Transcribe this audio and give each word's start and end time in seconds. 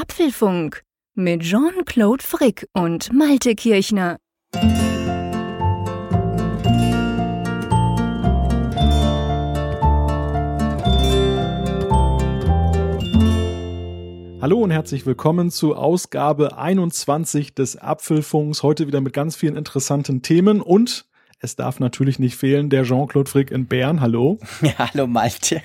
Apfelfunk 0.00 0.82
mit 1.14 1.42
Jean-Claude 1.42 2.24
Frick 2.24 2.66
und 2.72 3.12
Malte 3.12 3.54
Kirchner. 3.54 4.16
Hallo 14.40 14.60
und 14.60 14.70
herzlich 14.70 15.04
willkommen 15.04 15.50
zu 15.50 15.76
Ausgabe 15.76 16.56
21 16.56 17.54
des 17.54 17.76
Apfelfunks. 17.76 18.62
Heute 18.62 18.86
wieder 18.86 19.02
mit 19.02 19.12
ganz 19.12 19.36
vielen 19.36 19.56
interessanten 19.56 20.22
Themen 20.22 20.62
und 20.62 21.04
es 21.40 21.56
darf 21.56 21.78
natürlich 21.78 22.18
nicht 22.18 22.36
fehlen, 22.36 22.70
der 22.70 22.84
Jean-Claude 22.84 23.28
Frick 23.28 23.50
in 23.50 23.66
Bern. 23.66 24.00
Hallo. 24.00 24.38
Ja, 24.62 24.78
hallo 24.78 25.06
Malte. 25.06 25.60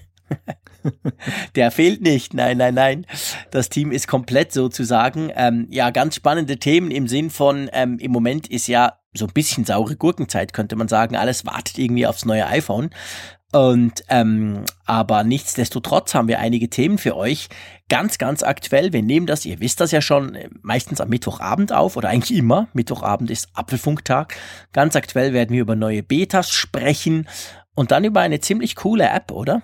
Der 1.56 1.72
fehlt 1.72 2.02
nicht. 2.02 2.34
Nein, 2.34 2.58
nein, 2.58 2.74
nein. 2.74 3.06
Das 3.52 3.70
Team 3.70 3.92
ist 3.92 4.08
komplett 4.08 4.52
sozusagen. 4.52 5.32
Ähm, 5.36 5.68
ja, 5.70 5.90
ganz 5.90 6.16
spannende 6.16 6.58
Themen 6.58 6.92
im 6.92 7.08
Sinn 7.08 7.30
von, 7.30 7.70
ähm, 7.74 8.00
im 8.00 8.12
Moment 8.12 8.48
ist 8.48 8.68
ja 8.68 9.00
so 9.14 9.26
ein 9.26 9.34
bisschen 9.34 9.66
saure 9.66 9.96
Gurkenzeit, 9.96 10.54
könnte 10.54 10.76
man 10.76 10.88
sagen. 10.88 11.16
Alles 11.16 11.46
wartet 11.46 11.78
irgendwie 11.78 12.08
aufs 12.08 12.26
neue 12.26 12.46
iPhone. 12.48 12.90
Und 13.52 14.04
ähm, 14.10 14.66
aber 14.86 15.24
nichtsdestotrotz 15.24 16.14
haben 16.14 16.28
wir 16.28 16.40
einige 16.40 16.70
Themen 16.70 16.98
für 16.98 17.16
euch. 17.16 17.48
Ganz, 17.88 18.18
ganz 18.18 18.44
aktuell. 18.44 18.92
Wir 18.92 19.02
nehmen 19.02 19.28
das, 19.28 19.46
ihr 19.46 19.62
wisst 19.62 19.80
das 19.80 19.92
ja 19.92 20.02
schon, 20.02 20.38
meistens 20.62 21.00
am 21.00 21.08
Mittwochabend 21.08 21.72
auf 21.72 21.96
oder 21.96 22.10
eigentlich 22.10 22.38
immer. 22.38 22.68
Mittwochabend 22.74 23.32
ist 23.32 23.48
Apfelfunktag. 23.54 24.36
Ganz 24.74 24.98
aktuell 24.98 25.32
werden 25.32 25.54
wir 25.54 25.62
über 25.62 25.78
neue 25.78 26.04
Betas 26.04 26.52
sprechen 26.52 27.30
und 27.76 27.92
dann 27.92 28.04
über 28.04 28.20
eine 28.20 28.42
ziemlich 28.42 28.76
coole 28.76 29.08
App, 29.08 29.32
oder? 29.32 29.62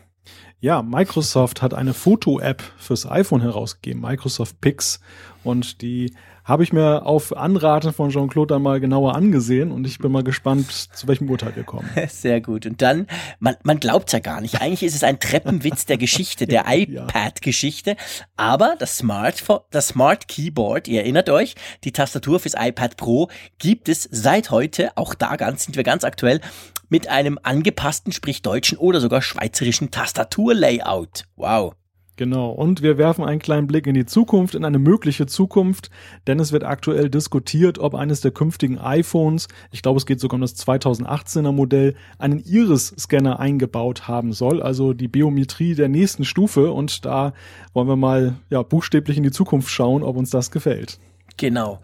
Ja, 0.64 0.84
Microsoft 0.84 1.64
hat 1.64 1.74
eine 1.74 1.96
Foto-App 1.96 2.62
fürs 2.78 3.10
iPhone 3.10 3.42
herausgegeben, 3.42 4.00
Microsoft 4.00 4.62
Pix. 4.62 5.00
Und 5.44 5.82
die 5.82 6.14
habe 6.44 6.64
ich 6.64 6.74
mir 6.74 7.06
auf 7.06 7.36
Anraten 7.36 7.94
von 7.94 8.10
Jean-Claude 8.10 8.56
dann 8.56 8.62
mal 8.62 8.80
genauer 8.80 9.16
angesehen 9.16 9.72
und 9.72 9.86
ich 9.86 10.00
bin 10.00 10.12
mal 10.12 10.24
gespannt, 10.24 10.72
zu 10.72 11.08
welchem 11.08 11.30
Urteil 11.30 11.56
wir 11.56 11.64
kommen. 11.64 11.90
Sehr 12.10 12.42
gut. 12.42 12.66
Und 12.66 12.82
dann, 12.82 13.08
man, 13.40 13.56
man 13.64 13.80
glaubt 13.80 14.12
ja 14.12 14.20
gar 14.20 14.42
nicht. 14.42 14.62
Eigentlich 14.62 14.84
ist 14.84 14.96
es 14.96 15.04
ein 15.04 15.20
Treppenwitz 15.20 15.86
der 15.86 15.98
Geschichte, 15.98 16.48
der 16.48 16.66
iPad-Geschichte. 16.68 17.96
Aber 18.36 18.76
das 18.80 18.98
Smart, 18.98 19.44
das 19.70 19.90
Smart 19.90 20.28
Keyboard, 20.28 20.88
ihr 20.88 21.02
erinnert 21.02 21.30
euch, 21.30 21.56
die 21.84 21.92
Tastatur 21.92 22.40
fürs 22.40 22.56
iPad 22.58 22.98
Pro 22.98 23.30
gibt 23.60 23.90
es 23.90 24.08
seit 24.12 24.52
heute, 24.52 24.98
auch 24.98 25.14
da 25.14 25.36
ganz, 25.36 25.66
sind 25.66 25.76
wir 25.76 25.84
ganz 25.84 26.04
aktuell, 26.04 26.42
mit 26.90 27.08
einem 27.08 27.40
angepassten, 27.42 28.12
sprich 28.12 28.42
deutschen 28.42 28.78
oder 28.78 29.00
sogar 29.00 29.22
schweizerischen 29.22 29.92
Tastaturlayout. 29.92 31.24
Wow. 31.38 31.74
Genau, 32.18 32.52
und 32.52 32.82
wir 32.82 32.98
werfen 32.98 33.24
einen 33.24 33.40
kleinen 33.40 33.68
Blick 33.68 33.88
in 33.88 33.96
die 33.96 34.06
Zukunft, 34.06 34.54
in 34.54 34.66
eine 34.66 34.80
mögliche 34.80 35.26
Zukunft, 35.28 35.90
denn 36.28 36.40
es 36.40 36.52
wird 36.52 36.64
aktuell 36.64 37.10
diskutiert, 37.10 37.80
ob 37.80 37.96
eines 37.96 38.22
der 38.22 38.32
künftigen 38.32 38.78
iPhones, 38.78 39.48
ich 39.72 39.82
glaube 39.82 39.98
es 39.98 40.06
geht 40.06 40.20
sogar 40.20 40.36
um 40.36 40.42
das 40.42 40.56
2018er 40.58 41.52
Modell, 41.52 41.96
einen 42.20 42.40
Iris-Scanner 42.40 43.40
eingebaut 43.40 44.08
haben 44.08 44.34
soll, 44.34 44.62
also 44.62 44.94
die 44.94 45.08
Biometrie 45.08 45.74
der 45.74 45.88
nächsten 45.88 46.26
Stufe 46.26 46.72
und 46.72 47.06
da 47.06 47.34
wollen 47.74 47.88
wir 47.88 47.96
mal 47.96 48.36
ja, 48.50 48.62
buchstäblich 48.62 49.18
in 49.18 49.24
die 49.24 49.32
Zukunft 49.32 49.70
schauen, 49.70 50.04
ob 50.04 50.18
uns 50.18 50.30
das 50.30 50.52
gefällt. 50.52 51.00
Genau. 51.38 51.80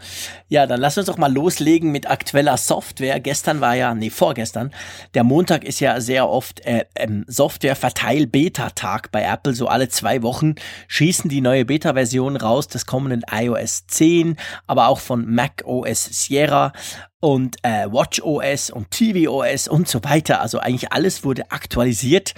Ja, 0.49 0.67
dann 0.67 0.79
lass 0.79 0.97
uns 0.97 1.07
doch 1.07 1.17
mal 1.17 1.31
loslegen 1.31 1.91
mit 1.91 2.09
aktueller 2.09 2.57
Software. 2.57 3.19
Gestern 3.19 3.61
war 3.61 3.75
ja, 3.75 3.93
nee, 3.93 4.09
vorgestern. 4.09 4.71
Der 5.13 5.23
Montag 5.23 5.63
ist 5.63 5.79
ja 5.79 5.99
sehr 5.99 6.29
oft 6.29 6.65
äh, 6.65 6.85
ähm, 6.95 7.25
Software-Verteil-Beta-Tag 7.27 9.11
bei 9.11 9.23
Apple. 9.23 9.53
So 9.53 9.67
alle 9.67 9.89
zwei 9.89 10.21
Wochen 10.21 10.55
schießen 10.87 11.29
die 11.29 11.41
neue 11.41 11.65
Beta-Version 11.65 12.35
raus 12.37 12.67
des 12.67 12.85
kommenden 12.85 13.23
iOS 13.31 13.87
10, 13.87 14.37
aber 14.67 14.87
auch 14.87 14.99
von 14.99 15.25
Mac 15.25 15.63
OS 15.65 16.05
Sierra 16.05 16.71
und 17.19 17.57
äh, 17.63 17.91
WatchOS 17.91 18.69
und 18.69 18.91
tvOS 18.91 19.67
und 19.67 19.87
so 19.87 20.03
weiter. 20.03 20.41
Also 20.41 20.59
eigentlich 20.59 20.91
alles 20.91 21.23
wurde 21.23 21.51
aktualisiert. 21.51 22.33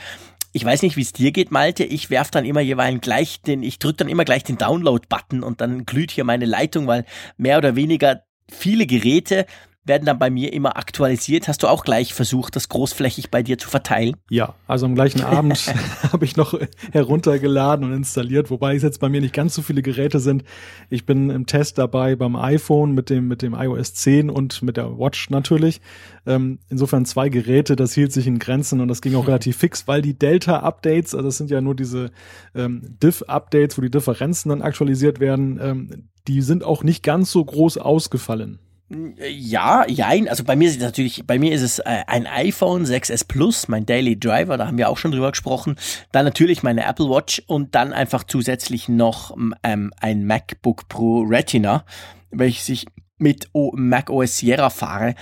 Ich 0.52 0.66
weiß 0.66 0.82
nicht, 0.82 0.98
wie 0.98 1.02
es 1.02 1.14
dir 1.14 1.32
geht, 1.32 1.52
Malte. 1.52 1.84
Ich 1.84 2.10
werf 2.10 2.32
dann 2.32 2.46
immer 2.46 2.62
jeweils 2.62 3.02
gleich 3.02 3.42
den, 3.42 3.62
ich 3.62 3.78
drücke 3.78 3.98
dann 3.98 4.10
immer 4.10 4.26
gleich 4.26 4.44
den 4.44 4.58
Download-Button 4.58 5.44
und 5.44 5.62
dann 5.62 5.86
glüht 5.86 6.12
hier 6.12 6.24
meine 6.24 6.46
Leitung, 6.46 6.88
weil 6.88 7.06
mehr 7.38 7.58
oder 7.60 7.76
weniger 7.76 8.24
viele 8.52 8.88
Geräte 8.88 9.46
werden 9.86 10.06
dann 10.06 10.20
bei 10.20 10.30
mir 10.30 10.54
immer 10.54 10.78
aktualisiert. 10.78 11.48
Hast 11.48 11.64
du 11.64 11.68
auch 11.68 11.84
gleich 11.84 12.14
versucht, 12.14 12.56
das 12.56 12.70
großflächig 12.70 13.32
bei 13.32 13.44
dir 13.44 13.58
zu 13.58 13.70
verteilen? 13.70 14.16
Ja, 14.30 14.54
also 14.68 14.86
am 14.86 14.96
gleichen 14.96 15.22
Abend 15.24 15.74
habe 16.12 16.26
ich 16.26 16.38
noch 16.38 16.58
heruntergeladen 16.92 17.86
und 17.86 17.94
installiert, 17.94 18.52
wobei 18.52 18.76
es 18.76 18.84
jetzt 18.84 19.00
bei 19.00 19.10
mir 19.10 19.22
nicht 19.22 19.34
ganz 19.34 19.56
so 19.56 19.62
viele 19.62 19.82
Geräte 19.82 20.20
sind. 20.20 20.44
Ich 20.90 21.06
bin 21.06 21.30
im 21.30 21.46
Test 21.46 21.78
dabei 21.78 22.16
beim 22.16 22.36
iPhone 22.36 22.94
mit 22.94 23.10
dem, 23.10 23.28
mit 23.28 23.42
dem 23.42 23.54
iOS 23.54 23.94
10 23.96 24.30
und 24.30 24.62
mit 24.62 24.78
der 24.78 24.98
Watch 24.98 25.30
natürlich. 25.30 25.82
Ähm, 26.26 26.60
insofern 26.70 27.06
zwei 27.06 27.30
Geräte, 27.30 27.76
das 27.76 27.94
hielt 27.94 28.14
sich 28.14 28.28
in 28.28 28.40
Grenzen 28.40 28.82
und 28.82 28.88
das 28.88 29.02
ging 29.02 29.16
auch 29.16 29.28
relativ 29.28 29.58
fix, 29.58 29.88
weil 29.88 30.02
die 30.02 30.18
Delta-Updates, 30.18 31.16
also 31.16 31.28
das 31.28 31.38
sind 31.38 31.50
ja 31.50 31.62
nur 31.62 31.76
diese 31.76 32.12
ähm, 32.54 32.96
Diff-Updates, 33.02 33.78
wo 33.78 33.82
die 33.82 33.92
Differenzen 33.92 34.50
dann 34.50 34.62
aktualisiert 34.62 35.20
werden, 35.20 35.60
ähm, 35.62 36.10
die 36.28 36.42
sind 36.42 36.64
auch 36.64 36.84
nicht 36.84 37.02
ganz 37.02 37.32
so 37.32 37.44
groß 37.44 37.80
ausgefallen. 37.80 38.60
Ja, 38.90 39.86
jein. 39.88 40.28
Also 40.28 40.44
bei 40.44 40.56
mir 40.56 40.68
ist 40.68 40.78
es 40.78 40.82
natürlich, 40.82 41.24
bei 41.28 41.38
mir 41.38 41.54
ist 41.54 41.62
es 41.62 41.78
äh, 41.80 42.04
ein 42.08 42.26
iPhone 42.26 42.86
6s 42.86 43.28
Plus, 43.28 43.68
mein 43.68 43.86
Daily 43.86 44.20
Driver, 44.20 44.58
da 44.58 44.66
haben 44.66 44.80
wir 44.80 44.90
auch 44.90 44.98
schon 44.98 45.12
drüber 45.12 45.30
gesprochen. 45.30 45.76
Dann 46.12 46.26
natürlich 46.26 46.64
meine 46.64 46.86
Apple 46.86 47.08
Watch 47.08 47.44
und 47.46 47.76
dann 47.76 47.94
einfach 47.94 48.24
zusätzlich 48.24 48.90
noch 48.90 49.38
ähm, 49.64 49.94
ein 50.00 50.26
MacBook 50.26 50.90
Pro 50.90 51.22
Retina, 51.22 51.86
welches 52.32 52.68
ich 52.70 52.88
mit 53.20 53.50
Mac 53.54 54.10
OS 54.10 54.38
Sierra 54.38 54.72
fahre. 54.72 55.14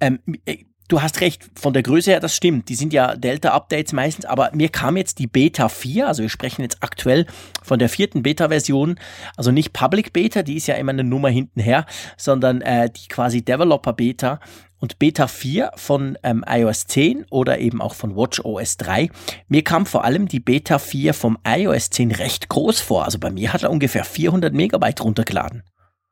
Ähm, 0.00 0.20
äh, 0.46 0.64
du 0.90 1.02
hast 1.02 1.20
recht, 1.20 1.50
von 1.54 1.72
der 1.72 1.82
Größe 1.82 2.10
her, 2.10 2.20
das 2.20 2.36
stimmt. 2.36 2.68
Die 2.68 2.74
sind 2.74 2.92
ja 2.92 3.16
Delta-Updates 3.16 3.92
meistens, 3.92 4.24
aber 4.26 4.50
mir 4.52 4.68
kam 4.68 4.96
jetzt 4.96 5.18
die 5.18 5.26
Beta 5.26 5.68
4, 5.68 6.08
also 6.08 6.22
wir 6.22 6.28
sprechen 6.28 6.62
jetzt 6.62 6.82
aktuell 6.82 7.26
von 7.62 7.78
der 7.78 7.88
vierten 7.88 8.22
Beta-Version, 8.22 8.98
also 9.36 9.50
nicht 9.50 9.72
Public 9.72 10.12
Beta, 10.12 10.42
die 10.42 10.56
ist 10.56 10.66
ja 10.66 10.74
immer 10.74 10.90
eine 10.90 11.04
Nummer 11.04 11.28
hintenher, 11.28 11.86
sondern 12.16 12.60
äh, 12.60 12.90
die 12.90 13.08
quasi 13.08 13.42
Developer 13.42 13.92
Beta 13.92 14.40
und 14.80 14.98
Beta 14.98 15.28
4 15.28 15.72
von 15.76 16.18
ähm, 16.22 16.44
iOS 16.48 16.86
10 16.86 17.26
oder 17.30 17.58
eben 17.58 17.80
auch 17.80 17.94
von 17.94 18.16
WatchOS 18.16 18.78
3. 18.78 19.10
Mir 19.48 19.62
kam 19.62 19.86
vor 19.86 20.04
allem 20.04 20.26
die 20.26 20.40
Beta 20.40 20.78
4 20.78 21.14
vom 21.14 21.38
iOS 21.46 21.90
10 21.90 22.12
recht 22.12 22.48
groß 22.48 22.80
vor. 22.80 23.04
Also 23.04 23.18
bei 23.18 23.30
mir 23.30 23.52
hat 23.52 23.62
er 23.62 23.70
ungefähr 23.70 24.04
400 24.04 24.54
Megabyte 24.54 25.04
runtergeladen. 25.04 25.62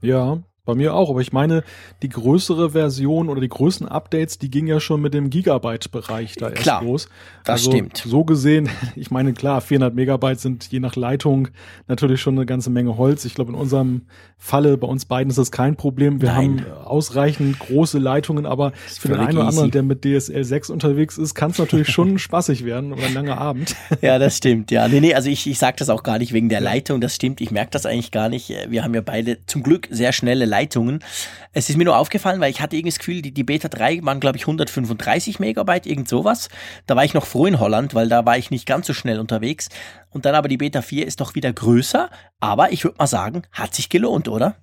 Ja, 0.03 0.39
bei 0.69 0.75
mir 0.75 0.95
auch, 0.95 1.09
aber 1.09 1.23
ich 1.23 1.33
meine, 1.33 1.65
die 2.03 2.11
größere 2.11 2.73
Version 2.73 3.31
oder 3.31 3.41
die 3.41 3.49
größten 3.49 3.89
Updates, 3.89 4.39
die 4.39 4.51
ging 4.51 4.67
ja 4.67 4.81
schon 4.81 5.01
mit 5.01 5.15
dem 5.15 5.31
Gigabyte-Bereich 5.31 6.34
da 6.34 6.51
erst 6.51 6.62
klar, 6.62 6.84
los. 6.84 7.09
Das 7.45 7.61
also 7.61 7.71
stimmt. 7.71 8.03
So 8.05 8.23
gesehen, 8.25 8.69
ich 8.95 9.11
meine, 9.11 9.33
klar, 9.33 9.62
400 9.62 9.95
Megabyte 9.95 10.39
sind 10.39 10.71
je 10.71 10.78
nach 10.78 10.95
Leitung 10.95 11.49
natürlich 11.87 12.21
schon 12.21 12.34
eine 12.37 12.45
ganze 12.45 12.69
Menge 12.69 12.99
Holz. 12.99 13.25
Ich 13.25 13.34
glaube, 13.34 13.53
in 13.53 13.59
unserem 13.59 14.03
Falle, 14.37 14.77
bei 14.77 14.87
uns 14.87 15.07
beiden 15.07 15.31
ist 15.31 15.39
das 15.39 15.51
kein 15.51 15.75
Problem. 15.75 16.21
Wir 16.21 16.33
Nein. 16.33 16.67
haben 16.67 16.84
ausreichend 16.84 17.59
große 17.59 17.99
Leitungen, 17.99 18.45
aber 18.45 18.73
für 18.73 19.09
den 19.09 19.21
einen 19.21 19.39
oder 19.39 19.49
anderen, 19.49 19.71
der 19.71 19.83
mit 19.83 20.05
DSL 20.05 20.45
6 20.45 20.69
unterwegs 20.69 21.17
ist, 21.17 21.34
kann 21.34 21.51
es 21.51 21.59
natürlich 21.59 21.89
schon 21.89 22.19
spaßig 22.19 22.67
werden 22.67 22.93
oder 22.93 23.05
ein 23.05 23.15
langer 23.15 23.39
Abend. 23.39 23.75
Ja, 24.01 24.19
das 24.19 24.37
stimmt, 24.37 24.71
ja. 24.71 24.87
Nee, 24.87 25.01
nee, 25.01 25.15
also 25.15 25.28
ich, 25.28 25.47
ich 25.49 25.59
sage 25.59 25.77
das 25.78 25.89
auch 25.89 26.03
gar 26.03 26.19
nicht 26.19 26.33
wegen 26.33 26.49
der 26.49 26.61
Leitung, 26.61 27.01
das 27.01 27.15
stimmt. 27.15 27.41
Ich 27.41 27.51
merke 27.51 27.71
das 27.71 27.84
eigentlich 27.84 28.12
gar 28.12 28.28
nicht. 28.28 28.53
Wir 28.69 28.84
haben 28.84 28.95
ja 28.95 29.01
beide 29.01 29.39
zum 29.47 29.62
Glück 29.62 29.89
sehr 29.91 30.12
schnelle 30.12 30.45
Leitungen 30.45 30.58
Leitungen. 30.59 31.05
Es 31.53 31.71
ist 31.71 31.77
mir 31.77 31.85
nur 31.85 31.97
aufgefallen, 31.97 32.41
weil 32.41 32.51
ich 32.51 32.61
hatte 32.61 32.77
irgendwie 32.77 32.91
das 32.91 32.99
Gefühl, 32.99 33.23
die, 33.23 33.33
die 33.33 33.45
Beta 33.45 33.69
3 33.69 34.01
waren, 34.03 34.21
glaube 34.21 34.37
ich, 34.37 34.43
135 34.43 35.39
Megabyte, 35.39 35.87
irgend 35.87 36.09
sowas. 36.09 36.49
Da 36.87 36.97
war 36.97 37.05
ich 37.05 37.15
noch 37.15 37.27
froh 37.27 37.47
in 37.47 37.61
Holland, 37.61 37.95
weil 37.95 38.09
da 38.09 38.27
war 38.27 38.37
ich 38.37 38.51
nicht 38.51 38.67
ganz 38.67 38.87
so 38.87 38.95
schnell 38.95 39.21
unterwegs. 39.21 39.69
Und 40.11 40.25
dann 40.25 40.35
aber 40.35 40.49
die 40.49 40.57
Beta 40.57 40.83
4 40.83 41.07
ist 41.07 41.21
doch 41.21 41.35
wieder 41.35 41.53
größer. 41.53 42.11
Aber 42.41 42.73
ich 42.73 42.85
würde 42.85 42.97
mal 42.99 43.07
sagen, 43.07 43.43
hat 43.53 43.75
sich 43.75 43.89
gelohnt, 43.89 44.28
oder? 44.28 44.57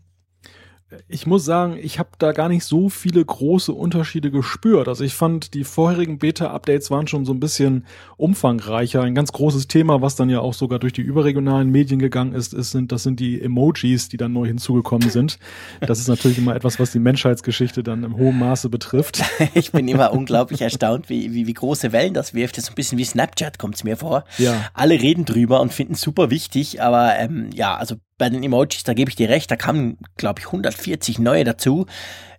Ich 1.08 1.26
muss 1.26 1.44
sagen, 1.44 1.78
ich 1.82 1.98
habe 1.98 2.10
da 2.20 2.32
gar 2.32 2.48
nicht 2.48 2.64
so 2.64 2.90
viele 2.90 3.26
große 3.26 3.74
Unterschiede 3.74 4.30
gespürt. 4.30 4.88
Also 4.88 5.04
ich 5.04 5.16
fand, 5.16 5.56
die 5.56 5.64
vorherigen 5.64 6.20
Beta-Updates 6.20 6.92
waren 6.92 7.08
schon 7.08 7.26
so 7.26 7.34
ein 7.34 7.40
bisschen 7.40 7.86
umfangreicher. 8.18 9.02
Ein 9.02 9.16
ganz 9.16 9.32
großes 9.32 9.68
Thema, 9.68 10.04
was 10.04 10.16
dann 10.16 10.30
ja 10.30 10.42
auch 10.42 10.54
sogar 10.54 10.78
durch 10.78 10.94
die 10.94 11.02
überregionalen 11.02 11.72
Medien 11.72 12.00
gegangen 12.00 12.34
ist, 12.34 12.54
ist 12.54 12.70
sind, 12.70 12.92
das 12.92 13.02
sind 13.02 13.20
die 13.20 13.42
Emojis, 13.42 14.10
die 14.10 14.18
dann 14.18 14.34
neu 14.34 14.46
hinzugekommen 14.46 15.10
sind. 15.10 15.40
Das 15.82 16.00
ist 16.00 16.08
natürlich 16.08 16.38
immer 16.38 16.56
etwas, 16.56 16.80
was 16.80 16.92
die 16.92 17.00
Menschheitsgeschichte 17.00 17.82
dann 17.82 18.04
im 18.04 18.18
hohen 18.18 18.38
Maße 18.38 18.70
betrifft. 18.70 19.24
Ich 19.54 19.72
bin 19.72 19.88
immer 19.88 20.12
unglaublich 20.12 20.62
erstaunt, 20.62 21.10
wie, 21.10 21.34
wie, 21.34 21.48
wie 21.48 21.54
große 21.54 21.92
Wellen 21.92 22.14
das 22.14 22.34
wirft. 22.34 22.58
Das 22.58 22.66
ist 22.66 22.72
ein 22.72 22.76
bisschen 22.76 22.98
wie 22.98 23.06
Snapchat, 23.06 23.58
kommt 23.58 23.76
es 23.76 23.84
mir 23.84 23.96
vor. 23.96 24.26
Ja. 24.38 24.70
Alle 24.74 24.96
reden 25.02 25.24
drüber 25.24 25.62
und 25.62 25.72
finden 25.72 25.94
es 25.94 26.02
super 26.02 26.30
wichtig, 26.30 26.82
aber 26.82 27.18
ähm, 27.18 27.50
ja, 27.54 27.76
also 27.76 27.96
bei 28.18 28.30
den 28.30 28.44
Emojis, 28.44 28.84
da 28.84 28.94
gebe 28.94 29.10
ich 29.10 29.16
dir 29.16 29.30
recht, 29.30 29.52
da 29.52 29.56
kamen, 29.56 29.98
glaube 30.18 30.40
ich, 30.40 30.48
140 30.48 31.20
neue 31.20 31.44
dazu. 31.44 31.86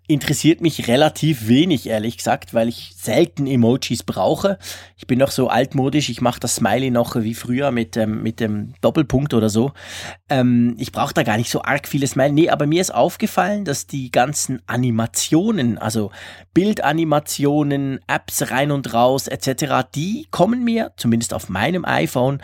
interessiert 0.09 0.61
mich 0.61 0.87
relativ 0.87 1.49
wenig, 1.49 1.89
ehrlich 1.89 2.17
gesagt, 2.17 2.55
weil 2.55 2.69
ich 2.69 2.93
selten 2.97 3.49
Emojis 3.49 4.05
brauche. 4.05 4.57
Ich 4.97 5.09
bin 5.09 5.19
noch 5.19 5.33
so 5.33 5.49
altmodisch, 5.49 6.09
ich 6.11 6.21
mache 6.21 6.39
das 6.39 6.57
Smiley 6.57 6.93
noch 6.93 7.17
wie 7.17 7.35
früher 7.35 7.73
mit, 7.73 7.97
ähm, 7.97 8.23
mit 8.23 8.39
dem 8.39 8.75
Doppelpunkt 8.83 9.35
oder 9.35 9.51
so. 9.51 9.73
Ähm, 10.29 10.77
ich 10.79 10.93
brauche 10.93 11.13
da 11.13 11.25
gar 11.25 11.37
nicht 11.37 11.51
so 11.51 11.63
arg 11.63 11.89
viele 11.89 12.07
Smiley. 12.07 12.31
Nee, 12.31 12.51
aber 12.51 12.67
mir 12.67 12.81
ist 12.81 12.95
aufgefallen, 12.95 13.65
dass 13.65 13.89
die 13.89 14.13
ganzen 14.13 14.63
Animationen, 14.67 15.77
also 15.77 16.13
Bildanimationen, 16.55 17.99
Apps 18.07 18.53
rein 18.53 18.71
und 18.71 18.95
raus 18.95 19.27
etc., 19.27 19.89
die 19.93 20.29
kommen 20.31 20.63
mir, 20.63 20.93
zumindest 20.97 21.35
auf 21.35 21.49
meinem 21.49 21.85
iPhone, 21.85 22.41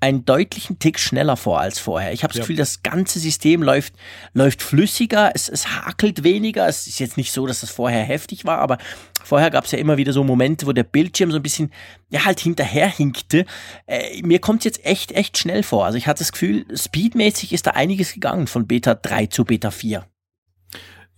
einen 0.00 0.24
deutlichen 0.24 0.78
Tick 0.78 0.98
schneller 0.98 1.36
vor 1.36 1.60
als 1.60 1.78
vorher. 1.78 2.12
Ich 2.12 2.22
habe 2.22 2.32
das 2.32 2.38
ja. 2.38 2.42
Gefühl, 2.42 2.56
das 2.56 2.82
ganze 2.82 3.18
System 3.18 3.62
läuft, 3.62 3.94
läuft 4.34 4.62
flüssiger, 4.62 5.32
es, 5.34 5.48
es 5.48 5.68
hakelt 5.68 6.22
weniger. 6.22 6.68
Es 6.68 6.86
ist 6.86 6.98
jetzt 6.98 7.16
nicht 7.16 7.32
so, 7.32 7.46
dass 7.46 7.60
das 7.60 7.70
vorher 7.70 8.02
heftig 8.02 8.44
war, 8.44 8.58
aber 8.58 8.76
vorher 9.24 9.50
gab 9.50 9.64
es 9.64 9.72
ja 9.72 9.78
immer 9.78 9.96
wieder 9.96 10.12
so 10.12 10.22
Momente, 10.22 10.66
wo 10.66 10.72
der 10.72 10.84
Bildschirm 10.84 11.30
so 11.30 11.38
ein 11.38 11.42
bisschen 11.42 11.72
ja 12.10 12.24
halt 12.24 12.40
hinterherhinkte. 12.40 13.46
Äh, 13.86 14.22
mir 14.22 14.38
kommt 14.38 14.60
es 14.60 14.64
jetzt 14.64 14.84
echt, 14.84 15.12
echt 15.12 15.38
schnell 15.38 15.62
vor. 15.62 15.86
Also 15.86 15.96
ich 15.96 16.06
hatte 16.06 16.18
das 16.18 16.32
Gefühl, 16.32 16.66
speedmäßig 16.74 17.52
ist 17.52 17.66
da 17.66 17.70
einiges 17.70 18.12
gegangen 18.12 18.46
von 18.46 18.66
Beta 18.66 18.94
3 18.94 19.26
zu 19.26 19.44
Beta 19.44 19.70
4. 19.70 20.06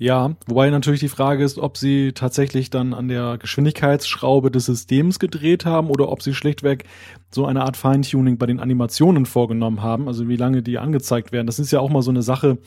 Ja, 0.00 0.36
wobei 0.46 0.70
natürlich 0.70 1.00
die 1.00 1.08
Frage 1.08 1.42
ist, 1.42 1.58
ob 1.58 1.76
sie 1.76 2.12
tatsächlich 2.12 2.70
dann 2.70 2.94
an 2.94 3.08
der 3.08 3.36
Geschwindigkeitsschraube 3.36 4.52
des 4.52 4.66
Systems 4.66 5.18
gedreht 5.18 5.66
haben 5.66 5.90
oder 5.90 6.08
ob 6.08 6.22
sie 6.22 6.34
schlichtweg 6.34 6.84
so 7.32 7.46
eine 7.46 7.62
Art 7.62 7.76
Feintuning 7.76 8.38
bei 8.38 8.46
den 8.46 8.60
Animationen 8.60 9.26
vorgenommen 9.26 9.82
haben, 9.82 10.06
also 10.06 10.28
wie 10.28 10.36
lange 10.36 10.62
die 10.62 10.78
angezeigt 10.78 11.32
werden. 11.32 11.48
Das 11.48 11.58
ist 11.58 11.72
ja 11.72 11.80
auch 11.80 11.90
mal 11.90 12.02
so 12.02 12.12
eine 12.12 12.22
Sache. 12.22 12.58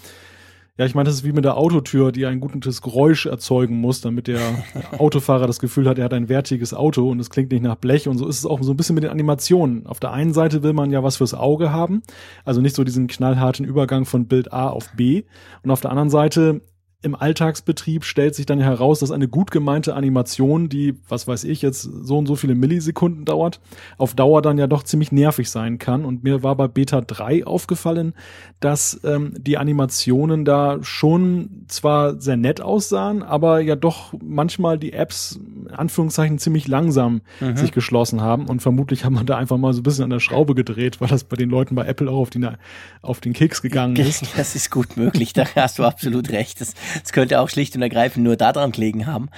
Ja, 0.78 0.86
ich 0.86 0.96
meine, 0.96 1.06
das 1.06 1.16
ist 1.16 1.24
wie 1.24 1.32
mit 1.32 1.46
der 1.46 1.56
Autotür, 1.56 2.12
die 2.12 2.26
ein 2.26 2.42
gutes 2.42 2.82
Geräusch 2.82 3.26
erzeugen 3.28 3.78
muss, 3.78 4.02
damit 4.02 4.28
der 4.28 4.42
Autofahrer 4.98 5.48
das 5.48 5.60
Gefühl 5.60 5.88
hat, 5.88 6.00
er 6.00 6.06
hat 6.06 6.14
ein 6.14 6.28
wertiges 6.28 6.74
Auto 6.74 7.10
und 7.10 7.20
es 7.22 7.30
klingt 7.30 7.52
nicht 7.52 7.64
nach 7.64 7.76
Blech 7.76 8.10
und 8.10 8.18
so 8.18 8.28
ist 8.28 8.40
es 8.40 8.46
auch 8.46 8.62
so 8.62 8.74
ein 8.74 8.78
bisschen 8.78 8.96
mit 8.96 9.06
den 9.06 9.12
Animationen. 9.12 9.86
Auf 9.86 10.02
der 10.02 10.12
einen 10.12 10.34
Seite 10.34 10.64
will 10.64 10.74
man 10.74 10.92
ja 10.92 11.02
was 11.02 11.18
fürs 11.18 11.34
Auge 11.34 11.72
haben, 11.72 12.02
also 12.44 12.60
nicht 12.60 12.76
so 12.76 12.84
diesen 12.84 13.08
knallharten 13.08 13.66
Übergang 13.66 14.04
von 14.04 14.28
Bild 14.28 14.52
A 14.52 14.68
auf 14.68 14.92
B 14.98 15.24
und 15.64 15.72
auf 15.72 15.80
der 15.80 15.92
anderen 15.92 16.10
Seite 16.10 16.62
im 17.04 17.16
Alltagsbetrieb 17.16 18.04
stellt 18.06 18.36
sich 18.36 18.46
dann 18.46 18.60
heraus, 18.60 19.00
dass 19.00 19.10
eine 19.10 19.28
gut 19.28 19.50
gemeinte 19.50 19.96
Animation, 19.96 20.70
die, 20.70 20.96
was 21.10 21.28
weiß 21.28 21.46
ich, 21.46 21.64
jetzt 21.64 21.82
so 21.82 22.20
und 22.20 22.28
so 22.28 22.36
viele 22.36 22.54
Millisekunden 22.54 23.26
dauert, 23.26 23.60
auf 23.98 24.14
Dauer 24.14 24.44
dann 24.44 24.60
ja 24.60 24.68
doch 24.68 24.84
ziemlich 24.84 25.12
nervig 25.12 25.50
sein 25.50 25.80
kann. 25.80 26.06
Und 26.06 26.24
mir 26.24 26.44
war 26.44 26.56
bei 26.56 26.68
Beta 26.68 27.02
3 27.02 27.48
aufgefallen, 27.48 28.14
dass 28.60 29.00
ähm, 29.04 29.34
die 29.36 29.58
Animationen 29.58 30.46
da 30.46 30.78
schon 30.84 31.66
zwar 31.68 32.22
sehr 32.22 32.38
nett 32.38 32.62
aussahen, 32.62 33.24
aber 33.24 33.62
ja 33.62 33.76
doch 33.76 34.14
manchmal 34.24 34.78
die 34.78 34.94
Apps, 34.94 35.40
in 35.68 35.72
Anführungszeichen, 35.72 36.38
ziemlich 36.38 36.68
langsam 36.68 37.22
mhm. 37.40 37.58
sich 37.58 37.72
geschlossen 37.72 38.22
haben. 38.22 38.46
Und 38.46 38.62
vermutlich 38.62 39.06
haben 39.06 39.16
wir 39.16 39.24
da 39.24 39.38
einfach 39.38 39.58
mal 39.58 39.74
so 39.74 39.80
ein 39.80 39.84
bisschen 39.84 40.04
an 40.04 40.12
der 40.12 40.20
Schraube 40.20 40.54
gedreht, 40.54 41.02
weil 41.02 41.08
das 41.08 41.24
bei 41.24 41.36
den 41.36 41.50
Leuten 41.50 41.74
bei 41.74 41.86
Apple 41.88 42.12
auch 42.12 42.20
auf, 42.20 42.30
die, 42.30 42.48
auf 43.02 43.22
den 43.22 43.34
Keks 43.34 43.64
gegangen 43.64 43.96
ist. 43.96 44.22
Das 44.42 44.56
ist 44.56 44.72
gut 44.72 44.98
möglich, 44.98 45.34
da 45.34 45.46
hast 45.56 45.78
du 45.78 45.84
absolut 45.84 46.30
recht. 46.30 46.62
Das 46.62 46.74
es 47.04 47.12
könnte 47.12 47.40
auch 47.40 47.50
schlicht 47.50 47.76
und 47.76 47.82
ergreifend 47.82 48.24
nur 48.24 48.36
daran 48.36 48.72
gelegen 48.72 49.08
haben. 49.08 49.30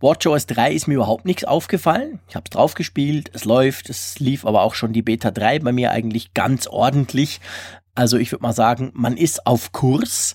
WatchOS 0.00 0.46
3 0.46 0.72
ist 0.72 0.88
mir 0.88 0.94
überhaupt 0.94 1.24
nichts 1.24 1.44
aufgefallen. 1.44 2.20
Ich 2.28 2.36
habe 2.36 2.44
es 2.44 2.50
drauf 2.50 2.74
gespielt, 2.74 3.30
es 3.32 3.44
läuft, 3.44 3.90
es 3.90 4.18
lief 4.18 4.44
aber 4.44 4.62
auch 4.62 4.74
schon 4.74 4.92
die 4.92 5.02
Beta 5.02 5.30
3 5.30 5.60
bei 5.60 5.72
mir 5.72 5.90
eigentlich 5.90 6.34
ganz 6.34 6.66
ordentlich. 6.66 7.40
Also 7.94 8.16
ich 8.16 8.32
würde 8.32 8.42
mal 8.42 8.52
sagen, 8.52 8.92
man 8.94 9.16
ist 9.16 9.46
auf 9.46 9.72
Kurs. 9.72 10.34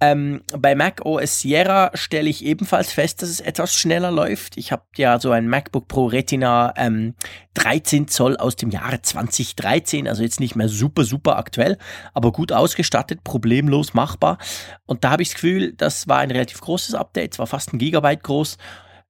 Ähm, 0.00 0.42
bei 0.58 0.74
Mac 0.74 1.04
OS 1.04 1.40
Sierra 1.40 1.90
stelle 1.94 2.28
ich 2.28 2.44
ebenfalls 2.44 2.92
fest, 2.92 3.22
dass 3.22 3.28
es 3.28 3.40
etwas 3.40 3.74
schneller 3.74 4.10
läuft. 4.10 4.56
Ich 4.56 4.72
habe 4.72 4.82
ja 4.96 5.20
so 5.20 5.30
ein 5.30 5.48
MacBook 5.48 5.88
Pro 5.88 6.06
Retina 6.06 6.74
ähm, 6.76 7.14
13 7.54 8.08
Zoll 8.08 8.36
aus 8.36 8.56
dem 8.56 8.70
Jahre 8.70 9.00
2013, 9.00 10.08
also 10.08 10.22
jetzt 10.22 10.40
nicht 10.40 10.56
mehr 10.56 10.68
super, 10.68 11.04
super 11.04 11.38
aktuell, 11.38 11.78
aber 12.12 12.32
gut 12.32 12.52
ausgestattet, 12.52 13.22
problemlos 13.24 13.94
machbar. 13.94 14.38
Und 14.86 15.04
da 15.04 15.10
habe 15.10 15.22
ich 15.22 15.28
das 15.28 15.34
Gefühl, 15.36 15.72
das 15.74 16.08
war 16.08 16.18
ein 16.18 16.30
relativ 16.30 16.60
großes 16.60 16.94
Update, 16.94 17.34
es 17.34 17.38
war 17.38 17.46
fast 17.46 17.72
ein 17.72 17.78
Gigabyte 17.78 18.24
groß. 18.24 18.58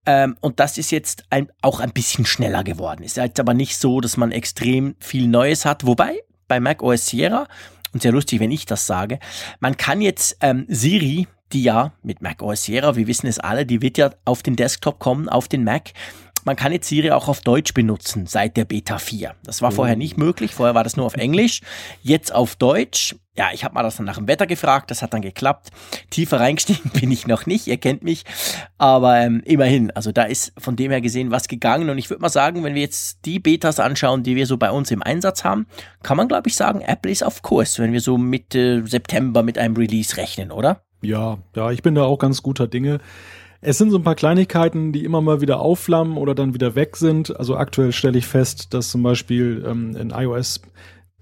Ähm, 0.07 0.37
und 0.41 0.61
das 0.61 0.77
ist 0.77 0.91
jetzt 0.91 1.25
ein, 1.31 1.49
auch 1.63 1.81
ein 1.81 1.93
bisschen 1.93 2.27
schneller 2.27 2.63
geworden. 2.63 3.03
Ist 3.03 3.17
jetzt 3.17 3.41
aber 3.41 3.55
nicht 3.55 3.79
so, 3.79 4.01
dass 4.01 4.19
man 4.19 4.33
extrem 4.33 4.97
viel 5.01 5.27
Neues 5.27 5.65
hat. 5.65 5.87
Wobei, 5.87 6.21
bei 6.47 6.61
Mac 6.61 6.83
OS 6.83 7.07
Sierra 7.07 7.47
und 7.95 8.03
sehr 8.03 8.13
lustig, 8.13 8.41
wenn 8.41 8.51
ich 8.51 8.67
das 8.67 8.87
sage. 8.87 9.19
Man 9.61 9.77
kann 9.77 10.01
jetzt 10.01 10.37
ähm, 10.41 10.67
Siri, 10.69 11.27
die 11.53 11.63
ja 11.63 11.93
mit 12.03 12.21
Mac 12.21 12.43
OS 12.43 12.65
Sierra, 12.65 12.97
wir 12.97 13.07
wissen 13.07 13.27
es 13.27 13.39
alle, 13.39 13.65
die 13.65 13.81
wird 13.81 13.97
ja 13.97 14.11
auf 14.25 14.43
den 14.43 14.57
Desktop 14.57 14.99
kommen, 14.99 15.29
auf 15.29 15.49
den 15.49 15.65
Mac. 15.65 15.93
Man 16.45 16.57
kann 16.57 16.73
jetzt 16.73 16.89
Siri 16.89 17.11
auch 17.11 17.29
auf 17.29 17.41
Deutsch 17.41 17.73
benutzen 17.73 18.27
seit 18.27 18.57
der 18.57 18.67
Beta 18.67 18.99
4. 18.99 19.35
Das 19.45 19.63
war 19.63 19.73
vorher 19.73 19.97
nicht 19.97 20.19
möglich. 20.19 20.55
Vorher 20.55 20.75
war 20.75 20.85
das 20.85 20.97
nur 20.97 21.07
auf 21.07 21.15
Englisch. 21.15 21.63
Jetzt 22.03 22.35
auf 22.35 22.57
Deutsch. 22.57 23.17
Ja, 23.37 23.49
ich 23.53 23.65
habe 23.65 23.75
mal 23.75 23.83
das 23.83 23.97
dann 23.97 24.07
nach 24.07 24.19
dem 24.19 24.29
Wetter 24.29 24.47
gefragt. 24.47 24.91
Das 24.91 25.03
hat 25.03 25.15
dann 25.15 25.23
geklappt. 25.23 25.71
Tiefer 26.11 26.41
reingestiegen 26.41 26.91
bin 27.01 27.11
ich 27.11 27.27
noch 27.27 27.47
nicht. 27.47 27.67
Ihr 27.67 27.79
kennt 27.79 28.03
mich. 28.03 28.25
Aber 28.77 29.19
ähm, 29.19 29.43
immerhin. 29.45 29.91
Also 29.93 30.13
da 30.13 30.25
ist 30.25 30.53
von 30.59 30.77
dem 30.77 30.91
her 30.91 31.01
gesehen 31.01 31.31
was 31.31 31.49
gegangen. 31.49 31.89
Und 31.89 31.99
ich 31.99 32.11
würde 32.11 32.21
mal 32.21 32.29
sagen, 32.29 32.63
wenn 32.63 32.75
wir 32.75 32.83
jetzt 32.83 33.25
die 33.25 33.41
Betas 33.41 33.81
anschauen, 33.81 34.23
die 34.23 34.37
wir 34.37 34.47
so 34.47 34.59
bei 34.59 34.71
uns 34.71 34.91
im 34.91 35.03
Einsatz 35.03 35.45
haben, 35.45 35.67
kann 36.03 36.17
man 36.17 36.29
glaube 36.29 36.49
ich 36.49 36.57
sagen, 36.57 36.83
Apple 36.83 37.11
ist 37.11 37.25
auf 37.25 37.43
Kurs, 37.43 37.79
wenn 37.79 37.93
wir 37.93 38.01
so 38.01 38.19
Mitte 38.19 38.87
September 38.87 39.43
mit 39.43 39.57
einem 39.57 39.77
Release 39.77 40.17
rechnen, 40.17 40.53
oder? 40.53 40.83
Ja, 41.01 41.39
ja, 41.55 41.71
ich 41.71 41.83
bin 41.83 41.95
da 41.95 42.05
auch 42.05 42.19
ganz 42.19 42.43
guter 42.43 42.67
Dinge. 42.67 43.01
Es 43.67 43.79
sind 43.79 43.91
so 43.91 43.97
ein 43.97 44.05
paar 44.05 44.15
Kleinigkeiten, 44.15 44.93
die 44.93 45.05
immer 45.05 45.23
mal 45.23 45.41
wieder 45.41 45.61
aufflammen 45.61 46.19
oder 46.19 46.35
dann 46.35 46.53
wieder 46.53 46.75
weg 46.75 46.97
sind. 46.97 47.35
Also 47.39 47.57
aktuell 47.57 47.93
stelle 47.93 48.19
ich 48.19 48.27
fest, 48.27 48.75
dass 48.75 48.91
zum 48.91 49.03
Beispiel 49.03 49.65
ähm, 49.67 49.97
in 49.97 50.11
iOS 50.11 50.61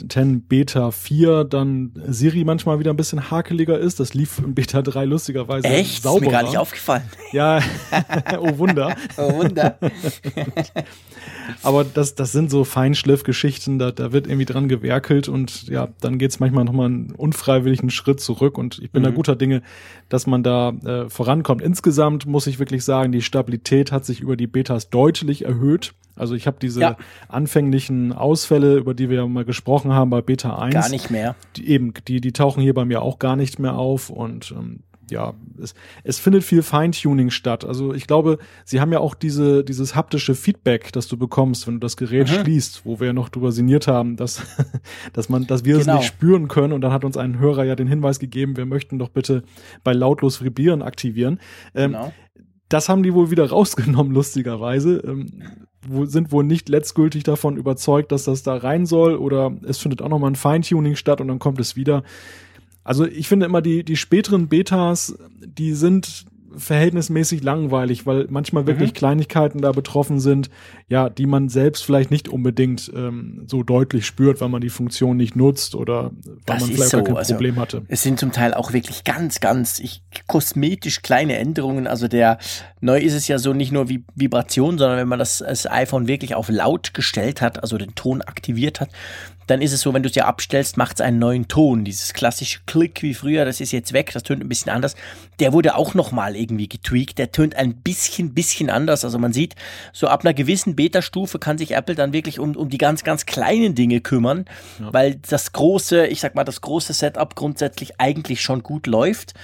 10 0.08 0.42
Beta 0.42 0.90
4 0.90 1.44
dann 1.44 1.92
Siri 2.06 2.44
manchmal 2.44 2.78
wieder 2.78 2.92
ein 2.92 2.96
bisschen 2.96 3.30
hakeliger 3.30 3.78
ist. 3.78 4.00
Das 4.00 4.14
lief 4.14 4.38
in 4.38 4.54
Beta 4.54 4.82
3 4.82 5.04
lustigerweise 5.04 5.68
Echt? 5.68 6.02
sauberer. 6.02 6.20
Ist 6.20 6.26
mir 6.26 6.32
gar 6.32 6.42
nicht 6.44 6.58
aufgefallen. 6.58 7.02
Ja, 7.32 7.60
oh 8.38 8.58
Wunder. 8.58 8.96
oh 9.16 9.34
Wunder. 9.34 9.78
Aber 11.62 11.84
das, 11.84 12.14
das 12.14 12.32
sind 12.32 12.50
so 12.50 12.64
Feinschliffgeschichten, 12.64 13.78
da, 13.78 13.90
da 13.90 14.12
wird 14.12 14.26
irgendwie 14.26 14.44
dran 14.44 14.68
gewerkelt 14.68 15.28
und 15.28 15.68
ja, 15.68 15.88
dann 16.00 16.18
geht's 16.18 16.40
manchmal 16.40 16.64
nochmal 16.64 16.86
einen 16.86 17.12
unfreiwilligen 17.12 17.90
Schritt 17.90 18.20
zurück 18.20 18.58
und 18.58 18.78
ich 18.78 18.90
bin 18.90 19.02
mhm. 19.02 19.06
da 19.06 19.10
guter 19.12 19.36
Dinge, 19.36 19.62
dass 20.08 20.26
man 20.26 20.42
da 20.42 20.70
äh, 20.70 21.08
vorankommt. 21.08 21.62
Insgesamt 21.62 22.26
muss 22.26 22.46
ich 22.46 22.58
wirklich 22.58 22.84
sagen, 22.84 23.12
die 23.12 23.22
Stabilität 23.22 23.92
hat 23.92 24.04
sich 24.04 24.20
über 24.20 24.36
die 24.36 24.46
Betas 24.46 24.90
deutlich 24.90 25.44
erhöht. 25.44 25.94
Also 26.14 26.34
ich 26.34 26.46
habe 26.46 26.58
diese 26.60 26.80
ja. 26.80 26.96
anfänglichen 27.28 28.12
Ausfälle, 28.12 28.76
über 28.76 28.94
die 28.94 29.08
wir 29.08 29.18
ja 29.18 29.26
mal 29.26 29.44
gesprochen 29.44 29.81
haben 29.90 30.10
bei 30.10 30.22
Beta 30.22 30.58
1. 30.58 30.74
Gar 30.74 30.88
nicht 30.90 31.10
mehr. 31.10 31.34
Die, 31.56 31.68
eben, 31.68 31.94
die, 32.06 32.20
die 32.20 32.32
tauchen 32.32 32.62
hier 32.62 32.74
bei 32.74 32.84
mir 32.84 33.02
auch 33.02 33.18
gar 33.18 33.36
nicht 33.36 33.58
mehr 33.58 33.74
auf 33.74 34.10
und 34.10 34.52
ähm, 34.52 34.80
ja, 35.12 35.34
es, 35.62 35.74
es 36.04 36.18
findet 36.18 36.42
viel 36.42 36.62
Feintuning 36.62 37.30
statt. 37.30 37.64
Also 37.64 37.94
ich 37.94 38.06
glaube, 38.06 38.38
sie 38.64 38.80
haben 38.80 38.92
ja 38.92 38.98
auch 38.98 39.14
diese, 39.14 39.62
dieses 39.62 39.94
haptische 39.94 40.34
Feedback, 40.34 40.92
das 40.92 41.06
du 41.06 41.16
bekommst, 41.16 41.66
wenn 41.66 41.74
du 41.74 41.80
das 41.80 41.96
Gerät 41.96 42.28
mhm. 42.28 42.42
schließt, 42.42 42.84
wo 42.84 42.98
wir 42.98 43.08
ja 43.08 43.12
noch 43.12 43.28
drüber 43.28 43.52
sinniert 43.52 43.86
haben, 43.86 44.16
dass, 44.16 44.42
dass 45.12 45.28
man, 45.28 45.46
dass 45.46 45.64
wir 45.64 45.78
genau. 45.78 45.94
es 45.94 45.98
nicht 45.98 46.08
spüren 46.08 46.48
können. 46.48 46.72
Und 46.72 46.80
dann 46.80 46.92
hat 46.92 47.04
uns 47.04 47.16
ein 47.16 47.38
Hörer 47.38 47.64
ja 47.64 47.76
den 47.76 47.86
Hinweis 47.86 48.18
gegeben, 48.18 48.56
wir 48.56 48.66
möchten 48.66 48.98
doch 48.98 49.10
bitte 49.10 49.44
bei 49.84 49.92
lautlos 49.92 50.42
vibrieren 50.42 50.82
aktivieren. 50.82 51.38
Ähm, 51.74 51.92
genau. 51.92 52.12
Das 52.68 52.88
haben 52.88 53.02
die 53.02 53.14
wohl 53.14 53.30
wieder 53.30 53.48
rausgenommen, 53.50 54.12
lustigerweise. 54.12 54.96
Ähm, 54.98 55.66
sind 56.04 56.32
wohl 56.32 56.44
nicht 56.44 56.68
letztgültig 56.68 57.24
davon 57.24 57.56
überzeugt, 57.56 58.12
dass 58.12 58.24
das 58.24 58.42
da 58.42 58.56
rein 58.56 58.86
soll 58.86 59.16
oder 59.16 59.52
es 59.66 59.78
findet 59.78 60.02
auch 60.02 60.08
nochmal 60.08 60.30
ein 60.30 60.36
Feintuning 60.36 60.96
statt 60.96 61.20
und 61.20 61.28
dann 61.28 61.38
kommt 61.38 61.60
es 61.60 61.76
wieder. 61.76 62.04
Also 62.84 63.06
ich 63.06 63.28
finde 63.28 63.46
immer 63.46 63.62
die, 63.62 63.84
die 63.84 63.96
späteren 63.96 64.48
Betas, 64.48 65.16
die 65.40 65.72
sind 65.74 66.26
verhältnismäßig 66.56 67.42
langweilig, 67.42 68.06
weil 68.06 68.26
manchmal 68.30 68.66
wirklich 68.66 68.90
mhm. 68.90 68.94
Kleinigkeiten 68.94 69.60
da 69.60 69.72
betroffen 69.72 70.20
sind, 70.20 70.50
ja, 70.88 71.08
die 71.08 71.26
man 71.26 71.48
selbst 71.48 71.84
vielleicht 71.84 72.10
nicht 72.10 72.28
unbedingt 72.28 72.90
ähm, 72.94 73.44
so 73.46 73.62
deutlich 73.62 74.06
spürt, 74.06 74.40
weil 74.40 74.48
man 74.48 74.60
die 74.60 74.70
Funktion 74.70 75.16
nicht 75.16 75.36
nutzt 75.36 75.74
oder 75.74 76.10
weil 76.24 76.36
das 76.46 76.60
man 76.60 76.70
vielleicht 76.70 76.90
so. 76.90 77.02
kein 77.02 77.16
also, 77.16 77.34
Problem 77.34 77.56
hatte. 77.56 77.82
Es 77.88 78.02
sind 78.02 78.18
zum 78.18 78.32
Teil 78.32 78.54
auch 78.54 78.72
wirklich 78.72 79.04
ganz, 79.04 79.40
ganz 79.40 79.78
ich, 79.78 80.02
kosmetisch 80.26 81.02
kleine 81.02 81.36
Änderungen. 81.38 81.86
Also 81.86 82.08
der 82.08 82.38
neu 82.80 82.98
ist 82.98 83.14
es 83.14 83.28
ja 83.28 83.38
so 83.38 83.52
nicht 83.52 83.72
nur 83.72 83.88
wie 83.88 84.04
Vibration, 84.14 84.78
sondern 84.78 84.98
wenn 84.98 85.08
man 85.08 85.18
das, 85.18 85.38
das 85.38 85.70
iPhone 85.70 86.08
wirklich 86.08 86.34
auf 86.34 86.48
laut 86.48 86.94
gestellt 86.94 87.40
hat, 87.40 87.62
also 87.62 87.78
den 87.78 87.94
Ton 87.94 88.22
aktiviert 88.22 88.80
hat, 88.80 88.90
dann 89.46 89.62
ist 89.62 89.72
es 89.72 89.80
so, 89.80 89.92
wenn 89.94 90.02
du 90.02 90.08
es 90.08 90.14
ja 90.14 90.26
abstellst, 90.26 90.76
macht 90.76 90.96
es 90.96 91.00
einen 91.00 91.18
neuen 91.18 91.48
Ton. 91.48 91.84
Dieses 91.84 92.12
klassische 92.12 92.60
Klick 92.66 93.02
wie 93.02 93.14
früher, 93.14 93.44
das 93.44 93.60
ist 93.60 93.72
jetzt 93.72 93.92
weg, 93.92 94.10
das 94.12 94.22
tönt 94.22 94.42
ein 94.42 94.48
bisschen 94.48 94.72
anders. 94.72 94.94
Der 95.40 95.52
wurde 95.52 95.74
auch 95.74 95.94
nochmal 95.94 96.36
irgendwie 96.36 96.68
getweakt. 96.68 97.18
Der 97.18 97.32
tönt 97.32 97.56
ein 97.56 97.74
bisschen, 97.74 98.34
bisschen 98.34 98.70
anders. 98.70 99.04
Also 99.04 99.18
man 99.18 99.32
sieht, 99.32 99.54
so 99.92 100.08
ab 100.08 100.24
einer 100.24 100.34
gewissen 100.34 100.76
Beta-Stufe 100.76 101.38
kann 101.38 101.58
sich 101.58 101.72
Apple 101.72 101.94
dann 101.94 102.12
wirklich 102.12 102.38
um, 102.38 102.56
um 102.56 102.68
die 102.68 102.78
ganz, 102.78 103.04
ganz 103.04 103.26
kleinen 103.26 103.74
Dinge 103.74 104.00
kümmern, 104.00 104.44
ja. 104.78 104.92
weil 104.92 105.16
das 105.28 105.52
große, 105.52 106.06
ich 106.06 106.20
sag 106.20 106.34
mal, 106.34 106.44
das 106.44 106.60
große 106.60 106.92
Setup 106.92 107.34
grundsätzlich 107.34 108.00
eigentlich 108.00 108.40
schon 108.42 108.62
gut 108.62 108.86
läuft. 108.86 109.34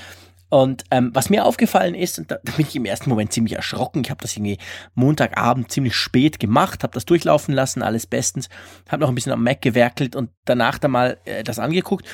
Und 0.50 0.84
ähm, 0.90 1.10
was 1.12 1.30
mir 1.30 1.44
aufgefallen 1.44 1.94
ist, 1.94 2.18
und 2.18 2.30
da, 2.30 2.38
da 2.42 2.52
bin 2.52 2.66
ich 2.66 2.76
im 2.76 2.84
ersten 2.84 3.10
Moment 3.10 3.32
ziemlich 3.32 3.54
erschrocken, 3.54 4.02
ich 4.02 4.10
habe 4.10 4.22
das 4.22 4.36
irgendwie 4.36 4.58
Montagabend 4.94 5.70
ziemlich 5.70 5.94
spät 5.94 6.40
gemacht, 6.40 6.82
habe 6.82 6.94
das 6.94 7.04
durchlaufen 7.04 7.54
lassen, 7.54 7.82
alles 7.82 8.06
bestens, 8.06 8.48
habe 8.88 9.02
noch 9.02 9.10
ein 9.10 9.14
bisschen 9.14 9.32
am 9.32 9.44
Mac 9.44 9.60
gewerkelt 9.60 10.16
und 10.16 10.30
danach 10.44 10.78
dann 10.78 10.92
mal 10.92 11.18
äh, 11.24 11.44
das 11.44 11.58
angeguckt. 11.58 12.06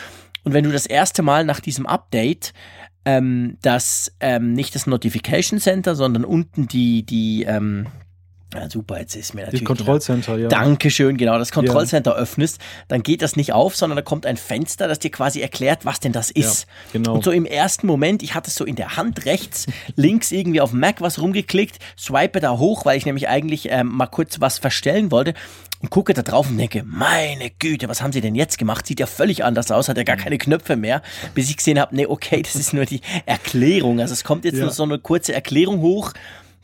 Und 0.43 0.53
wenn 0.53 0.65
du 0.65 0.73
das 0.73 0.87
erste 0.87 1.23
Mal 1.23 1.45
nach 1.45 1.61
diesem 1.61 1.87
Update 1.87 2.53
ähm, 3.05 3.59
das 3.63 4.13
ähm, 4.21 4.53
nicht 4.53 4.75
das 4.75 4.87
Notification 4.87 5.61
Center, 5.61 5.95
sondern 5.95 6.25
unten 6.25 6.69
die, 6.69 7.05
die, 7.05 7.45
ähm, 7.45 7.87
ja, 8.55 8.71
super, 8.71 8.99
jetzt 9.01 9.17
ist 9.17 9.35
mir 9.35 9.43
natürlich. 9.43 9.65
Das 9.65 9.67
Kontrollcenter, 9.67 10.39
ja. 10.39 10.49
Dankeschön, 10.49 11.17
genau. 11.17 11.39
Das 11.39 11.53
Kontrollcenter 11.53 12.13
ja. 12.13 12.17
öffnest, 12.17 12.61
dann 12.89 13.03
geht 13.03 13.23
das 13.23 13.37
nicht 13.37 13.53
auf, 13.53 13.77
sondern 13.77 13.97
da 13.97 14.03
kommt 14.03 14.27
ein 14.27 14.37
Fenster, 14.37 14.89
das 14.89 14.99
dir 14.99 15.11
quasi 15.11 15.41
erklärt, 15.41 15.85
was 15.85 16.01
denn 16.01 16.13
das 16.13 16.31
ist. 16.31 16.63
Ja, 16.63 16.69
genau. 16.95 17.15
Und 17.15 17.25
so 17.25 17.31
im 17.31 17.47
ersten 17.47 17.87
Moment, 17.87 18.23
ich 18.23 18.35
hatte 18.35 18.49
es 18.49 18.55
so 18.55 18.65
in 18.65 18.77
der 18.77 18.97
Hand 18.97 19.27
rechts, 19.27 19.67
links 19.97 20.33
irgendwie 20.33 20.61
auf 20.61 20.73
Mac 20.73 21.01
was 21.01 21.21
rumgeklickt, 21.21 21.79
swipe 21.99 22.41
da 22.41 22.59
hoch, 22.59 22.85
weil 22.85 22.97
ich 22.97 23.07
nämlich 23.07 23.29
eigentlich 23.29 23.69
ähm, 23.71 23.89
mal 23.89 24.07
kurz 24.07 24.41
was 24.41 24.59
verstellen 24.59 25.11
wollte 25.11 25.35
und 25.85 25.91
gucke 25.91 26.15
da 26.15 26.23
drauf 26.23 26.49
und 26.49 26.57
denke, 26.57 26.83
meine 26.83 27.51
Güte, 27.51 27.89
was 27.91 28.01
haben 28.01 28.13
sie 28.13 28.23
denn 28.23 28.35
jetzt 28.35 28.57
gemacht? 28.57 28.87
Sieht 28.87 29.01
ja 29.01 29.07
völlig 29.07 29.45
anders 29.45 29.71
aus, 29.71 29.91
hat 29.91 29.99
ja 29.99 30.03
gar 30.03 30.17
keine 30.17 30.39
Knöpfe 30.39 30.77
mehr. 30.77 31.03
Bis 31.35 31.51
ich 31.51 31.59
gesehen 31.59 31.79
habe, 31.79 31.95
nee, 31.95 32.07
okay, 32.07 32.41
das 32.41 32.55
ist 32.55 32.73
nur 32.73 32.87
die 32.87 33.03
Erklärung. 33.27 34.01
Also 34.01 34.15
es 34.15 34.25
kommt 34.25 34.47
jetzt 34.47 34.57
ja. 34.57 34.63
nur 34.63 34.71
so 34.71 34.85
eine 34.85 34.99
kurze 34.99 35.35
Erklärung 35.35 35.83
hoch 35.83 36.15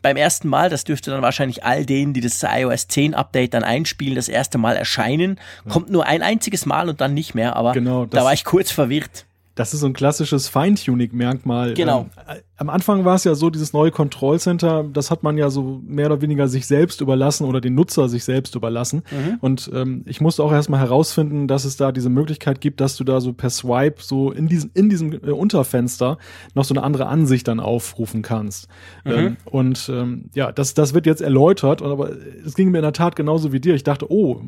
beim 0.03 0.17
ersten 0.17 0.49
Mal, 0.49 0.71
das 0.71 0.85
dürfte 0.85 1.11
dann 1.11 1.23
wahrscheinlich 1.23 1.65
all 1.65 1.87
denen, 1.87 2.13
die 2.13 2.21
das 2.21 2.43
iOS 2.43 2.89
10 2.89 3.15
Update 3.15 3.55
dann 3.55 3.65
einspielen, 3.65 4.15
das 4.15 4.29
erste 4.29 4.59
Mal 4.59 4.77
erscheinen. 4.77 5.39
Kommt 5.69 5.91
nur 5.91 6.07
ein 6.07 6.23
einziges 6.23 6.67
Mal 6.67 6.89
und 6.89 7.01
dann 7.01 7.15
nicht 7.15 7.35
mehr, 7.35 7.57
aber 7.57 7.73
genau, 7.73 8.07
da 8.07 8.25
war 8.25 8.33
ich 8.33 8.45
kurz 8.45 8.71
verwirrt. 8.71 9.27
Das 9.61 9.75
ist 9.75 9.81
so 9.81 9.87
ein 9.87 9.93
klassisches 9.93 10.49
Feintuning-Merkmal. 10.49 11.75
Genau. 11.75 12.07
Ähm, 12.27 12.41
am 12.57 12.71
Anfang 12.71 13.05
war 13.05 13.15
es 13.15 13.25
ja 13.25 13.35
so, 13.35 13.51
dieses 13.51 13.75
neue 13.75 13.91
Control 13.91 14.39
Center, 14.39 14.85
das 14.91 15.11
hat 15.11 15.23
man 15.23 15.37
ja 15.37 15.51
so 15.51 15.83
mehr 15.85 16.07
oder 16.07 16.23
weniger 16.23 16.49
sich 16.49 16.67
selbst 16.67 17.03
überlassen 17.03 17.45
oder 17.47 17.61
den 17.61 17.75
Nutzer 17.75 18.09
sich 18.09 18.25
selbst 18.25 18.55
überlassen. 18.55 19.03
Mhm. 19.11 19.37
Und 19.41 19.71
ähm, 19.75 20.03
ich 20.07 20.23
musste 20.23 20.43
auch 20.43 20.53
erstmal 20.53 20.81
herausfinden, 20.81 21.47
dass 21.47 21.67
es 21.67 21.77
da 21.77 21.93
diese 21.93 22.09
Möglichkeit 22.09 22.63
gibt, 22.63 22.81
dass 22.81 22.97
du 22.97 23.05
da 23.05 23.21
so 23.21 23.35
per 23.35 23.51
Swipe 23.51 24.03
so 24.03 24.31
in 24.31 24.47
diesem, 24.47 24.71
in 24.73 24.89
diesem 24.89 25.13
äh, 25.13 25.31
Unterfenster 25.31 26.17
noch 26.55 26.65
so 26.65 26.73
eine 26.75 26.83
andere 26.83 27.05
Ansicht 27.05 27.47
dann 27.47 27.61
aufrufen 27.61 28.23
kannst. 28.23 28.69
Mhm. 29.05 29.13
Ähm, 29.13 29.37
und 29.45 29.91
ähm, 29.93 30.31
ja, 30.35 30.53
das, 30.53 30.73
das 30.73 30.95
wird 30.95 31.05
jetzt 31.05 31.21
erläutert, 31.21 31.83
aber 31.83 32.11
es 32.47 32.55
ging 32.55 32.71
mir 32.71 32.79
in 32.79 32.85
der 32.85 32.95
Tat 32.95 33.15
genauso 33.15 33.53
wie 33.53 33.61
dir. 33.61 33.75
Ich 33.75 33.85
dachte, 33.85 34.11
oh, 34.11 34.41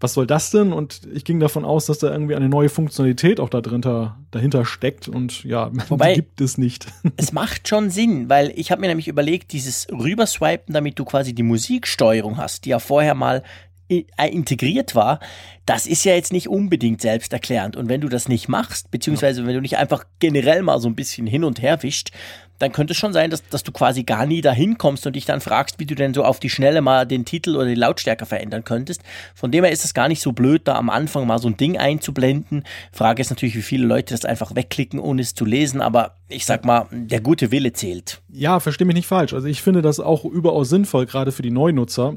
was 0.00 0.14
soll 0.14 0.26
das 0.26 0.50
denn? 0.50 0.72
Und 0.72 1.02
ich 1.12 1.24
ging 1.24 1.38
davon 1.38 1.64
aus, 1.64 1.86
dass 1.86 1.98
da 1.98 2.10
irgendwie 2.10 2.34
eine 2.34 2.48
neue 2.48 2.68
Funktionalität 2.68 3.38
auch 3.38 3.48
da 3.48 3.60
dahinter, 3.60 4.16
dahinter 4.56 4.64
steckt 4.64 5.08
und 5.08 5.44
ja, 5.44 5.70
Wobei, 5.88 6.14
gibt 6.14 6.40
es 6.40 6.58
nicht. 6.58 6.86
Es 7.16 7.32
macht 7.32 7.46
macht 7.46 7.68
schon 7.68 7.90
Sinn, 7.90 8.28
weil 8.28 8.52
ich 8.56 8.70
habe 8.70 8.80
mir 8.80 8.88
nämlich 8.88 9.08
überlegt, 9.08 9.52
dieses 9.52 9.86
Rüberswipen, 9.90 10.74
damit 10.74 10.98
du 10.98 11.04
quasi 11.04 11.32
die 11.32 11.44
Musiksteuerung 11.44 12.38
hast, 12.38 12.64
die 12.64 12.70
ja 12.70 12.80
vorher 12.80 13.14
mal 13.14 13.44
äh, 13.88 14.04
integriert 14.30 14.96
war, 14.96 15.20
das 15.64 15.86
ist 15.86 16.04
ja 16.04 16.14
jetzt 16.14 16.32
nicht 16.32 16.48
unbedingt 16.48 17.00
selbsterklärend. 17.00 17.76
Und 17.76 17.88
wenn 17.88 18.00
du 18.00 18.08
das 18.08 18.28
nicht 18.28 18.48
machst, 18.48 18.90
beziehungsweise 18.90 19.46
wenn 19.46 19.54
du 19.54 19.60
nicht 19.60 19.76
einfach 19.76 20.04
generell 20.18 20.62
mal 20.62 20.80
so 20.80 20.88
ein 20.88 20.96
bisschen 20.96 21.26
hin 21.26 21.44
und 21.44 21.62
her 21.62 21.82
wischt, 21.82 22.10
dann 22.58 22.72
könnte 22.72 22.92
es 22.92 22.98
schon 22.98 23.12
sein, 23.12 23.30
dass, 23.30 23.46
dass 23.48 23.62
du 23.62 23.72
quasi 23.72 24.04
gar 24.04 24.26
nie 24.26 24.40
dahin 24.40 24.78
kommst 24.78 25.06
und 25.06 25.16
dich 25.16 25.24
dann 25.24 25.40
fragst, 25.40 25.78
wie 25.78 25.86
du 25.86 25.94
denn 25.94 26.14
so 26.14 26.24
auf 26.24 26.40
die 26.40 26.50
Schnelle 26.50 26.80
mal 26.80 27.06
den 27.06 27.24
Titel 27.24 27.56
oder 27.56 27.66
die 27.66 27.74
Lautstärke 27.74 28.26
verändern 28.26 28.64
könntest. 28.64 29.02
Von 29.34 29.50
dem 29.50 29.64
her 29.64 29.72
ist 29.72 29.84
es 29.84 29.94
gar 29.94 30.08
nicht 30.08 30.22
so 30.22 30.32
blöd, 30.32 30.62
da 30.64 30.76
am 30.76 30.90
Anfang 30.90 31.26
mal 31.26 31.38
so 31.38 31.48
ein 31.48 31.56
Ding 31.56 31.78
einzublenden. 31.78 32.64
Frage 32.92 33.20
ist 33.20 33.30
natürlich, 33.30 33.56
wie 33.56 33.62
viele 33.62 33.86
Leute 33.86 34.14
das 34.14 34.24
einfach 34.24 34.54
wegklicken, 34.54 34.98
ohne 34.98 35.22
es 35.22 35.34
zu 35.34 35.44
lesen, 35.44 35.80
aber 35.80 36.16
ich 36.28 36.46
sag 36.46 36.64
mal, 36.64 36.86
der 36.90 37.20
gute 37.20 37.50
Wille 37.50 37.72
zählt. 37.72 38.20
Ja, 38.32 38.60
verstehe 38.60 38.86
mich 38.86 38.96
nicht 38.96 39.06
falsch. 39.06 39.32
Also 39.32 39.46
ich 39.46 39.62
finde 39.62 39.82
das 39.82 40.00
auch 40.00 40.24
überaus 40.24 40.68
sinnvoll, 40.68 41.06
gerade 41.06 41.32
für 41.32 41.42
die 41.42 41.50
Neunutzer. 41.50 42.14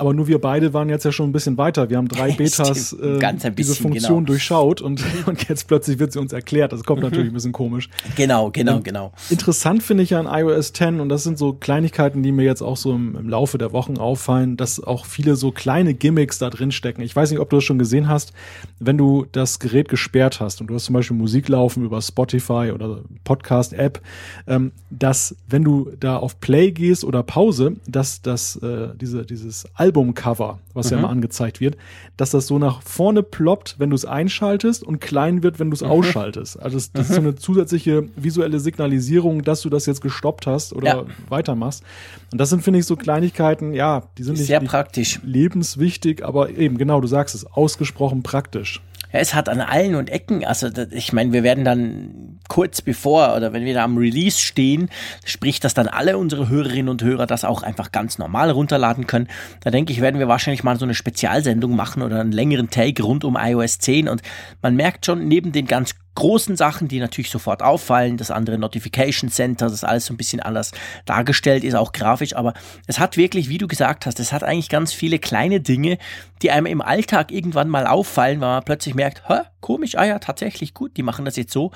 Aber 0.00 0.14
nur 0.14 0.28
wir 0.28 0.40
beide 0.40 0.72
waren 0.72 0.88
jetzt 0.88 1.04
ja 1.04 1.12
schon 1.12 1.28
ein 1.28 1.32
bisschen 1.32 1.58
weiter. 1.58 1.90
Wir 1.90 1.98
haben 1.98 2.08
drei 2.08 2.32
Betas 2.36 2.94
äh, 2.94 3.18
bisschen, 3.18 3.54
diese 3.54 3.74
Funktion 3.74 4.20
genau. 4.20 4.26
durchschaut 4.28 4.80
und, 4.80 5.04
und 5.26 5.46
jetzt 5.46 5.68
plötzlich 5.68 5.98
wird 5.98 6.12
sie 6.12 6.18
uns 6.18 6.32
erklärt. 6.32 6.72
Das 6.72 6.84
kommt 6.84 7.02
mhm. 7.02 7.08
natürlich 7.08 7.30
ein 7.30 7.34
bisschen 7.34 7.52
komisch. 7.52 7.90
Genau, 8.16 8.50
genau, 8.50 8.76
und 8.76 8.84
genau. 8.84 9.12
Interessant 9.28 9.82
finde 9.82 10.02
ich 10.02 10.10
ja 10.10 10.20
an 10.20 10.26
iOS 10.26 10.72
10 10.72 11.00
und 11.00 11.10
das 11.10 11.22
sind 11.22 11.36
so 11.36 11.52
Kleinigkeiten, 11.52 12.22
die 12.22 12.32
mir 12.32 12.44
jetzt 12.44 12.62
auch 12.62 12.78
so 12.78 12.94
im, 12.94 13.14
im, 13.14 13.28
Laufe 13.28 13.58
der 13.58 13.72
Wochen 13.72 13.98
auffallen, 13.98 14.56
dass 14.56 14.82
auch 14.82 15.04
viele 15.04 15.36
so 15.36 15.52
kleine 15.52 15.92
Gimmicks 15.92 16.38
da 16.38 16.48
drin 16.48 16.72
stecken. 16.72 17.02
Ich 17.02 17.14
weiß 17.14 17.30
nicht, 17.30 17.40
ob 17.40 17.50
du 17.50 17.56
das 17.58 17.64
schon 17.64 17.78
gesehen 17.78 18.08
hast, 18.08 18.32
wenn 18.78 18.96
du 18.96 19.26
das 19.32 19.58
Gerät 19.58 19.90
gesperrt 19.90 20.40
hast 20.40 20.62
und 20.62 20.68
du 20.68 20.74
hast 20.76 20.86
zum 20.86 20.94
Beispiel 20.94 21.16
Musik 21.16 21.46
laufen 21.50 21.84
über 21.84 22.00
Spotify 22.00 22.72
oder 22.74 23.02
Podcast-App, 23.24 24.00
ähm, 24.46 24.72
dass 24.88 25.36
wenn 25.46 25.62
du 25.62 25.92
da 26.00 26.16
auf 26.16 26.40
Play 26.40 26.70
gehst 26.70 27.04
oder 27.04 27.22
Pause, 27.22 27.76
dass 27.86 28.22
das 28.22 28.56
äh, 28.56 28.94
diese 28.98 29.26
dieses 29.26 29.66
Album 29.74 29.89
Albumcover, 29.90 30.60
was 30.72 30.86
mhm. 30.86 30.92
ja 30.92 30.98
immer 30.98 31.10
angezeigt 31.10 31.60
wird, 31.60 31.76
dass 32.16 32.30
das 32.30 32.46
so 32.46 32.58
nach 32.58 32.82
vorne 32.82 33.22
ploppt, 33.22 33.76
wenn 33.78 33.90
du 33.90 33.96
es 33.96 34.04
einschaltest 34.04 34.84
und 34.84 35.00
klein 35.00 35.42
wird, 35.42 35.58
wenn 35.58 35.70
du 35.70 35.74
es 35.74 35.82
mhm. 35.82 35.90
ausschaltest. 35.90 36.60
Also 36.60 36.76
das, 36.76 36.92
das 36.92 37.08
mhm. 37.08 37.10
ist 37.10 37.14
so 37.16 37.20
eine 37.20 37.34
zusätzliche 37.34 38.08
visuelle 38.16 38.60
Signalisierung, 38.60 39.42
dass 39.42 39.62
du 39.62 39.68
das 39.68 39.86
jetzt 39.86 40.00
gestoppt 40.00 40.46
hast 40.46 40.72
oder 40.72 40.86
ja. 40.86 41.04
weitermachst. 41.28 41.82
Und 42.30 42.40
das 42.40 42.50
sind, 42.50 42.62
finde 42.62 42.78
ich, 42.78 42.86
so 42.86 42.96
Kleinigkeiten, 42.96 43.72
ja, 43.72 44.04
die 44.16 44.22
sind 44.22 44.38
nicht, 44.38 44.46
sehr 44.46 44.60
praktisch. 44.60 45.20
lebenswichtig, 45.24 46.24
aber 46.24 46.50
eben, 46.50 46.78
genau, 46.78 47.00
du 47.00 47.08
sagst 47.08 47.34
es, 47.34 47.44
ausgesprochen 47.44 48.22
praktisch. 48.22 48.80
Ja, 49.12 49.18
es 49.18 49.34
hat 49.34 49.48
an 49.48 49.60
allen 49.60 49.94
und 49.94 50.10
Ecken, 50.10 50.44
also 50.44 50.68
ich 50.90 51.12
meine, 51.12 51.32
wir 51.32 51.42
werden 51.42 51.64
dann 51.64 52.38
kurz 52.48 52.80
bevor 52.80 53.36
oder 53.36 53.52
wenn 53.52 53.64
wir 53.64 53.74
da 53.74 53.84
am 53.84 53.96
Release 53.96 54.38
stehen, 54.38 54.88
sprich, 55.24 55.60
dass 55.60 55.74
dann 55.74 55.88
alle 55.88 56.18
unsere 56.18 56.48
Hörerinnen 56.48 56.88
und 56.88 57.02
Hörer 57.02 57.26
das 57.26 57.44
auch 57.44 57.62
einfach 57.62 57.92
ganz 57.92 58.18
normal 58.18 58.50
runterladen 58.50 59.06
können. 59.06 59.28
Da 59.60 59.70
denke 59.70 59.92
ich, 59.92 60.00
werden 60.00 60.20
wir 60.20 60.28
wahrscheinlich 60.28 60.64
mal 60.64 60.78
so 60.78 60.84
eine 60.84 60.94
Spezialsendung 60.94 61.74
machen 61.74 62.02
oder 62.02 62.20
einen 62.20 62.32
längeren 62.32 62.70
Take 62.70 63.02
rund 63.02 63.24
um 63.24 63.36
iOS 63.40 63.78
10 63.78 64.08
und 64.08 64.22
man 64.62 64.76
merkt 64.76 65.06
schon 65.06 65.26
neben 65.26 65.52
den 65.52 65.66
ganz 65.66 65.94
großen 66.20 66.54
Sachen, 66.54 66.86
die 66.86 67.00
natürlich 67.00 67.30
sofort 67.30 67.62
auffallen, 67.62 68.18
das 68.18 68.30
andere 68.30 68.58
Notification 68.58 69.30
Center, 69.30 69.70
das 69.70 69.84
alles 69.84 70.04
so 70.04 70.12
ein 70.12 70.18
bisschen 70.18 70.40
anders 70.40 70.72
dargestellt 71.06 71.64
ist, 71.64 71.74
auch 71.74 71.92
grafisch, 71.92 72.36
aber 72.36 72.52
es 72.86 72.98
hat 72.98 73.16
wirklich, 73.16 73.48
wie 73.48 73.56
du 73.56 73.66
gesagt 73.66 74.04
hast, 74.04 74.20
es 74.20 74.30
hat 74.30 74.44
eigentlich 74.44 74.68
ganz 74.68 74.92
viele 74.92 75.18
kleine 75.18 75.60
Dinge, 75.60 75.96
die 76.42 76.50
einem 76.50 76.66
im 76.66 76.82
Alltag 76.82 77.32
irgendwann 77.32 77.70
mal 77.70 77.86
auffallen, 77.86 78.38
weil 78.42 78.48
man 78.48 78.64
plötzlich 78.64 78.94
merkt, 78.94 79.28
hä, 79.30 79.40
komisch, 79.60 79.96
ah 79.96 80.04
ja, 80.04 80.18
tatsächlich 80.18 80.74
gut, 80.74 80.98
die 80.98 81.02
machen 81.02 81.24
das 81.24 81.36
jetzt 81.36 81.52
so. 81.52 81.70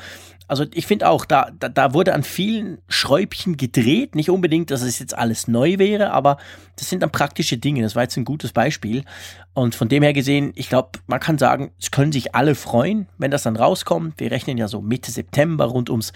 Also 0.46 0.66
ich 0.74 0.86
finde 0.86 1.08
auch, 1.08 1.24
da, 1.24 1.50
da, 1.58 1.70
da 1.70 1.94
wurde 1.94 2.12
an 2.12 2.22
vielen 2.22 2.78
Schräubchen 2.88 3.56
gedreht. 3.56 4.14
Nicht 4.14 4.28
unbedingt, 4.28 4.70
dass 4.70 4.82
es 4.82 4.98
jetzt 4.98 5.16
alles 5.16 5.48
neu 5.48 5.78
wäre, 5.78 6.10
aber 6.10 6.36
das 6.76 6.90
sind 6.90 7.02
dann 7.02 7.10
praktische 7.10 7.56
Dinge. 7.56 7.82
Das 7.82 7.94
war 7.96 8.02
jetzt 8.02 8.16
ein 8.18 8.26
gutes 8.26 8.52
Beispiel. 8.52 9.04
Und 9.54 9.76
von 9.76 9.88
dem 9.88 10.02
her 10.02 10.12
gesehen, 10.12 10.52
ich 10.56 10.68
glaube, 10.68 10.99
man 11.06 11.20
kann 11.20 11.38
sagen, 11.38 11.70
es 11.80 11.92
können 11.92 12.11
sich 12.11 12.34
alle 12.34 12.56
freuen, 12.56 13.06
wenn 13.18 13.30
das 13.30 13.44
dann 13.44 13.56
rauskommt. 13.56 14.18
Wir 14.18 14.32
rechnen 14.32 14.58
ja 14.58 14.66
so 14.66 14.80
Mitte 14.80 15.12
September 15.12 15.66
rund 15.66 15.90
ums 15.90 16.12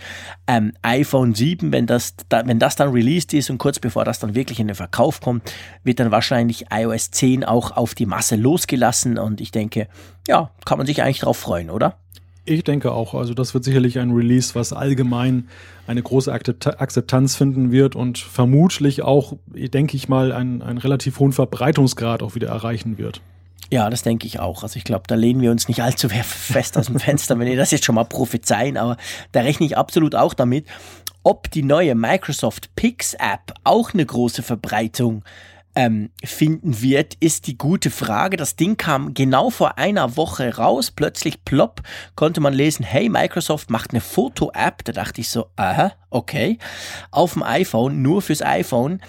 ähm, 0.48 0.72
iPhone 0.82 1.34
7, 1.34 1.72
wenn 1.72 1.86
das, 1.86 2.16
da, 2.28 2.44
wenn 2.46 2.58
das 2.58 2.74
dann 2.74 2.90
released 2.90 3.32
ist 3.34 3.48
und 3.48 3.58
kurz 3.58 3.78
bevor 3.78 4.04
das 4.04 4.18
dann 4.18 4.34
wirklich 4.34 4.58
in 4.58 4.66
den 4.66 4.74
Verkauf 4.74 5.20
kommt, 5.20 5.52
wird 5.84 6.00
dann 6.00 6.10
wahrscheinlich 6.10 6.66
iOS 6.72 7.12
10 7.12 7.44
auch 7.44 7.70
auf 7.70 7.94
die 7.94 8.06
Masse 8.06 8.34
losgelassen. 8.34 9.18
Und 9.18 9.40
ich 9.40 9.52
denke, 9.52 9.86
ja, 10.26 10.50
kann 10.64 10.78
man 10.78 10.86
sich 10.88 11.02
eigentlich 11.02 11.20
drauf 11.20 11.38
freuen, 11.38 11.70
oder? 11.70 11.96
Ich 12.48 12.64
denke 12.64 12.92
auch. 12.92 13.12
Also 13.12 13.34
das 13.34 13.52
wird 13.52 13.64
sicherlich 13.64 13.98
ein 13.98 14.10
Release, 14.10 14.54
was 14.54 14.72
allgemein 14.72 15.48
eine 15.86 16.02
große 16.02 16.32
Akzeptanz 16.32 17.36
finden 17.36 17.70
wird 17.70 17.94
und 17.94 18.16
vermutlich 18.16 19.02
auch, 19.02 19.34
denke 19.48 19.96
ich 19.96 20.08
mal, 20.08 20.32
einen, 20.32 20.62
einen 20.62 20.78
relativ 20.78 21.18
hohen 21.18 21.32
Verbreitungsgrad 21.32 22.22
auch 22.22 22.34
wieder 22.34 22.48
erreichen 22.48 22.96
wird. 22.96 23.20
Ja, 23.70 23.90
das 23.90 24.02
denke 24.02 24.26
ich 24.26 24.40
auch. 24.40 24.62
Also 24.62 24.78
ich 24.78 24.84
glaube, 24.84 25.04
da 25.06 25.14
lehnen 25.14 25.42
wir 25.42 25.50
uns 25.50 25.68
nicht 25.68 25.82
allzu 25.82 26.08
fest 26.24 26.78
aus 26.78 26.86
dem 26.86 26.98
Fenster, 26.98 27.38
wenn 27.38 27.48
ihr 27.48 27.56
das 27.56 27.70
jetzt 27.70 27.84
schon 27.84 27.96
mal 27.96 28.04
prophezeien, 28.04 28.78
aber 28.78 28.96
da 29.32 29.40
rechne 29.40 29.66
ich 29.66 29.76
absolut 29.76 30.14
auch 30.14 30.32
damit. 30.32 30.66
Ob 31.22 31.50
die 31.50 31.62
neue 31.62 31.94
Microsoft 31.94 32.74
Pix 32.76 33.12
App 33.12 33.52
auch 33.64 33.92
eine 33.92 34.06
große 34.06 34.42
Verbreitung 34.42 35.22
ähm, 35.78 36.10
finden 36.24 36.82
wird, 36.82 37.14
ist 37.20 37.46
die 37.46 37.56
gute 37.56 37.90
Frage. 37.90 38.36
Das 38.36 38.56
Ding 38.56 38.76
kam 38.76 39.14
genau 39.14 39.48
vor 39.48 39.78
einer 39.78 40.16
Woche 40.16 40.56
raus. 40.56 40.90
Plötzlich 40.90 41.44
plopp 41.44 41.82
konnte 42.16 42.40
man 42.40 42.52
lesen, 42.52 42.84
hey, 42.84 43.08
Microsoft 43.08 43.70
macht 43.70 43.92
eine 43.92 44.00
Foto-App. 44.00 44.82
Da 44.82 44.90
dachte 44.90 45.20
ich 45.20 45.28
so, 45.28 45.46
aha, 45.54 45.92
okay. 46.10 46.58
Auf 47.12 47.34
dem 47.34 47.44
iPhone, 47.44 48.02
nur 48.02 48.22
fürs 48.22 48.42
iPhone. 48.42 49.00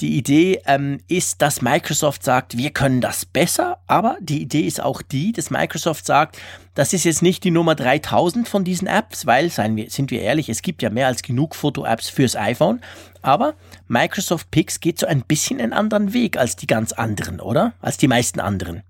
Die 0.00 0.16
Idee 0.16 0.60
ähm, 0.66 0.98
ist, 1.06 1.40
dass 1.40 1.62
Microsoft 1.62 2.24
sagt, 2.24 2.56
wir 2.56 2.70
können 2.70 3.00
das 3.00 3.24
besser, 3.24 3.78
aber 3.86 4.16
die 4.20 4.42
Idee 4.42 4.62
ist 4.62 4.82
auch 4.82 5.02
die, 5.02 5.30
dass 5.32 5.50
Microsoft 5.50 6.04
sagt, 6.04 6.36
das 6.74 6.92
ist 6.92 7.04
jetzt 7.04 7.22
nicht 7.22 7.44
die 7.44 7.52
Nummer 7.52 7.76
3000 7.76 8.48
von 8.48 8.64
diesen 8.64 8.88
Apps, 8.88 9.24
weil, 9.26 9.50
seien 9.50 9.76
wir, 9.76 9.90
sind 9.90 10.10
wir 10.10 10.20
ehrlich, 10.20 10.48
es 10.48 10.62
gibt 10.62 10.82
ja 10.82 10.90
mehr 10.90 11.06
als 11.06 11.22
genug 11.22 11.54
Foto-Apps 11.54 12.08
fürs 12.08 12.34
iPhone, 12.34 12.80
aber 13.22 13.54
Microsoft 13.86 14.50
Pix 14.50 14.80
geht 14.80 14.98
so 14.98 15.06
ein 15.06 15.22
bisschen 15.22 15.60
einen 15.60 15.72
anderen 15.72 16.12
Weg 16.12 16.36
als 16.36 16.56
die 16.56 16.66
ganz 16.66 16.92
anderen, 16.92 17.40
oder? 17.40 17.74
Als 17.80 17.96
die 17.96 18.08
meisten 18.08 18.40
anderen. 18.40 18.82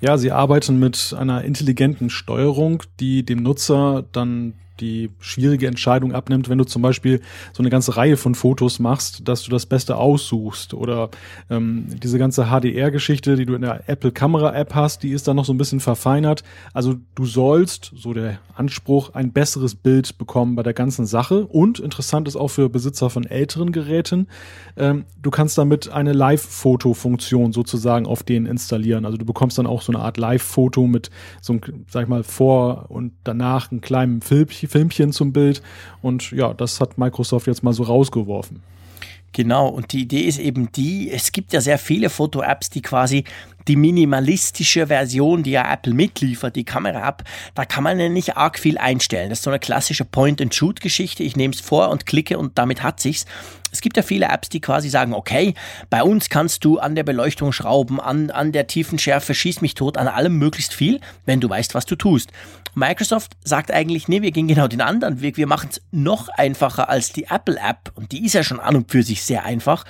Ja, 0.00 0.16
sie 0.16 0.32
arbeiten 0.32 0.78
mit 0.78 1.14
einer 1.18 1.42
intelligenten 1.44 2.08
Steuerung, 2.08 2.82
die 2.98 3.24
dem 3.24 3.42
Nutzer 3.42 4.04
dann 4.12 4.54
die 4.80 5.10
schwierige 5.20 5.66
Entscheidung 5.66 6.12
abnimmt, 6.12 6.48
wenn 6.48 6.58
du 6.58 6.64
zum 6.64 6.82
Beispiel 6.82 7.20
so 7.52 7.62
eine 7.62 7.70
ganze 7.70 7.96
Reihe 7.96 8.16
von 8.16 8.34
Fotos 8.34 8.78
machst, 8.78 9.26
dass 9.28 9.42
du 9.42 9.50
das 9.50 9.66
Beste 9.66 9.96
aussuchst. 9.96 10.74
Oder 10.74 11.10
ähm, 11.50 11.86
diese 12.02 12.18
ganze 12.18 12.46
HDR-Geschichte, 12.46 13.36
die 13.36 13.46
du 13.46 13.54
in 13.54 13.62
der 13.62 13.88
Apple 13.88 14.12
Kamera-App 14.12 14.74
hast, 14.74 15.02
die 15.02 15.10
ist 15.10 15.26
dann 15.28 15.36
noch 15.36 15.44
so 15.44 15.52
ein 15.52 15.58
bisschen 15.58 15.80
verfeinert. 15.80 16.42
Also 16.72 16.96
du 17.14 17.24
sollst, 17.24 17.92
so 17.94 18.12
der 18.12 18.38
Anspruch, 18.54 19.14
ein 19.14 19.32
besseres 19.32 19.74
Bild 19.74 20.18
bekommen 20.18 20.56
bei 20.56 20.62
der 20.62 20.74
ganzen 20.74 21.06
Sache. 21.06 21.46
Und 21.46 21.78
interessant 21.78 22.28
ist 22.28 22.36
auch 22.36 22.48
für 22.48 22.68
Besitzer 22.68 23.10
von 23.10 23.24
älteren 23.24 23.72
Geräten, 23.72 24.28
ähm, 24.76 25.04
du 25.20 25.30
kannst 25.30 25.58
damit 25.58 25.90
eine 25.90 26.12
Live-Foto-Funktion 26.12 27.52
sozusagen 27.52 28.06
auf 28.06 28.22
denen 28.22 28.46
installieren. 28.46 29.04
Also 29.04 29.16
du 29.16 29.24
bekommst 29.24 29.58
dann 29.58 29.66
auch 29.66 29.82
so 29.82 29.92
eine 29.92 30.02
Art 30.02 30.18
Live-Foto 30.18 30.86
mit 30.86 31.10
so 31.40 31.54
einem, 31.54 31.62
sag 31.88 32.04
ich 32.04 32.08
mal, 32.08 32.22
vor 32.22 32.86
und 32.90 33.12
danach 33.24 33.70
einem 33.70 33.80
kleinen 33.80 34.20
Filmchen 34.20 34.65
Filmchen 34.66 35.12
zum 35.12 35.32
Bild. 35.32 35.62
Und 36.02 36.30
ja, 36.30 36.54
das 36.54 36.80
hat 36.80 36.98
Microsoft 36.98 37.46
jetzt 37.46 37.62
mal 37.62 37.72
so 37.72 37.82
rausgeworfen. 37.82 38.62
Genau, 39.32 39.68
und 39.68 39.92
die 39.92 40.00
Idee 40.00 40.22
ist 40.22 40.38
eben 40.38 40.72
die, 40.72 41.10
es 41.10 41.30
gibt 41.30 41.52
ja 41.52 41.60
sehr 41.60 41.78
viele 41.78 42.08
Foto-Apps, 42.08 42.70
die 42.70 42.80
quasi 42.80 43.24
die 43.68 43.76
minimalistische 43.76 44.86
Version, 44.86 45.42
die 45.42 45.50
ja 45.50 45.70
Apple 45.70 45.92
mitliefert, 45.92 46.56
die 46.56 46.64
Kamera-App, 46.64 47.22
da 47.54 47.66
kann 47.66 47.84
man 47.84 48.00
ja 48.00 48.08
nicht 48.08 48.38
arg 48.38 48.58
viel 48.58 48.78
einstellen. 48.78 49.28
Das 49.28 49.40
ist 49.40 49.42
so 49.42 49.50
eine 49.50 49.58
klassische 49.58 50.06
Point-and-Shoot-Geschichte. 50.06 51.22
Ich 51.22 51.36
nehme 51.36 51.52
es 51.52 51.60
vor 51.60 51.90
und 51.90 52.06
klicke 52.06 52.38
und 52.38 52.56
damit 52.56 52.82
hat 52.82 53.00
sich's. 53.00 53.26
Es 53.76 53.82
gibt 53.82 53.98
ja 53.98 54.02
viele 54.02 54.26
Apps, 54.26 54.48
die 54.48 54.62
quasi 54.62 54.88
sagen, 54.88 55.12
okay, 55.12 55.52
bei 55.90 56.02
uns 56.02 56.30
kannst 56.30 56.64
du 56.64 56.78
an 56.78 56.94
der 56.94 57.02
Beleuchtung 57.02 57.52
schrauben, 57.52 58.00
an, 58.00 58.30
an 58.30 58.52
der 58.52 58.66
Tiefenschärfe, 58.66 59.34
schieß 59.34 59.60
mich 59.60 59.74
tot, 59.74 59.98
an 59.98 60.08
allem 60.08 60.38
möglichst 60.38 60.72
viel, 60.72 60.98
wenn 61.26 61.40
du 61.40 61.50
weißt, 61.50 61.74
was 61.74 61.84
du 61.84 61.94
tust. 61.94 62.32
Microsoft 62.74 63.36
sagt 63.44 63.70
eigentlich, 63.70 64.08
nee, 64.08 64.22
wir 64.22 64.30
gehen 64.30 64.48
genau 64.48 64.66
den 64.66 64.80
anderen 64.80 65.20
Weg. 65.20 65.36
Wir 65.36 65.46
machen 65.46 65.68
es 65.70 65.82
noch 65.92 66.28
einfacher 66.28 66.88
als 66.88 67.12
die 67.12 67.24
Apple-App. 67.24 67.92
Und 67.94 68.12
die 68.12 68.24
ist 68.24 68.32
ja 68.32 68.42
schon 68.42 68.60
an 68.60 68.76
und 68.76 68.90
für 68.90 69.02
sich 69.02 69.22
sehr 69.22 69.44
einfach. 69.44 69.84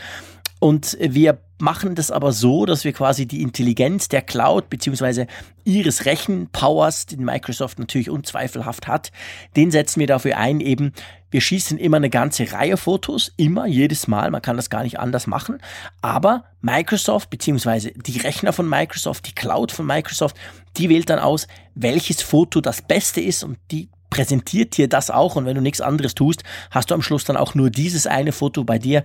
Und 0.59 0.97
wir 1.01 1.39
machen 1.59 1.95
das 1.95 2.11
aber 2.11 2.33
so, 2.33 2.67
dass 2.67 2.85
wir 2.85 2.93
quasi 2.93 3.27
die 3.27 3.43
Intelligenz 3.43 4.09
der 4.09 4.23
Cloud 4.23 4.69
beziehungsweise 4.69 5.27
ihres 5.65 6.05
Rechenpowers, 6.05 7.07
den 7.07 7.25
Microsoft 7.25 7.79
natürlich 7.79 8.11
unzweifelhaft 8.11 8.87
hat, 8.87 9.11
den 9.57 9.71
setzen 9.71 10.01
wir 10.01 10.07
dafür 10.07 10.37
ein, 10.37 10.61
eben 10.61 10.93
wir 11.31 11.41
schießen 11.41 11.77
immer 11.79 11.97
eine 11.97 12.09
ganze 12.09 12.53
Reihe 12.53 12.77
Fotos, 12.77 13.33
immer, 13.37 13.67
jedes 13.67 14.07
Mal, 14.07 14.31
man 14.31 14.43
kann 14.43 14.57
das 14.57 14.71
gar 14.71 14.83
nicht 14.83 14.99
anders 14.99 15.27
machen, 15.27 15.59
aber 16.01 16.45
Microsoft 16.61 17.31
beziehungsweise 17.31 17.91
die 17.91 18.19
Rechner 18.19 18.53
von 18.53 18.69
Microsoft, 18.69 19.27
die 19.27 19.35
Cloud 19.35 19.73
von 19.73 19.87
Microsoft, 19.87 20.37
die 20.77 20.89
wählt 20.89 21.11
dann 21.11 21.19
aus, 21.19 21.47
welches 21.75 22.23
Foto 22.23 22.61
das 22.61 22.83
Beste 22.83 23.21
ist 23.21 23.45
und 23.45 23.59
die 23.71 23.89
präsentiert 24.09 24.77
dir 24.77 24.89
das 24.89 25.11
auch. 25.11 25.37
Und 25.37 25.47
wenn 25.47 25.57
du 25.57 25.61
nichts 25.61 25.81
anderes 25.81 26.15
tust, 26.15 26.43
hast 26.71 26.91
du 26.91 26.95
am 26.95 27.03
Schluss 27.03 27.25
dann 27.25 27.37
auch 27.37 27.55
nur 27.55 27.71
dieses 27.71 28.07
eine 28.07 28.33
Foto 28.33 28.65
bei 28.65 28.79
dir 28.79 29.03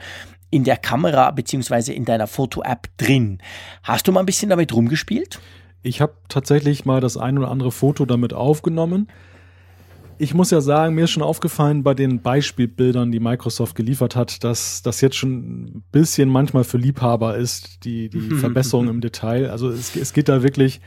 in 0.51 0.63
der 0.63 0.77
Kamera 0.77 1.31
beziehungsweise 1.31 1.93
in 1.93 2.05
deiner 2.05 2.27
Foto-App 2.27 2.89
drin. 2.98 3.39
Hast 3.84 4.08
du 4.08 4.12
mal 4.12 4.20
ein 4.20 4.25
bisschen 4.25 4.50
damit 4.50 4.74
rumgespielt? 4.74 5.39
Ich 5.81 6.01
habe 6.01 6.13
tatsächlich 6.29 6.86
mal 6.86 7.01
das 7.01 7.17
ein 7.17 7.38
oder 7.38 7.50
andere 7.50 7.72
Foto 7.72 8.05
damit 8.05 8.34
aufgenommen. 8.34 9.08
Ich 10.20 10.36
muss 10.36 10.51
ja 10.51 10.62
sagen, 10.62 10.93
mir 10.93 11.05
ist 11.05 11.12
schon 11.12 11.24
aufgefallen 11.24 11.81
bei 11.81 11.96
den 11.96 12.22
Beispielbildern, 12.22 13.12
die 13.12 13.20
Microsoft 13.20 13.74
geliefert 13.74 14.15
hat, 14.15 14.43
dass 14.43 14.84
das 14.84 15.01
jetzt 15.01 15.15
schon 15.15 15.31
ein 15.31 15.84
bisschen 15.91 16.29
manchmal 16.29 16.63
für 16.63 16.77
Liebhaber 16.77 17.38
ist, 17.38 17.86
die, 17.86 18.10
die 18.10 18.36
Verbesserung 18.36 18.88
im 18.88 19.01
Detail. 19.01 19.50
Also 19.50 19.70
es, 19.70 19.96
es 19.96 20.13
geht 20.13 20.29
da 20.29 20.43
wirklich 20.43 20.79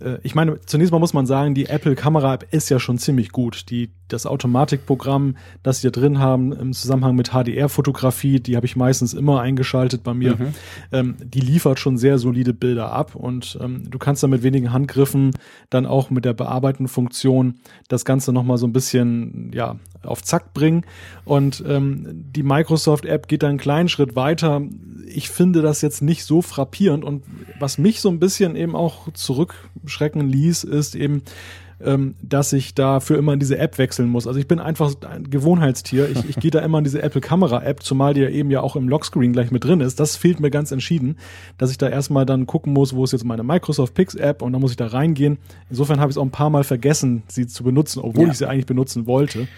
äh, 0.00 0.18
ich 0.22 0.34
meine, 0.34 0.60
zunächst 0.62 0.92
mal 0.92 0.98
muss 0.98 1.12
man 1.12 1.26
sagen, 1.26 1.54
die 1.54 1.66
Apple 1.66 1.94
Kamera 1.94 2.34
App 2.34 2.46
ist 2.50 2.70
ja 2.70 2.80
schon 2.80 2.98
ziemlich 2.98 3.30
gut. 3.30 3.70
Die, 3.70 3.90
das 4.12 4.26
Automatikprogramm, 4.26 5.36
das 5.62 5.80
sie 5.80 5.90
da 5.90 6.00
drin 6.00 6.18
haben 6.18 6.52
im 6.52 6.72
Zusammenhang 6.72 7.16
mit 7.16 7.30
HDR-Fotografie, 7.30 8.40
die 8.40 8.56
habe 8.56 8.66
ich 8.66 8.76
meistens 8.76 9.14
immer 9.14 9.40
eingeschaltet 9.40 10.02
bei 10.02 10.14
mir. 10.14 10.36
Mhm. 10.36 10.54
Ähm, 10.92 11.16
die 11.22 11.40
liefert 11.40 11.78
schon 11.78 11.96
sehr 11.96 12.18
solide 12.18 12.52
Bilder 12.54 12.92
ab 12.92 13.14
und 13.14 13.58
ähm, 13.60 13.90
du 13.90 13.98
kannst 13.98 14.22
dann 14.22 14.30
mit 14.30 14.42
wenigen 14.42 14.72
Handgriffen 14.72 15.32
dann 15.70 15.86
auch 15.86 16.10
mit 16.10 16.24
der 16.24 16.34
bearbeitenden 16.34 16.88
Funktion 16.88 17.54
das 17.88 18.04
Ganze 18.04 18.32
nochmal 18.32 18.58
so 18.58 18.66
ein 18.66 18.72
bisschen, 18.72 19.50
ja, 19.54 19.76
auf 20.02 20.22
Zack 20.22 20.54
bringen. 20.54 20.84
Und 21.24 21.62
ähm, 21.66 22.06
die 22.10 22.42
Microsoft 22.42 23.04
App 23.04 23.28
geht 23.28 23.42
da 23.42 23.48
einen 23.48 23.58
kleinen 23.58 23.88
Schritt 23.88 24.16
weiter. 24.16 24.62
Ich 25.06 25.28
finde 25.28 25.62
das 25.62 25.82
jetzt 25.82 26.02
nicht 26.02 26.24
so 26.24 26.42
frappierend 26.42 27.04
und 27.04 27.24
was 27.58 27.78
mich 27.78 28.00
so 28.00 28.08
ein 28.08 28.18
bisschen 28.18 28.56
eben 28.56 28.74
auch 28.74 29.12
zurück 29.12 29.68
schrecken 29.86 30.28
ließ, 30.28 30.64
ist 30.64 30.94
eben, 30.94 31.22
ähm, 31.84 32.14
dass 32.22 32.52
ich 32.52 32.74
da 32.74 33.00
für 33.00 33.14
immer 33.16 33.32
in 33.32 33.40
diese 33.40 33.58
App 33.58 33.78
wechseln 33.78 34.08
muss. 34.08 34.26
Also 34.26 34.38
ich 34.38 34.46
bin 34.46 34.58
einfach 34.58 34.92
ein 35.08 35.30
Gewohnheitstier. 35.30 36.08
Ich, 36.10 36.28
ich 36.28 36.36
gehe 36.36 36.50
da 36.50 36.60
immer 36.60 36.78
in 36.78 36.84
diese 36.84 37.02
Apple 37.02 37.20
Kamera 37.20 37.62
App, 37.62 37.82
zumal 37.82 38.14
die 38.14 38.20
ja 38.20 38.28
eben 38.28 38.50
ja 38.50 38.60
auch 38.60 38.76
im 38.76 38.88
Lockscreen 38.88 39.32
gleich 39.32 39.50
mit 39.50 39.64
drin 39.64 39.80
ist. 39.80 40.00
Das 40.00 40.16
fehlt 40.16 40.40
mir 40.40 40.50
ganz 40.50 40.72
entschieden, 40.72 41.16
dass 41.58 41.70
ich 41.70 41.78
da 41.78 41.88
erstmal 41.88 42.26
dann 42.26 42.46
gucken 42.46 42.72
muss, 42.72 42.94
wo 42.94 43.04
ist 43.04 43.12
jetzt 43.12 43.24
meine 43.24 43.42
Microsoft 43.42 43.94
Pix 43.94 44.14
App 44.14 44.42
und 44.42 44.52
dann 44.52 44.60
muss 44.60 44.72
ich 44.72 44.76
da 44.76 44.88
reingehen. 44.88 45.38
Insofern 45.68 46.00
habe 46.00 46.10
ich 46.10 46.14
es 46.14 46.18
auch 46.18 46.24
ein 46.24 46.30
paar 46.30 46.50
Mal 46.50 46.64
vergessen, 46.64 47.22
sie 47.28 47.46
zu 47.46 47.64
benutzen, 47.64 48.00
obwohl 48.00 48.26
ja. 48.26 48.32
ich 48.32 48.38
sie 48.38 48.48
eigentlich 48.48 48.66
benutzen 48.66 49.06
wollte. 49.06 49.48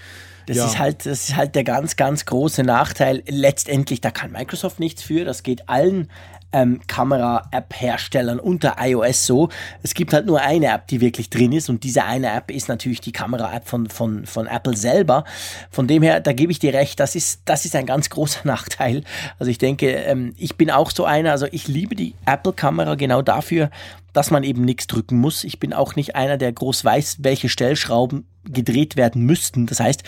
Das 0.46 0.56
ja. 0.56 0.66
ist 0.66 0.78
halt, 0.78 1.06
das 1.06 1.28
ist 1.28 1.36
halt 1.36 1.54
der 1.54 1.64
ganz, 1.64 1.96
ganz 1.96 2.24
große 2.26 2.62
Nachteil. 2.62 3.22
Letztendlich, 3.28 4.00
da 4.00 4.10
kann 4.10 4.32
Microsoft 4.32 4.80
nichts 4.80 5.02
für. 5.02 5.24
Das 5.24 5.42
geht 5.42 5.68
allen 5.68 6.08
ähm, 6.52 6.80
Kamera-App-Herstellern 6.86 8.38
unter 8.38 8.76
iOS 8.78 9.26
so. 9.26 9.48
Es 9.82 9.94
gibt 9.94 10.12
halt 10.12 10.26
nur 10.26 10.40
eine 10.40 10.66
App, 10.66 10.86
die 10.88 11.00
wirklich 11.00 11.30
drin 11.30 11.52
ist 11.52 11.68
und 11.68 11.84
diese 11.84 12.04
eine 12.04 12.32
App 12.32 12.50
ist 12.50 12.68
natürlich 12.68 13.00
die 13.00 13.12
Kamera-App 13.12 13.66
von, 13.68 13.88
von, 13.88 14.26
von 14.26 14.46
Apple 14.46 14.76
selber. 14.76 15.24
Von 15.70 15.86
dem 15.86 16.02
her, 16.02 16.20
da 16.20 16.32
gebe 16.32 16.52
ich 16.52 16.58
dir 16.58 16.74
recht, 16.74 17.00
das 17.00 17.14
ist, 17.14 17.42
das 17.44 17.64
ist 17.64 17.76
ein 17.76 17.86
ganz 17.86 18.10
großer 18.10 18.40
Nachteil. 18.44 19.04
Also 19.38 19.50
ich 19.50 19.58
denke, 19.58 19.90
ähm, 19.90 20.34
ich 20.36 20.56
bin 20.56 20.70
auch 20.70 20.90
so 20.90 21.04
einer, 21.04 21.32
also 21.32 21.46
ich 21.50 21.68
liebe 21.68 21.94
die 21.94 22.14
Apple-Kamera 22.26 22.94
genau 22.94 23.22
dafür, 23.22 23.70
dass 24.12 24.30
man 24.30 24.44
eben 24.44 24.64
nichts 24.64 24.86
drücken 24.86 25.18
muss. 25.18 25.44
Ich 25.44 25.58
bin 25.58 25.72
auch 25.72 25.96
nicht 25.96 26.14
einer, 26.16 26.36
der 26.36 26.52
groß 26.52 26.84
weiß, 26.84 27.18
welche 27.20 27.48
Stellschrauben 27.48 28.26
gedreht 28.44 28.96
werden 28.96 29.22
müssten. 29.24 29.66
Das 29.66 29.80
heißt, 29.80 30.02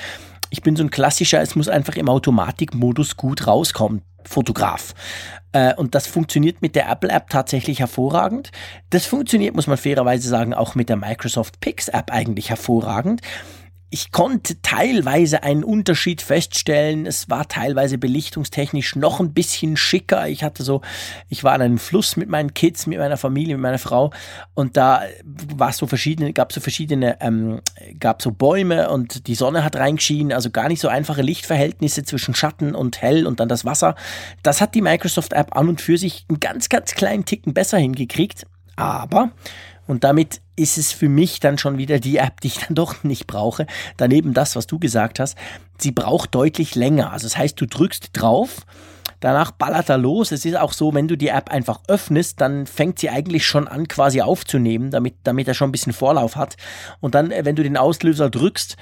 ich 0.51 0.63
bin 0.63 0.77
so 0.77 0.85
ein 0.85 0.91
klassischer, 0.91 1.41
es 1.41 1.57
muss 1.57 1.69
einfach 1.69 1.97
im 1.97 2.09
Automatikmodus 2.09 3.17
gut 3.17 3.47
rauskommen. 3.47 4.03
Fotograf. 4.29 4.95
Äh, 5.53 5.75
und 5.75 5.95
das 5.95 6.07
funktioniert 6.07 6.63
mit 6.63 6.75
der 6.77 6.89
Apple 6.91 7.11
App 7.11 7.31
tatsächlich 7.31 7.81
hervorragend. 7.81 8.51
Das 8.91 9.07
funktioniert, 9.07 9.55
muss 9.55 9.67
man 9.67 9.79
fairerweise 9.79 10.29
sagen, 10.29 10.55
auch 10.55 10.75
mit 10.75 10.89
der 10.89 10.97
Microsoft 10.97 11.61
Pix 11.61 11.89
App 11.89 12.11
eigentlich 12.11 12.51
hervorragend 12.51 13.21
ich 13.91 14.11
konnte 14.11 14.61
teilweise 14.61 15.45
einen 15.45 15.63
Unterschied 15.63 16.21
feststellen. 16.21 17.07
Es 17.07 17.31
war 17.31 17.47
teilweise 17.47 17.97
belichtungstechnisch 17.97 18.97
noch 18.97 19.21
ein 19.21 19.33
bisschen 19.33 19.77
schicker. 19.77 20.29
Ich 20.29 20.43
hatte 20.43 20.65
so, 20.65 20.81
ich 21.29 21.45
war 21.45 21.53
an 21.53 21.63
einem 21.63 21.79
Fluss 21.79 22.17
mit 22.17 22.29
meinen 22.29 22.55
Kids, 22.55 22.87
mit 22.87 22.99
meiner 22.99 23.17
Familie, 23.17 23.55
mit 23.55 23.63
meiner 23.63 23.79
Frau 23.79 24.13
und 24.55 24.77
da 24.77 25.03
war 25.25 25.73
so 25.73 25.87
verschiedene, 25.87 26.33
gab 26.33 26.53
so 26.53 26.61
verschiedene, 26.61 27.19
ähm, 27.21 27.61
gab 28.01 28.21
so 28.21 28.33
Bäume 28.33 28.91
und 28.91 29.29
die 29.29 29.35
Sonne 29.35 29.65
hat 29.65 29.77
reingeschienen, 29.77 30.33
also 30.33 30.51
gar 30.51 30.69
nicht 30.69 30.81
so 30.81 30.89
einfache 30.89 31.23
Lichtverhältnisse 31.23 32.03
zwischen 32.03 32.35
Schatten 32.35 32.75
und 32.75 33.01
hell 33.01 33.27
und 33.27 33.39
dann 33.41 33.49
das 33.49 33.65
Wasser. 33.65 33.95
Das 34.43 34.61
hat 34.61 34.75
die 34.75 34.83
Microsoft 34.83 35.33
App 35.33 35.57
an 35.57 35.69
und 35.69 35.81
für 35.81 35.99
sich 35.99 36.25
einen 36.29 36.41
ganz, 36.41 36.69
ganz 36.69 36.95
kleinen 36.95 37.25
Ticken 37.25 37.55
besser 37.55 37.79
hingekriegt. 37.79 38.47
Aber 38.77 39.31
und 39.87 40.05
damit 40.05 40.41
ist 40.57 40.79
es 40.79 40.93
für 40.93 41.09
mich 41.09 41.41
dann 41.41 41.59
schon 41.59 41.79
wieder 41.79 41.99
die 41.99 42.17
App, 42.17 42.41
die 42.41 42.49
ich 42.49 42.59
dann 42.59 42.75
doch 42.75 43.05
nicht 43.05 43.27
brauche. 43.27 43.67
Daneben 43.97 44.35
das, 44.35 44.57
was 44.57 44.67
du 44.67 44.79
gesagt 44.79 45.21
hast, 45.21 45.37
sie 45.79 45.93
braucht 45.93 46.35
deutlich 46.35 46.75
länger. 46.75 47.13
Also 47.13 47.27
das 47.27 47.37
heißt, 47.37 47.61
du 47.61 47.67
drückst 47.67 48.11
drauf, 48.13 48.65
danach 49.21 49.51
ballert 49.51 49.89
er 49.89 49.99
los. 49.99 50.33
Es 50.33 50.45
ist 50.45 50.57
auch 50.57 50.73
so, 50.73 50.95
wenn 50.95 51.09
du 51.09 51.17
die 51.17 51.29
App 51.29 51.51
einfach 51.51 51.81
öffnest, 51.89 52.41
dann 52.41 52.67
fängt 52.67 52.99
sie 52.99 53.11
eigentlich 53.11 53.47
schon 53.47 53.69
an, 53.69 53.89
quasi 53.89 54.21
aufzunehmen, 54.21 54.91
damit, 54.91 55.17
damit 55.25 55.49
er 55.49 55.55
schon 55.55 55.69
ein 55.69 55.73
bisschen 55.73 55.93
Vorlauf 55.93 56.37
hat. 56.37 56.57
Und 57.01 57.15
dann, 57.15 57.31
äh, 57.31 57.45
wenn 57.45 57.57
du 57.57 57.63
den 57.63 57.77
Auslöser 57.77 58.31
drückst, 58.31 58.77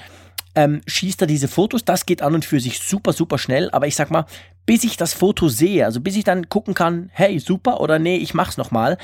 ähm, 0.55 0.81
schießt 0.85 1.21
er 1.21 1.27
diese 1.27 1.47
Fotos. 1.47 1.83
Das 1.83 2.05
geht 2.05 2.21
an 2.21 2.35
und 2.35 2.45
für 2.45 2.59
sich 2.59 2.79
super, 2.79 3.13
super 3.13 3.37
schnell. 3.37 3.69
Aber 3.71 3.87
ich 3.87 3.95
sag 3.95 4.11
mal, 4.11 4.25
bis 4.65 4.83
ich 4.83 4.97
das 4.97 5.13
Foto 5.13 5.49
sehe, 5.49 5.85
also 5.85 5.99
bis 5.99 6.15
ich 6.15 6.23
dann 6.23 6.49
gucken 6.49 6.73
kann, 6.73 7.09
hey, 7.13 7.39
super 7.39 7.81
oder 7.81 7.99
nee, 7.99 8.17
ich 8.17 8.33
mach's 8.33 8.57
nochmal, 8.57 8.97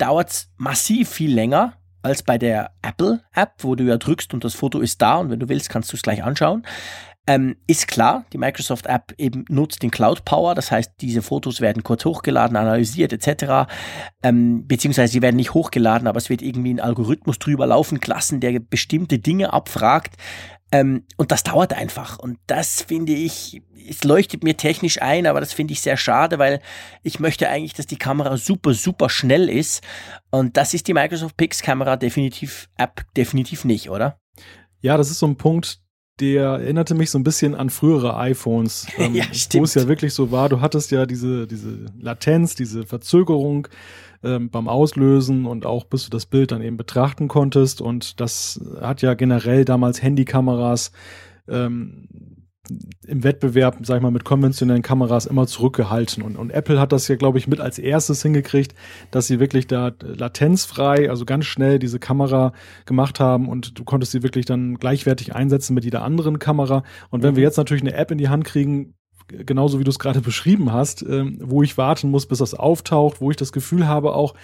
dauert 0.00 0.30
es 0.30 0.50
massiv 0.56 1.08
viel 1.10 1.32
länger 1.32 1.74
als 2.02 2.22
bei 2.22 2.38
der 2.38 2.72
Apple-App, 2.82 3.52
wo 3.58 3.74
du 3.74 3.84
ja 3.84 3.98
drückst 3.98 4.32
und 4.32 4.44
das 4.44 4.54
Foto 4.54 4.80
ist 4.80 5.02
da 5.02 5.16
und 5.16 5.30
wenn 5.30 5.40
du 5.40 5.48
willst, 5.48 5.68
kannst 5.68 5.92
du 5.92 5.96
es 5.96 6.02
gleich 6.02 6.24
anschauen. 6.24 6.64
Ähm, 7.26 7.56
ist 7.66 7.86
klar, 7.86 8.24
die 8.32 8.38
Microsoft-App 8.38 9.14
eben 9.18 9.44
nutzt 9.48 9.82
den 9.82 9.90
Cloud 9.90 10.24
Power, 10.24 10.54
das 10.54 10.70
heißt, 10.70 10.94
diese 11.00 11.20
Fotos 11.20 11.60
werden 11.60 11.82
kurz 11.82 12.04
hochgeladen, 12.06 12.56
analysiert 12.56 13.12
etc. 13.12 13.70
Ähm, 14.22 14.66
beziehungsweise 14.66 15.12
sie 15.12 15.22
werden 15.22 15.36
nicht 15.36 15.52
hochgeladen, 15.52 16.08
aber 16.08 16.16
es 16.16 16.30
wird 16.30 16.40
irgendwie 16.40 16.72
ein 16.72 16.80
Algorithmus 16.80 17.38
drüber 17.38 17.66
laufen, 17.66 18.00
Klassen, 18.00 18.40
der 18.40 18.58
bestimmte 18.58 19.18
Dinge 19.18 19.52
abfragt. 19.52 20.16
Ähm, 20.72 21.04
und 21.16 21.32
das 21.32 21.42
dauert 21.42 21.72
einfach. 21.72 22.18
Und 22.18 22.38
das 22.46 22.82
finde 22.82 23.12
ich, 23.12 23.62
es 23.88 24.04
leuchtet 24.04 24.44
mir 24.44 24.56
technisch 24.56 25.02
ein, 25.02 25.26
aber 25.26 25.40
das 25.40 25.52
finde 25.52 25.72
ich 25.72 25.80
sehr 25.80 25.96
schade, 25.96 26.38
weil 26.38 26.60
ich 27.02 27.18
möchte 27.18 27.48
eigentlich, 27.48 27.74
dass 27.74 27.86
die 27.86 27.98
Kamera 27.98 28.36
super, 28.36 28.74
super 28.74 29.08
schnell 29.08 29.48
ist. 29.48 29.82
Und 30.30 30.56
das 30.56 30.74
ist 30.74 30.86
die 30.86 30.94
Microsoft 30.94 31.36
Pix 31.36 31.62
Kamera 31.62 31.96
definitiv, 31.96 32.68
App 32.76 33.04
definitiv 33.16 33.64
nicht, 33.64 33.90
oder? 33.90 34.18
Ja, 34.80 34.96
das 34.96 35.10
ist 35.10 35.18
so 35.18 35.26
ein 35.26 35.36
Punkt, 35.36 35.80
der 36.20 36.44
erinnerte 36.44 36.94
mich 36.94 37.10
so 37.10 37.18
ein 37.18 37.24
bisschen 37.24 37.54
an 37.54 37.70
frühere 37.70 38.16
iPhones, 38.16 38.86
ähm, 38.98 39.14
ja, 39.14 39.24
wo 39.54 39.64
es 39.64 39.74
ja 39.74 39.88
wirklich 39.88 40.14
so 40.14 40.30
war, 40.30 40.48
du 40.48 40.60
hattest 40.60 40.90
ja 40.90 41.06
diese, 41.06 41.46
diese 41.46 41.86
Latenz, 41.98 42.54
diese 42.54 42.86
Verzögerung 42.86 43.68
ähm, 44.22 44.50
beim 44.50 44.68
Auslösen 44.68 45.46
und 45.46 45.66
auch 45.66 45.84
bis 45.84 46.04
du 46.04 46.10
das 46.10 46.26
Bild 46.26 46.52
dann 46.52 46.62
eben 46.62 46.76
betrachten 46.76 47.28
konntest 47.28 47.80
und 47.80 48.20
das 48.20 48.60
hat 48.80 49.02
ja 49.02 49.14
generell 49.14 49.64
damals 49.64 50.02
Handykameras 50.02 50.92
ähm, 51.48 52.08
im 53.06 53.24
Wettbewerb, 53.24 53.78
sag 53.82 53.96
ich 53.96 54.02
mal, 54.02 54.10
mit 54.10 54.24
konventionellen 54.24 54.82
Kameras 54.82 55.26
immer 55.26 55.46
zurückgehalten. 55.46 56.22
Und, 56.22 56.36
und 56.36 56.50
Apple 56.50 56.78
hat 56.78 56.92
das 56.92 57.08
ja, 57.08 57.16
glaube 57.16 57.38
ich, 57.38 57.48
mit 57.48 57.60
als 57.60 57.78
erstes 57.78 58.22
hingekriegt, 58.22 58.74
dass 59.10 59.26
sie 59.26 59.40
wirklich 59.40 59.66
da 59.66 59.92
latenzfrei, 60.00 61.10
also 61.10 61.24
ganz 61.24 61.46
schnell 61.46 61.78
diese 61.78 61.98
Kamera 61.98 62.52
gemacht 62.86 63.18
haben 63.18 63.48
und 63.48 63.78
du 63.78 63.84
konntest 63.84 64.12
sie 64.12 64.22
wirklich 64.22 64.46
dann 64.46 64.76
gleichwertig 64.76 65.34
einsetzen 65.34 65.74
mit 65.74 65.84
jeder 65.84 66.02
anderen 66.02 66.38
Kamera. 66.38 66.84
Und 67.10 67.22
wenn 67.22 67.32
mhm. 67.32 67.36
wir 67.36 67.42
jetzt 67.42 67.56
natürlich 67.56 67.82
eine 67.82 67.94
App 67.94 68.10
in 68.10 68.18
die 68.18 68.28
Hand 68.28 68.44
kriegen, 68.44 68.94
genauso 69.30 69.78
wie 69.78 69.84
du 69.84 69.90
es 69.90 69.98
gerade 69.98 70.20
beschrieben 70.22 70.72
hast, 70.72 71.02
ähm, 71.02 71.38
wo 71.40 71.62
ich 71.62 71.78
warten 71.78 72.10
muss, 72.10 72.26
bis 72.26 72.38
das 72.38 72.54
auftaucht, 72.54 73.20
wo 73.20 73.30
ich 73.30 73.36
das 73.36 73.52
Gefühl 73.52 73.86
habe 73.86 74.14
auch, 74.14 74.34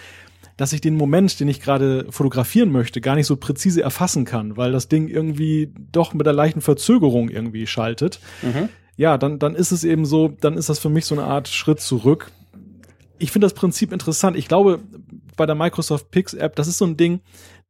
dass 0.57 0.73
ich 0.73 0.81
den 0.81 0.95
Moment, 0.95 1.39
den 1.39 1.47
ich 1.47 1.61
gerade 1.61 2.07
fotografieren 2.09 2.71
möchte, 2.71 2.99
gar 2.99 3.15
nicht 3.15 3.27
so 3.27 3.35
präzise 3.35 3.81
erfassen 3.81 4.25
kann, 4.25 4.57
weil 4.57 4.71
das 4.71 4.87
Ding 4.87 5.07
irgendwie 5.07 5.71
doch 5.91 6.13
mit 6.13 6.27
einer 6.27 6.35
leichten 6.35 6.61
Verzögerung 6.61 7.29
irgendwie 7.29 7.67
schaltet. 7.67 8.19
Mhm. 8.41 8.69
Ja, 8.95 9.19
dann, 9.19 9.37
dann 9.37 9.53
ist 9.53 9.71
es 9.71 9.83
eben 9.83 10.05
so, 10.05 10.27
dann 10.27 10.57
ist 10.57 10.69
das 10.69 10.79
für 10.79 10.89
mich 10.89 11.05
so 11.05 11.13
eine 11.13 11.25
Art 11.25 11.47
Schritt 11.47 11.79
zurück. 11.79 12.31
Ich 13.19 13.31
finde 13.31 13.45
das 13.45 13.53
Prinzip 13.53 13.91
interessant. 13.91 14.35
Ich 14.35 14.47
glaube, 14.47 14.79
bei 15.35 15.45
der 15.45 15.55
Microsoft 15.55 16.09
Pix 16.09 16.33
App, 16.33 16.55
das 16.55 16.67
ist 16.67 16.79
so 16.79 16.85
ein 16.85 16.97
Ding, 16.97 17.21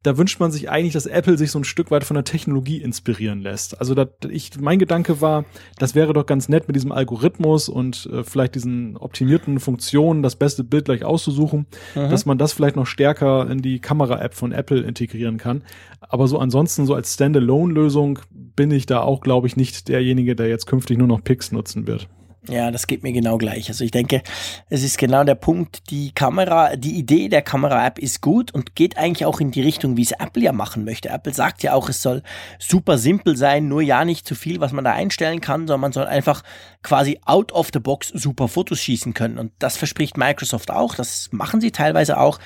da 0.04 0.16
wünscht 0.16 0.38
man 0.38 0.52
sich 0.52 0.70
eigentlich, 0.70 0.92
dass 0.92 1.06
Apple 1.06 1.36
sich 1.36 1.50
so 1.50 1.58
ein 1.58 1.64
Stück 1.64 1.90
weit 1.90 2.04
von 2.04 2.14
der 2.14 2.24
Technologie 2.24 2.80
inspirieren 2.80 3.40
lässt. 3.40 3.80
Also 3.80 3.94
da, 3.94 4.06
ich, 4.28 4.58
mein 4.60 4.78
Gedanke 4.78 5.20
war, 5.20 5.44
das 5.78 5.96
wäre 5.96 6.12
doch 6.12 6.24
ganz 6.24 6.48
nett 6.48 6.68
mit 6.68 6.76
diesem 6.76 6.92
Algorithmus 6.92 7.68
und 7.68 8.08
äh, 8.12 8.22
vielleicht 8.22 8.54
diesen 8.54 8.96
optimierten 8.96 9.58
Funktionen, 9.58 10.22
das 10.22 10.36
beste 10.36 10.62
Bild 10.62 10.84
gleich 10.84 11.04
auszusuchen, 11.04 11.66
mhm. 11.96 12.10
dass 12.10 12.26
man 12.26 12.38
das 12.38 12.52
vielleicht 12.52 12.76
noch 12.76 12.86
stärker 12.86 13.50
in 13.50 13.60
die 13.60 13.80
Kamera-App 13.80 14.34
von 14.34 14.52
Apple 14.52 14.80
integrieren 14.80 15.36
kann. 15.36 15.64
Aber 16.00 16.28
so 16.28 16.38
ansonsten, 16.38 16.86
so 16.86 16.94
als 16.94 17.14
Standalone-Lösung 17.14 18.20
bin 18.30 18.70
ich 18.70 18.86
da 18.86 19.00
auch, 19.00 19.20
glaube 19.20 19.48
ich, 19.48 19.56
nicht 19.56 19.88
derjenige, 19.88 20.36
der 20.36 20.48
jetzt 20.48 20.66
künftig 20.66 20.98
nur 20.98 21.08
noch 21.08 21.24
Pix 21.24 21.50
nutzen 21.50 21.88
wird. 21.88 22.08
Ja, 22.48 22.70
das 22.70 22.86
geht 22.86 23.02
mir 23.02 23.12
genau 23.12 23.36
gleich. 23.36 23.68
Also 23.68 23.84
ich 23.84 23.90
denke, 23.90 24.22
es 24.70 24.82
ist 24.82 24.96
genau 24.96 25.22
der 25.22 25.34
Punkt, 25.34 25.90
die 25.90 26.12
Kamera, 26.12 26.76
die 26.76 26.96
Idee 26.96 27.28
der 27.28 27.42
Kamera-App 27.42 27.98
ist 27.98 28.22
gut 28.22 28.52
und 28.52 28.74
geht 28.74 28.96
eigentlich 28.96 29.26
auch 29.26 29.40
in 29.40 29.50
die 29.50 29.60
Richtung, 29.60 29.96
wie 29.96 30.02
es 30.02 30.12
Apple 30.12 30.42
ja 30.42 30.52
machen 30.52 30.84
möchte. 30.84 31.10
Apple 31.10 31.34
sagt 31.34 31.62
ja 31.62 31.74
auch, 31.74 31.88
es 31.88 32.00
soll 32.00 32.22
super 32.58 32.96
simpel 32.96 33.36
sein, 33.36 33.68
nur 33.68 33.82
ja 33.82 34.04
nicht 34.04 34.26
zu 34.26 34.34
viel, 34.34 34.60
was 34.60 34.72
man 34.72 34.84
da 34.84 34.92
einstellen 34.92 35.40
kann, 35.40 35.60
sondern 35.60 35.80
man 35.80 35.92
soll 35.92 36.06
einfach 36.06 36.42
quasi 36.82 37.20
out 37.26 37.52
of 37.52 37.68
the 37.72 37.80
box 37.80 38.08
super 38.08 38.48
Fotos 38.48 38.80
schießen 38.80 39.12
können. 39.12 39.38
Und 39.38 39.52
das 39.58 39.76
verspricht 39.76 40.16
Microsoft 40.16 40.70
auch, 40.70 40.94
das 40.94 41.28
machen 41.32 41.60
sie 41.60 41.70
teilweise 41.70 42.18
auch 42.18 42.38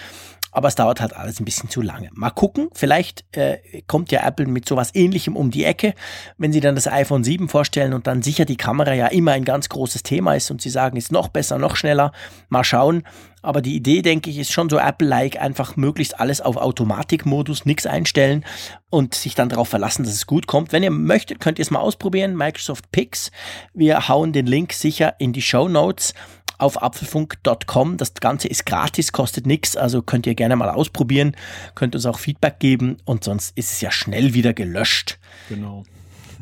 aber 0.53 0.69
es 0.69 0.75
dauert 0.75 1.01
halt 1.01 1.17
alles 1.17 1.41
ein 1.41 1.45
bisschen 1.45 1.71
zu 1.71 1.81
lange. 1.81 2.11
Mal 2.13 2.31
gucken, 2.31 2.69
vielleicht 2.75 3.25
äh, 3.37 3.59
kommt 3.87 4.13
ja 4.13 4.25
Apple 4.25 4.47
mit 4.47 4.69
sowas 4.69 4.91
ähnlichem 4.95 5.35
um 5.35 5.51
die 5.51 5.65
Ecke, 5.65 5.95
wenn 6.37 6.53
sie 6.53 6.61
dann 6.61 6.75
das 6.75 6.87
iPhone 6.87 7.25
7 7.25 7.49
vorstellen 7.49 7.95
und 7.95 8.07
dann 8.07 8.23
sicher 8.23 8.45
die 8.45 8.57
Kamera 8.57 8.93
ja 8.93 9.07
immer 9.09 9.33
ein 9.33 9.45
ganz 9.45 9.71
großes 9.71 10.03
Thema 10.03 10.35
ist 10.35 10.51
und 10.51 10.61
sie 10.61 10.71
sagen, 10.71 10.97
ist 10.97 11.11
noch 11.11 11.29
besser, 11.29 11.59
noch 11.59 11.75
schneller. 11.75 12.13
Mal 12.51 12.65
schauen. 12.65 13.03
Aber 13.45 13.61
die 13.61 13.75
Idee, 13.75 14.03
denke 14.03 14.31
ich, 14.31 14.39
ist 14.39 14.53
schon 14.53 14.71
so 14.71 14.79
Apple-like, 14.79 15.41
einfach 15.41 15.75
möglichst 15.77 16.21
alles 16.21 16.41
auf 16.41 16.57
Automatikmodus, 16.57 17.65
nichts 17.65 17.87
einstellen 17.87 18.45
und 18.89 19.15
sich 19.15 19.35
dann 19.35 19.49
darauf 19.49 19.69
verlassen, 19.69 20.05
dass 20.05 20.15
es 20.15 20.29
gut 20.29 20.47
kommt. 20.47 20.73
Wenn 20.73 20.85
ihr 20.85 20.93
möchtet, 20.93 21.41
könnt 21.41 21.59
ihr 21.59 21.65
es 21.65 21.73
mal 21.73 21.81
ausprobieren. 21.81 22.37
Microsoft 22.37 22.93
Pix. 22.93 23.33
Wir 23.75 24.09
hauen 24.09 24.33
den 24.33 24.47
Link 24.47 24.73
sicher 24.73 25.15
in 25.19 25.33
die 25.33 25.43
Show 25.43 25.69
Notes 25.69 26.15
auf 26.63 26.83
apfelfunk.com. 26.83 27.97
Das 27.97 28.15
Ganze 28.15 28.49
ist 28.49 28.65
gratis, 28.65 29.13
kostet 29.13 29.47
nichts, 29.47 29.77
also 29.77 30.03
könnt 30.03 30.27
ihr 30.27 30.35
gerne 30.35 30.57
mal 30.57 30.71
ausprobieren, 30.71 31.37
könnt 31.75 31.95
uns 31.95 32.07
auch 32.07 32.19
Feedback 32.19 32.59
geben 32.59 32.97
und 33.05 33.25
sonst 33.25 33.57
ist 33.57 33.73
es 33.73 33.81
ja 33.81 33.91
schnell 33.91 34.35
wieder 34.35 34.55
gelöscht. 34.55 35.19
Genau. 35.49 35.85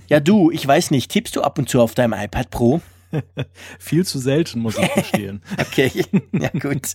Ja, 0.08 0.20
du, 0.20 0.50
ich 0.50 0.66
weiß 0.66 0.90
nicht, 0.90 1.10
tippst 1.10 1.36
du 1.36 1.42
ab 1.42 1.58
und 1.58 1.68
zu 1.68 1.80
auf 1.80 1.94
deinem 1.94 2.12
iPad 2.12 2.50
Pro? 2.50 2.80
Viel 3.78 4.06
zu 4.06 4.18
selten, 4.18 4.60
muss 4.60 4.78
ich 4.78 4.92
gestehen. 4.94 5.42
okay, 5.60 6.04
ja 6.32 6.48
gut. 6.50 6.94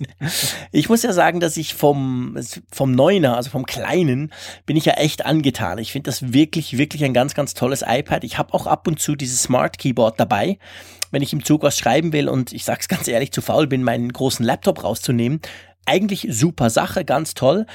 Ich 0.72 0.90
muss 0.90 1.04
ja 1.04 1.14
sagen, 1.14 1.40
dass 1.40 1.58
ich 1.58 1.74
vom, 1.74 2.38
vom 2.72 2.92
Neuner, 2.92 3.36
also 3.36 3.50
vom 3.50 3.66
Kleinen, 3.66 4.32
bin 4.66 4.78
ich 4.78 4.86
ja 4.86 4.94
echt 4.94 5.26
angetan. 5.26 5.78
Ich 5.78 5.92
finde 5.92 6.10
das 6.10 6.34
wirklich, 6.34 6.78
wirklich 6.78 7.04
ein 7.04 7.14
ganz, 7.14 7.34
ganz 7.34 7.54
tolles 7.54 7.84
iPad. 7.86 8.24
Ich 8.24 8.38
habe 8.38 8.54
auch 8.54 8.68
ab 8.68 8.88
und 8.88 9.00
zu 9.00 9.16
dieses 9.16 9.44
Smart 9.44 9.78
Keyboard 9.78 10.20
dabei, 10.20 10.58
wenn 11.16 11.22
ich 11.22 11.32
im 11.32 11.46
Zug 11.46 11.64
was 11.64 11.80
schreiben 11.80 12.12
will 12.12 12.28
und 12.28 12.52
ich 12.52 12.66
sag's 12.66 12.90
ganz 12.90 13.08
ehrlich, 13.08 13.32
zu 13.32 13.42
faul 13.42 13.68
bin, 13.68 13.84
meinen 13.84 14.12
großen 14.12 14.46
Laptop 14.46 14.84
rauszunehmen 14.84 15.40
eigentlich 15.86 16.28
super 16.30 16.70
Sache, 16.70 17.06
ganz 17.06 17.36
toll. 17.36 17.66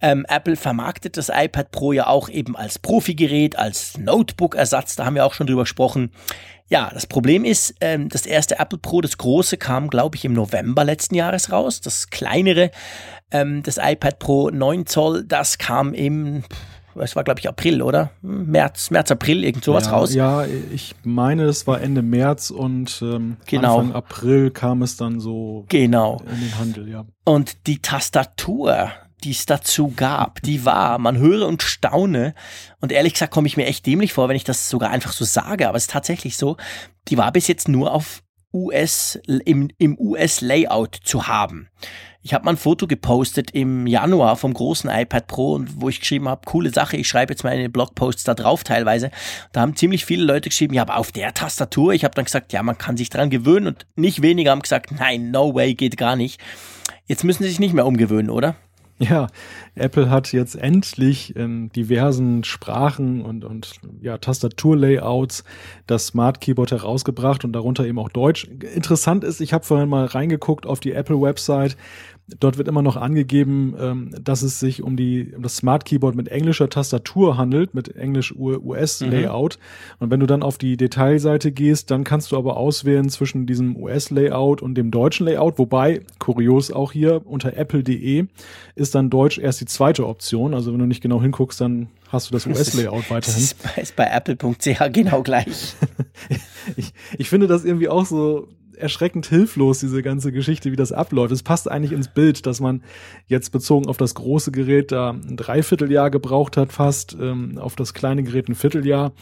Ähm, 0.00 0.26
Apple 0.28 0.56
vermarktet 0.56 1.16
das 1.16 1.30
iPad 1.32 1.70
Pro 1.70 1.92
ja 1.92 2.08
auch 2.08 2.28
eben 2.28 2.56
als 2.56 2.78
Profi-Gerät, 2.78 3.56
als 3.56 3.96
Notebook-Ersatz, 3.96 4.96
da 4.96 5.06
haben 5.06 5.14
wir 5.14 5.24
auch 5.24 5.34
schon 5.34 5.46
drüber 5.46 5.62
gesprochen. 5.62 6.10
Ja, 6.68 6.90
das 6.92 7.06
Problem 7.06 7.44
ist, 7.44 7.74
ähm, 7.80 8.08
das 8.08 8.26
erste 8.26 8.58
Apple 8.58 8.78
Pro, 8.78 9.00
das 9.00 9.18
große, 9.18 9.56
kam, 9.56 9.88
glaube 9.88 10.16
ich, 10.16 10.24
im 10.24 10.32
November 10.32 10.84
letzten 10.84 11.14
Jahres 11.14 11.50
raus. 11.50 11.80
Das 11.80 12.10
kleinere, 12.10 12.70
ähm, 13.30 13.62
das 13.62 13.78
iPad 13.80 14.18
Pro 14.18 14.50
9 14.50 14.86
Zoll, 14.86 15.24
das 15.24 15.58
kam 15.58 15.94
im, 15.94 16.44
es 16.96 17.16
war, 17.16 17.24
glaube 17.24 17.40
ich, 17.40 17.48
April, 17.48 17.82
oder? 17.82 18.10
März, 18.22 18.90
März, 18.90 19.10
April, 19.10 19.44
irgend 19.44 19.64
sowas 19.64 19.86
ja, 19.86 19.92
raus. 19.92 20.14
Ja, 20.14 20.44
ich 20.44 20.94
meine, 21.04 21.44
es 21.44 21.66
war 21.66 21.80
Ende 21.80 22.02
März 22.02 22.50
und 22.50 23.00
ähm, 23.02 23.36
genau. 23.46 23.78
Anfang 23.78 23.94
April 23.94 24.50
kam 24.50 24.82
es 24.82 24.96
dann 24.96 25.20
so 25.20 25.64
genau. 25.68 26.22
in 26.30 26.40
den 26.40 26.58
Handel, 26.58 26.88
ja. 26.88 27.06
Und 27.24 27.66
die 27.66 27.80
Tastatur, 27.80 28.90
die 29.24 29.32
es 29.32 29.46
dazu 29.46 29.92
gab, 29.94 30.42
die 30.42 30.64
war, 30.64 30.98
man 30.98 31.18
höre 31.18 31.46
und 31.46 31.62
staune. 31.62 32.34
Und 32.80 32.92
ehrlich 32.92 33.14
gesagt 33.14 33.32
komme 33.32 33.46
ich 33.46 33.56
mir 33.56 33.66
echt 33.66 33.86
dämlich 33.86 34.12
vor, 34.12 34.28
wenn 34.28 34.36
ich 34.36 34.44
das 34.44 34.68
sogar 34.68 34.90
einfach 34.90 35.12
so 35.12 35.24
sage, 35.24 35.68
aber 35.68 35.76
es 35.76 35.84
ist 35.84 35.90
tatsächlich 35.90 36.36
so, 36.36 36.56
die 37.08 37.18
war 37.18 37.30
bis 37.32 37.48
jetzt 37.48 37.68
nur 37.68 37.92
auf 37.92 38.22
US, 38.52 39.18
im, 39.26 39.70
im 39.78 39.98
US-Layout 39.98 40.96
zu 41.04 41.28
haben. 41.28 41.68
Ich 42.22 42.34
habe 42.34 42.44
mal 42.44 42.50
ein 42.50 42.58
Foto 42.58 42.86
gepostet 42.86 43.52
im 43.52 43.86
Januar 43.86 44.36
vom 44.36 44.52
großen 44.52 44.90
iPad 44.90 45.26
Pro 45.26 45.54
und 45.54 45.80
wo 45.80 45.88
ich 45.88 46.00
geschrieben 46.00 46.28
habe, 46.28 46.42
coole 46.44 46.70
Sache, 46.70 46.98
ich 46.98 47.08
schreibe 47.08 47.32
jetzt 47.32 47.44
meine 47.44 47.70
Blogposts 47.70 48.24
da 48.24 48.34
drauf 48.34 48.62
teilweise. 48.62 49.10
Da 49.52 49.62
haben 49.62 49.74
ziemlich 49.74 50.04
viele 50.04 50.24
Leute 50.24 50.50
geschrieben, 50.50 50.74
ja, 50.74 50.82
aber 50.82 50.98
auf 50.98 51.12
der 51.12 51.32
Tastatur. 51.32 51.94
Ich 51.94 52.04
habe 52.04 52.14
dann 52.14 52.26
gesagt, 52.26 52.52
ja, 52.52 52.62
man 52.62 52.76
kann 52.76 52.98
sich 52.98 53.08
dran 53.08 53.30
gewöhnen 53.30 53.68
und 53.68 53.86
nicht 53.96 54.20
weniger 54.20 54.50
haben 54.50 54.60
gesagt, 54.60 54.92
nein, 54.92 55.30
no 55.30 55.54
way, 55.54 55.74
geht 55.74 55.96
gar 55.96 56.14
nicht. 56.14 56.38
Jetzt 57.06 57.24
müssen 57.24 57.42
sie 57.42 57.48
sich 57.48 57.58
nicht 57.58 57.72
mehr 57.72 57.86
umgewöhnen, 57.86 58.28
oder? 58.28 58.54
Ja, 59.02 59.28
Apple 59.76 60.10
hat 60.10 60.30
jetzt 60.30 60.56
endlich 60.56 61.34
in 61.34 61.70
diversen 61.70 62.44
Sprachen 62.44 63.22
und, 63.22 63.46
und 63.46 63.80
ja, 64.02 64.18
Tastaturlayouts 64.18 65.42
das 65.86 66.08
Smart 66.08 66.42
Keyboard 66.42 66.70
herausgebracht 66.70 67.42
und 67.46 67.54
darunter 67.54 67.86
eben 67.86 67.98
auch 67.98 68.10
Deutsch. 68.10 68.44
Interessant 68.74 69.24
ist, 69.24 69.40
ich 69.40 69.54
habe 69.54 69.64
vorhin 69.64 69.88
mal 69.88 70.04
reingeguckt 70.04 70.66
auf 70.66 70.80
die 70.80 70.92
Apple-Website. 70.92 71.78
Dort 72.38 72.58
wird 72.58 72.68
immer 72.68 72.82
noch 72.82 72.96
angegeben, 72.96 73.74
ähm, 73.78 74.10
dass 74.22 74.42
es 74.42 74.60
sich 74.60 74.82
um, 74.82 74.96
die, 74.96 75.32
um 75.34 75.42
das 75.42 75.56
Smart 75.56 75.84
Keyboard 75.84 76.14
mit 76.14 76.28
englischer 76.28 76.68
Tastatur 76.68 77.36
handelt, 77.36 77.74
mit 77.74 77.96
Englisch-US-Layout. 77.96 79.58
Mhm. 79.58 79.94
Und 79.98 80.10
wenn 80.10 80.20
du 80.20 80.26
dann 80.26 80.42
auf 80.42 80.58
die 80.58 80.76
Detailseite 80.76 81.52
gehst, 81.52 81.90
dann 81.90 82.04
kannst 82.04 82.32
du 82.32 82.36
aber 82.36 82.56
auswählen 82.56 83.08
zwischen 83.08 83.46
diesem 83.46 83.76
US-Layout 83.76 84.62
und 84.62 84.74
dem 84.76 84.90
deutschen 84.90 85.26
Layout. 85.26 85.58
Wobei, 85.58 86.02
kurios 86.18 86.70
auch 86.70 86.92
hier, 86.92 87.22
unter 87.26 87.56
apple.de 87.56 88.26
ist 88.74 88.94
dann 88.94 89.10
Deutsch 89.10 89.38
erst 89.38 89.60
die 89.60 89.66
zweite 89.66 90.06
Option. 90.06 90.54
Also 90.54 90.72
wenn 90.72 90.78
du 90.78 90.86
nicht 90.86 91.02
genau 91.02 91.20
hinguckst, 91.20 91.60
dann 91.60 91.88
hast 92.08 92.28
du 92.28 92.32
das 92.32 92.46
US-Layout 92.46 93.10
weiterhin. 93.10 93.42
Das 93.64 93.82
ist 93.82 93.96
bei 93.96 94.06
apple.ch 94.06 94.92
genau 94.92 95.22
gleich. 95.22 95.74
ich, 96.76 96.92
ich 97.18 97.28
finde 97.28 97.46
das 97.46 97.64
irgendwie 97.64 97.88
auch 97.88 98.06
so 98.06 98.48
erschreckend 98.80 99.26
hilflos, 99.26 99.80
diese 99.80 100.02
ganze 100.02 100.32
Geschichte, 100.32 100.72
wie 100.72 100.76
das 100.76 100.92
abläuft. 100.92 101.32
Es 101.32 101.42
passt 101.42 101.70
eigentlich 101.70 101.92
ins 101.92 102.08
Bild, 102.08 102.46
dass 102.46 102.60
man 102.60 102.82
jetzt 103.26 103.50
bezogen 103.50 103.86
auf 103.86 103.96
das 103.96 104.14
große 104.14 104.50
Gerät 104.52 104.92
da 104.92 105.10
ein 105.10 105.36
Dreivierteljahr 105.36 106.10
gebraucht 106.10 106.56
hat, 106.56 106.72
fast, 106.72 107.16
ähm, 107.20 107.58
auf 107.58 107.76
das 107.76 107.94
kleine 107.94 108.22
Gerät 108.22 108.48
ein 108.48 108.54
Vierteljahr, 108.54 109.12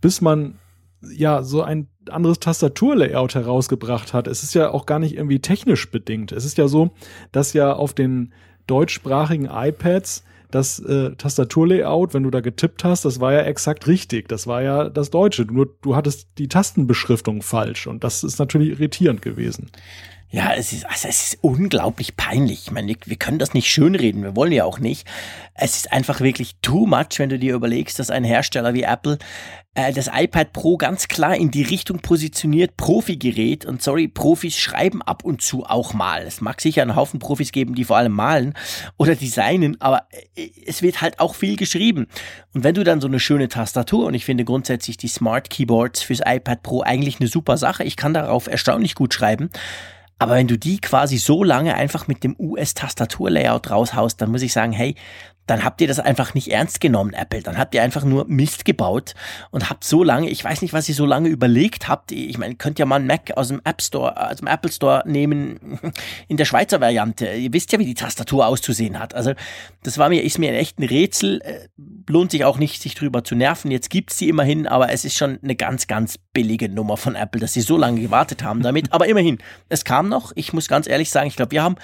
bis 0.00 0.20
man 0.20 0.58
ja 1.00 1.42
so 1.42 1.62
ein 1.62 1.88
anderes 2.10 2.40
Tastaturlayout 2.40 3.34
herausgebracht 3.34 4.12
hat. 4.12 4.26
Es 4.26 4.42
ist 4.42 4.54
ja 4.54 4.70
auch 4.70 4.86
gar 4.86 4.98
nicht 4.98 5.14
irgendwie 5.14 5.40
technisch 5.40 5.90
bedingt. 5.90 6.32
Es 6.32 6.44
ist 6.44 6.58
ja 6.58 6.68
so, 6.68 6.90
dass 7.32 7.52
ja 7.52 7.72
auf 7.72 7.94
den 7.94 8.32
deutschsprachigen 8.66 9.48
iPads 9.50 10.24
das 10.50 10.78
äh, 10.80 11.14
Tastaturlayout, 11.16 12.14
wenn 12.14 12.22
du 12.22 12.30
da 12.30 12.40
getippt 12.40 12.84
hast, 12.84 13.04
das 13.04 13.20
war 13.20 13.32
ja 13.32 13.40
exakt 13.40 13.86
richtig. 13.86 14.28
Das 14.28 14.46
war 14.46 14.62
ja 14.62 14.88
das 14.88 15.10
Deutsche. 15.10 15.42
Nur 15.44 15.74
du 15.82 15.94
hattest 15.94 16.28
die 16.38 16.48
Tastenbeschriftung 16.48 17.42
falsch 17.42 17.86
und 17.86 18.04
das 18.04 18.24
ist 18.24 18.38
natürlich 18.38 18.70
irritierend 18.70 19.22
gewesen. 19.22 19.70
Ja, 20.30 20.52
es 20.54 20.74
ist, 20.74 20.84
also 20.84 21.08
es 21.08 21.28
ist 21.28 21.38
unglaublich 21.40 22.14
peinlich. 22.16 22.64
Ich 22.66 22.70
meine, 22.70 22.94
wir 23.02 23.16
können 23.16 23.38
das 23.38 23.54
nicht 23.54 23.70
schönreden, 23.70 24.22
wir 24.22 24.36
wollen 24.36 24.52
ja 24.52 24.64
auch 24.64 24.78
nicht. 24.78 25.08
Es 25.54 25.76
ist 25.76 25.90
einfach 25.90 26.20
wirklich 26.20 26.56
too 26.60 26.86
much, 26.86 27.18
wenn 27.18 27.30
du 27.30 27.38
dir 27.38 27.54
überlegst, 27.54 27.98
dass 27.98 28.10
ein 28.10 28.24
Hersteller 28.24 28.74
wie 28.74 28.82
Apple 28.82 29.16
äh, 29.74 29.90
das 29.90 30.10
iPad 30.12 30.52
Pro 30.52 30.76
ganz 30.76 31.08
klar 31.08 31.34
in 31.34 31.50
die 31.50 31.62
Richtung 31.62 32.00
positioniert, 32.00 32.76
Profi-Gerät. 32.76 33.64
Und 33.64 33.82
sorry, 33.82 34.06
Profis 34.06 34.58
schreiben 34.58 35.00
ab 35.00 35.24
und 35.24 35.40
zu 35.40 35.64
auch 35.64 35.94
mal. 35.94 36.24
Es 36.26 36.42
mag 36.42 36.60
sicher 36.60 36.82
einen 36.82 36.94
Haufen 36.94 37.20
Profis 37.20 37.50
geben, 37.50 37.74
die 37.74 37.84
vor 37.84 37.96
allem 37.96 38.12
malen 38.12 38.52
oder 38.98 39.16
designen, 39.16 39.80
aber 39.80 40.08
äh, 40.36 40.50
es 40.66 40.82
wird 40.82 41.00
halt 41.00 41.20
auch 41.20 41.36
viel 41.36 41.56
geschrieben. 41.56 42.06
Und 42.52 42.64
wenn 42.64 42.74
du 42.74 42.84
dann 42.84 43.00
so 43.00 43.08
eine 43.08 43.18
schöne 43.18 43.48
Tastatur, 43.48 44.04
und 44.04 44.12
ich 44.12 44.26
finde 44.26 44.44
grundsätzlich 44.44 44.98
die 44.98 45.08
Smart 45.08 45.48
Keyboards 45.48 46.02
fürs 46.02 46.20
iPad 46.26 46.62
Pro 46.62 46.82
eigentlich 46.82 47.18
eine 47.18 47.28
super 47.28 47.56
Sache, 47.56 47.82
ich 47.82 47.96
kann 47.96 48.12
darauf 48.12 48.46
erstaunlich 48.46 48.94
gut 48.94 49.14
schreiben, 49.14 49.48
aber 50.18 50.34
wenn 50.34 50.48
du 50.48 50.58
die 50.58 50.80
quasi 50.80 51.16
so 51.18 51.44
lange 51.44 51.74
einfach 51.74 52.08
mit 52.08 52.24
dem 52.24 52.34
US-Tastaturlayout 52.38 53.70
raushaust, 53.70 54.20
dann 54.20 54.30
muss 54.30 54.42
ich 54.42 54.52
sagen, 54.52 54.72
hey, 54.72 54.94
dann 55.48 55.64
habt 55.64 55.80
ihr 55.80 55.88
das 55.88 55.98
einfach 55.98 56.34
nicht 56.34 56.48
ernst 56.48 56.80
genommen, 56.80 57.14
Apple. 57.14 57.42
Dann 57.42 57.56
habt 57.56 57.74
ihr 57.74 57.82
einfach 57.82 58.04
nur 58.04 58.26
Mist 58.26 58.64
gebaut 58.64 59.14
und 59.50 59.70
habt 59.70 59.82
so 59.82 60.04
lange, 60.04 60.28
ich 60.28 60.44
weiß 60.44 60.60
nicht, 60.62 60.74
was 60.74 60.88
ihr 60.88 60.94
so 60.94 61.06
lange 61.06 61.28
überlegt 61.30 61.88
habt. 61.88 62.12
Ich 62.12 62.36
meine, 62.36 62.54
könnt 62.56 62.78
ja 62.78 62.84
mal 62.84 62.96
einen 62.96 63.06
Mac 63.06 63.32
aus 63.36 63.48
dem 63.48 63.60
App 63.64 63.80
Store, 63.80 64.30
aus 64.30 64.36
dem 64.36 64.46
Apple 64.46 64.70
Store 64.70 65.02
nehmen 65.06 65.80
in 66.28 66.36
der 66.36 66.44
Schweizer 66.44 66.80
Variante. 66.80 67.32
Ihr 67.32 67.52
wisst 67.52 67.72
ja, 67.72 67.78
wie 67.78 67.86
die 67.86 67.94
Tastatur 67.94 68.46
auszusehen 68.46 68.98
hat. 68.98 69.14
Also, 69.14 69.32
das 69.82 69.96
war 69.96 70.10
mir, 70.10 70.22
ist 70.22 70.38
mir 70.38 70.52
ein 70.52 70.84
Rätsel. 70.84 71.40
Äh, 71.40 71.68
lohnt 72.08 72.30
sich 72.30 72.44
auch 72.44 72.58
nicht, 72.58 72.82
sich 72.82 72.94
drüber 72.94 73.24
zu 73.24 73.34
nerven. 73.34 73.70
Jetzt 73.70 73.88
gibt's 73.88 74.18
sie 74.18 74.28
immerhin, 74.28 74.66
aber 74.66 74.92
es 74.92 75.04
ist 75.04 75.16
schon 75.16 75.38
eine 75.42 75.56
ganz, 75.56 75.86
ganz 75.86 76.18
billige 76.34 76.68
Nummer 76.68 76.96
von 76.96 77.14
Apple, 77.14 77.40
dass 77.40 77.54
sie 77.54 77.62
so 77.62 77.76
lange 77.76 78.00
gewartet 78.00 78.42
haben 78.42 78.62
damit. 78.62 78.92
Aber 78.92 79.06
immerhin, 79.06 79.38
es 79.70 79.84
kam 79.84 80.08
noch. 80.08 80.32
Ich 80.34 80.52
muss 80.52 80.68
ganz 80.68 80.86
ehrlich 80.86 81.10
sagen, 81.10 81.28
ich 81.28 81.36
glaube, 81.36 81.52
wir 81.52 81.62
haben 81.62 81.76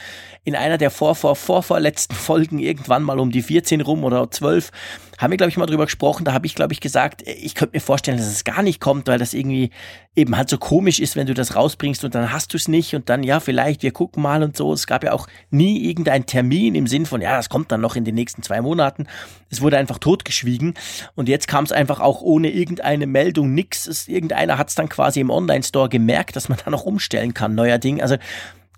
in 0.45 0.55
einer 0.55 0.77
der 0.77 0.91
vor, 0.91 1.15
vor, 1.15 1.35
vor, 1.35 1.63
vorletzten 1.63 2.15
Folgen 2.15 2.59
irgendwann 2.59 3.03
mal 3.03 3.19
um 3.19 3.31
die 3.31 3.43
14 3.55 3.83
rum 3.83 4.03
oder 4.03 4.29
12 4.29 4.73
haben 5.17 5.31
wir, 5.31 5.37
glaube 5.37 5.51
ich, 5.51 5.57
mal 5.57 5.67
drüber 5.67 5.85
gesprochen. 5.85 6.25
Da 6.25 6.33
habe 6.33 6.45
ich, 6.45 6.57
glaube 6.57 6.73
ich, 6.73 6.81
gesagt, 6.81 7.23
ich 7.25 7.55
könnte 7.55 7.77
mir 7.77 7.81
vorstellen, 7.81 8.19
dass 8.19 8.27
es 8.27 8.43
gar 8.43 8.63
nicht 8.63 8.81
kommt, 8.81 9.07
weil 9.07 9.17
das 9.17 9.33
irgendwie 9.33 9.71
eben 10.17 10.37
halt 10.37 10.49
so 10.49 10.59
komisch 10.59 10.99
ist, 10.99 11.15
wenn 11.15 11.29
du 11.29 11.35
das 11.35 11.55
rausbringst 11.55 12.05
und 12.05 12.17
dann 12.17 12.33
hast 12.33 12.53
du 12.53 12.57
es 12.57 12.67
nicht 12.67 12.97
und 12.97 13.09
dann, 13.09 13.23
ja, 13.23 13.39
vielleicht, 13.39 13.85
wir 13.85 13.93
gucken 13.93 14.25
mal 14.25 14.43
und 14.43 14.57
so. 14.57 14.73
Es 14.73 14.89
gab 14.89 15.05
ja 15.05 15.13
auch 15.13 15.29
nie 15.51 15.89
irgendeinen 15.89 16.27
Termin 16.27 16.75
im 16.75 16.89
Sinn 16.89 17.07
von, 17.07 17.21
ja, 17.21 17.37
das 17.37 17.49
kommt 17.49 17.71
dann 17.71 17.81
noch 17.81 17.95
in 17.95 18.05
den 18.05 18.17
nächsten 18.17 18.43
zwei 18.43 18.61
Monaten. 18.61 19.07
Es 19.51 19.61
wurde 19.61 19.79
einfach 19.79 19.99
totgeschwiegen 19.99 20.75
und 21.15 21.29
jetzt 21.29 21.47
kam 21.47 21.63
es 21.63 21.71
einfach 21.71 22.01
auch 22.01 22.21
ohne 22.21 22.51
irgendeine 22.51 23.07
Meldung, 23.07 23.55
nix. 23.55 23.87
Es, 23.87 24.09
irgendeiner 24.09 24.59
hat 24.59 24.71
es 24.71 24.75
dann 24.75 24.89
quasi 24.89 25.21
im 25.21 25.31
Online-Store 25.31 25.89
gemerkt, 25.89 26.35
dass 26.35 26.49
man 26.49 26.59
da 26.65 26.73
noch 26.73 26.83
umstellen 26.83 27.35
kann, 27.35 27.55
neuer 27.55 27.79
Ding. 27.79 28.03
Also 28.03 28.17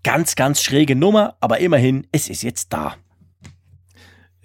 ganz, 0.03 0.37
ganz 0.37 0.61
schräge 0.61 0.97
Nummer, 0.97 1.37
aber 1.41 1.61
immerhin, 1.61 2.07
es 2.13 2.29
ist 2.29 2.43
jetzt 2.43 2.75
da. 2.75 2.97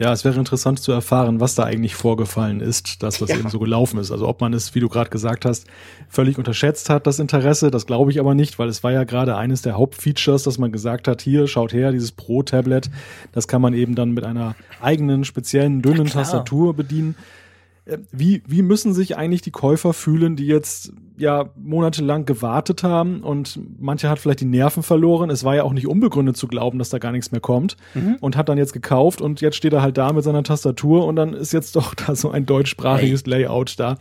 Ja, 0.01 0.11
es 0.11 0.25
wäre 0.25 0.39
interessant 0.39 0.79
zu 0.79 0.91
erfahren, 0.91 1.39
was 1.39 1.53
da 1.53 1.63
eigentlich 1.63 1.93
vorgefallen 1.93 2.59
ist, 2.59 3.03
dass 3.03 3.19
das 3.19 3.29
ja. 3.29 3.37
eben 3.37 3.49
so 3.51 3.59
gelaufen 3.59 3.99
ist. 3.99 4.09
Also 4.09 4.27
ob 4.27 4.41
man 4.41 4.51
es, 4.51 4.73
wie 4.73 4.79
du 4.79 4.89
gerade 4.89 5.11
gesagt 5.11 5.45
hast, 5.45 5.67
völlig 6.09 6.39
unterschätzt 6.39 6.89
hat, 6.89 7.05
das 7.05 7.19
Interesse, 7.19 7.69
das 7.69 7.85
glaube 7.85 8.09
ich 8.09 8.19
aber 8.19 8.33
nicht, 8.33 8.57
weil 8.57 8.67
es 8.67 8.83
war 8.83 8.91
ja 8.91 9.03
gerade 9.03 9.37
eines 9.37 9.61
der 9.61 9.77
Hauptfeatures, 9.77 10.41
dass 10.41 10.57
man 10.57 10.71
gesagt 10.71 11.07
hat, 11.07 11.21
hier, 11.21 11.47
schaut 11.47 11.71
her, 11.71 11.91
dieses 11.91 12.13
Pro-Tablet, 12.13 12.89
das 13.31 13.47
kann 13.47 13.61
man 13.61 13.75
eben 13.75 13.93
dann 13.93 14.09
mit 14.09 14.23
einer 14.23 14.55
eigenen, 14.81 15.23
speziellen, 15.23 15.83
dünnen 15.83 16.07
ja, 16.07 16.13
Tastatur 16.13 16.73
bedienen. 16.73 17.15
Wie, 18.11 18.43
wie 18.45 18.61
müssen 18.61 18.93
sich 18.93 19.17
eigentlich 19.17 19.41
die 19.41 19.51
Käufer 19.51 19.93
fühlen, 19.93 20.35
die 20.35 20.45
jetzt 20.45 20.93
ja 21.17 21.49
monatelang 21.55 22.25
gewartet 22.25 22.83
haben 22.83 23.21
und 23.21 23.59
manche 23.79 24.09
hat 24.09 24.19
vielleicht 24.19 24.41
die 24.41 24.45
Nerven 24.45 24.83
verloren. 24.83 25.29
Es 25.29 25.43
war 25.43 25.55
ja 25.55 25.63
auch 25.63 25.73
nicht 25.73 25.87
unbegründet 25.87 26.37
zu 26.37 26.47
glauben, 26.47 26.79
dass 26.79 26.89
da 26.89 26.99
gar 26.99 27.11
nichts 27.11 27.31
mehr 27.31 27.41
kommt 27.41 27.77
mhm. 27.95 28.17
und 28.21 28.37
hat 28.37 28.49
dann 28.49 28.57
jetzt 28.57 28.73
gekauft 28.73 29.19
und 29.19 29.41
jetzt 29.41 29.55
steht 29.55 29.73
er 29.73 29.81
halt 29.81 29.97
da 29.97 30.13
mit 30.13 30.23
seiner 30.23 30.43
Tastatur 30.43 31.05
und 31.05 31.15
dann 31.15 31.33
ist 31.33 31.53
jetzt 31.53 31.75
doch 31.75 31.95
da 32.07 32.15
so 32.15 32.29
ein 32.29 32.45
deutschsprachiges 32.45 33.23
hey. 33.23 33.31
Layout 33.31 33.79
da. 33.79 33.97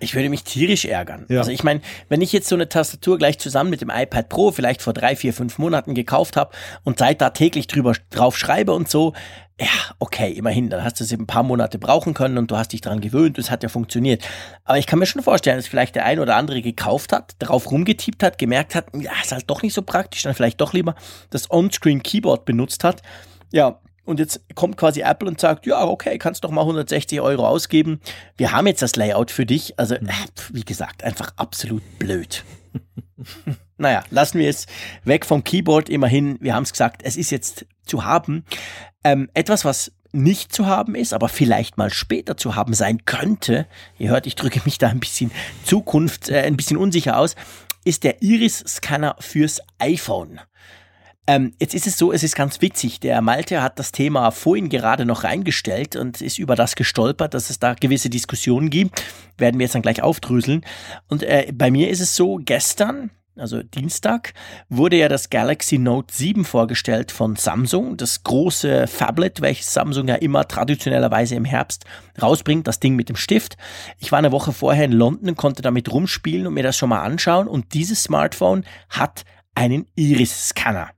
Ich 0.00 0.14
würde 0.14 0.28
mich 0.28 0.44
tierisch 0.44 0.84
ärgern. 0.84 1.26
Ja. 1.28 1.40
Also 1.40 1.50
ich 1.50 1.64
meine, 1.64 1.80
wenn 2.08 2.20
ich 2.20 2.32
jetzt 2.32 2.48
so 2.48 2.54
eine 2.54 2.68
Tastatur 2.68 3.18
gleich 3.18 3.38
zusammen 3.38 3.70
mit 3.70 3.80
dem 3.80 3.90
iPad 3.90 4.28
Pro 4.28 4.52
vielleicht 4.52 4.80
vor 4.80 4.92
drei, 4.92 5.16
vier, 5.16 5.32
fünf 5.32 5.58
Monaten 5.58 5.94
gekauft 5.94 6.36
habe 6.36 6.52
und 6.84 6.98
seit 6.98 7.20
da 7.20 7.30
täglich 7.30 7.66
drüber 7.66 7.94
drauf 8.10 8.38
schreibe 8.38 8.74
und 8.74 8.88
so, 8.88 9.14
ja, 9.60 9.66
okay, 9.98 10.30
immerhin, 10.30 10.70
dann 10.70 10.84
hast 10.84 11.00
du 11.00 11.04
es 11.04 11.12
ein 11.12 11.26
paar 11.26 11.42
Monate 11.42 11.78
brauchen 11.78 12.14
können 12.14 12.38
und 12.38 12.50
du 12.50 12.56
hast 12.56 12.72
dich 12.72 12.80
dran 12.80 13.00
gewöhnt 13.00 13.38
und 13.38 13.44
es 13.44 13.50
hat 13.50 13.62
ja 13.64 13.68
funktioniert. 13.68 14.24
Aber 14.64 14.78
ich 14.78 14.86
kann 14.86 15.00
mir 15.00 15.06
schon 15.06 15.22
vorstellen, 15.22 15.56
dass 15.56 15.66
vielleicht 15.66 15.96
der 15.96 16.04
ein 16.04 16.20
oder 16.20 16.36
andere 16.36 16.62
gekauft 16.62 17.12
hat, 17.12 17.34
darauf 17.40 17.70
rumgetippt 17.70 18.22
hat, 18.22 18.38
gemerkt 18.38 18.76
hat, 18.76 18.86
ja, 18.94 19.10
ist 19.22 19.32
halt 19.32 19.50
doch 19.50 19.62
nicht 19.62 19.74
so 19.74 19.82
praktisch, 19.82 20.22
dann 20.22 20.34
vielleicht 20.34 20.60
doch 20.60 20.72
lieber 20.72 20.94
das 21.30 21.50
On-Screen 21.50 22.02
Keyboard 22.02 22.44
benutzt 22.44 22.84
hat. 22.84 23.02
Ja, 23.50 23.80
und 24.04 24.20
jetzt 24.20 24.40
kommt 24.54 24.76
quasi 24.76 25.00
Apple 25.00 25.28
und 25.28 25.38
sagt, 25.38 25.66
ja, 25.66 25.84
okay, 25.84 26.16
kannst 26.18 26.44
doch 26.44 26.50
mal 26.50 26.62
160 26.62 27.20
Euro 27.20 27.46
ausgeben. 27.46 28.00
Wir 28.36 28.52
haben 28.52 28.66
jetzt 28.66 28.80
das 28.80 28.96
Layout 28.96 29.30
für 29.30 29.44
dich. 29.44 29.78
Also, 29.78 29.96
äh, 29.96 30.06
wie 30.50 30.64
gesagt, 30.64 31.04
einfach 31.04 31.32
absolut 31.36 31.82
blöd. 31.98 32.42
naja, 33.76 34.02
lassen 34.10 34.38
wir 34.38 34.48
es 34.48 34.66
weg 35.04 35.26
vom 35.26 35.44
Keyboard. 35.44 35.90
Immerhin, 35.90 36.38
wir 36.40 36.54
haben 36.54 36.62
es 36.62 36.72
gesagt, 36.72 37.02
es 37.04 37.16
ist 37.16 37.30
jetzt 37.30 37.66
zu 37.88 38.04
haben. 38.04 38.44
Ähm, 39.04 39.30
etwas, 39.34 39.64
was 39.64 39.92
nicht 40.12 40.52
zu 40.52 40.66
haben 40.66 40.94
ist, 40.94 41.12
aber 41.12 41.28
vielleicht 41.28 41.76
mal 41.76 41.92
später 41.92 42.36
zu 42.36 42.54
haben 42.54 42.74
sein 42.74 43.04
könnte, 43.04 43.66
ihr 43.98 44.10
hört, 44.10 44.26
ich 44.26 44.36
drücke 44.36 44.60
mich 44.64 44.78
da 44.78 44.88
ein 44.88 45.00
bisschen 45.00 45.30
Zukunft, 45.64 46.28
äh, 46.30 46.42
ein 46.42 46.56
bisschen 46.56 46.76
unsicher 46.76 47.18
aus, 47.18 47.36
ist 47.84 48.04
der 48.04 48.22
Iris-Scanner 48.22 49.16
fürs 49.20 49.60
iPhone. 49.78 50.40
Ähm, 51.26 51.52
jetzt 51.60 51.74
ist 51.74 51.86
es 51.86 51.98
so, 51.98 52.10
es 52.10 52.22
ist 52.22 52.36
ganz 52.36 52.62
witzig. 52.62 53.00
Der 53.00 53.20
Malte 53.20 53.60
hat 53.60 53.78
das 53.78 53.92
Thema 53.92 54.30
vorhin 54.30 54.70
gerade 54.70 55.04
noch 55.04 55.24
reingestellt 55.24 55.94
und 55.94 56.22
ist 56.22 56.38
über 56.38 56.56
das 56.56 56.74
gestolpert, 56.74 57.34
dass 57.34 57.50
es 57.50 57.58
da 57.58 57.74
gewisse 57.74 58.08
Diskussionen 58.08 58.70
gibt. 58.70 59.02
Werden 59.36 59.58
wir 59.58 59.64
jetzt 59.64 59.74
dann 59.74 59.82
gleich 59.82 60.02
aufdröseln. 60.02 60.64
Und 61.06 61.22
äh, 61.22 61.52
bei 61.52 61.70
mir 61.70 61.90
ist 61.90 62.00
es 62.00 62.16
so, 62.16 62.40
gestern 62.42 63.10
also 63.40 63.62
Dienstag, 63.62 64.34
wurde 64.68 64.96
ja 64.96 65.08
das 65.08 65.30
Galaxy 65.30 65.78
Note 65.78 66.14
7 66.14 66.44
vorgestellt 66.44 67.12
von 67.12 67.36
Samsung, 67.36 67.96
das 67.96 68.22
große 68.24 68.86
Phablet, 68.86 69.40
welches 69.40 69.72
Samsung 69.72 70.08
ja 70.08 70.16
immer 70.16 70.46
traditionellerweise 70.46 71.34
im 71.34 71.44
Herbst 71.44 71.84
rausbringt, 72.20 72.66
das 72.66 72.80
Ding 72.80 72.96
mit 72.96 73.08
dem 73.08 73.16
Stift. 73.16 73.56
Ich 73.98 74.12
war 74.12 74.18
eine 74.18 74.32
Woche 74.32 74.52
vorher 74.52 74.84
in 74.84 74.92
London 74.92 75.30
und 75.30 75.36
konnte 75.36 75.62
damit 75.62 75.90
rumspielen 75.92 76.46
und 76.46 76.54
mir 76.54 76.62
das 76.62 76.76
schon 76.76 76.88
mal 76.88 77.02
anschauen 77.02 77.48
und 77.48 77.74
dieses 77.74 78.02
Smartphone 78.02 78.64
hat 78.88 79.24
einen 79.54 79.86
Iris-Scanner. 79.96 80.90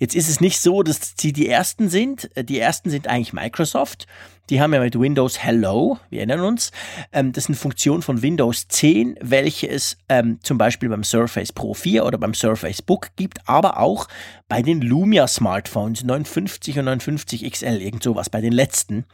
Jetzt 0.00 0.14
ist 0.14 0.30
es 0.30 0.40
nicht 0.40 0.58
so, 0.60 0.82
dass 0.82 1.12
sie 1.20 1.34
die 1.34 1.46
ersten 1.46 1.90
sind. 1.90 2.30
Die 2.34 2.58
ersten 2.58 2.88
sind 2.88 3.06
eigentlich 3.06 3.34
Microsoft. 3.34 4.06
Die 4.48 4.58
haben 4.58 4.72
ja 4.72 4.80
mit 4.80 4.98
Windows 4.98 5.44
Hello, 5.44 5.98
wir 6.08 6.20
erinnern 6.20 6.40
uns, 6.40 6.72
ähm, 7.12 7.32
das 7.32 7.44
ist 7.44 7.50
eine 7.50 7.56
Funktion 7.56 8.02
von 8.02 8.22
Windows 8.22 8.66
10, 8.66 9.16
welche 9.20 9.68
es 9.68 9.98
ähm, 10.08 10.40
zum 10.42 10.58
Beispiel 10.58 10.88
beim 10.88 11.04
Surface 11.04 11.52
Pro 11.52 11.74
4 11.74 12.04
oder 12.04 12.18
beim 12.18 12.34
Surface 12.34 12.82
Book 12.82 13.10
gibt, 13.14 13.46
aber 13.46 13.78
auch 13.78 14.08
bei 14.48 14.62
den 14.62 14.80
Lumia 14.80 15.28
Smartphones 15.28 16.02
59 16.02 16.78
und 16.80 16.86
59 16.86 17.48
XL, 17.48 17.80
irgend 17.80 18.02
sowas, 18.02 18.28
bei 18.28 18.40
den 18.40 18.52
letzten, 18.52 19.04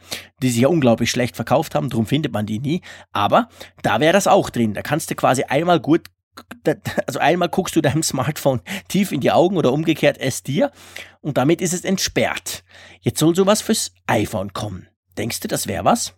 die 0.41 0.49
sich 0.49 0.61
ja 0.61 0.69
unglaublich 0.69 1.11
schlecht 1.11 1.35
verkauft 1.35 1.75
haben, 1.75 1.89
darum 1.89 2.07
findet 2.07 2.33
man 2.33 2.47
die 2.47 2.59
nie. 2.59 2.81
Aber 3.11 3.49
da 3.83 3.99
wäre 3.99 4.13
das 4.13 4.25
auch 4.25 4.49
drin. 4.49 4.73
Da 4.73 4.81
kannst 4.81 5.11
du 5.11 5.15
quasi 5.15 5.43
einmal 5.43 5.79
gut 5.79 6.07
also 7.05 7.19
einmal 7.19 7.49
guckst 7.49 7.75
du 7.75 7.81
deinem 7.81 8.03
Smartphone 8.03 8.61
tief 8.87 9.11
in 9.11 9.21
die 9.21 9.31
Augen 9.31 9.57
oder 9.57 9.71
umgekehrt 9.73 10.17
es 10.19 10.43
dir 10.43 10.71
und 11.21 11.37
damit 11.37 11.61
ist 11.61 11.73
es 11.73 11.83
entsperrt. 11.83 12.63
Jetzt 13.01 13.19
soll 13.19 13.35
sowas 13.35 13.61
fürs 13.61 13.93
iPhone 14.07 14.53
kommen. 14.53 14.87
Denkst 15.17 15.39
du, 15.39 15.47
das 15.47 15.67
wäre 15.67 15.85
was? 15.85 16.15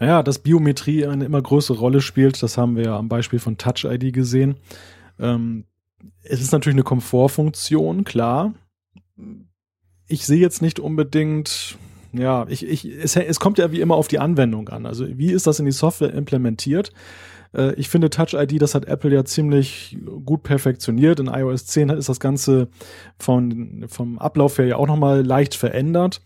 Naja, 0.00 0.22
dass 0.22 0.40
Biometrie 0.40 1.06
eine 1.06 1.24
immer 1.24 1.40
größere 1.40 1.78
Rolle 1.78 2.00
spielt, 2.00 2.42
das 2.42 2.58
haben 2.58 2.76
wir 2.76 2.84
ja 2.84 2.96
am 2.98 3.08
Beispiel 3.08 3.38
von 3.38 3.58
Touch 3.58 3.84
ID 3.84 4.12
gesehen. 4.12 4.56
Ähm, 5.18 5.64
es 6.22 6.40
ist 6.40 6.52
natürlich 6.52 6.76
eine 6.76 6.82
Komfortfunktion, 6.82 8.04
klar. 8.04 8.54
Ich 10.06 10.26
sehe 10.26 10.40
jetzt 10.40 10.62
nicht 10.62 10.80
unbedingt, 10.80 11.78
ja, 12.12 12.46
ich, 12.48 12.66
ich, 12.66 12.84
es, 12.84 13.16
es 13.16 13.40
kommt 13.40 13.58
ja 13.58 13.72
wie 13.72 13.80
immer 13.80 13.94
auf 13.94 14.08
die 14.08 14.18
Anwendung 14.18 14.68
an. 14.68 14.86
Also 14.86 15.06
wie 15.16 15.30
ist 15.30 15.46
das 15.46 15.58
in 15.58 15.64
die 15.64 15.72
Software 15.72 16.12
implementiert? 16.12 16.92
Äh, 17.54 17.74
ich 17.74 17.88
finde 17.88 18.10
Touch 18.10 18.34
ID, 18.34 18.60
das 18.60 18.74
hat 18.74 18.86
Apple 18.86 19.12
ja 19.12 19.24
ziemlich 19.24 19.96
gut 20.24 20.42
perfektioniert. 20.42 21.20
In 21.20 21.26
iOS 21.26 21.66
10 21.66 21.90
ist 21.90 22.08
das 22.08 22.20
Ganze 22.20 22.68
von, 23.18 23.84
vom 23.88 24.18
Ablauf 24.18 24.58
her 24.58 24.66
ja 24.66 24.76
auch 24.76 24.86
nochmal 24.86 25.24
leicht 25.24 25.54
verändert. 25.54 26.20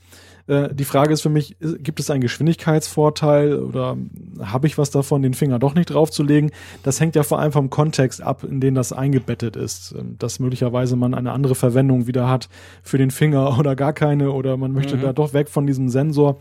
Äh, 0.49 0.75
die 0.75 0.85
Frage 0.85 1.13
ist 1.13 1.21
für 1.21 1.29
mich, 1.29 1.57
gibt 1.61 2.01
es 2.01 2.11
einen 2.11 2.23
Geschwindigkeitsvorteil 2.23 3.55
oder 3.55 3.97
habe 4.41 4.67
ich 4.67 4.79
was 4.79 4.91
davon, 4.91 5.23
den 5.23 5.35
Finger 5.35 5.59
doch 5.59 5.75
nicht 5.75 5.87
draufzulegen? 5.87 6.51
Das 6.83 7.01
hängt 7.01 7.15
ja 7.15 7.23
vor 7.23 7.39
allem 7.39 7.53
vom 7.53 7.71
Kontext 7.71 8.23
ab, 8.23 8.45
in 8.45 8.61
den 8.61 8.75
das 8.75 8.93
eingebettet 8.93 9.57
ist. 9.57 9.95
Ähm, 9.97 10.17
dass 10.19 10.41
möglicherweise 10.41 10.97
man 10.97 11.15
eine 11.15 11.33
andere 11.33 11.55
Verwendung 11.55 12.07
wieder 12.07 12.29
hat 12.29 12.49
für 12.83 12.99
den 12.99 13.11
Finger 13.11 13.59
oder 13.59 13.77
gar 13.77 13.93
keine 13.93 14.33
oder 14.33 14.57
man 14.57 14.73
möchte 14.73 14.97
mhm. 14.97 15.03
da 15.03 15.13
doch 15.13 15.35
weg 15.35 15.49
von 15.49 15.67
diesem 15.67 15.91
Sensor. 15.91 16.39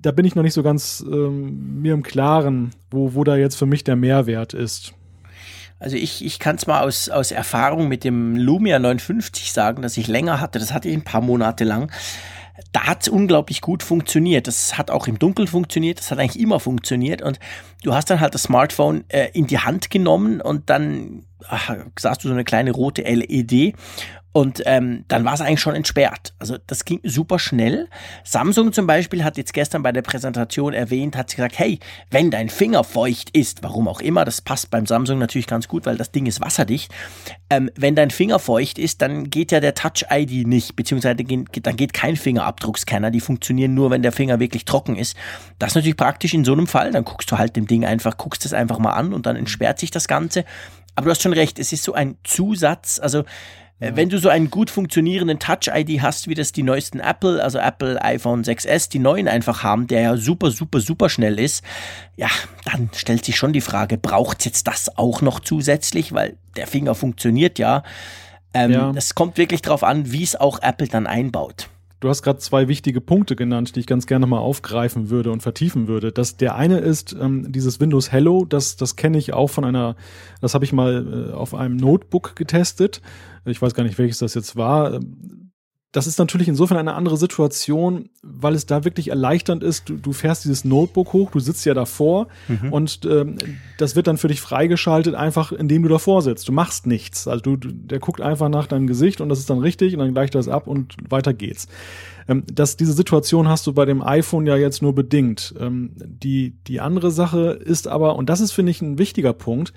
Da 0.00 0.12
bin 0.12 0.24
ich 0.24 0.34
noch 0.34 0.42
nicht 0.42 0.54
so 0.54 0.62
ganz 0.62 1.04
ähm, 1.06 1.80
mir 1.80 1.94
im 1.94 2.02
Klaren, 2.02 2.70
wo, 2.90 3.14
wo 3.14 3.24
da 3.24 3.36
jetzt 3.36 3.56
für 3.56 3.66
mich 3.66 3.84
der 3.84 3.96
Mehrwert 3.96 4.54
ist. 4.54 4.94
Also 5.80 5.96
ich, 5.96 6.24
ich 6.24 6.38
kann 6.38 6.56
es 6.56 6.66
mal 6.66 6.82
aus, 6.82 7.08
aus 7.08 7.30
Erfahrung 7.30 7.88
mit 7.88 8.02
dem 8.02 8.34
Lumia 8.36 8.78
950 8.78 9.52
sagen, 9.52 9.82
dass 9.82 9.96
ich 9.96 10.08
länger 10.08 10.40
hatte. 10.40 10.58
Das 10.58 10.72
hatte 10.72 10.88
ich 10.88 10.94
ein 10.96 11.04
paar 11.04 11.20
Monate 11.20 11.64
lang. 11.64 11.92
Da 12.72 12.88
hat 12.88 13.02
es 13.02 13.08
unglaublich 13.08 13.60
gut 13.60 13.84
funktioniert. 13.84 14.48
Das 14.48 14.76
hat 14.76 14.90
auch 14.90 15.06
im 15.06 15.20
Dunkeln 15.20 15.46
funktioniert. 15.46 16.00
Das 16.00 16.10
hat 16.10 16.18
eigentlich 16.18 16.42
immer 16.42 16.58
funktioniert. 16.58 17.22
Und 17.22 17.38
du 17.84 17.94
hast 17.94 18.10
dann 18.10 18.20
halt 18.20 18.34
das 18.34 18.44
Smartphone 18.44 19.04
äh, 19.08 19.28
in 19.32 19.46
die 19.46 19.60
Hand 19.60 19.90
genommen 19.90 20.40
und 20.40 20.68
dann 20.68 21.24
ach, 21.46 21.76
sahst 21.96 22.24
du 22.24 22.28
so 22.28 22.34
eine 22.34 22.44
kleine 22.44 22.72
rote 22.72 23.02
LED 23.02 23.74
und 24.32 24.62
ähm, 24.66 25.04
dann 25.08 25.24
war 25.24 25.34
es 25.34 25.40
eigentlich 25.40 25.60
schon 25.60 25.74
entsperrt. 25.74 26.34
Also 26.38 26.58
das 26.66 26.84
ging 26.84 27.00
super 27.02 27.38
schnell. 27.38 27.88
Samsung 28.24 28.72
zum 28.72 28.86
Beispiel 28.86 29.24
hat 29.24 29.38
jetzt 29.38 29.54
gestern 29.54 29.82
bei 29.82 29.90
der 29.90 30.02
Präsentation 30.02 30.74
erwähnt, 30.74 31.16
hat 31.16 31.34
gesagt, 31.34 31.58
hey, 31.58 31.80
wenn 32.10 32.30
dein 32.30 32.50
Finger 32.50 32.84
feucht 32.84 33.30
ist, 33.30 33.62
warum 33.62 33.88
auch 33.88 34.00
immer, 34.00 34.24
das 34.24 34.42
passt 34.42 34.70
beim 34.70 34.86
Samsung 34.86 35.18
natürlich 35.18 35.46
ganz 35.46 35.66
gut, 35.66 35.86
weil 35.86 35.96
das 35.96 36.12
Ding 36.12 36.26
ist 36.26 36.40
wasserdicht. 36.42 36.92
Ähm, 37.48 37.70
wenn 37.74 37.94
dein 37.94 38.10
Finger 38.10 38.38
feucht 38.38 38.78
ist, 38.78 39.00
dann 39.00 39.30
geht 39.30 39.50
ja 39.50 39.60
der 39.60 39.74
Touch-ID 39.74 40.46
nicht, 40.46 40.76
beziehungsweise 40.76 41.16
dann 41.16 41.76
geht 41.76 41.92
kein 41.94 42.16
Fingerabdruckscanner. 42.16 43.10
Die 43.10 43.20
funktionieren 43.20 43.72
nur, 43.74 43.90
wenn 43.90 44.02
der 44.02 44.12
Finger 44.12 44.40
wirklich 44.40 44.66
trocken 44.66 44.96
ist. 44.96 45.16
Das 45.58 45.72
ist 45.72 45.76
natürlich 45.76 45.96
praktisch 45.96 46.34
in 46.34 46.44
so 46.44 46.52
einem 46.52 46.66
Fall. 46.66 46.92
Dann 46.92 47.04
guckst 47.04 47.32
du 47.32 47.38
halt 47.38 47.56
dem 47.56 47.66
Ding 47.66 47.86
einfach, 47.86 48.18
guckst 48.18 48.44
es 48.44 48.52
einfach 48.52 48.78
mal 48.78 48.92
an 48.92 49.14
und 49.14 49.24
dann 49.24 49.36
entsperrt 49.36 49.78
sich 49.78 49.90
das 49.90 50.06
Ganze. 50.06 50.44
Aber 50.94 51.06
du 51.06 51.10
hast 51.12 51.22
schon 51.22 51.32
recht, 51.32 51.58
es 51.58 51.72
ist 51.72 51.84
so 51.84 51.94
ein 51.94 52.18
Zusatz, 52.24 53.00
also 53.00 53.24
äh, 53.80 53.92
wenn 53.94 54.08
du 54.08 54.18
so 54.18 54.28
einen 54.28 54.50
gut 54.50 54.70
funktionierenden 54.70 55.38
Touch-ID 55.38 56.02
hast, 56.02 56.28
wie 56.28 56.34
das 56.34 56.52
die 56.52 56.62
neuesten 56.62 57.00
Apple, 57.00 57.42
also 57.42 57.58
Apple 57.58 58.02
iPhone 58.02 58.42
6S, 58.42 58.90
die 58.90 58.98
neuen 58.98 59.28
einfach 59.28 59.62
haben, 59.62 59.86
der 59.86 60.00
ja 60.00 60.16
super, 60.16 60.50
super, 60.50 60.80
super 60.80 61.08
schnell 61.08 61.38
ist, 61.38 61.64
ja, 62.16 62.28
dann 62.64 62.90
stellt 62.94 63.24
sich 63.24 63.36
schon 63.36 63.52
die 63.52 63.60
Frage, 63.60 63.98
braucht 63.98 64.44
jetzt 64.44 64.66
das 64.66 64.96
auch 64.96 65.22
noch 65.22 65.40
zusätzlich, 65.40 66.12
weil 66.12 66.36
der 66.56 66.66
Finger 66.66 66.94
funktioniert 66.94 67.58
ja. 67.58 67.82
Ähm, 68.54 68.72
ja. 68.72 68.92
Es 68.96 69.14
kommt 69.14 69.36
wirklich 69.36 69.62
darauf 69.62 69.84
an, 69.84 70.10
wie 70.10 70.22
es 70.22 70.34
auch 70.34 70.62
Apple 70.62 70.88
dann 70.88 71.06
einbaut. 71.06 71.68
Du 72.00 72.08
hast 72.08 72.22
gerade 72.22 72.38
zwei 72.38 72.68
wichtige 72.68 73.00
Punkte 73.00 73.34
genannt, 73.34 73.74
die 73.74 73.80
ich 73.80 73.86
ganz 73.88 74.06
gerne 74.06 74.26
mal 74.26 74.38
aufgreifen 74.38 75.10
würde 75.10 75.32
und 75.32 75.42
vertiefen 75.42 75.88
würde. 75.88 76.12
Das, 76.12 76.36
der 76.36 76.54
eine 76.54 76.78
ist 76.78 77.12
ähm, 77.20 77.50
dieses 77.50 77.80
Windows 77.80 78.12
Hello, 78.12 78.44
das, 78.44 78.76
das 78.76 78.94
kenne 78.94 79.18
ich 79.18 79.32
auch 79.32 79.48
von 79.48 79.64
einer, 79.64 79.96
das 80.40 80.54
habe 80.54 80.64
ich 80.64 80.72
mal 80.72 81.30
äh, 81.30 81.32
auf 81.32 81.54
einem 81.54 81.76
Notebook 81.76 82.36
getestet. 82.36 83.02
Ich 83.44 83.60
weiß 83.60 83.74
gar 83.74 83.84
nicht, 83.84 83.98
welches 83.98 84.18
das 84.18 84.34
jetzt 84.34 84.56
war 84.56 85.00
das 85.92 86.06
ist 86.06 86.18
natürlich 86.18 86.48
insofern 86.48 86.76
eine 86.76 86.94
andere 86.94 87.16
Situation, 87.16 88.10
weil 88.22 88.54
es 88.54 88.66
da 88.66 88.84
wirklich 88.84 89.08
erleichternd 89.08 89.62
ist. 89.62 89.88
Du, 89.88 89.96
du 89.96 90.12
fährst 90.12 90.44
dieses 90.44 90.64
Notebook 90.64 91.14
hoch, 91.14 91.30
du 91.30 91.40
sitzt 91.40 91.64
ja 91.64 91.72
davor 91.72 92.28
mhm. 92.46 92.72
und 92.72 93.00
ähm, 93.06 93.38
das 93.78 93.96
wird 93.96 94.06
dann 94.06 94.18
für 94.18 94.28
dich 94.28 94.42
freigeschaltet, 94.42 95.14
einfach 95.14 95.50
indem 95.50 95.82
du 95.82 95.88
davor 95.88 96.20
sitzt. 96.20 96.46
Du 96.46 96.52
machst 96.52 96.86
nichts. 96.86 97.26
Also 97.26 97.40
du, 97.40 97.56
der 97.56 98.00
guckt 98.00 98.20
einfach 98.20 98.50
nach 98.50 98.66
deinem 98.66 98.86
Gesicht 98.86 99.22
und 99.22 99.30
das 99.30 99.38
ist 99.38 99.48
dann 99.48 99.60
richtig 99.60 99.94
und 99.94 100.00
dann 100.00 100.12
gleicht 100.12 100.34
das 100.34 100.46
ab 100.46 100.66
und 100.66 100.94
weiter 101.08 101.32
geht's. 101.32 101.68
Ähm, 102.28 102.44
das, 102.52 102.76
diese 102.76 102.92
Situation 102.92 103.48
hast 103.48 103.66
du 103.66 103.72
bei 103.72 103.86
dem 103.86 104.02
iPhone 104.02 104.46
ja 104.46 104.56
jetzt 104.56 104.82
nur 104.82 104.94
bedingt. 104.94 105.54
Ähm, 105.58 105.92
die, 105.96 106.62
die 106.66 106.80
andere 106.80 107.10
Sache 107.10 107.52
ist 107.52 107.88
aber, 107.88 108.16
und 108.16 108.28
das 108.28 108.40
ist, 108.40 108.52
finde 108.52 108.72
ich, 108.72 108.82
ein 108.82 108.98
wichtiger 108.98 109.32
Punkt, 109.32 109.72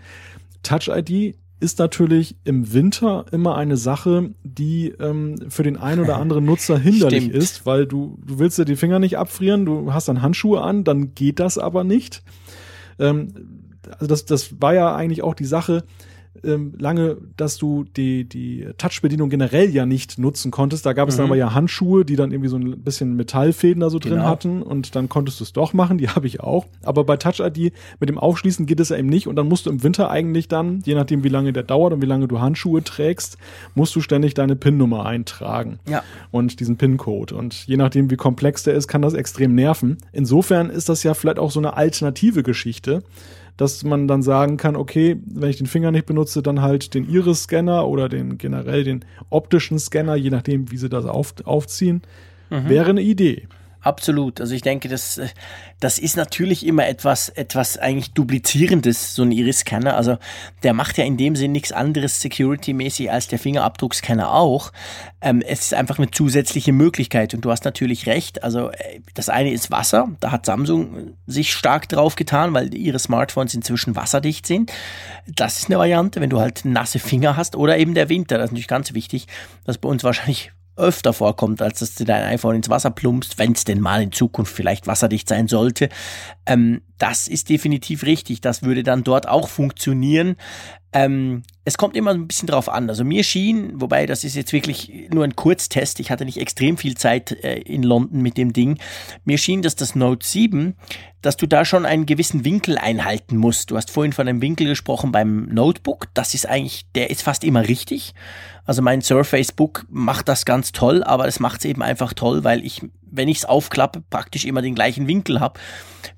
Touch 0.62 0.90
ID 0.90 1.38
ist 1.62 1.80
natürlich 1.80 2.36
im 2.44 2.74
Winter 2.74 3.26
immer 3.32 3.56
eine 3.56 3.78
Sache, 3.78 4.32
die 4.44 4.90
ähm, 5.00 5.36
für 5.50 5.64
den 5.64 5.78
einen 5.78 6.02
oder 6.02 6.18
anderen 6.18 6.44
Nutzer 6.44 6.78
hinderlich 6.80 7.26
Stimmt. 7.26 7.36
ist, 7.36 7.66
weil 7.66 7.86
du, 7.86 8.18
du 8.26 8.40
willst 8.40 8.58
dir 8.58 8.66
die 8.66 8.76
Finger 8.76 9.00
nicht 9.00 9.18
abfrieren, 9.18 9.66
du 9.66 9.94
hast 9.94 10.08
dann 10.08 10.22
Handschuhe 10.22 10.62
an, 10.62 10.84
dann 10.84 11.14
geht 11.14 11.40
das 11.40 11.58
aber 11.58 11.84
nicht. 11.84 12.24
Ähm, 13.00 13.34
also 13.94 14.08
das, 14.08 14.26
das 14.26 14.62
war 14.62 14.74
ja 14.74 14.96
eigentlich 14.96 15.22
auch 15.22 15.36
die 15.36 15.46
Sache, 15.46 15.84
ähm, 16.44 16.74
lange, 16.78 17.18
dass 17.38 17.58
du 17.58 17.84
die, 17.84 18.24
die 18.24 18.68
Touch-Bedienung 18.78 19.30
generell 19.30 19.70
ja 19.70 19.86
nicht 19.86 20.18
nutzen 20.18 20.52
konntest. 20.52 20.86
Da 20.86 20.94
gab 20.94 21.10
es 21.10 21.16
mhm. 21.16 21.18
dann 21.18 21.26
aber 21.28 21.36
ja 21.36 21.54
Handschuhe, 21.54 22.06
die 22.06 22.16
dann 22.16 22.32
irgendwie 22.32 22.50
so 22.50 22.58
ein 22.58 22.82
bisschen 22.82 23.16
Metallfäden 23.16 23.82
da 23.82 23.90
so 23.90 24.00
drin 24.00 24.14
genau. 24.14 24.26
hatten 24.26 24.62
und 24.62 24.96
dann 24.96 25.10
konntest 25.10 25.40
du 25.40 25.44
es 25.44 25.54
doch 25.54 25.74
machen, 25.74 25.98
die 25.98 26.10
habe 26.16 26.28
ich 26.28 26.40
auch. 26.40 26.66
Aber 26.84 27.04
bei 27.04 27.18
Touch-ID 27.18 27.74
mit 28.00 28.10
dem 28.10 28.18
Aufschließen 28.18 28.66
geht 28.66 28.80
es 28.80 28.90
ja 28.90 28.98
eben 28.98 29.10
nicht 29.10 29.28
und 29.28 29.36
dann 29.36 29.48
musst 29.48 29.66
du 29.66 29.70
im 29.70 29.84
Winter 29.84 30.10
eigentlich 30.10 30.48
dann, 30.48 30.82
je 30.86 30.96
nachdem 30.96 31.24
wie 31.24 31.30
lange 31.30 31.54
der 31.54 31.64
dauert 31.64 31.94
und 31.94 32.02
wie 32.02 32.08
lange 32.08 32.28
du 32.28 32.40
Handschuhe 32.40 32.84
trägst, 32.84 33.38
musst 33.76 33.96
du 33.96 34.02
ständig 34.02 34.34
deine 34.34 34.56
PIN-Nummer 34.56 35.06
eintragen. 35.06 35.80
Ja. 35.88 36.04
Und 36.32 36.60
diesen 36.60 36.78
PIN-Code. 36.78 37.36
Und 37.36 37.68
je 37.68 37.78
nachdem 37.78 38.10
wie 38.10 38.18
komplex 38.18 38.64
der 38.64 38.74
ist, 38.74 38.88
kann 38.88 39.02
das 39.02 39.14
extrem 39.14 39.54
nerven. 39.54 39.98
Insofern 40.12 40.70
ist 40.70 40.90
das 40.90 41.04
ja 41.04 41.14
vielleicht 41.14 41.40
auch 41.40 41.52
so 41.52 41.60
eine 41.60 41.76
alternative 41.76 42.44
Geschichte 42.44 43.04
dass 43.58 43.84
man 43.84 44.08
dann 44.08 44.24
sagen 44.24 44.58
kann, 44.58 44.76
okay, 44.76 45.18
wenn 45.26 45.50
ich 45.50 45.58
den 45.58 45.68
Finger 45.68 45.92
nicht 45.92 46.06
benutze, 46.06 46.42
dann 46.42 46.62
halt 46.62 46.94
den 46.94 47.08
Iris-Scanner 47.10 47.88
oder 47.88 48.10
den 48.10 48.38
generell 48.38 48.84
den 48.84 49.06
optischen 49.30 49.80
Scanner, 49.80 50.16
je 50.16 50.30
nachdem, 50.30 50.72
wie 50.72 50.78
sie 50.78 50.90
das 50.90 51.06
auf, 51.06 51.34
aufziehen, 51.44 52.02
mhm. 52.50 52.70
wäre 52.70 52.90
eine 52.90 53.02
Idee. 53.02 53.48
Absolut. 53.84 54.40
Also 54.40 54.54
ich 54.54 54.62
denke, 54.62 54.90
das, 54.90 55.20
das 55.80 55.98
ist 55.98 56.16
natürlich 56.16 56.66
immer 56.68 56.88
etwas, 56.88 57.30
etwas 57.30 57.80
eigentlich 57.80 58.14
duplizierendes, 58.14 59.16
so 59.16 59.24
ein 59.24 59.32
Iris-Scanner. 59.32 59.98
Also 59.98 60.18
der 60.62 60.74
macht 60.74 61.00
ja 61.00 61.04
in 61.04 61.18
dem 61.18 61.36
Sinn 61.36 61.52
nichts 61.52 61.72
anderes 61.72 62.22
security-mäßig 62.22 63.12
als 63.12 63.28
der 63.28 63.40
Fingerabdruckscanner 63.40 64.32
auch. 64.32 64.72
Ähm, 65.20 65.42
es 65.42 65.62
ist 65.62 65.74
einfach 65.74 65.98
eine 65.98 66.12
zusätzliche 66.12 66.74
Möglichkeit 66.74 67.34
und 67.34 67.44
du 67.44 67.50
hast 67.50 67.66
natürlich 67.66 68.06
recht. 68.06 68.44
Also 68.44 68.70
äh, 68.70 69.00
das 69.16 69.30
eine 69.30 69.52
ist 69.52 69.72
Wasser. 69.72 70.10
Da 70.20 70.32
hat 70.32 70.46
Samsung 70.46 71.16
sich 71.26 71.52
stark 71.52 71.90
drauf 71.90 72.16
getan, 72.16 72.54
weil 72.54 72.76
ihre 72.76 73.00
Smartphones 73.00 73.56
inzwischen 73.56 73.96
wasserdicht 73.96 74.46
sind. 74.46 74.72
Das 75.26 75.58
ist 75.58 75.66
eine 75.70 75.80
Variante, 75.80 76.22
wenn 76.22 76.30
du 76.30 76.40
halt 76.40 76.66
nasse 76.66 77.00
Finger 77.00 77.36
hast 77.36 77.56
oder 77.56 77.80
eben 77.80 77.96
der 77.96 78.10
Winter. 78.10 78.38
Das 78.38 78.46
ist 78.46 78.52
natürlich 78.52 78.68
ganz 78.68 78.94
wichtig. 78.94 79.26
Das 79.66 79.78
ist 79.78 79.82
bei 79.82 79.90
uns 79.90 80.04
wahrscheinlich 80.04 80.52
öfter 80.82 81.14
vorkommt, 81.14 81.62
als 81.62 81.80
dass 81.80 81.96
du 81.96 82.04
dein 82.04 82.24
iPhone 82.24 82.56
ins 82.56 82.70
Wasser 82.70 82.92
plumpst, 82.92 83.38
wenn 83.38 83.54
es 83.54 83.64
denn 83.64 83.80
mal 83.80 84.02
in 84.02 84.12
Zukunft 84.12 84.54
vielleicht 84.54 84.88
wasserdicht 84.88 85.30
sein 85.30 85.48
sollte. 85.48 85.90
Ähm, 86.46 86.82
das 86.98 87.28
ist 87.28 87.50
definitiv 87.50 88.04
richtig. 88.04 88.42
Das 88.42 88.64
würde 88.64 88.84
dann 88.84 89.04
dort 89.04 89.28
auch 89.28 89.48
funktionieren. 89.48 90.36
Ähm, 90.94 91.44
es 91.64 91.78
kommt 91.78 91.96
immer 91.96 92.12
ein 92.12 92.28
bisschen 92.28 92.48
drauf 92.48 92.68
an. 92.68 92.90
Also 92.90 93.06
mir 93.06 93.24
schien, 93.24 93.80
wobei 93.80 94.06
das 94.06 94.24
ist 94.24 94.36
jetzt 94.36 94.52
wirklich 94.52 95.10
nur 95.12 95.24
ein 95.24 95.36
Kurztest, 95.36 96.00
ich 96.00 96.12
hatte 96.12 96.26
nicht 96.26 96.38
extrem 96.38 96.78
viel 96.78 96.96
Zeit 96.98 97.32
äh, 97.44 97.60
in 97.60 97.84
London 97.84 98.22
mit 98.22 98.38
dem 98.38 98.52
Ding. 98.52 98.78
Mir 99.24 99.38
schien, 99.38 99.62
dass 99.62 99.76
das 99.76 99.96
Note 99.96 100.28
7, 100.28 100.76
dass 101.22 101.38
du 101.38 101.48
da 101.48 101.64
schon 101.64 101.86
einen 101.86 102.06
gewissen 102.06 102.44
Winkel 102.44 102.78
einhalten 102.78 103.38
musst. 103.38 103.72
Du 103.72 103.78
hast 103.78 103.90
vorhin 103.90 104.12
von 104.12 104.28
einem 104.28 104.42
Winkel 104.42 104.68
gesprochen 104.68 105.12
beim 105.12 105.46
Notebook. 105.46 106.08
Das 106.14 106.34
ist 106.34 106.48
eigentlich, 106.48 106.86
der 106.94 107.10
ist 107.10 107.22
fast 107.22 107.44
immer 107.44 107.68
richtig. 107.68 108.14
Also 108.72 108.82
mein 108.82 109.02
Surface 109.02 109.52
Book 109.52 109.86
macht 109.90 110.30
das 110.30 110.46
ganz 110.46 110.72
toll, 110.72 111.04
aber 111.04 111.28
es 111.28 111.42
macht 111.42 111.60
es 111.60 111.66
eben 111.66 111.82
einfach 111.82 112.14
toll, 112.14 112.46
weil 112.46 112.64
ich, 112.64 112.82
wenn 113.02 113.28
ich 113.28 113.40
es 113.40 113.44
aufklappe, 113.44 114.02
praktisch 114.10 114.46
immer 114.46 114.62
den 114.62 114.76
gleichen 114.76 115.10
Winkel 115.10 115.42
habe. 115.42 115.60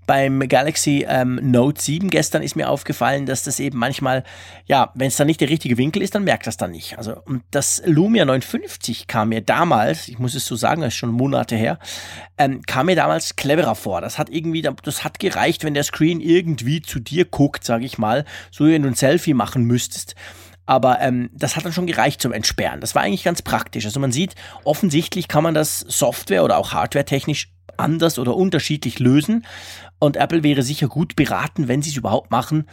Beim 0.05 0.39
Galaxy 0.47 1.03
ähm, 1.09 1.39
Note 1.41 1.81
7 1.81 2.11
gestern 2.11 2.43
ist 2.43 2.55
mir 2.55 2.69
aufgefallen, 2.69 3.25
dass 3.25 3.41
das 3.41 3.59
eben 3.59 3.79
manchmal, 3.79 4.23
ja, 4.67 4.91
wenn 4.93 5.07
es 5.07 5.15
dann 5.15 5.25
nicht 5.25 5.41
der 5.41 5.49
richtige 5.49 5.79
Winkel 5.79 6.03
ist, 6.03 6.13
dann 6.13 6.25
merkt 6.25 6.45
das 6.45 6.55
dann 6.55 6.69
nicht. 6.69 6.95
Also 6.99 7.15
und 7.25 7.41
das 7.49 7.81
Lumia 7.87 8.23
950 8.23 9.07
kam 9.07 9.29
mir 9.29 9.41
damals, 9.41 10.07
ich 10.07 10.19
muss 10.19 10.35
es 10.35 10.45
so 10.45 10.55
sagen, 10.55 10.81
das 10.81 10.89
ist 10.89 10.99
schon 10.99 11.09
Monate 11.09 11.55
her, 11.55 11.79
ähm, 12.37 12.61
kam 12.67 12.85
mir 12.85 12.95
damals 12.95 13.35
cleverer 13.35 13.73
vor. 13.73 13.99
Das 13.99 14.19
hat 14.19 14.29
irgendwie, 14.29 14.61
das 14.61 15.03
hat 15.03 15.17
gereicht, 15.17 15.63
wenn 15.63 15.73
der 15.73 15.85
Screen 15.85 16.21
irgendwie 16.21 16.83
zu 16.83 16.99
dir 16.99 17.25
guckt, 17.25 17.63
sage 17.63 17.85
ich 17.85 17.97
mal, 17.97 18.25
so 18.51 18.67
wie 18.67 18.73
wenn 18.73 18.83
du 18.83 18.89
ein 18.89 18.93
Selfie 18.93 19.33
machen 19.33 19.63
müsstest. 19.63 20.13
Aber 20.65 21.01
ähm, 21.01 21.29
das 21.33 21.55
hat 21.55 21.65
dann 21.65 21.73
schon 21.73 21.87
gereicht 21.87 22.21
zum 22.21 22.31
Entsperren. 22.31 22.79
Das 22.79 22.95
war 22.95 23.01
eigentlich 23.01 23.23
ganz 23.23 23.41
praktisch. 23.41 23.85
Also 23.85 23.99
man 23.99 24.11
sieht, 24.11 24.35
offensichtlich 24.63 25.27
kann 25.27 25.43
man 25.43 25.53
das 25.53 25.79
Software 25.79 26.43
oder 26.43 26.57
auch 26.57 26.73
Hardware 26.73 27.05
technisch 27.05 27.51
anders 27.77 28.19
oder 28.19 28.35
unterschiedlich 28.35 28.99
lösen. 28.99 29.45
Und 29.99 30.17
Apple 30.17 30.43
wäre 30.43 30.63
sicher 30.63 30.87
gut 30.87 31.15
beraten, 31.15 31.67
wenn 31.67 31.81
sie 31.81 31.89
es 31.89 31.97
überhaupt 31.97 32.31
machen, 32.31 32.67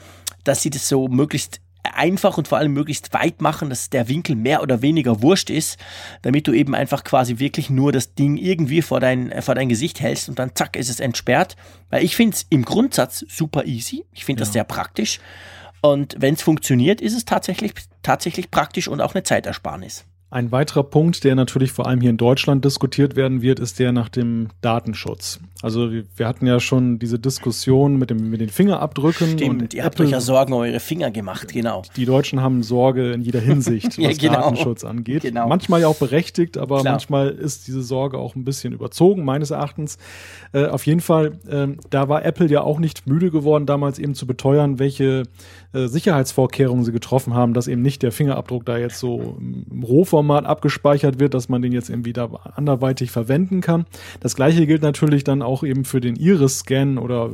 dass 0.45 0.63
sie 0.63 0.71
das 0.71 0.89
so 0.89 1.09
möglichst 1.09 1.61
einfach 1.83 2.39
und 2.39 2.49
vor 2.49 2.59
allem 2.59 2.73
möglichst 2.73 3.13
weit 3.15 3.41
machen, 3.41 3.71
dass 3.71 3.91
der 3.91 4.09
Winkel 4.09 4.37
mehr 4.37 4.63
oder 4.63 4.83
weniger 4.83 5.23
wurscht 5.23 5.51
ist, 5.51 5.79
damit 6.23 6.47
du 6.47 6.53
eben 6.53 6.75
einfach 6.75 7.05
quasi 7.05 7.39
wirklich 7.39 7.71
nur 7.71 7.93
das 7.93 8.15
Ding 8.15 8.37
irgendwie 8.37 8.83
vor 8.83 9.01
dein, 9.01 9.43
vor 9.43 9.55
dein 9.55 9.69
Gesicht 9.69 10.01
hältst 10.01 10.29
und 10.29 10.39
dann 10.39 10.55
zack 10.55 10.77
ist 10.77 10.91
es 10.91 11.01
entsperrt. 11.01 11.57
Weil 11.89 12.05
ich 12.05 12.17
finde 12.17 12.37
es 12.37 12.47
im 12.51 12.65
Grundsatz 12.65 13.25
super 13.29 13.65
easy. 13.65 14.05
Ich 14.13 14.25
finde 14.25 14.41
ja. 14.41 14.45
das 14.45 14.53
sehr 14.53 14.65
praktisch. 14.65 15.21
Und 15.83 16.17
wenn 16.19 16.35
es 16.35 16.43
funktioniert, 16.43 17.01
ist 17.01 17.17
es 17.17 17.25
tatsächlich, 17.25 17.73
tatsächlich 18.03 18.51
praktisch 18.51 18.89
und 18.89 19.01
auch 19.01 19.15
eine 19.15 19.23
Zeitersparnis. 19.23 20.05
Ein 20.33 20.53
weiterer 20.53 20.85
Punkt, 20.85 21.25
der 21.25 21.35
natürlich 21.35 21.73
vor 21.73 21.89
allem 21.89 22.01
hier 22.01 22.11
in 22.11 22.17
Deutschland 22.17 22.65
diskutiert 22.65 23.17
werden 23.17 23.43
wird, 23.43 23.59
ist 23.59 23.81
der 23.81 23.91
nach 23.91 24.09
dem 24.09 24.49
Datenschutz. 24.61 25.41
Also 25.61 25.91
wir 25.91 26.27
hatten 26.27 26.47
ja 26.47 26.61
schon 26.61 27.01
diese 27.01 27.19
Diskussion 27.19 27.97
mit, 27.97 28.11
dem, 28.11 28.31
mit 28.31 28.41
den 28.41 28.49
Fingerabdrücken. 28.49 29.33
Stimmt, 29.33 29.63
und 29.63 29.75
ihr 29.75 29.85
habt 29.85 30.01
euch 30.01 30.11
ja 30.11 30.21
Sorgen 30.21 30.53
um 30.53 30.61
eure 30.61 30.79
Finger 30.81 31.11
gemacht, 31.11 31.53
genau. 31.53 31.83
Die 31.97 32.07
Deutschen 32.07 32.41
haben 32.41 32.63
Sorge 32.63 33.11
in 33.11 33.23
jeder 33.23 33.41
Hinsicht, 33.51 33.87
was 33.87 33.97
ja, 33.99 34.13
genau. 34.13 34.35
Datenschutz 34.35 34.85
angeht. 34.85 35.23
Genau. 35.23 35.49
Manchmal 35.49 35.81
ja 35.81 35.89
auch 35.89 35.97
berechtigt, 35.97 36.57
aber 36.57 36.81
Klar. 36.81 36.95
manchmal 36.95 37.31
ist 37.31 37.67
diese 37.67 37.83
Sorge 37.83 38.17
auch 38.17 38.37
ein 38.37 38.45
bisschen 38.45 38.73
überzogen, 38.73 39.25
meines 39.25 39.51
Erachtens. 39.51 39.99
Äh, 40.53 40.67
auf 40.67 40.87
jeden 40.87 41.01
Fall, 41.01 41.39
äh, 41.49 41.67
da 41.91 42.09
war 42.09 42.25
Apple 42.25 42.47
ja 42.47 42.63
auch 42.63 42.79
nicht 42.79 43.09
müde 43.09 43.33
geworden, 43.33 43.67
damals 43.67 43.99
eben 43.99 44.15
zu 44.15 44.29
beteuern, 44.29 44.79
welche 44.79 45.25
äh, 45.73 45.89
Sicherheitsvorkehrungen 45.89 46.85
sie 46.85 46.93
getroffen 46.93 47.35
haben, 47.35 47.53
dass 47.53 47.69
eben 47.69 47.83
nicht 47.83 48.03
der 48.03 48.13
Fingerabdruck 48.13 48.65
da 48.65 48.79
jetzt 48.79 48.99
so 48.99 49.37
im 49.39 49.85
Rohformat 50.21 50.45
abgespeichert 50.45 51.19
wird, 51.19 51.35
dass 51.35 51.49
man 51.49 51.63
den 51.63 51.73
jetzt 51.73 51.89
irgendwie 51.89 52.13
da 52.13 52.29
anderweitig 52.55 53.11
verwenden 53.11 53.61
kann. 53.61 53.87
Das 54.21 54.37
gleiche 54.37 54.67
gilt 54.67 54.83
natürlich 54.83 55.25
dann 55.25 55.43
auch 55.43 55.65
eben 55.65 55.85
für 55.85 56.01
den 56.01 56.17
Iris-Scan 56.17 56.99
oder 56.99 57.31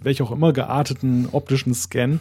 welch 0.00 0.22
auch 0.22 0.32
immer 0.32 0.52
gearteten 0.52 1.28
optischen 1.32 1.74
Scan 1.74 2.20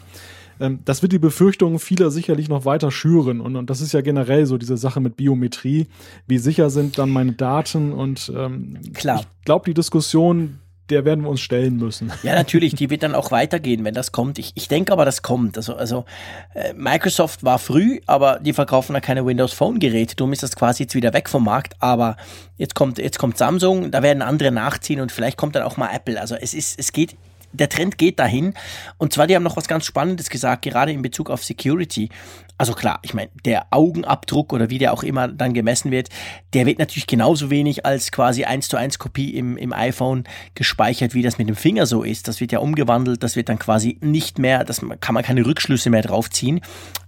ähm, 0.59 0.80
das 0.86 1.01
wird 1.01 1.12
die 1.12 1.18
Befürchtungen 1.18 1.80
vieler 1.80 2.12
sicherlich 2.12 2.47
noch 2.47 2.66
weiter 2.66 2.91
schüren. 2.91 3.41
Und, 3.41 3.55
und, 3.55 3.72
das 3.72 3.82
ist 3.82 3.93
ja 3.93 4.01
generell 4.01 4.45
so 4.45 4.59
diese 4.59 4.78
Sache 4.78 4.99
mit 4.99 5.18
Biometrie. 5.18 5.88
Wie 6.28 6.38
sicher 6.38 6.70
sind 6.70 6.99
dann 6.99 7.09
meine 7.09 7.32
Daten? 7.32 7.93
Und 7.93 8.32
ähm, 8.36 8.78
Klar. 8.93 9.22
ich 9.22 9.45
glaube, 9.45 9.66
die 9.66 9.74
Diskussion, 9.74 10.59
der 10.92 11.06
werden 11.06 11.24
wir 11.24 11.30
uns 11.30 11.42
stellen 11.42 11.78
müssen. 11.78 12.12
Ja, 12.24 12.36
natürlich, 12.36 12.76
die 12.76 12.89
wird 12.89 13.02
dann 13.02 13.16
auch 13.16 13.32
weitergehen, 13.32 13.84
wenn 13.84 13.96
das 13.96 14.12
kommt. 14.12 14.38
Ich, 14.38 14.52
ich 14.56 14.68
denke 14.68 14.94
aber, 14.94 15.06
das 15.06 15.24
kommt. 15.24 15.58
Also, 15.58 15.76
also 15.76 16.06
äh, 16.54 16.74
Microsoft 16.74 17.44
war 17.44 17.58
früh, 17.58 18.00
aber 18.06 18.39
die 18.39 18.54
verkaufen 18.54 18.94
da 18.94 19.00
keine 19.00 19.26
Windows 19.26 19.54
Phone 19.54 19.80
Geräte. 19.80 20.16
Darum 20.16 20.32
ist 20.34 20.44
das 20.44 20.56
quasi 20.56 20.84
jetzt 20.84 20.94
wieder 20.94 21.14
weg 21.14 21.30
vom 21.30 21.44
Markt. 21.44 21.74
Aber 21.80 22.18
jetzt 22.58 22.76
kommt, 22.76 23.00
jetzt 23.00 23.18
kommt 23.18 23.38
Samsung, 23.38 23.89
da 23.89 24.04
werden 24.04 24.22
andere 24.22 24.52
nachziehen 24.52 25.02
und 25.02 25.12
vielleicht 25.12 25.38
kommt 25.38 25.56
dann 25.56 25.64
auch 25.64 25.78
mal 25.78 25.89
Apple. 25.92 26.20
Also 26.22 26.36
es 26.36 26.54
ist, 26.54 26.78
es 26.78 26.92
geht 26.92 27.16
der 27.54 27.70
Trend 27.70 27.97
geht 27.97 28.20
dahin. 28.20 28.54
Und 28.97 29.14
zwar, 29.14 29.28
die 29.28 29.36
haben 29.36 29.43
noch 29.43 29.58
was 29.58 29.68
ganz 29.68 29.86
Spannendes 29.86 30.30
gesagt, 30.30 30.64
gerade 30.64 30.91
in 30.91 31.02
Bezug 31.02 31.30
auf 31.30 31.43
Security. 31.43 32.10
Also 32.58 32.74
klar, 32.74 32.99
ich 33.02 33.14
meine, 33.14 33.30
der 33.43 33.66
Augenabdruck 33.72 34.54
oder 34.54 34.70
wie 34.70 34.78
der 34.78 34.93
auch 34.93 35.04
immer 35.04 35.28
dann 35.28 35.54
gemessen 35.54 35.89
wird, 35.89 36.10
der 36.54 36.66
wird 36.66 36.78
natürlich 36.78 37.08
genauso 37.08 37.49
wenig 37.49 37.86
als 37.86 38.12
quasi 38.12 38.43
1 38.43 38.70
zu 38.70 38.78
1 38.78 38.99
Kopie 38.99 39.36
im, 39.36 39.58
im 39.58 39.74
iPhone 39.74 40.26
gespeichert, 40.54 41.14
wie 41.14 41.24
das 41.24 41.38
mit 41.38 41.49
dem 41.49 41.56
Finger 41.56 41.86
so 41.86 42.04
ist. 42.04 42.28
Das 42.28 42.39
wird 42.39 42.52
ja 42.52 42.60
umgewandelt, 42.60 43.24
das 43.24 43.36
wird 43.36 43.49
dann 43.49 43.58
quasi 43.58 43.97
nicht 44.02 44.38
mehr, 44.38 44.64
das 44.64 44.82
kann 44.99 45.16
man 45.16 45.24
keine 45.24 45.45
Rückschlüsse 45.45 45.89
mehr 45.89 46.04
drauf 46.04 46.30
ziehen. 46.30 46.62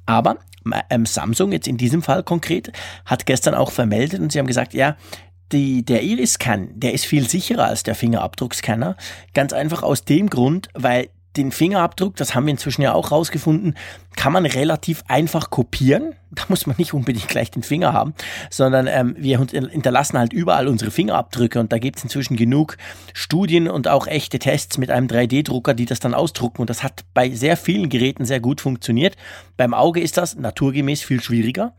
Aber 0.05 0.37
ähm, 0.89 1.05
Samsung 1.05 1.51
jetzt 1.51 1.67
in 1.67 1.77
diesem 1.77 2.01
Fall 2.01 2.23
konkret 2.23 2.71
hat 3.05 3.25
gestern 3.25 3.53
auch 3.53 3.71
vermeldet 3.71 4.21
und 4.21 4.31
sie 4.31 4.39
haben 4.39 4.47
gesagt, 4.47 4.73
ja, 4.73 4.97
die, 5.51 5.83
der 5.83 6.03
Iris-Scan, 6.03 6.69
der 6.73 6.93
ist 6.93 7.05
viel 7.05 7.29
sicherer 7.29 7.65
als 7.65 7.83
der 7.83 7.95
Fingerabdruckscanner. 7.95 8.95
Ganz 9.33 9.53
einfach 9.53 9.83
aus 9.83 10.05
dem 10.05 10.29
Grund, 10.29 10.69
weil 10.73 11.09
den 11.37 11.51
Fingerabdruck, 11.51 12.15
das 12.15 12.35
haben 12.35 12.45
wir 12.45 12.51
inzwischen 12.51 12.83
ja 12.83 12.93
auch 12.93 13.11
rausgefunden, 13.11 13.75
kann 14.15 14.33
man 14.33 14.45
relativ 14.45 15.03
einfach 15.07 15.49
kopieren. 15.49 16.15
Da 16.35 16.45
muss 16.47 16.65
man 16.65 16.75
nicht 16.79 16.95
unbedingt 16.95 17.27
gleich 17.27 17.51
den 17.51 17.61
Finger 17.61 17.93
haben, 17.93 18.15
sondern 18.49 18.87
ähm, 18.87 19.15
wir 19.19 19.37
hinterlassen 19.37 20.17
halt 20.17 20.33
überall 20.33 20.67
unsere 20.67 20.89
Fingerabdrücke 20.89 21.59
und 21.59 21.71
da 21.71 21.77
gibt 21.77 21.97
es 21.97 22.03
inzwischen 22.03 22.37
genug 22.37 22.77
Studien 23.13 23.67
und 23.67 23.87
auch 23.87 24.07
echte 24.07 24.39
Tests 24.39 24.79
mit 24.79 24.89
einem 24.89 25.05
3D-Drucker, 25.05 25.75
die 25.75 25.85
das 25.85 25.99
dann 25.99 26.15
ausdrucken 26.15 26.61
und 26.61 26.71
das 26.71 26.81
hat 26.81 27.05
bei 27.13 27.29
sehr 27.29 27.55
vielen 27.55 27.87
Geräten 27.89 28.25
sehr 28.25 28.39
gut 28.39 28.61
funktioniert. 28.61 29.15
Beim 29.57 29.75
Auge 29.75 30.01
ist 30.01 30.17
das 30.17 30.35
naturgemäß 30.35 31.03
viel 31.03 31.21
schwieriger. 31.21 31.75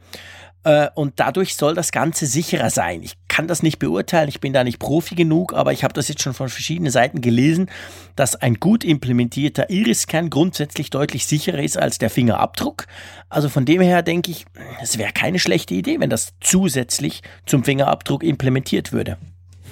Äh, 0.64 0.88
und 0.94 1.14
dadurch 1.16 1.56
soll 1.56 1.74
das 1.74 1.92
Ganze 1.92 2.26
sicherer 2.26 2.70
sein. 2.70 3.02
Ich 3.02 3.16
kann 3.34 3.48
das 3.48 3.64
nicht 3.64 3.80
beurteilen, 3.80 4.28
ich 4.28 4.38
bin 4.38 4.52
da 4.52 4.62
nicht 4.62 4.78
Profi 4.78 5.16
genug, 5.16 5.54
aber 5.54 5.72
ich 5.72 5.82
habe 5.82 5.92
das 5.92 6.06
jetzt 6.06 6.22
schon 6.22 6.34
von 6.34 6.48
verschiedenen 6.48 6.92
Seiten 6.92 7.20
gelesen, 7.20 7.68
dass 8.14 8.36
ein 8.36 8.60
gut 8.60 8.84
implementierter 8.84 9.70
Iris-Scan 9.70 10.30
grundsätzlich 10.30 10.88
deutlich 10.88 11.26
sicherer 11.26 11.60
ist 11.60 11.76
als 11.76 11.98
der 11.98 12.10
Fingerabdruck. 12.10 12.86
Also 13.28 13.48
von 13.48 13.64
dem 13.64 13.80
her 13.80 14.04
denke 14.04 14.30
ich, 14.30 14.46
es 14.80 14.98
wäre 14.98 15.12
keine 15.12 15.40
schlechte 15.40 15.74
Idee, 15.74 15.98
wenn 15.98 16.10
das 16.10 16.34
zusätzlich 16.40 17.22
zum 17.44 17.64
Fingerabdruck 17.64 18.22
implementiert 18.22 18.92
würde. 18.92 19.18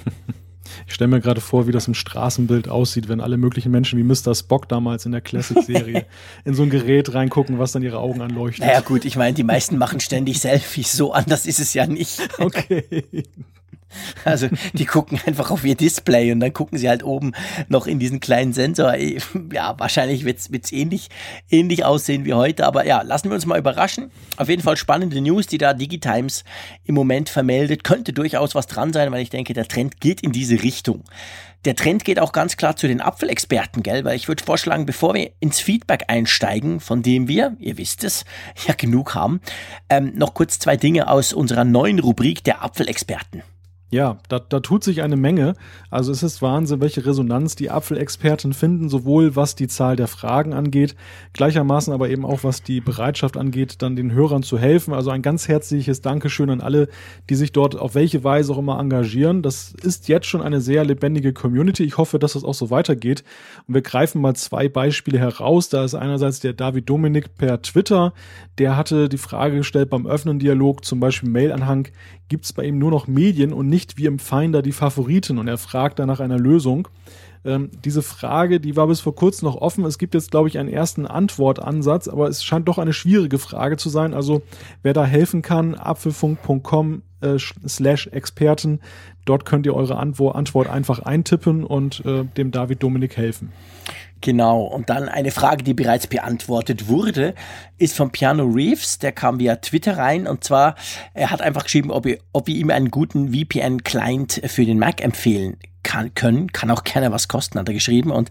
Ich 0.87 0.95
stelle 0.95 1.09
mir 1.09 1.21
gerade 1.21 1.41
vor, 1.41 1.67
wie 1.67 1.73
das 1.73 1.89
im 1.89 1.95
Straßenbild 1.95 2.69
aussieht, 2.69 3.09
wenn 3.09 3.21
alle 3.21 3.37
möglichen 3.37 3.71
Menschen 3.71 3.99
wie 3.99 4.03
Mr. 4.03 4.35
Spock 4.35 4.69
damals 4.69 5.07
in 5.07 5.13
der 5.13 5.21
Classic-Serie 5.21 6.07
in 6.45 6.55
so 6.55 6.63
ein 6.63 6.71
Gerät 6.71 7.15
reingucken, 7.15 7.59
was 7.59 7.73
dann 7.73 7.83
ihre 7.83 7.99
Augen 7.99 8.21
anleuchtet. 8.21 8.67
Naja 8.67 8.81
gut, 8.81 9.05
ich 9.05 9.17
meine, 9.17 9.35
die 9.35 9.45
meisten 9.45 9.79
machen 9.79 10.01
ständig 10.01 10.41
Selfies, 10.41 10.93
so 10.93 11.13
anders 11.13 11.47
ist 11.47 11.61
es 11.61 11.75
ja 11.75 11.87
nicht. 11.87 12.21
Okay. 12.39 13.05
Also 14.25 14.49
die 14.73 14.85
gucken 14.85 15.21
einfach 15.27 15.51
auf 15.51 15.65
ihr 15.65 15.75
Display 15.75 16.33
und 16.33 16.41
dann 16.41 16.53
gucken 16.53 16.79
sie 16.79 16.89
halt 16.89 17.03
oben 17.03 17.33
noch 17.69 17.87
in 17.87 17.99
diesen 17.99 18.21
kleinen 18.21 18.53
Sensor. 18.53 18.95
Ja, 19.53 19.75
wahrscheinlich 19.79 20.25
wird 20.25 20.39
es 20.39 20.73
ähnlich, 20.73 21.09
ähnlich 21.51 21.85
aussehen 21.85 22.25
wie 22.25 22.35
heute. 22.35 22.67
Aber 22.67 22.87
ja, 22.87 23.03
lassen 23.03 23.29
wir 23.29 23.35
uns 23.35 23.47
mal 23.47 23.59
überraschen. 23.59 24.11
Auf 24.37 24.49
jeden 24.49 24.63
Fall 24.63 24.77
spannende 24.77 25.21
News, 25.21 25.47
die 25.47 25.59
da 25.59 25.75
Digitimes 25.75 26.45
im 26.85 26.95
Moment 26.95 27.29
vermeldet. 27.29 27.85
Könnte 27.85 28.13
durchaus 28.13 28.55
was 28.55 28.67
dran 28.67 28.93
sein, 28.93 29.11
weil 29.13 29.23
ich 29.23 29.31
denke, 29.31 29.53
der 29.55 29.69
Trend 29.69 30.01
geht 30.01 30.21
in 30.21 30.33
diese 30.33 30.63
Richtung. 30.63 31.05
Der 31.65 31.77
Trend 31.77 32.05
geht 32.05 32.19
auch 32.19 32.33
ganz 32.33 32.57
klar 32.57 32.75
zu 32.75 32.89
den 32.89 33.01
Apfelexperten, 33.01 33.85
gell? 33.85 34.05
Weil 34.05 34.17
ich 34.17 34.27
würde 34.27 34.43
vorschlagen, 34.43 34.85
bevor 34.85 35.15
wir 35.15 35.31
ins 35.39 35.61
Feedback 35.61 36.05
einsteigen, 36.09 36.81
von 36.81 37.03
dem 37.03 37.29
wir, 37.29 37.57
ihr 37.61 37.79
wisst 37.79 38.03
es, 38.03 38.25
ja 38.67 38.75
genug 38.75 39.15
haben, 39.15 39.41
ähm, 39.89 40.13
noch 40.17 40.35
kurz 40.35 40.59
zwei 40.59 40.77
Dinge 40.77 41.09
aus 41.09 41.33
unserer 41.33 41.65
neuen 41.65 42.01
Rubrik 42.01 42.43
der 42.43 42.65
Apfelexperten. 42.65 43.45
Ja, 43.93 44.17
da, 44.31 44.39
da 44.39 44.61
tut 44.61 44.83
sich 44.83 45.03
eine 45.03 45.17
Menge. 45.17 45.53
Also 45.91 46.13
es 46.13 46.23
ist 46.23 46.41
Wahnsinn, 46.41 46.81
welche 46.81 47.05
Resonanz 47.05 47.57
die 47.57 47.69
Apfelexperten 47.69 48.55
finden, 48.55 48.89
sowohl 48.89 49.37
was 49.37 49.55
die 49.55 49.69
Zahl 49.69 49.97
der 49.97 50.09
Fragen 50.09 50.55
angeht, 50.55 50.97
gleichermaßen 51.35 51.93
aber 51.93 52.09
eben 52.09 52.25
auch 52.25 52.43
was 52.43 52.63
die 52.63 52.81
Bereitschaft 52.81 53.37
angeht, 53.37 53.83
dann 53.83 53.95
den 53.95 54.13
Hörern 54.13 54.43
zu 54.43 54.59
helfen. 54.59 54.95
Also 54.95 55.11
ein 55.11 55.21
ganz 55.21 55.47
herzliches 55.47 56.01
Dankeschön 56.01 56.49
an 56.49 56.63
alle, 56.63 56.89
die 57.29 57.35
sich 57.35 57.53
dort 57.53 57.79
auf 57.79 57.95
welche 57.95 58.25
Weise 58.25 58.55
auch 58.55 58.59
immer 58.59 58.81
engagieren. 58.81 59.43
Das 59.43 59.75
ist 59.83 60.09
jetzt 60.09 60.27
schon 60.27 60.41
eine 60.41 60.63
sehr 60.63 60.87
lebendige 60.87 61.35
Community. 61.35 61.85
Ich 61.85 61.99
hoffe, 61.99 62.19
dass 62.19 62.33
das 62.33 62.45
auch 62.45 62.55
so 62.55 62.71
weitergeht. 62.71 63.25
Und 63.69 63.75
wir 63.75 63.83
greifen 63.83 64.23
mal 64.23 64.35
zwei 64.35 64.71
Beispiele 64.71 65.19
heraus. 65.19 65.69
Da 65.69 65.85
ist 65.85 65.95
einerseits 65.95 66.41
der 66.41 66.55
David 66.55 66.89
Dominik 66.89 67.35
per 67.35 67.61
Twitter, 67.61 68.15
der 68.57 68.79
hatte 68.79 69.11
die 69.11 69.19
Frage 69.19 69.57
gestellt 69.57 69.91
beim 69.91 70.07
Öffnen 70.07 70.39
Dialog, 70.39 70.83
zum 70.83 70.99
Beispiel 70.99 71.29
Mailanhang, 71.29 71.89
gibt 72.33 72.47
es 72.47 72.55
bei 72.55 72.65
ihm 72.65 72.79
nur 72.79 72.91
noch 72.91 73.09
Medien 73.09 73.53
und 73.53 73.69
nicht 73.69 73.99
wie 73.99 74.07
im 74.07 74.19
Finder 74.19 74.63
die 74.63 74.73
Favoriten 74.73 75.37
und 75.37 75.49
er 75.49 75.59
fragt 75.59 75.99
dann 75.99 76.07
nach 76.07 76.19
einer 76.19 76.39
Lösung. 76.39 76.89
Ähm, 77.45 77.69
diese 77.85 78.01
Frage, 78.01 78.59
die 78.59 78.75
war 78.75 78.87
bis 78.87 79.01
vor 79.01 79.15
kurzem 79.15 79.49
noch 79.49 79.57
offen. 79.57 79.85
Es 79.85 79.99
gibt 79.99 80.15
jetzt, 80.15 80.31
glaube 80.31 80.49
ich, 80.49 80.59
einen 80.59 80.71
ersten 80.71 81.05
Antwortansatz, 81.07 82.09
aber 82.09 82.29
es 82.29 82.43
scheint 82.43 82.69
doch 82.69 82.79
eine 82.79 82.95
schwierige 82.95 83.39
Frage 83.39 83.77
zu 83.77 83.91
sein. 83.91 84.15
Also 84.15 84.41
wer 84.83 84.95
da 84.95 85.05
helfen 85.05 85.43
kann, 85.43 85.75
apfelfunk.com 85.75 87.03
äh, 87.21 87.37
slash 87.39 88.07
Experten, 88.07 88.81
dort 89.27 89.45
könnt 89.45 89.67
ihr 89.67 89.75
eure 89.75 89.99
Antwort 89.99 90.71
einfach 90.71 91.01
eintippen 91.01 91.65
und 91.65 92.03
äh, 92.07 92.25
dem 92.25 92.51
David 92.51 92.83
Dominik 92.83 93.19
helfen. 93.19 93.53
Genau, 94.23 94.63
und 94.63 94.89
dann 94.89 95.09
eine 95.09 95.33
Frage, 95.33 95.65
die 95.65 95.75
bereits 95.75 96.07
beantwortet 96.07 96.87
wurde, 96.87 97.35
ist 97.77 97.97
von 97.97 98.13
Piano 98.13 98.45
Reeves, 98.45 99.01
der 99.01 99.11
kam 99.11 99.41
via 99.41 99.57
Twitter 99.57 99.99
rein. 99.99 100.29
Und 100.29 100.45
zwar, 100.45 100.77
er 101.13 101.31
hat 101.31 101.43
einfach 101.43 101.65
geschrieben, 101.65 101.91
ob, 101.91 102.05
wir, 102.05 102.19
ob 102.33 102.47
wir 102.47 102.55
ihm 102.55 102.71
einen 102.71 102.93
guten 102.93 103.35
VPN-Client 103.35 104.43
für 104.47 104.65
den 104.65 104.79
Mac 104.79 105.03
empfehlen 105.03 105.57
kann, 105.83 106.15
können, 106.15 106.53
kann 106.53 106.71
auch 106.71 106.85
gerne 106.85 107.11
was 107.11 107.27
kosten, 107.27 107.59
hat 107.59 107.69
er 107.69 107.75
geschrieben. 107.75 108.13
Und 108.13 108.31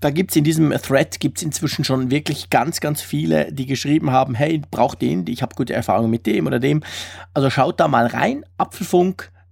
da 0.00 0.10
gibt's 0.10 0.36
in 0.36 0.44
diesem 0.44 0.70
Thread 0.70 1.18
gibt's 1.18 1.42
inzwischen 1.42 1.84
schon 1.84 2.12
wirklich 2.12 2.48
ganz, 2.48 2.78
ganz 2.78 3.02
viele, 3.02 3.52
die 3.52 3.66
geschrieben 3.66 4.12
haben, 4.12 4.36
hey, 4.36 4.62
braucht 4.70 5.02
den, 5.02 5.26
ich 5.26 5.42
habe 5.42 5.56
gute 5.56 5.74
Erfahrungen 5.74 6.12
mit 6.12 6.26
dem 6.26 6.46
oder 6.46 6.60
dem. 6.60 6.84
Also 7.34 7.50
schaut 7.50 7.80
da 7.80 7.88
mal 7.88 8.06
rein, 8.06 8.44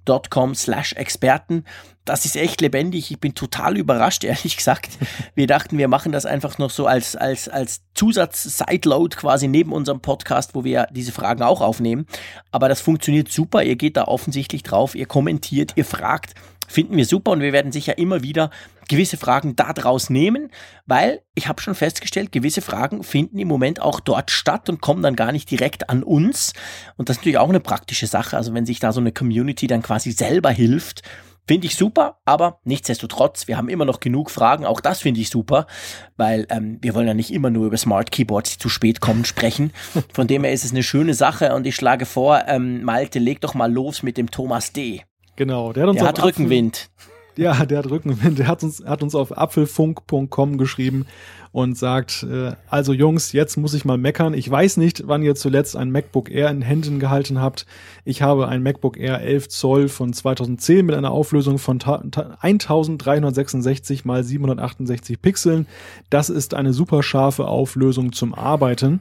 apfelfunk.com 0.07 0.55
slash 0.55 0.93
Experten 0.95 1.65
das 2.07 2.25
ist 2.25 2.37
echt 2.37 2.61
lebendig. 2.61 3.11
Ich 3.11 3.19
bin 3.19 3.35
total 3.35 3.77
überrascht, 3.77 4.25
ehrlich 4.25 4.57
gesagt. 4.57 4.91
Wir 5.35 5.47
dachten, 5.47 5.77
wir 5.77 5.89
machen 5.89 6.13
das 6.13 6.25
einfach 6.25 6.57
noch 6.57 6.71
so 6.71 6.87
als, 6.87 7.17
als, 7.17 7.49
als 7.49 7.83
Zusatz-Sideload 7.95 9.17
quasi 9.17 9.49
neben 9.49 9.73
unserem 9.73 10.01
Podcast, 10.01 10.55
wo 10.55 10.65
wir 10.65 10.87
diese 10.93 11.13
Fragen 11.13 11.43
auch 11.43 11.61
aufnehmen. 11.61 12.07
Aber 12.53 12.69
das 12.69 12.81
funktioniert 12.81 13.31
super. 13.31 13.65
Ihr 13.65 13.77
geht 13.77 13.97
da 13.97 14.05
offensichtlich 14.05 14.63
drauf, 14.63 14.95
ihr 14.95 15.07
kommentiert, 15.07 15.73
ihr 15.75 15.85
fragt. 15.85 16.35
Finden 16.69 16.97
wir 16.97 17.07
super 17.07 17.33
und 17.33 17.41
wir 17.41 17.53
werden 17.53 17.73
sicher 17.73 17.99
immer 17.99 18.23
wieder 18.23 18.51
gewisse 18.89 19.17
Fragen 19.17 19.57
da 19.57 19.73
draus 19.73 20.11
nehmen, 20.11 20.51
weil 20.87 21.23
ich 21.35 21.49
habe 21.49 21.61
schon 21.61 21.75
festgestellt, 21.75 22.33
gewisse 22.33 22.63
Fragen 22.63 23.03
finden 23.03 23.39
im 23.39 23.49
Moment 23.49 23.81
auch 23.81 24.01
dort 24.01 24.31
statt 24.31 24.69
und 24.69 24.81
kommen 24.81 25.03
dann 25.03 25.17
gar 25.17 25.33
nicht 25.33 25.51
direkt 25.51 25.91
an 25.91 26.03
uns. 26.03 26.53
Und 26.97 27.09
das 27.09 27.17
ist 27.17 27.21
natürlich 27.23 27.39
auch 27.39 27.49
eine 27.49 27.61
praktische 27.61 28.07
Sache. 28.07 28.37
Also 28.37 28.55
wenn 28.55 28.67
sich 28.67 28.79
da 28.79 28.93
so 28.93 29.01
eine 29.01 29.13
Community 29.13 29.67
dann 29.67 29.83
quasi 29.83 30.13
selber 30.13 30.51
hilft, 30.51 31.03
Finde 31.49 31.69
ich 31.69 31.77
super, 31.77 32.19
aber 32.25 32.59
nichtsdestotrotz, 32.65 33.47
wir 33.47 33.57
haben 33.57 33.69
immer 33.69 33.85
noch 33.85 34.01
genug 34.01 34.33
Fragen. 34.33 34.67
Auch 34.67 34.81
das 34.81 35.01
finde 35.01 35.21
ich 35.21 35.31
super, 35.31 35.69
weil 36.17 36.47
ähm, 36.51 36.79
wir 36.83 36.93
wollen 36.95 37.07
ja 37.07 37.15
nicht 37.15 37.33
immer 37.33 37.51
nur 37.51 37.67
über 37.67 37.77
Smart 37.77 38.11
Keyboards, 38.11 38.55
die 38.55 38.59
zu 38.59 38.69
spät 38.69 39.01
kommen, 39.01 39.25
sprechen. 39.25 39.73
Von 40.13 40.27
dem 40.27 40.43
her 40.43 40.53
ist 40.53 40.65
es 40.65 40.73
eine 40.73 40.83
schöne 40.83 41.15
Sache 41.15 41.55
und 41.55 41.65
ich 41.65 41.77
schlage 41.77 42.05
vor, 42.05 42.43
ähm, 42.49 42.83
Malte, 42.83 43.21
leg 43.21 43.41
doch 43.41 43.55
mal 43.55 43.73
los 43.73 44.03
mit 44.03 44.17
dem 44.17 44.29
Thomas 44.29 44.73
D. 44.73 45.05
Genau, 45.37 45.73
der 45.73 45.85
hat 45.85 45.91
uns 45.91 45.99
der 45.99 46.09
hat 46.09 46.23
Rückenwind. 46.23 46.91
Ja, 47.37 47.67
der 47.67 47.79
hat 47.79 47.91
Rückenwind. 47.91 48.39
Der 48.39 48.49
hat 48.49 48.63
uns, 48.63 48.83
hat 48.85 49.03
uns 49.03 49.15
auf 49.15 49.37
apfelfunk.com 49.37 50.57
geschrieben 50.57 51.07
und 51.53 51.77
sagt, 51.77 52.23
äh, 52.23 52.53
also 52.69 52.93
Jungs, 52.93 53.33
jetzt 53.33 53.57
muss 53.57 53.75
ich 53.75 53.85
mal 53.85 53.99
meckern. 53.99 54.35
Ich 54.35 54.51
weiß 54.51 54.79
nicht, 54.79 55.07
wann 55.07 55.23
ihr 55.23 55.35
zuletzt 55.35 55.77
ein 55.77 55.91
MacBook 55.91 56.31
Air 56.31 56.51
in 56.51 56.63
Händen 56.63 56.99
gehalten 56.99 57.41
habt. 57.41 57.67
Ich 58.05 58.23
habe 58.23 58.49
ein 58.49 58.63
MacBook 58.63 58.99
Air 58.99 59.21
11 59.21 59.49
Zoll 59.49 59.89
von 59.89 60.13
2010 60.13 60.87
mit 60.87 60.95
einer 60.95 61.11
Auflösung 61.11 61.59
von 61.59 61.81
1366 61.81 64.05
mal 64.05 64.25
768 64.25 65.21
Pixeln. 65.21 65.67
Das 66.11 66.31
ist 66.31 66.55
eine 66.55 66.73
super 66.73 67.03
scharfe 67.03 67.47
Auflösung 67.47 68.13
zum 68.13 68.35
Arbeiten. 68.35 69.01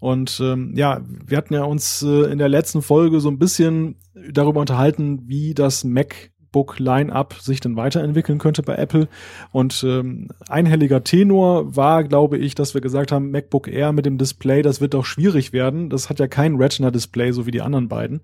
Und 0.00 0.40
ähm, 0.42 0.72
ja, 0.74 1.00
wir 1.26 1.38
hatten 1.38 1.54
ja 1.54 1.64
uns 1.64 2.02
äh, 2.02 2.30
in 2.30 2.38
der 2.38 2.48
letzten 2.48 2.82
Folge 2.82 3.20
so 3.20 3.30
ein 3.30 3.38
bisschen 3.38 3.96
darüber 4.30 4.60
unterhalten, 4.60 5.22
wie 5.26 5.54
das 5.54 5.84
Mac 5.84 6.32
MacBook 6.54 6.78
Line-up 6.78 7.34
sich 7.34 7.60
denn 7.60 7.76
weiterentwickeln 7.76 8.38
könnte 8.38 8.62
bei 8.62 8.76
Apple. 8.76 9.08
Und 9.50 9.84
ähm, 9.86 10.28
einhelliger 10.48 11.02
Tenor 11.02 11.76
war, 11.76 12.04
glaube 12.04 12.38
ich, 12.38 12.54
dass 12.54 12.74
wir 12.74 12.80
gesagt 12.80 13.12
haben, 13.12 13.30
MacBook 13.30 13.68
Air 13.68 13.92
mit 13.92 14.06
dem 14.06 14.18
Display, 14.18 14.62
das 14.62 14.80
wird 14.80 14.94
doch 14.94 15.04
schwierig 15.04 15.52
werden. 15.52 15.90
Das 15.90 16.08
hat 16.08 16.20
ja 16.20 16.28
kein 16.28 16.56
Retina-Display, 16.56 17.32
so 17.32 17.46
wie 17.46 17.50
die 17.50 17.62
anderen 17.62 17.88
beiden. 17.88 18.20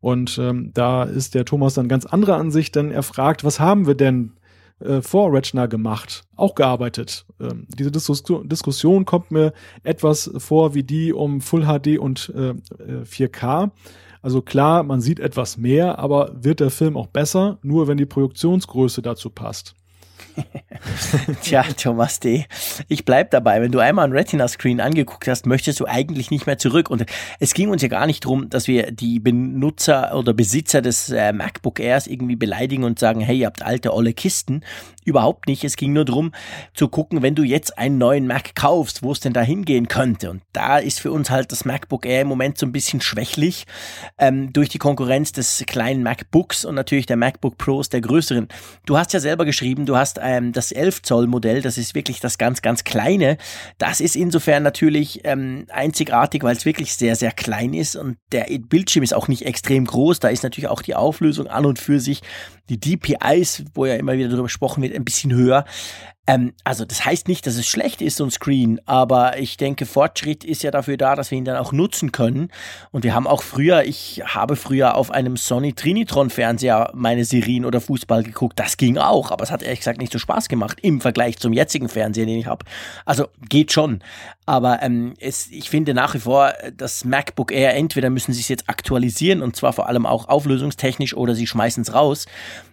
Und 0.00 0.38
ähm, 0.38 0.72
da 0.74 1.04
ist 1.04 1.34
der 1.34 1.44
Thomas 1.44 1.74
dann 1.74 1.88
ganz 1.88 2.06
anderer 2.06 2.36
Ansicht, 2.36 2.74
denn 2.74 2.90
er 2.90 3.02
fragt, 3.02 3.44
was 3.44 3.60
haben 3.60 3.86
wir 3.86 3.94
denn 3.94 4.32
äh, 4.80 5.02
vor 5.02 5.32
Retina 5.32 5.66
gemacht, 5.66 6.24
auch 6.36 6.54
gearbeitet. 6.54 7.26
Ähm, 7.38 7.66
diese 7.78 7.92
Diskus 7.92 8.24
Diskussion 8.44 9.04
kommt 9.04 9.30
mir 9.30 9.52
etwas 9.82 10.30
vor 10.38 10.74
wie 10.74 10.82
die 10.82 11.12
um 11.12 11.40
Full 11.40 11.66
HD 11.66 11.98
und 11.98 12.32
äh, 12.34 12.54
4K. 13.04 13.70
Also 14.22 14.42
klar, 14.42 14.82
man 14.82 15.00
sieht 15.00 15.20
etwas 15.20 15.56
mehr, 15.56 15.98
aber 15.98 16.32
wird 16.34 16.60
der 16.60 16.70
Film 16.70 16.96
auch 16.96 17.06
besser, 17.06 17.58
nur 17.62 17.88
wenn 17.88 17.96
die 17.96 18.06
Produktionsgröße 18.06 19.02
dazu 19.02 19.30
passt. 19.30 19.74
Tja, 21.42 21.64
Thomas 21.76 22.20
D., 22.20 22.46
ich 22.88 23.04
bleib 23.04 23.30
dabei. 23.30 23.60
Wenn 23.60 23.72
du 23.72 23.78
einmal 23.78 24.06
ein 24.06 24.12
Retina-Screen 24.12 24.80
angeguckt 24.80 25.28
hast, 25.28 25.46
möchtest 25.46 25.80
du 25.80 25.86
eigentlich 25.86 26.30
nicht 26.30 26.46
mehr 26.46 26.58
zurück. 26.58 26.90
Und 26.90 27.04
es 27.38 27.54
ging 27.54 27.70
uns 27.70 27.82
ja 27.82 27.88
gar 27.88 28.06
nicht 28.06 28.24
darum, 28.24 28.48
dass 28.50 28.68
wir 28.68 28.90
die 28.92 29.20
Benutzer 29.20 30.16
oder 30.16 30.32
Besitzer 30.32 30.82
des 30.82 31.10
äh, 31.10 31.32
MacBook 31.32 31.80
Airs 31.80 32.06
irgendwie 32.06 32.36
beleidigen 32.36 32.84
und 32.84 32.98
sagen, 32.98 33.20
hey, 33.20 33.38
ihr 33.38 33.46
habt 33.46 33.62
alte, 33.62 33.94
olle 33.94 34.12
Kisten. 34.12 34.62
Überhaupt 35.04 35.46
nicht. 35.46 35.64
Es 35.64 35.76
ging 35.76 35.92
nur 35.92 36.04
darum, 36.04 36.32
zu 36.74 36.88
gucken, 36.88 37.22
wenn 37.22 37.34
du 37.34 37.42
jetzt 37.42 37.78
einen 37.78 37.98
neuen 37.98 38.26
Mac 38.26 38.54
kaufst, 38.54 39.02
wo 39.02 39.12
es 39.12 39.20
denn 39.20 39.32
da 39.32 39.40
hingehen 39.40 39.88
könnte. 39.88 40.30
Und 40.30 40.42
da 40.52 40.78
ist 40.78 41.00
für 41.00 41.10
uns 41.10 41.30
halt 41.30 41.52
das 41.52 41.64
MacBook 41.64 42.04
Air 42.04 42.22
im 42.22 42.28
Moment 42.28 42.58
so 42.58 42.66
ein 42.66 42.72
bisschen 42.72 43.00
schwächlich 43.00 43.66
ähm, 44.18 44.52
durch 44.52 44.68
die 44.68 44.78
Konkurrenz 44.78 45.32
des 45.32 45.64
kleinen 45.66 46.02
MacBooks 46.02 46.64
und 46.64 46.74
natürlich 46.74 47.06
der 47.06 47.16
MacBook 47.16 47.56
Pros, 47.56 47.88
der 47.88 48.02
größeren. 48.02 48.48
Du 48.84 48.98
hast 48.98 49.12
ja 49.12 49.20
selber 49.20 49.44
geschrieben, 49.44 49.86
du 49.86 49.96
hast 49.96 50.18
ähm, 50.22 50.52
das 50.52 50.72
11 50.72 51.02
Zoll 51.02 51.26
Modell, 51.26 51.62
das 51.62 51.78
ist 51.78 51.94
wirklich 51.94 52.20
das 52.20 52.36
ganz, 52.36 52.60
ganz 52.60 52.84
kleine. 52.84 53.38
Das 53.78 54.00
ist 54.00 54.16
insofern 54.16 54.62
natürlich 54.62 55.20
ähm, 55.24 55.66
einzigartig, 55.70 56.42
weil 56.42 56.56
es 56.56 56.66
wirklich 56.66 56.94
sehr, 56.94 57.16
sehr 57.16 57.32
klein 57.32 57.72
ist 57.72 57.96
und 57.96 58.18
der 58.32 58.46
Bildschirm 58.58 59.02
ist 59.02 59.14
auch 59.14 59.28
nicht 59.28 59.46
extrem 59.46 59.86
groß. 59.86 60.20
Da 60.20 60.28
ist 60.28 60.42
natürlich 60.42 60.68
auch 60.68 60.82
die 60.82 60.94
Auflösung 60.94 61.46
an 61.46 61.64
und 61.64 61.78
für 61.78 62.00
sich 62.00 62.20
die 62.70 62.96
DPIs, 62.96 63.64
wo 63.74 63.86
ja 63.86 63.96
immer 63.96 64.12
wieder 64.12 64.28
darüber 64.28 64.44
gesprochen 64.44 64.82
wird, 64.82 64.94
ein 64.94 65.04
bisschen 65.04 65.32
höher. 65.32 65.64
Ähm, 66.26 66.52
also 66.64 66.84
das 66.84 67.04
heißt 67.04 67.28
nicht, 67.28 67.46
dass 67.46 67.56
es 67.56 67.66
schlecht 67.66 68.02
ist, 68.02 68.16
so 68.16 68.24
ein 68.24 68.30
Screen, 68.30 68.80
aber 68.86 69.38
ich 69.38 69.56
denke, 69.56 69.86
Fortschritt 69.86 70.44
ist 70.44 70.62
ja 70.62 70.70
dafür 70.70 70.96
da, 70.96 71.16
dass 71.16 71.30
wir 71.30 71.38
ihn 71.38 71.44
dann 71.44 71.56
auch 71.56 71.72
nutzen 71.72 72.12
können. 72.12 72.50
Und 72.90 73.04
wir 73.04 73.14
haben 73.14 73.26
auch 73.26 73.42
früher, 73.42 73.84
ich 73.84 74.22
habe 74.24 74.56
früher 74.56 74.96
auf 74.96 75.10
einem 75.10 75.36
Sony 75.36 75.72
Trinitron 75.72 76.30
Fernseher 76.30 76.90
meine 76.94 77.24
Serien 77.24 77.64
oder 77.64 77.80
Fußball 77.80 78.22
geguckt. 78.22 78.58
Das 78.58 78.76
ging 78.76 78.98
auch, 78.98 79.30
aber 79.30 79.44
es 79.44 79.50
hat 79.50 79.62
ehrlich 79.62 79.80
gesagt 79.80 79.98
nicht 79.98 80.12
so 80.12 80.18
Spaß 80.18 80.48
gemacht 80.48 80.78
im 80.82 81.00
Vergleich 81.00 81.38
zum 81.38 81.52
jetzigen 81.52 81.88
Fernseher, 81.88 82.26
den 82.26 82.38
ich 82.38 82.46
habe. 82.46 82.64
Also 83.06 83.26
geht 83.48 83.72
schon. 83.72 84.00
Aber 84.46 84.82
ähm, 84.82 85.14
es, 85.20 85.48
ich 85.50 85.70
finde 85.70 85.94
nach 85.94 86.14
wie 86.14 86.18
vor, 86.18 86.52
das 86.76 87.04
MacBook 87.04 87.52
Air, 87.52 87.74
entweder 87.74 88.10
müssen 88.10 88.32
sie 88.32 88.40
es 88.40 88.48
jetzt 88.48 88.68
aktualisieren 88.68 89.42
und 89.42 89.56
zwar 89.56 89.72
vor 89.72 89.88
allem 89.88 90.06
auch 90.06 90.28
auflösungstechnisch 90.28 91.16
oder 91.16 91.34
sie 91.34 91.46
schmeißen 91.46 91.82
es 91.82 91.94
raus. 91.94 92.26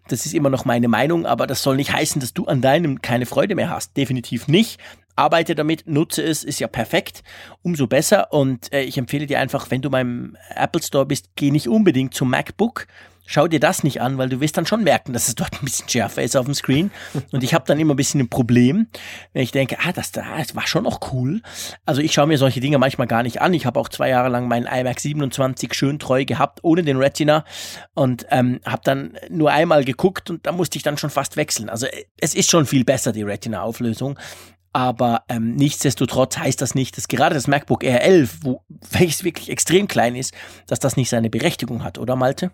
Das 0.08 0.26
ist 0.26 0.34
immer 0.34 0.50
noch 0.50 0.66
meine 0.66 0.88
Meinung, 0.88 1.26
aber 1.26 1.48
das 1.48 1.62
soll 1.62 1.76
nicht 1.76 1.94
heißen, 1.94 2.22
dass 2.22 2.34
du 2.34 2.46
an 2.46 2.62
deinem 2.62 3.02
keine 3.02 3.26
Freude 3.26 3.56
mehr 3.56 3.70
hast. 3.70 3.98
Definitiv 3.98 4.48
nicht. 4.48 4.80
Arbeite 5.16 5.56
damit, 5.56 5.88
nutze 5.88 6.24
es, 6.24 6.44
ist 6.44 6.60
ja 6.60 6.68
perfekt. 6.68 7.24
Umso 7.64 7.88
besser. 7.88 8.32
Und 8.32 8.72
äh, 8.72 8.84
ich 8.84 8.98
empfehle 8.98 9.26
dir 9.26 9.40
einfach, 9.40 9.70
wenn 9.72 9.82
du 9.82 9.90
beim 9.90 10.38
Apple 10.56 10.82
Store 10.82 11.06
bist, 11.06 11.30
geh 11.36 11.52
nicht 11.52 11.68
unbedingt 11.68 12.14
zum 12.14 12.30
MacBook, 12.30 12.88
schau 13.28 13.48
dir 13.48 13.60
das 13.60 13.84
nicht 13.84 14.02
an, 14.02 14.18
weil 14.18 14.30
du 14.30 14.40
wirst 14.40 14.58
dann 14.58 14.66
schon 14.66 14.84
merken, 14.84 15.14
dass 15.14 15.28
es 15.28 15.36
dort 15.36 15.54
ein 15.54 15.66
bisschen 15.66 15.88
schärfer 15.88 16.24
ist 16.24 16.36
auf 16.36 16.46
dem 16.46 16.56
Screen. 16.56 16.90
Und 17.32 17.44
ich 17.44 17.54
habe 17.54 17.66
dann 17.68 17.80
immer 17.80 17.94
ein 17.94 17.98
bisschen 17.98 18.22
ein 18.22 18.30
Problem, 18.30 18.88
wenn 19.34 19.44
ich 19.44 19.52
denke, 19.52 19.78
ah, 19.86 19.92
das, 19.92 20.12
das 20.12 20.56
war 20.56 20.66
schon 20.66 20.86
noch 20.86 21.12
cool. 21.12 21.42
Also 21.86 22.02
ich 22.02 22.14
schaue 22.14 22.28
mir 22.28 22.38
solche 22.38 22.62
Dinge 22.62 22.80
manchmal 22.80 23.06
gar 23.06 23.22
nicht 23.22 23.42
an. 23.42 23.54
Ich 23.54 23.66
habe 23.66 23.80
auch 23.80 23.90
zwei 23.90 24.10
Jahre 24.10 24.30
lang 24.30 24.48
meinen 24.48 24.66
iMac 24.66 25.00
27 25.00 25.74
schön 25.74 26.00
treu 26.00 26.26
gehabt, 26.26 26.60
ohne 26.64 26.84
den 26.84 26.98
Retina. 26.98 27.44
Und 27.94 28.26
ähm, 28.32 28.62
habe 28.66 28.82
dann 28.84 29.18
nur 29.30 29.52
einmal 29.52 29.84
geguckt 29.84 30.30
und 30.30 30.48
da 30.48 30.52
musste 30.54 30.78
ich 30.78 30.84
dann 30.84 30.98
schon 30.98 31.10
fast 31.10 31.36
wechseln. 31.36 31.70
Also 31.70 31.86
es 32.20 32.34
ist 32.34 32.50
schon 32.50 32.66
viel 32.66 32.86
besser, 32.86 33.12
die 33.12 33.24
Retina-Auflösung. 33.24 34.18
Aber 34.74 35.24
ähm, 35.28 35.56
nichtsdestotrotz 35.56 36.38
heißt 36.38 36.62
das 36.62 36.76
nicht, 36.76 36.98
dass 36.98 37.08
gerade 37.08 37.36
das 37.36 37.48
MacBook 37.48 37.84
Air 37.84 38.04
11, 38.04 38.40
wo, 38.42 38.62
welches 38.92 39.24
wirklich 39.24 39.50
extrem 39.50 39.88
klein 39.88 40.16
ist, 40.16 40.34
dass 40.68 40.80
das 40.80 40.96
nicht 40.96 41.10
seine 41.10 41.30
Berechtigung 41.30 41.84
hat, 41.84 41.98
oder 41.98 42.16
Malte? 42.16 42.52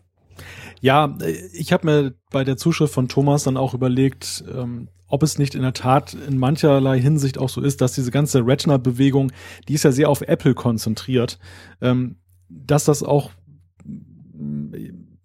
Ja, 0.82 1.18
ich 1.54 1.72
habe 1.72 1.86
mir 1.86 2.14
bei 2.32 2.44
der 2.44 2.58
Zuschrift 2.58 2.94
von 2.94 3.08
Thomas 3.08 3.44
dann 3.44 3.58
auch 3.58 3.74
überlegt, 3.74 4.44
ähm, 4.54 4.90
ob 5.08 5.24
es 5.24 5.38
nicht 5.38 5.56
in 5.56 5.62
der 5.62 5.74
Tat 5.74 6.14
in 6.14 6.38
mancherlei 6.40 7.00
Hinsicht 7.00 7.38
auch 7.38 7.50
so 7.50 7.62
ist, 7.62 7.82
dass 7.82 7.94
diese 7.94 8.12
ganze 8.12 8.46
Retina-Bewegung, 8.46 9.32
die 9.68 9.76
ist 9.76 9.84
ja 9.84 9.92
sehr 9.92 10.10
auf 10.10 10.22
Apple 10.22 10.56
konzentriert, 10.56 11.40
ähm, 11.82 12.18
dass 12.50 12.86
das 12.86 13.04
auch 13.04 13.32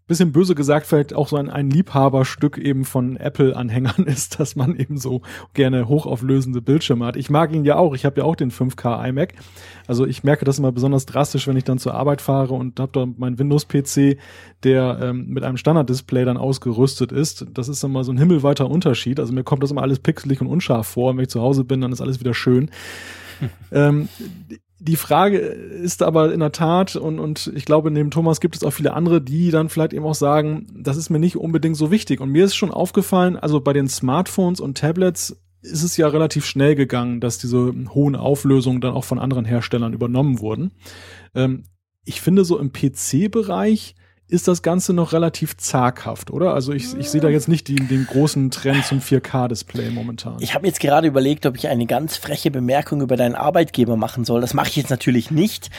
bisschen 0.09 0.32
böse 0.32 0.54
gesagt 0.54 0.86
vielleicht 0.86 1.14
auch 1.14 1.28
so 1.28 1.36
ein, 1.36 1.50
ein 1.50 1.70
Liebhaberstück 1.70 2.59
eben 2.59 2.84
von 2.84 3.16
Apple-Anhängern 3.16 4.04
ist, 4.06 4.40
dass 4.40 4.56
man 4.56 4.74
eben 4.76 4.98
so 4.98 5.22
gerne 5.54 5.86
hochauflösende 5.86 6.61
Bildschirme 6.61 7.06
hat. 7.06 7.16
Ich 7.16 7.30
mag 7.30 7.52
ihn 7.52 7.64
ja 7.64 7.76
auch. 7.76 7.94
Ich 7.94 8.04
habe 8.04 8.20
ja 8.20 8.24
auch 8.24 8.34
den 8.34 8.50
5K 8.50 9.09
iMac. 9.09 9.34
Also 9.86 10.06
ich 10.06 10.24
merke 10.24 10.44
das 10.44 10.59
immer 10.59 10.72
besonders 10.72 11.06
drastisch, 11.06 11.46
wenn 11.46 11.56
ich 11.56 11.64
dann 11.64 11.78
zur 11.78 11.94
Arbeit 11.94 12.20
fahre 12.20 12.54
und 12.54 12.80
habe 12.80 12.92
da 12.92 13.06
meinen 13.06 13.38
Windows-PC, 13.38 14.18
der 14.64 14.98
ähm, 15.00 15.28
mit 15.28 15.44
einem 15.44 15.56
Standard-Display 15.56 16.24
dann 16.24 16.36
ausgerüstet 16.36 17.12
ist. 17.12 17.46
Das 17.54 17.68
ist 17.68 17.84
immer 17.84 18.02
so 18.02 18.12
ein 18.12 18.18
himmelweiter 18.18 18.68
Unterschied. 18.68 19.20
Also 19.20 19.32
mir 19.32 19.44
kommt 19.44 19.62
das 19.62 19.70
immer 19.70 19.82
alles 19.82 20.00
pixelig 20.00 20.40
und 20.40 20.46
unscharf 20.46 20.86
vor. 20.86 21.14
wenn 21.16 21.22
ich 21.22 21.30
zu 21.30 21.42
Hause 21.42 21.64
bin, 21.64 21.80
dann 21.80 21.92
ist 21.92 22.00
alles 22.00 22.18
wieder 22.18 22.34
schön. 22.34 22.70
ähm, 23.72 24.09
die 24.81 24.97
Frage 24.97 25.39
ist 25.39 26.03
aber 26.03 26.33
in 26.33 26.41
der 26.41 26.53
Tat, 26.53 26.95
und, 26.95 27.18
und 27.18 27.53
ich 27.55 27.64
glaube, 27.64 27.91
neben 27.91 28.11
Thomas 28.11 28.41
gibt 28.41 28.57
es 28.57 28.62
auch 28.62 28.70
viele 28.70 28.95
andere, 28.95 29.20
die 29.20 29.51
dann 29.51 29.68
vielleicht 29.68 29.93
eben 29.93 30.05
auch 30.05 30.14
sagen, 30.14 30.66
das 30.72 30.97
ist 30.97 31.11
mir 31.11 31.18
nicht 31.18 31.37
unbedingt 31.37 31.76
so 31.76 31.91
wichtig. 31.91 32.20
Und 32.20 32.31
mir 32.31 32.45
ist 32.45 32.55
schon 32.55 32.70
aufgefallen, 32.70 33.37
also 33.37 33.61
bei 33.61 33.72
den 33.72 33.89
Smartphones 33.89 34.61
und 34.61 34.79
Tablets 34.79 35.37
ist 35.62 35.83
es 35.83 35.97
ja 35.97 36.07
relativ 36.07 36.47
schnell 36.47 36.76
gegangen, 36.76 37.20
dass 37.20 37.39
diese 37.39 37.74
hohen 37.93 38.14
Auflösungen 38.14 38.81
dann 38.81 38.95
auch 38.95 39.05
von 39.05 39.18
anderen 39.18 39.45
Herstellern 39.45 39.93
übernommen 39.93 40.39
wurden. 40.39 40.70
Ähm, 41.35 41.64
ich 42.05 42.20
finde 42.20 42.45
so 42.45 42.59
im 42.59 42.72
PC-Bereich 42.72 43.97
ist 44.29 44.47
das 44.47 44.62
Ganze 44.62 44.93
noch 44.93 45.14
relativ 45.14 45.57
zaghaft, 45.57 46.31
oder? 46.31 46.53
Also 46.53 46.72
ich, 46.72 46.95
ich 46.99 47.09
sehe 47.09 47.22
da 47.22 47.29
jetzt 47.31 47.49
nicht 47.49 47.68
den, 47.68 47.89
den 47.89 48.07
großen 48.07 48.51
Trend 48.51 48.85
zum 48.85 49.01
4K-Display 49.01 49.91
momentan. 49.91 50.37
Ich 50.41 50.55
habe 50.55 50.66
jetzt 50.66 50.81
gerade 50.81 51.09
überlegt, 51.09 51.47
ob 51.47 51.57
ich 51.57 51.68
eine 51.68 51.87
ganz 51.87 52.18
freche 52.18 52.51
Bemerkung 52.51 53.01
über 53.01 53.16
deinen 53.16 53.35
Arbeitgeber 53.35 53.97
machen 53.97 54.26
soll. 54.26 54.43
Das 54.43 54.53
mache 54.53 54.68
ich 54.68 54.76
jetzt 54.76 54.91
natürlich 54.91 55.31
nicht. 55.31 55.70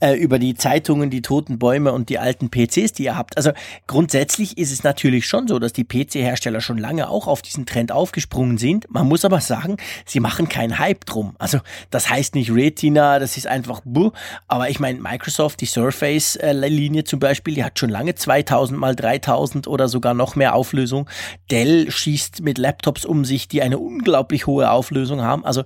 Äh, 0.00 0.14
über 0.14 0.40
die 0.40 0.54
Zeitungen, 0.54 1.10
die 1.10 1.22
toten 1.22 1.60
Bäume 1.60 1.92
und 1.92 2.08
die 2.08 2.18
alten 2.18 2.50
PCs, 2.50 2.92
die 2.92 3.04
ihr 3.04 3.16
habt. 3.16 3.36
Also 3.36 3.52
grundsätzlich 3.86 4.58
ist 4.58 4.72
es 4.72 4.82
natürlich 4.82 5.28
schon 5.28 5.46
so, 5.46 5.60
dass 5.60 5.72
die 5.72 5.84
PC-Hersteller 5.84 6.60
schon 6.60 6.78
lange 6.78 7.08
auch 7.08 7.28
auf 7.28 7.40
diesen 7.40 7.66
Trend 7.66 7.92
aufgesprungen 7.92 8.58
sind. 8.58 8.90
Man 8.90 9.06
muss 9.06 9.24
aber 9.24 9.40
sagen, 9.40 9.76
sie 10.06 10.18
machen 10.18 10.48
keinen 10.48 10.80
Hype 10.80 11.04
drum. 11.04 11.36
Also 11.38 11.60
das 11.90 12.10
heißt 12.10 12.34
nicht 12.34 12.52
Retina, 12.52 13.20
das 13.20 13.36
ist 13.36 13.46
einfach 13.46 13.80
buh. 13.84 14.10
Aber 14.48 14.70
ich 14.70 14.80
meine, 14.80 14.98
Microsoft, 14.98 15.60
die 15.60 15.66
Surface-Linie 15.66 17.04
zum 17.04 17.20
Beispiel, 17.20 17.54
die 17.54 17.62
hat 17.62 17.78
schon 17.78 17.91
lange 17.92 18.14
2000 18.14 18.78
mal 18.78 18.96
3000 18.96 19.68
oder 19.68 19.88
sogar 19.88 20.14
noch 20.14 20.34
mehr 20.34 20.54
Auflösung. 20.54 21.08
Dell 21.50 21.90
schießt 21.90 22.42
mit 22.42 22.58
Laptops 22.58 23.04
um 23.04 23.24
sich, 23.24 23.46
die 23.46 23.62
eine 23.62 23.78
unglaublich 23.78 24.46
hohe 24.46 24.70
Auflösung 24.70 25.22
haben. 25.22 25.44
Also 25.44 25.62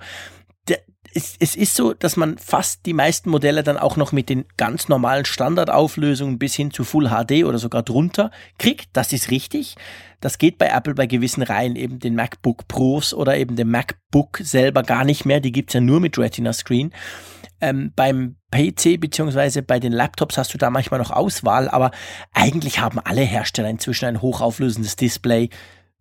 es, 1.16 1.36
es 1.38 1.56
ist 1.56 1.74
so, 1.74 1.94
dass 1.94 2.16
man 2.16 2.36
fast 2.36 2.84
die 2.84 2.92
meisten 2.92 3.30
Modelle 3.30 3.62
dann 3.62 3.78
auch 3.78 3.96
noch 3.96 4.12
mit 4.12 4.28
den 4.28 4.44
ganz 4.58 4.88
normalen 4.88 5.24
Standardauflösungen 5.24 6.38
bis 6.38 6.54
hin 6.54 6.70
zu 6.70 6.84
Full 6.84 7.08
HD 7.08 7.44
oder 7.44 7.58
sogar 7.58 7.82
drunter 7.82 8.30
kriegt. 8.58 8.88
Das 8.92 9.12
ist 9.14 9.30
richtig. 9.30 9.76
Das 10.20 10.36
geht 10.38 10.58
bei 10.58 10.68
Apple 10.68 10.94
bei 10.94 11.06
gewissen 11.06 11.42
Reihen, 11.42 11.74
eben 11.74 11.98
den 11.98 12.14
MacBook 12.14 12.68
Pros 12.68 13.14
oder 13.14 13.36
eben 13.36 13.56
dem 13.56 13.70
MacBook 13.70 14.38
selber 14.42 14.82
gar 14.82 15.04
nicht 15.04 15.24
mehr. 15.24 15.40
Die 15.40 15.52
gibt's 15.52 15.72
ja 15.72 15.80
nur 15.80 16.00
mit 16.00 16.18
Retina 16.18 16.52
Screen. 16.52 16.92
Ähm, 17.62 17.92
beim 17.96 18.36
PC 18.51 19.01
beziehungsweise 19.01 19.62
bei 19.62 19.80
den 19.80 19.92
Laptops 19.92 20.38
hast 20.38 20.55
du 20.55 20.59
da 20.59 20.70
manchmal 20.70 21.01
noch 21.01 21.11
Auswahl, 21.11 21.68
aber 21.68 21.90
eigentlich 22.32 22.78
haben 22.78 23.01
alle 23.01 23.22
Hersteller 23.22 23.68
inzwischen 23.68 24.07
ein 24.07 24.22
hochauflösendes 24.22 24.97
Display 24.97 25.51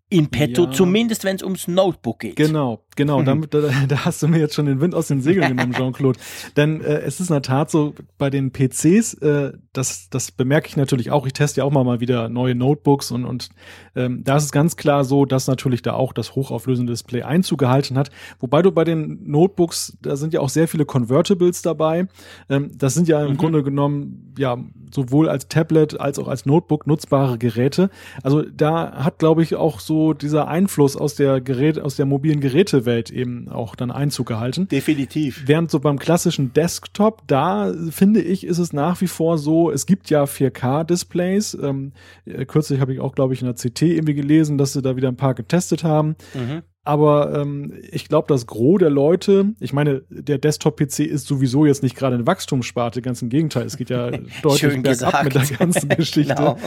in 0.07 0.27
petto, 0.29 0.65
ja. 0.65 0.71
zumindest 0.71 1.23
wenn 1.23 1.35
es 1.35 1.41
ums 1.41 1.67
Notebook 1.67 2.19
geht. 2.19 2.35
Genau, 2.35 2.83
genau. 2.95 3.21
Mhm. 3.21 3.25
Damit, 3.25 3.53
da, 3.55 3.61
da, 3.87 4.05
hast 4.05 4.21
du 4.21 4.27
mir 4.27 4.37
jetzt 4.37 4.53
schon 4.53 4.67
den 4.67 4.79
Wind 4.79 4.93
aus 4.93 5.07
den 5.07 5.19
Segeln 5.21 5.57
genommen, 5.57 5.73
Jean-Claude. 5.77 6.19
Denn 6.55 6.79
äh, 6.81 6.99
es 6.99 7.19
ist 7.19 7.29
in 7.29 7.33
der 7.33 7.41
Tat 7.41 7.71
so, 7.71 7.95
bei 8.19 8.29
den 8.29 8.51
PCs, 8.51 9.15
äh, 9.15 9.53
das, 9.73 10.09
das 10.11 10.31
bemerke 10.31 10.67
ich 10.67 10.77
natürlich 10.77 11.09
auch, 11.09 11.25
ich 11.25 11.33
teste 11.33 11.61
ja 11.61 11.63
auch 11.63 11.71
mal, 11.71 11.83
mal 11.83 12.01
wieder 12.01 12.29
neue 12.29 12.53
Notebooks 12.53 13.09
und, 13.09 13.25
und 13.25 13.49
ähm, 13.95 14.23
da 14.23 14.37
ist 14.37 14.43
es 14.43 14.51
ganz 14.51 14.77
klar 14.77 15.05
so, 15.05 15.25
dass 15.25 15.47
natürlich 15.47 15.81
da 15.81 15.93
auch 15.93 16.13
das 16.13 16.35
hochauflösende 16.35 16.93
Display 16.93 17.23
Einzug 17.23 17.57
gehalten 17.57 17.97
hat. 17.97 18.11
Wobei 18.39 18.61
du 18.61 18.71
bei 18.71 18.83
den 18.83 19.27
Notebooks, 19.27 19.97
da 20.01 20.15
sind 20.17 20.33
ja 20.33 20.39
auch 20.39 20.49
sehr 20.49 20.67
viele 20.67 20.85
Convertibles 20.85 21.63
dabei. 21.63 22.07
Ähm, 22.47 22.69
das 22.77 22.93
sind 22.93 23.07
ja 23.07 23.25
im 23.25 23.33
mhm. 23.33 23.37
Grunde 23.37 23.63
genommen, 23.63 24.35
ja, 24.37 24.57
sowohl 24.93 25.29
als 25.29 25.47
Tablet 25.47 25.99
als 25.99 26.19
auch 26.19 26.27
als 26.27 26.45
Notebook 26.45 26.85
nutzbare 26.85 27.39
Geräte. 27.39 27.89
Also 28.21 28.43
da 28.43 29.03
hat, 29.03 29.17
glaube 29.17 29.41
ich, 29.41 29.55
auch 29.55 29.79
so 29.79 29.94
dieser 30.13 30.47
Einfluss 30.47 30.95
aus 30.95 31.15
der 31.15 31.41
Gerät, 31.41 31.79
aus 31.79 31.95
der 31.95 32.05
mobilen 32.05 32.39
Gerätewelt 32.39 33.09
eben 33.09 33.49
auch 33.49 33.75
dann 33.75 33.91
Einzug 33.91 34.27
gehalten. 34.27 34.67
Definitiv. 34.67 35.43
Während 35.45 35.71
so 35.71 35.79
beim 35.79 35.99
klassischen 35.99 36.53
Desktop, 36.53 37.23
da 37.27 37.73
finde 37.89 38.21
ich, 38.21 38.45
ist 38.45 38.59
es 38.59 38.73
nach 38.73 39.01
wie 39.01 39.07
vor 39.07 39.37
so, 39.37 39.71
es 39.71 39.85
gibt 39.85 40.09
ja 40.09 40.23
4K-Displays. 40.23 41.57
Ähm, 41.61 41.93
äh, 42.25 42.45
kürzlich 42.45 42.79
habe 42.79 42.93
ich 42.93 42.99
auch, 42.99 43.15
glaube 43.15 43.33
ich, 43.33 43.41
in 43.41 43.47
der 43.47 43.55
CT 43.55 43.81
irgendwie 43.83 44.15
gelesen, 44.15 44.57
dass 44.57 44.73
sie 44.73 44.81
da 44.81 44.95
wieder 44.95 45.09
ein 45.09 45.17
paar 45.17 45.33
getestet 45.33 45.83
haben. 45.83 46.15
Mhm. 46.33 46.63
Aber 46.87 47.33
ähm, 47.33 47.73
ich 47.91 48.07
glaube, 48.07 48.27
das 48.27 48.45
Gros 48.45 48.77
der 48.77 48.91
Leute, 48.91 49.55
ich 49.59 49.73
meine, 49.73 50.03
der 50.09 50.37
Desktop-PC 50.37 50.99
ist 50.99 51.25
sowieso 51.25 51.65
jetzt 51.65 51.81
nicht 51.81 51.95
gerade 51.95 52.13
eine 52.13 52.27
Wachstumssparte, 52.27 53.01
ganz 53.01 53.23
im 53.23 53.29
Gegenteil, 53.29 53.65
es 53.65 53.75
geht 53.75 53.89
ja 53.89 54.11
deutlich 54.43 54.83
bergab 54.83 55.23
mit 55.23 55.33
der 55.33 55.45
ganzen 55.57 55.89
Geschichte. 55.97 56.35
genau. 56.35 56.57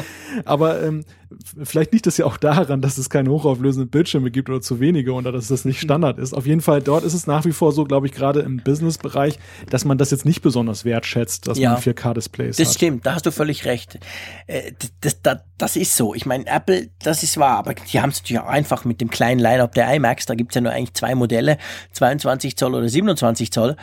Aber 0.45 0.83
ähm, 0.83 1.05
vielleicht 1.63 1.93
liegt 1.93 2.07
es 2.07 2.17
ja 2.17 2.27
auch 2.27 2.37
daran, 2.37 2.81
dass 2.81 2.99
es 2.99 3.09
keine 3.09 3.31
hochauflösenden 3.31 3.89
Bildschirme 3.91 4.31
gibt 4.31 4.51
oder 4.51 4.61
zu 4.61 4.81
wenige 4.81 5.13
oder 5.13 5.33
dass 5.33 5.49
das 5.49 5.65
nicht 5.65 5.81
Standard 5.81 6.19
ist. 6.19 6.35
Auf 6.35 6.47
jeden 6.47 6.61
Fall, 6.61 6.83
dort 6.83 7.05
ist 7.05 7.15
es 7.15 7.27
nach 7.27 7.45
wie 7.45 7.53
vor 7.53 7.73
so, 7.73 7.85
glaube 7.85 8.07
ich, 8.07 8.13
gerade 8.13 8.41
im 8.41 8.59
Business-Bereich, 8.59 9.39
dass 9.71 9.85
man 9.85 9.99
das 9.99 10.11
jetzt 10.11 10.25
nicht 10.25 10.43
besonders 10.43 10.85
wertschätzt, 10.85 11.49
dass 11.49 11.59
ja, 11.59 11.73
man 11.73 11.81
4K-Displays 11.81 12.59
hat. 12.59 12.67
Das 12.67 12.75
stimmt, 12.75 13.07
da 13.07 13.15
hast 13.15 13.25
du 13.25 13.33
völlig 13.33 13.65
recht. 13.65 13.99
Äh, 14.47 14.73
das, 15.01 15.23
das, 15.23 15.39
das 15.57 15.77
ist 15.77 15.97
so. 15.97 16.15
Ich 16.15 16.27
meine, 16.27 16.47
Apple, 16.47 16.89
das 17.03 17.23
ist 17.23 17.39
wahr, 17.39 17.59
aber 17.59 17.75
die 17.75 18.01
haben 18.01 18.11
es 18.11 18.21
natürlich 18.21 18.41
auch 18.41 18.49
einfach 18.49 18.85
mit 18.85 19.01
dem 19.01 19.11
kleinen 19.11 19.41
Line-Up 19.41 19.75
der 19.75 19.95
iMac 19.95 20.09
Max, 20.09 20.27
da 20.27 20.35
gibt's 20.35 20.55
ja 20.55 20.61
nur 20.61 20.73
eigentlich 20.73 20.95
zwei 20.95 21.15
Modelle, 21.15 21.59
22 21.93 22.57
Zoll 22.57 22.75
oder 22.75 22.89
27 22.89 23.53
Zoll. 23.53 23.77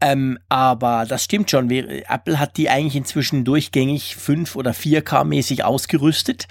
Ähm, 0.00 0.38
aber 0.48 1.06
das 1.08 1.24
stimmt 1.24 1.50
schon. 1.50 1.70
Apple 1.70 2.38
hat 2.38 2.56
die 2.56 2.68
eigentlich 2.68 2.96
inzwischen 2.96 3.44
durchgängig 3.44 4.16
5 4.16 4.56
oder 4.56 4.72
4K 4.72 5.24
mäßig 5.24 5.64
ausgerüstet 5.64 6.48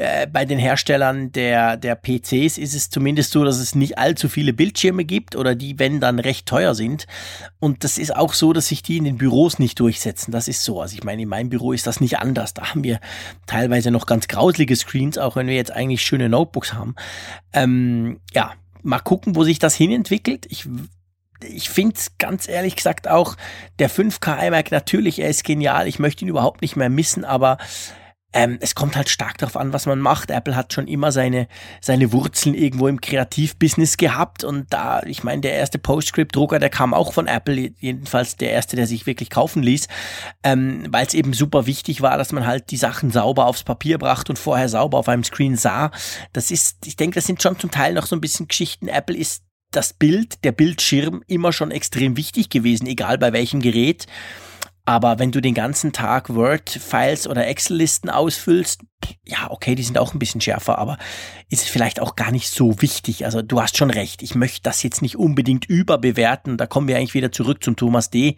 äh, 0.00 0.26
bei 0.26 0.46
den 0.46 0.58
Herstellern 0.58 1.30
der, 1.30 1.76
der 1.76 1.94
PCs 1.94 2.56
ist 2.56 2.74
es 2.74 2.88
zumindest 2.88 3.32
so, 3.32 3.44
dass 3.44 3.58
es 3.58 3.74
nicht 3.74 3.98
allzu 3.98 4.30
viele 4.30 4.54
Bildschirme 4.54 5.04
gibt 5.04 5.36
oder 5.36 5.54
die, 5.54 5.78
wenn 5.78 6.00
dann, 6.00 6.18
recht 6.18 6.46
teuer 6.46 6.74
sind. 6.74 7.06
Und 7.58 7.84
das 7.84 7.98
ist 7.98 8.16
auch 8.16 8.32
so, 8.32 8.54
dass 8.54 8.68
sich 8.68 8.82
die 8.82 8.96
in 8.96 9.04
den 9.04 9.18
Büros 9.18 9.58
nicht 9.58 9.78
durchsetzen. 9.78 10.32
Das 10.32 10.48
ist 10.48 10.64
so. 10.64 10.80
Also 10.80 10.94
ich 10.94 11.04
meine, 11.04 11.20
in 11.20 11.28
meinem 11.28 11.50
Büro 11.50 11.74
ist 11.74 11.86
das 11.86 12.00
nicht 12.00 12.18
anders. 12.18 12.54
Da 12.54 12.70
haben 12.70 12.82
wir 12.82 12.98
teilweise 13.46 13.90
noch 13.90 14.06
ganz 14.06 14.26
grauslige 14.26 14.74
Screens, 14.74 15.18
auch 15.18 15.36
wenn 15.36 15.48
wir 15.48 15.54
jetzt 15.54 15.72
eigentlich 15.72 16.00
schöne 16.00 16.30
Notebooks 16.30 16.72
haben. 16.72 16.94
Ähm, 17.52 18.20
ja, 18.32 18.54
mal 18.82 19.00
gucken, 19.00 19.36
wo 19.36 19.44
sich 19.44 19.58
das 19.58 19.74
hinentwickelt. 19.74 20.46
Ich 20.48 20.66
ich 21.42 21.68
finde 21.68 21.96
es 21.96 22.16
ganz 22.16 22.48
ehrlich 22.48 22.74
gesagt 22.74 23.06
auch, 23.06 23.36
der 23.78 23.90
5K 23.90 24.46
iMac 24.46 24.70
natürlich, 24.70 25.18
er 25.18 25.28
ist 25.28 25.44
genial, 25.44 25.88
ich 25.88 25.98
möchte 25.98 26.24
ihn 26.24 26.28
überhaupt 26.28 26.60
nicht 26.60 26.76
mehr 26.76 26.90
missen, 26.90 27.24
aber 27.24 27.56
ähm, 28.32 28.58
es 28.60 28.74
kommt 28.74 28.96
halt 28.96 29.08
stark 29.08 29.38
darauf 29.38 29.56
an, 29.56 29.72
was 29.72 29.86
man 29.86 29.98
macht. 29.98 30.30
Apple 30.30 30.54
hat 30.54 30.72
schon 30.72 30.86
immer 30.86 31.10
seine, 31.12 31.48
seine 31.80 32.12
Wurzeln 32.12 32.54
irgendwo 32.54 32.86
im 32.86 33.00
Kreativbusiness 33.00 33.96
gehabt 33.96 34.44
und 34.44 34.72
da, 34.72 35.02
ich 35.04 35.24
meine, 35.24 35.42
der 35.42 35.54
erste 35.54 35.78
PostScript-Drucker, 35.78 36.58
der 36.58 36.70
kam 36.70 36.94
auch 36.94 37.12
von 37.12 37.26
Apple, 37.26 37.72
jedenfalls 37.78 38.36
der 38.36 38.52
erste, 38.52 38.76
der 38.76 38.86
sich 38.86 39.06
wirklich 39.06 39.30
kaufen 39.30 39.62
ließ, 39.62 39.88
ähm, 40.44 40.86
weil 40.90 41.06
es 41.06 41.14
eben 41.14 41.32
super 41.32 41.66
wichtig 41.66 42.02
war, 42.02 42.18
dass 42.18 42.32
man 42.32 42.46
halt 42.46 42.70
die 42.70 42.76
Sachen 42.76 43.10
sauber 43.10 43.46
aufs 43.46 43.64
Papier 43.64 43.98
brachte 43.98 44.32
und 44.32 44.38
vorher 44.38 44.68
sauber 44.68 44.98
auf 44.98 45.08
einem 45.08 45.24
Screen 45.24 45.56
sah. 45.56 45.90
Das 46.32 46.50
ist, 46.50 46.86
ich 46.86 46.96
denke, 46.96 47.16
das 47.16 47.26
sind 47.26 47.42
schon 47.42 47.58
zum 47.58 47.70
Teil 47.70 47.94
noch 47.94 48.06
so 48.06 48.14
ein 48.14 48.20
bisschen 48.20 48.46
Geschichten. 48.46 48.88
Apple 48.88 49.16
ist 49.16 49.42
das 49.72 49.92
Bild, 49.92 50.44
der 50.44 50.52
Bildschirm 50.52 51.22
immer 51.26 51.52
schon 51.52 51.70
extrem 51.70 52.16
wichtig 52.16 52.48
gewesen, 52.48 52.86
egal 52.86 53.18
bei 53.18 53.32
welchem 53.32 53.60
Gerät. 53.60 54.06
Aber 54.84 55.18
wenn 55.18 55.30
du 55.30 55.40
den 55.40 55.54
ganzen 55.54 55.92
Tag 55.92 56.34
Word-Files 56.34 57.28
oder 57.28 57.46
Excel-Listen 57.46 58.10
ausfüllst, 58.10 58.80
ja, 59.26 59.50
okay, 59.50 59.74
die 59.74 59.82
sind 59.82 59.98
auch 59.98 60.12
ein 60.12 60.18
bisschen 60.18 60.40
schärfer, 60.40 60.78
aber 60.78 60.98
ist 61.48 61.62
es 61.62 61.68
vielleicht 61.68 62.00
auch 62.00 62.16
gar 62.16 62.30
nicht 62.30 62.50
so 62.50 62.80
wichtig. 62.82 63.24
Also 63.24 63.42
du 63.42 63.60
hast 63.60 63.76
schon 63.76 63.90
recht. 63.90 64.22
Ich 64.22 64.34
möchte 64.34 64.62
das 64.62 64.82
jetzt 64.82 65.02
nicht 65.02 65.16
unbedingt 65.16 65.64
überbewerten. 65.66 66.56
Da 66.56 66.66
kommen 66.66 66.88
wir 66.88 66.96
eigentlich 66.96 67.14
wieder 67.14 67.32
zurück 67.32 67.62
zum 67.62 67.76
Thomas 67.76 68.10
D. 68.10 68.36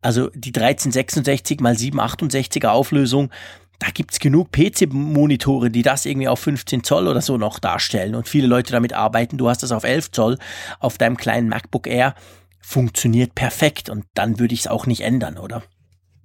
Also 0.00 0.30
die 0.34 0.54
1366 0.54 1.60
mal 1.60 1.74
768er 1.74 2.68
Auflösung, 2.68 3.30
da 3.78 3.88
gibt's 3.92 4.18
genug 4.18 4.50
PC-Monitore, 4.50 5.70
die 5.70 5.82
das 5.82 6.04
irgendwie 6.04 6.28
auf 6.28 6.40
15 6.40 6.82
Zoll 6.82 7.06
oder 7.06 7.20
so 7.20 7.36
noch 7.36 7.58
darstellen 7.60 8.14
und 8.14 8.28
viele 8.28 8.48
Leute 8.48 8.72
damit 8.72 8.92
arbeiten. 8.92 9.38
Du 9.38 9.48
hast 9.48 9.62
das 9.62 9.72
auf 9.72 9.84
11 9.84 10.10
Zoll 10.10 10.38
auf 10.80 10.98
deinem 10.98 11.16
kleinen 11.16 11.48
MacBook 11.48 11.86
Air. 11.86 12.14
Funktioniert 12.60 13.34
perfekt 13.34 13.88
und 13.88 14.04
dann 14.14 14.40
würde 14.40 14.54
ich 14.54 14.60
es 14.60 14.66
auch 14.66 14.86
nicht 14.86 15.02
ändern, 15.02 15.38
oder? 15.38 15.62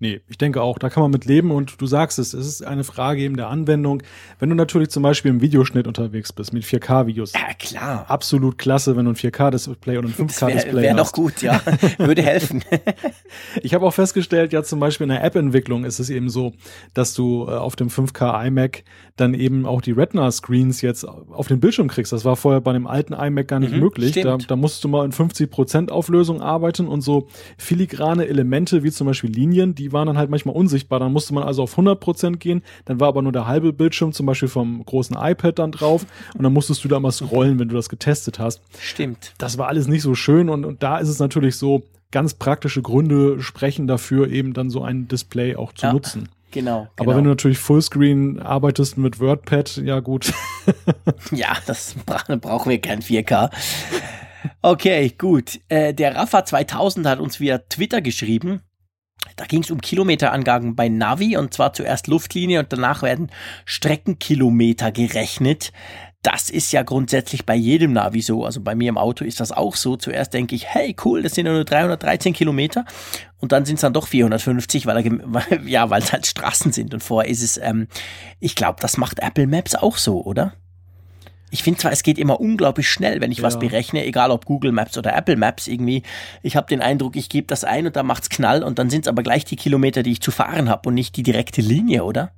Nee, 0.00 0.20
ich 0.28 0.38
denke 0.38 0.62
auch, 0.62 0.78
da 0.78 0.90
kann 0.90 1.02
man 1.02 1.10
mit 1.10 1.24
leben 1.24 1.50
und 1.50 1.80
du 1.80 1.86
sagst 1.86 2.20
es, 2.20 2.32
es 2.32 2.46
ist 2.46 2.62
eine 2.62 2.84
Frage 2.84 3.20
eben 3.20 3.36
der 3.36 3.48
Anwendung. 3.48 4.00
Wenn 4.38 4.48
du 4.48 4.54
natürlich 4.54 4.90
zum 4.90 5.02
Beispiel 5.02 5.32
im 5.32 5.40
Videoschnitt 5.40 5.88
unterwegs 5.88 6.32
bist, 6.32 6.52
mit 6.52 6.62
4K-Videos. 6.62 7.32
Ja, 7.32 7.52
klar. 7.58 8.04
Absolut 8.08 8.58
klasse, 8.58 8.96
wenn 8.96 9.06
du 9.06 9.10
ein 9.10 9.16
4K-Display 9.16 9.98
oder 9.98 10.06
ein 10.06 10.14
5K-Display 10.14 10.54
hast. 10.54 10.82
Wäre 10.82 10.96
doch 10.96 11.12
gut, 11.12 11.42
ja. 11.42 11.60
Würde 11.98 12.22
helfen. 12.22 12.62
ich 13.62 13.74
habe 13.74 13.84
auch 13.84 13.92
festgestellt, 13.92 14.52
ja 14.52 14.62
zum 14.62 14.78
Beispiel 14.78 15.06
in 15.06 15.10
der 15.10 15.24
App-Entwicklung 15.24 15.84
ist 15.84 15.98
es 15.98 16.10
eben 16.10 16.28
so, 16.28 16.52
dass 16.94 17.14
du 17.14 17.46
äh, 17.48 17.50
auf 17.50 17.74
dem 17.74 17.88
5K 17.88 18.46
iMac 18.46 18.84
dann 19.16 19.34
eben 19.34 19.66
auch 19.66 19.80
die 19.80 19.90
Retina-Screens 19.90 20.80
jetzt 20.80 21.04
auf 21.04 21.48
den 21.48 21.58
Bildschirm 21.58 21.88
kriegst. 21.88 22.12
Das 22.12 22.24
war 22.24 22.36
vorher 22.36 22.60
bei 22.60 22.72
dem 22.72 22.86
alten 22.86 23.14
iMac 23.14 23.48
gar 23.48 23.58
nicht 23.58 23.72
mhm, 23.72 23.80
möglich. 23.80 24.12
Da, 24.12 24.36
da 24.36 24.54
musst 24.54 24.84
du 24.84 24.88
mal 24.88 25.04
in 25.04 25.10
50% 25.10 25.90
Auflösung 25.90 26.40
arbeiten 26.40 26.86
und 26.86 27.00
so 27.00 27.26
filigrane 27.56 28.28
Elemente 28.28 28.84
wie 28.84 28.92
zum 28.92 29.08
Beispiel 29.08 29.30
Linien, 29.30 29.74
die 29.74 29.87
die 29.88 29.92
waren 29.92 30.06
dann 30.06 30.18
halt 30.18 30.30
manchmal 30.30 30.54
unsichtbar. 30.54 31.00
Dann 31.00 31.12
musste 31.12 31.34
man 31.34 31.44
also 31.44 31.62
auf 31.62 31.78
100% 31.78 32.36
gehen. 32.36 32.62
Dann 32.84 33.00
war 33.00 33.08
aber 33.08 33.22
nur 33.22 33.32
der 33.32 33.46
halbe 33.46 33.72
Bildschirm 33.72 34.12
zum 34.12 34.26
Beispiel 34.26 34.48
vom 34.48 34.84
großen 34.84 35.16
iPad 35.18 35.58
dann 35.58 35.72
drauf. 35.72 36.04
Und 36.34 36.42
dann 36.42 36.52
musstest 36.52 36.84
du 36.84 36.88
da 36.88 37.00
mal 37.00 37.12
scrollen, 37.12 37.58
wenn 37.58 37.68
du 37.68 37.74
das 37.74 37.88
getestet 37.88 38.38
hast. 38.38 38.60
Stimmt. 38.78 39.32
Das 39.38 39.58
war 39.58 39.68
alles 39.68 39.88
nicht 39.88 40.02
so 40.02 40.14
schön. 40.14 40.48
Und, 40.48 40.64
und 40.64 40.82
da 40.82 40.98
ist 40.98 41.08
es 41.08 41.18
natürlich 41.18 41.56
so, 41.56 41.82
ganz 42.10 42.34
praktische 42.34 42.80
Gründe 42.80 43.42
sprechen 43.42 43.86
dafür, 43.86 44.30
eben 44.30 44.54
dann 44.54 44.70
so 44.70 44.82
ein 44.82 45.08
Display 45.08 45.56
auch 45.56 45.72
zu 45.72 45.86
ja. 45.86 45.92
nutzen. 45.92 46.28
Genau, 46.50 46.88
Aber 46.96 47.04
genau. 47.04 47.16
wenn 47.16 47.24
du 47.24 47.30
natürlich 47.30 47.58
Fullscreen 47.58 48.40
arbeitest 48.40 48.96
mit 48.96 49.20
WordPad, 49.20 49.76
ja 49.84 50.00
gut. 50.00 50.32
ja, 51.30 51.54
das 51.66 51.94
brauchen 52.06 52.70
wir 52.70 52.80
kein 52.80 53.02
4K. 53.02 53.50
Okay, 54.62 55.14
gut. 55.18 55.60
Äh, 55.68 55.92
der 55.92 56.16
Rafa 56.16 56.44
2000 56.44 57.06
hat 57.06 57.20
uns 57.20 57.38
via 57.38 57.58
Twitter 57.58 58.00
geschrieben. 58.00 58.62
Da 59.36 59.44
ging 59.44 59.62
es 59.62 59.70
um 59.70 59.80
Kilometerangaben 59.80 60.74
bei 60.74 60.88
Navi 60.88 61.36
und 61.36 61.54
zwar 61.54 61.72
zuerst 61.72 62.08
Luftlinie 62.08 62.60
und 62.60 62.72
danach 62.72 63.02
werden 63.02 63.30
Streckenkilometer 63.66 64.90
gerechnet. 64.90 65.72
Das 66.22 66.50
ist 66.50 66.72
ja 66.72 66.82
grundsätzlich 66.82 67.46
bei 67.46 67.54
jedem 67.54 67.92
Navi 67.92 68.20
so. 68.20 68.44
Also 68.44 68.60
bei 68.60 68.74
mir 68.74 68.88
im 68.88 68.98
Auto 68.98 69.24
ist 69.24 69.38
das 69.38 69.52
auch 69.52 69.76
so. 69.76 69.96
Zuerst 69.96 70.34
denke 70.34 70.56
ich, 70.56 70.66
hey, 70.66 70.96
cool, 71.04 71.22
das 71.22 71.34
sind 71.34 71.46
nur 71.46 71.64
313 71.64 72.32
Kilometer. 72.32 72.84
Und 73.38 73.52
dann 73.52 73.64
sind 73.64 73.76
es 73.76 73.82
dann 73.82 73.92
doch 73.92 74.08
450, 74.08 74.86
weil, 74.86 75.06
er, 75.06 75.62
ja, 75.66 75.88
weil 75.90 76.02
es 76.02 76.12
halt 76.12 76.26
Straßen 76.26 76.72
sind. 76.72 76.92
Und 76.92 77.04
vorher 77.04 77.30
ist 77.30 77.42
es, 77.42 77.56
ähm, 77.58 77.86
ich 78.40 78.56
glaube, 78.56 78.78
das 78.80 78.96
macht 78.96 79.20
Apple 79.20 79.46
Maps 79.46 79.76
auch 79.76 79.96
so, 79.96 80.24
oder? 80.24 80.54
Ich 81.50 81.62
finde 81.62 81.80
zwar, 81.80 81.92
es 81.92 82.02
geht 82.02 82.18
immer 82.18 82.40
unglaublich 82.40 82.88
schnell, 82.88 83.20
wenn 83.20 83.32
ich 83.32 83.38
ja. 83.38 83.44
was 83.44 83.58
berechne, 83.58 84.04
egal 84.04 84.30
ob 84.30 84.44
Google 84.44 84.72
Maps 84.72 84.98
oder 84.98 85.16
Apple 85.16 85.36
Maps 85.36 85.66
irgendwie. 85.66 86.02
Ich 86.42 86.56
habe 86.56 86.66
den 86.66 86.80
Eindruck, 86.80 87.16
ich 87.16 87.28
gebe 87.28 87.46
das 87.46 87.64
ein 87.64 87.86
und 87.86 87.96
dann 87.96 88.06
macht's 88.06 88.28
Knall 88.28 88.62
und 88.62 88.78
dann 88.78 88.90
sind 88.90 89.02
es 89.02 89.08
aber 89.08 89.22
gleich 89.22 89.44
die 89.44 89.56
Kilometer, 89.56 90.02
die 90.02 90.12
ich 90.12 90.20
zu 90.20 90.30
fahren 90.30 90.68
habe 90.68 90.88
und 90.88 90.94
nicht 90.94 91.16
die 91.16 91.22
direkte 91.22 91.60
Linie, 91.60 92.04
oder? 92.04 92.32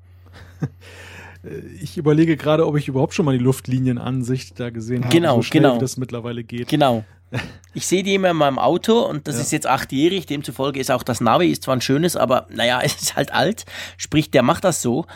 Ich 1.81 1.97
überlege 1.97 2.37
gerade, 2.37 2.67
ob 2.67 2.77
ich 2.77 2.87
überhaupt 2.89 3.15
schon 3.15 3.25
mal 3.25 3.33
die 3.37 3.43
Luftlinienansicht 3.43 4.61
da 4.61 4.69
gesehen 4.69 5.05
habe, 5.05 5.15
genau, 5.15 5.37
so 5.37 5.43
schnell 5.43 5.63
genau. 5.63 5.77
wie 5.77 5.79
das 5.79 5.97
mittlerweile 5.97 6.45
geht. 6.45 6.69
Genau. 6.69 7.05
Ich 7.73 7.87
sehe 7.87 8.03
die 8.03 8.17
immer 8.17 8.31
in 8.31 8.37
meinem 8.37 8.59
Auto 8.59 8.99
und 8.99 9.29
das 9.29 9.37
ja. 9.37 9.43
ist 9.43 9.53
jetzt 9.53 9.69
achtjährig, 9.69 10.27
demzufolge 10.27 10.81
ist 10.81 10.91
auch 10.91 11.05
das 11.05 11.21
Navi, 11.21 11.47
ist 11.47 11.63
zwar 11.63 11.77
ein 11.77 11.81
schönes, 11.81 12.17
aber 12.17 12.49
naja, 12.51 12.81
es 12.85 13.01
ist 13.01 13.15
halt 13.15 13.33
alt. 13.33 13.65
Sprich, 13.97 14.33
der 14.33 14.43
macht 14.43 14.65
das 14.65 14.83
so. 14.83 15.07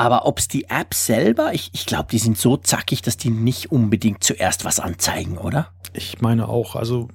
Aber 0.00 0.24
ob 0.24 0.38
es 0.38 0.48
die 0.48 0.64
App 0.70 0.94
selber, 0.94 1.52
ich, 1.52 1.68
ich 1.74 1.84
glaube, 1.84 2.06
die 2.10 2.18
sind 2.18 2.38
so 2.38 2.56
zackig, 2.56 3.02
dass 3.02 3.18
die 3.18 3.28
nicht 3.28 3.70
unbedingt 3.70 4.24
zuerst 4.24 4.64
was 4.64 4.80
anzeigen, 4.80 5.36
oder? 5.36 5.68
Ich 5.92 6.22
meine 6.22 6.48
auch. 6.48 6.74
Also 6.74 7.08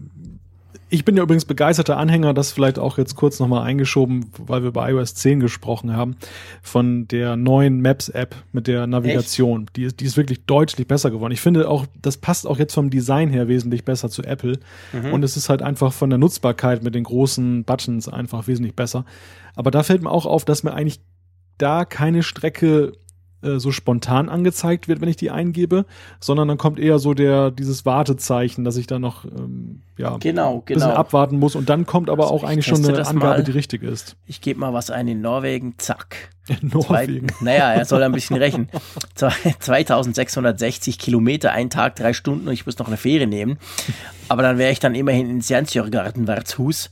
ich 0.89 1.03
bin 1.03 1.17
ja 1.17 1.23
übrigens 1.23 1.45
begeisterter 1.45 1.97
Anhänger, 1.97 2.35
das 2.35 2.51
vielleicht 2.51 2.77
auch 2.77 2.99
jetzt 2.99 3.15
kurz 3.15 3.39
nochmal 3.39 3.63
eingeschoben, 3.63 4.27
weil 4.37 4.61
wir 4.61 4.71
bei 4.71 4.91
iOS 4.91 5.15
10 5.15 5.39
gesprochen 5.39 5.95
haben, 5.95 6.15
von 6.61 7.07
der 7.07 7.35
neuen 7.35 7.81
Maps-App 7.81 8.35
mit 8.51 8.67
der 8.67 8.85
Navigation. 8.85 9.65
Die 9.75 9.85
ist, 9.85 9.99
die 9.99 10.05
ist 10.05 10.15
wirklich 10.15 10.45
deutlich 10.45 10.87
besser 10.87 11.09
geworden. 11.09 11.33
Ich 11.33 11.41
finde 11.41 11.67
auch, 11.67 11.87
das 11.99 12.17
passt 12.17 12.45
auch 12.45 12.59
jetzt 12.59 12.75
vom 12.75 12.91
Design 12.91 13.31
her 13.31 13.47
wesentlich 13.47 13.83
besser 13.83 14.11
zu 14.11 14.21
Apple. 14.21 14.59
Mhm. 14.93 15.11
Und 15.11 15.23
es 15.23 15.37
ist 15.37 15.49
halt 15.49 15.63
einfach 15.63 15.91
von 15.91 16.11
der 16.11 16.19
Nutzbarkeit 16.19 16.83
mit 16.83 16.93
den 16.93 17.05
großen 17.05 17.63
Buttons 17.63 18.07
einfach 18.07 18.45
wesentlich 18.45 18.75
besser. 18.75 19.05
Aber 19.55 19.71
da 19.71 19.81
fällt 19.81 20.03
mir 20.03 20.11
auch 20.11 20.27
auf, 20.27 20.45
dass 20.45 20.61
mir 20.61 20.75
eigentlich 20.75 20.99
da 21.57 21.85
keine 21.85 22.23
Strecke 22.23 22.93
äh, 23.45 23.59
so 23.59 23.71
spontan 23.71 24.29
angezeigt 24.29 24.87
wird, 24.87 25.01
wenn 25.01 25.09
ich 25.09 25.17
die 25.17 25.29
eingebe, 25.29 25.85
sondern 26.19 26.47
dann 26.47 26.57
kommt 26.57 26.79
eher 26.79 26.99
so 26.99 27.13
der 27.13 27.51
dieses 27.51 27.85
Wartezeichen, 27.85 28.63
dass 28.63 28.75
ich 28.77 28.87
da 28.87 28.97
noch 28.97 29.25
ähm, 29.25 29.81
ja 29.97 30.17
genau, 30.17 30.63
genau. 30.65 30.79
bisschen 30.79 30.91
abwarten 30.91 31.37
muss 31.37 31.55
und 31.55 31.69
dann 31.69 31.85
kommt 31.85 32.09
aber 32.09 32.23
also 32.23 32.35
auch 32.35 32.43
eigentlich 32.43 32.65
schon 32.65 32.83
eine 32.83 33.05
Angabe, 33.05 33.37
mal. 33.37 33.43
die 33.43 33.51
richtig 33.51 33.83
ist. 33.83 34.15
Ich 34.25 34.41
gebe 34.41 34.59
mal 34.59 34.73
was 34.73 34.89
ein 34.89 35.07
in 35.07 35.21
Norwegen, 35.21 35.75
zack. 35.77 36.29
In 36.61 36.69
Norwegen. 36.69 37.27
Zwei, 37.29 37.43
naja, 37.43 37.73
er 37.73 37.85
soll 37.85 38.03
ein 38.03 38.11
bisschen 38.11 38.35
rechnen. 38.35 38.69
2660 39.15 40.99
Kilometer, 40.99 41.51
ein 41.51 41.71
Tag, 41.71 41.95
drei 41.95 42.13
Stunden 42.13 42.47
und 42.47 42.53
ich 42.53 42.67
muss 42.67 42.77
noch 42.77 42.85
eine 42.85 42.97
Fähre 42.97 43.25
nehmen. 43.25 43.57
Aber 44.29 44.43
dann 44.43 44.59
wäre 44.59 44.71
ich 44.71 44.79
dann 44.79 44.93
immerhin 44.93 45.27
in 45.27 45.41
Sjansjörgartenwertshus 45.41 46.91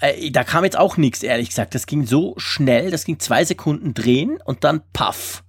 äh, 0.00 0.30
da 0.30 0.44
kam 0.44 0.64
jetzt 0.64 0.78
auch 0.78 0.96
nichts, 0.96 1.22
ehrlich 1.22 1.50
gesagt. 1.50 1.74
Das 1.74 1.86
ging 1.86 2.06
so 2.06 2.34
schnell, 2.36 2.90
das 2.90 3.04
ging 3.04 3.18
zwei 3.18 3.44
Sekunden 3.44 3.94
drehen 3.94 4.38
und 4.44 4.64
dann 4.64 4.82
paff. 4.92 5.44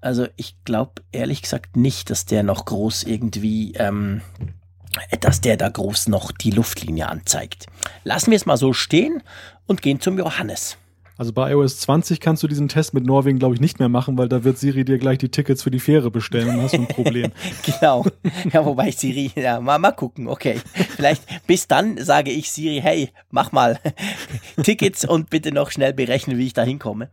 Also 0.00 0.28
ich 0.36 0.56
glaube 0.64 1.02
ehrlich 1.12 1.42
gesagt 1.42 1.76
nicht, 1.76 2.10
dass 2.10 2.26
der 2.26 2.42
noch 2.42 2.64
groß 2.64 3.04
irgendwie, 3.04 3.74
ähm, 3.74 4.20
dass 5.20 5.40
der 5.40 5.56
da 5.56 5.68
groß 5.68 6.08
noch 6.08 6.32
die 6.32 6.50
Luftlinie 6.50 7.08
anzeigt. 7.08 7.66
Lassen 8.04 8.30
wir 8.30 8.36
es 8.36 8.46
mal 8.46 8.56
so 8.56 8.72
stehen 8.72 9.22
und 9.66 9.82
gehen 9.82 10.00
zum 10.00 10.18
Johannes. 10.18 10.78
Also 11.18 11.32
bei 11.32 11.50
iOS 11.52 11.80
20 11.80 12.20
kannst 12.20 12.42
du 12.42 12.48
diesen 12.48 12.68
Test 12.68 12.92
mit 12.92 13.04
Norwegen, 13.04 13.38
glaube 13.38 13.54
ich, 13.54 13.60
nicht 13.60 13.78
mehr 13.78 13.88
machen, 13.88 14.18
weil 14.18 14.28
da 14.28 14.44
wird 14.44 14.58
Siri 14.58 14.84
dir 14.84 14.98
gleich 14.98 15.16
die 15.16 15.30
Tickets 15.30 15.62
für 15.62 15.70
die 15.70 15.80
Fähre 15.80 16.10
bestellen 16.10 16.50
und 16.50 16.62
hast 16.62 16.74
du 16.74 16.78
ein 16.78 16.88
Problem. 16.88 17.32
genau. 17.64 18.04
Ja, 18.52 18.64
wobei 18.66 18.90
Siri, 18.90 19.30
ja, 19.34 19.60
mal, 19.60 19.78
mal 19.78 19.92
gucken, 19.92 20.28
okay. 20.28 20.60
Vielleicht 20.96 21.22
bis 21.46 21.68
dann 21.68 21.96
sage 21.96 22.30
ich 22.30 22.50
Siri, 22.50 22.80
hey, 22.82 23.10
mach 23.30 23.52
mal 23.52 23.78
Tickets 24.62 25.06
und 25.06 25.30
bitte 25.30 25.52
noch 25.52 25.70
schnell 25.70 25.94
berechnen, 25.94 26.36
wie 26.36 26.46
ich 26.46 26.52
da 26.52 26.62
hinkomme. 26.62 27.08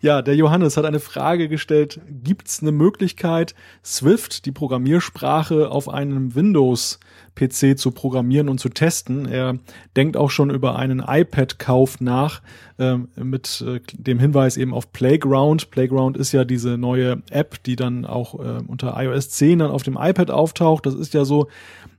Ja, 0.00 0.20
der 0.20 0.34
Johannes 0.34 0.76
hat 0.76 0.84
eine 0.84 0.98
Frage 0.98 1.48
gestellt. 1.48 2.00
Gibt 2.24 2.48
es 2.48 2.60
eine 2.60 2.72
Möglichkeit, 2.72 3.54
Swift, 3.84 4.46
die 4.46 4.52
Programmiersprache, 4.52 5.70
auf 5.70 5.88
einem 5.88 6.34
Windows 6.34 6.98
PC 7.34 7.78
zu 7.78 7.90
programmieren 7.90 8.48
und 8.48 8.58
zu 8.58 8.68
testen. 8.68 9.26
Er 9.26 9.58
denkt 9.96 10.16
auch 10.16 10.30
schon 10.30 10.50
über 10.50 10.76
einen 10.76 11.02
iPad-Kauf 11.06 12.00
nach, 12.00 12.42
äh, 12.78 12.98
mit 13.16 13.64
äh, 13.66 13.80
dem 13.92 14.18
Hinweis 14.18 14.56
eben 14.56 14.74
auf 14.74 14.92
Playground. 14.92 15.70
Playground 15.70 16.16
ist 16.16 16.32
ja 16.32 16.44
diese 16.44 16.76
neue 16.78 17.22
App, 17.30 17.62
die 17.64 17.76
dann 17.76 18.04
auch 18.04 18.38
äh, 18.38 18.62
unter 18.66 18.94
iOS 19.00 19.30
10 19.30 19.60
dann 19.60 19.70
auf 19.70 19.82
dem 19.82 19.96
iPad 20.00 20.30
auftaucht. 20.30 20.86
Das 20.86 20.94
ist 20.94 21.14
ja 21.14 21.24
so 21.24 21.48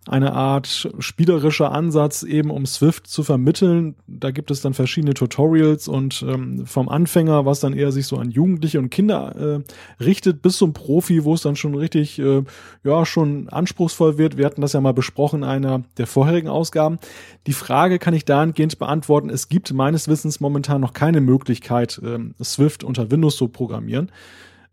eine 0.07 0.33
Art 0.33 0.89
spielerischer 0.99 1.71
Ansatz, 1.71 2.23
eben 2.23 2.51
um 2.51 2.65
Swift 2.65 3.07
zu 3.07 3.23
vermitteln. 3.23 3.95
Da 4.05 4.31
gibt 4.31 4.51
es 4.51 4.61
dann 4.61 4.73
verschiedene 4.73 5.13
Tutorials 5.13 5.87
und 5.87 6.25
ähm, 6.27 6.65
vom 6.65 6.89
Anfänger, 6.89 7.45
was 7.45 7.61
dann 7.61 7.73
eher 7.73 7.91
sich 7.93 8.07
so 8.07 8.17
an 8.17 8.29
Jugendliche 8.29 8.79
und 8.79 8.89
Kinder 8.89 9.63
äh, 9.63 10.03
richtet, 10.03 10.41
bis 10.41 10.57
zum 10.57 10.73
Profi, 10.73 11.23
wo 11.23 11.33
es 11.33 11.41
dann 11.41 11.55
schon 11.55 11.75
richtig, 11.75 12.19
äh, 12.19 12.43
ja, 12.83 13.05
schon 13.05 13.47
anspruchsvoll 13.47 14.17
wird. 14.17 14.37
Wir 14.37 14.45
hatten 14.45 14.61
das 14.61 14.73
ja 14.73 14.81
mal 14.81 14.93
besprochen 14.93 15.43
in 15.43 15.49
einer 15.49 15.83
der 15.97 16.07
vorherigen 16.07 16.49
Ausgaben. 16.49 16.99
Die 17.47 17.53
Frage 17.53 17.97
kann 17.97 18.13
ich 18.13 18.25
dahingehend 18.25 18.79
beantworten. 18.79 19.29
Es 19.29 19.47
gibt 19.47 19.71
meines 19.71 20.09
Wissens 20.09 20.41
momentan 20.41 20.81
noch 20.81 20.93
keine 20.93 21.21
Möglichkeit, 21.21 22.01
ähm, 22.03 22.35
Swift 22.43 22.83
unter 22.83 23.09
Windows 23.09 23.37
zu 23.37 23.47
programmieren. 23.47 24.11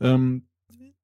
Ähm, 0.00 0.42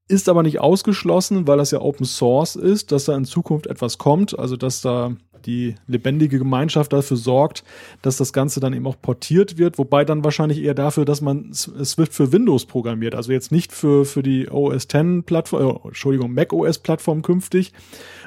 ist 0.09 0.29
aber 0.29 0.43
nicht 0.43 0.61
ausgeschlossen, 0.61 1.47
weil 1.47 1.59
das 1.59 1.71
ja 1.71 1.81
Open 1.81 2.07
Source 2.07 2.57
ist, 2.57 2.93
dass 2.93 3.07
da 3.07 3.17
in 3.17 3.25
Zukunft 3.25 3.67
etwas 3.67 3.99
kommt, 3.99 4.39
also 4.39 4.57
dass 4.57 4.81
da 4.81 5.17
die 5.47 5.77
lebendige 5.87 6.39
Gemeinschaft 6.39 6.93
dafür 6.93 7.17
sorgt, 7.17 7.65
dass 8.03 8.17
das 8.17 8.33
Ganze 8.33 8.61
dann 8.61 8.73
eben 8.73 8.87
auch 8.87 9.01
portiert 9.01 9.59
wird, 9.59 9.79
wobei 9.79 10.05
dann 10.05 10.25
wahrscheinlich 10.25 10.63
eher 10.63 10.75
dafür, 10.75 11.05
dass 11.05 11.21
man 11.21 11.53
Swift 11.53 12.15
für 12.15 12.33
Windows 12.33 12.67
programmiert, 12.67 13.15
also 13.15 13.33
jetzt 13.33 13.53
nicht 13.53 13.73
für, 13.73 14.05
für 14.05 14.23
die 14.23 14.49
OS 14.49 14.85
X 14.85 15.25
Plattform, 15.25 15.77
äh, 15.85 15.89
Entschuldigung, 15.89 16.33
Mac 16.33 16.53
OS 16.53 16.79
Plattform 16.79 17.23
künftig 17.23 17.73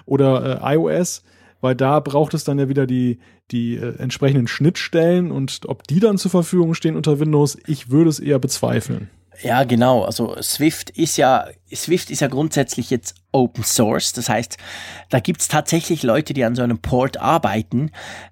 oder 0.06 0.62
äh, 0.64 0.76
iOS, 0.76 1.24
weil 1.62 1.76
da 1.76 2.00
braucht 2.00 2.34
es 2.34 2.44
dann 2.44 2.60
ja 2.60 2.70
wieder 2.70 2.88
die, 2.88 3.20
die 3.52 3.76
äh, 3.76 3.98
entsprechenden 3.98 4.48
Schnittstellen. 4.48 5.32
Und 5.32 5.62
ob 5.66 5.86
die 5.88 6.00
dann 6.00 6.18
zur 6.18 6.32
Verfügung 6.32 6.74
stehen 6.74 6.96
unter 6.96 7.20
Windows, 7.20 7.58
ich 7.68 7.90
würde 7.90 8.10
es 8.10 8.20
eher 8.20 8.40
bezweifeln. 8.40 9.10
Ja, 9.42 9.64
genau. 9.64 10.04
Also 10.04 10.36
Swift 10.42 10.90
ist 10.90 11.18
ja, 11.18 11.48
Swift 11.74 12.10
ist 12.10 12.22
ja 12.22 12.28
grundsätzlich 12.28 12.90
jetzt 12.90 13.16
Open 13.32 13.64
Source. 13.64 14.14
Das 14.14 14.30
heißt, 14.30 14.58
da 15.10 15.20
gibt's 15.20 15.48
tatsächlich 15.48 16.04
Leute, 16.04 16.34
die 16.34 16.44
an 16.44 16.56
so 16.56 16.64
einem 16.64 16.80
Port 16.80 17.18
arbeiten. 17.18 17.92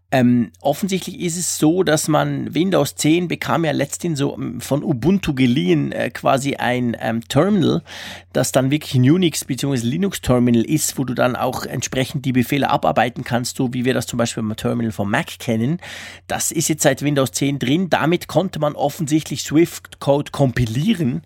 Ähm, 0.10 0.52
offensichtlich 0.62 1.20
ist 1.20 1.36
es 1.36 1.58
so, 1.58 1.84
dass 1.84 2.08
man 2.08 2.56
Windows 2.56 2.96
10 2.96 3.28
bekam 3.28 3.66
ja 3.66 3.74
letztens 3.74 4.20
so 4.20 4.36
ähm, 4.36 4.62
von 4.62 4.82
Ubuntu 4.82 5.34
geliehen 5.34 5.92
äh, 5.92 6.10
quasi 6.12 6.56
ein 6.56 6.96
ähm, 7.02 7.28
Terminal, 7.28 7.84
das 8.32 8.54
dann 8.54 8.72
wirklich 8.72 8.96
ein 8.96 9.10
Unix 9.10 9.44
bzw. 9.44 9.86
Linux 9.86 10.22
Terminal 10.22 10.64
ist, 10.64 10.98
wo 10.98 11.04
du 11.04 11.14
dann 11.14 11.36
auch 11.36 11.66
entsprechend 11.66 12.24
die 12.24 12.32
Befehle 12.32 12.70
abarbeiten 12.70 13.26
kannst, 13.26 13.58
so 13.58 13.74
wie 13.74 13.84
wir 13.84 13.94
das 13.94 14.08
zum 14.08 14.16
Beispiel 14.16 14.44
beim 14.44 14.56
Terminal 14.56 14.94
vom 14.94 15.12
Mac 15.12 15.40
kennen. 15.40 15.82
Das 16.28 16.54
ist 16.54 16.70
jetzt 16.70 16.84
seit 16.84 17.02
Windows 17.02 17.32
10 17.34 17.60
drin. 17.60 17.90
Damit 17.90 18.30
konnte 18.30 18.60
man 18.60 18.76
offensichtlich 18.76 19.44
Swift 19.44 20.00
Code 20.00 20.32
kompilieren 20.32 21.24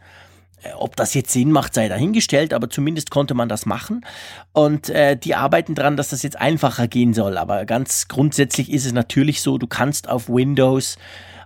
ob 0.78 0.96
das 0.96 1.14
jetzt 1.14 1.32
Sinn 1.32 1.52
macht, 1.52 1.74
sei 1.74 1.88
dahingestellt, 1.88 2.54
aber 2.54 2.70
zumindest 2.70 3.12
konnte 3.12 3.34
man 3.34 3.50
das 3.50 3.66
machen. 3.66 4.06
Und 4.54 4.90
äh, 4.90 5.18
die 5.18 5.36
arbeiten 5.36 5.76
dran, 5.76 5.98
dass 5.98 6.10
das 6.10 6.24
jetzt 6.24 6.40
einfacher 6.40 6.88
gehen 6.88 7.14
soll. 7.14 7.38
Aber 7.38 7.66
ganz 7.66 8.08
grundsätzlich 8.08 8.72
ist 8.72 8.86
es 8.86 8.94
natürlich 8.94 9.42
so, 9.42 9.58
du 9.58 9.68
kannst 9.68 10.10
auf 10.10 10.30
Windows, 10.30 10.98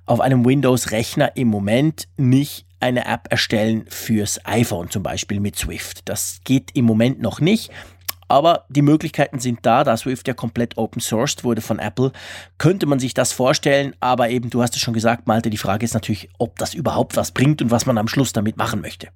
auf 0.06 0.20
einem 0.20 0.46
Windows-Rechner 0.46 1.36
im 1.36 1.48
Moment 1.48 2.08
nicht 2.18 2.66
eine 2.80 3.06
App 3.06 3.28
erstellen 3.30 3.86
fürs 3.88 4.46
iPhone 4.46 4.90
zum 4.90 5.02
Beispiel 5.02 5.40
mit 5.40 5.56
Swift. 5.56 6.08
Das 6.08 6.42
geht 6.44 6.72
im 6.76 6.86
Moment 6.86 7.22
noch 7.22 7.40
nicht. 7.40 7.72
Aber 8.28 8.66
die 8.70 8.82
Möglichkeiten 8.82 9.40
sind 9.40 9.60
da, 9.64 9.84
da 9.84 9.96
Swift 9.96 10.28
ja 10.28 10.34
komplett 10.34 10.78
open 10.78 11.00
sourced 11.00 11.44
wurde 11.44 11.62
von 11.62 11.80
Apple, 11.80 12.12
könnte 12.58 12.86
man 12.86 13.00
sich 13.00 13.14
das 13.14 13.32
vorstellen. 13.32 13.94
Aber 14.00 14.30
eben, 14.30 14.50
du 14.50 14.62
hast 14.62 14.76
es 14.76 14.82
schon 14.82 14.94
gesagt, 14.94 15.28
Malte, 15.28 15.50
die 15.50 15.58
Frage 15.58 15.86
ist 15.86 15.94
natürlich, 15.94 16.30
ob 16.38 16.58
das 16.58 16.74
überhaupt 16.74 17.16
was 17.18 17.32
bringt 17.32 17.62
und 17.62 17.72
was 17.72 17.86
man 17.86 17.98
am 17.98 18.08
Schluss 18.08 18.34
damit 18.34 18.58
machen 18.58 18.82
möchte. 18.82 19.08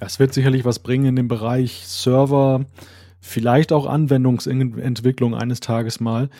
Ja, 0.00 0.06
es 0.06 0.18
wird 0.18 0.32
sicherlich 0.32 0.64
was 0.64 0.78
bringen 0.78 1.06
in 1.06 1.16
dem 1.16 1.28
Bereich 1.28 1.86
Server, 1.86 2.64
vielleicht 3.20 3.72
auch 3.72 3.86
Anwendungsentwicklung 3.86 5.34
eines 5.34 5.60
Tages 5.60 6.00
mal. 6.00 6.30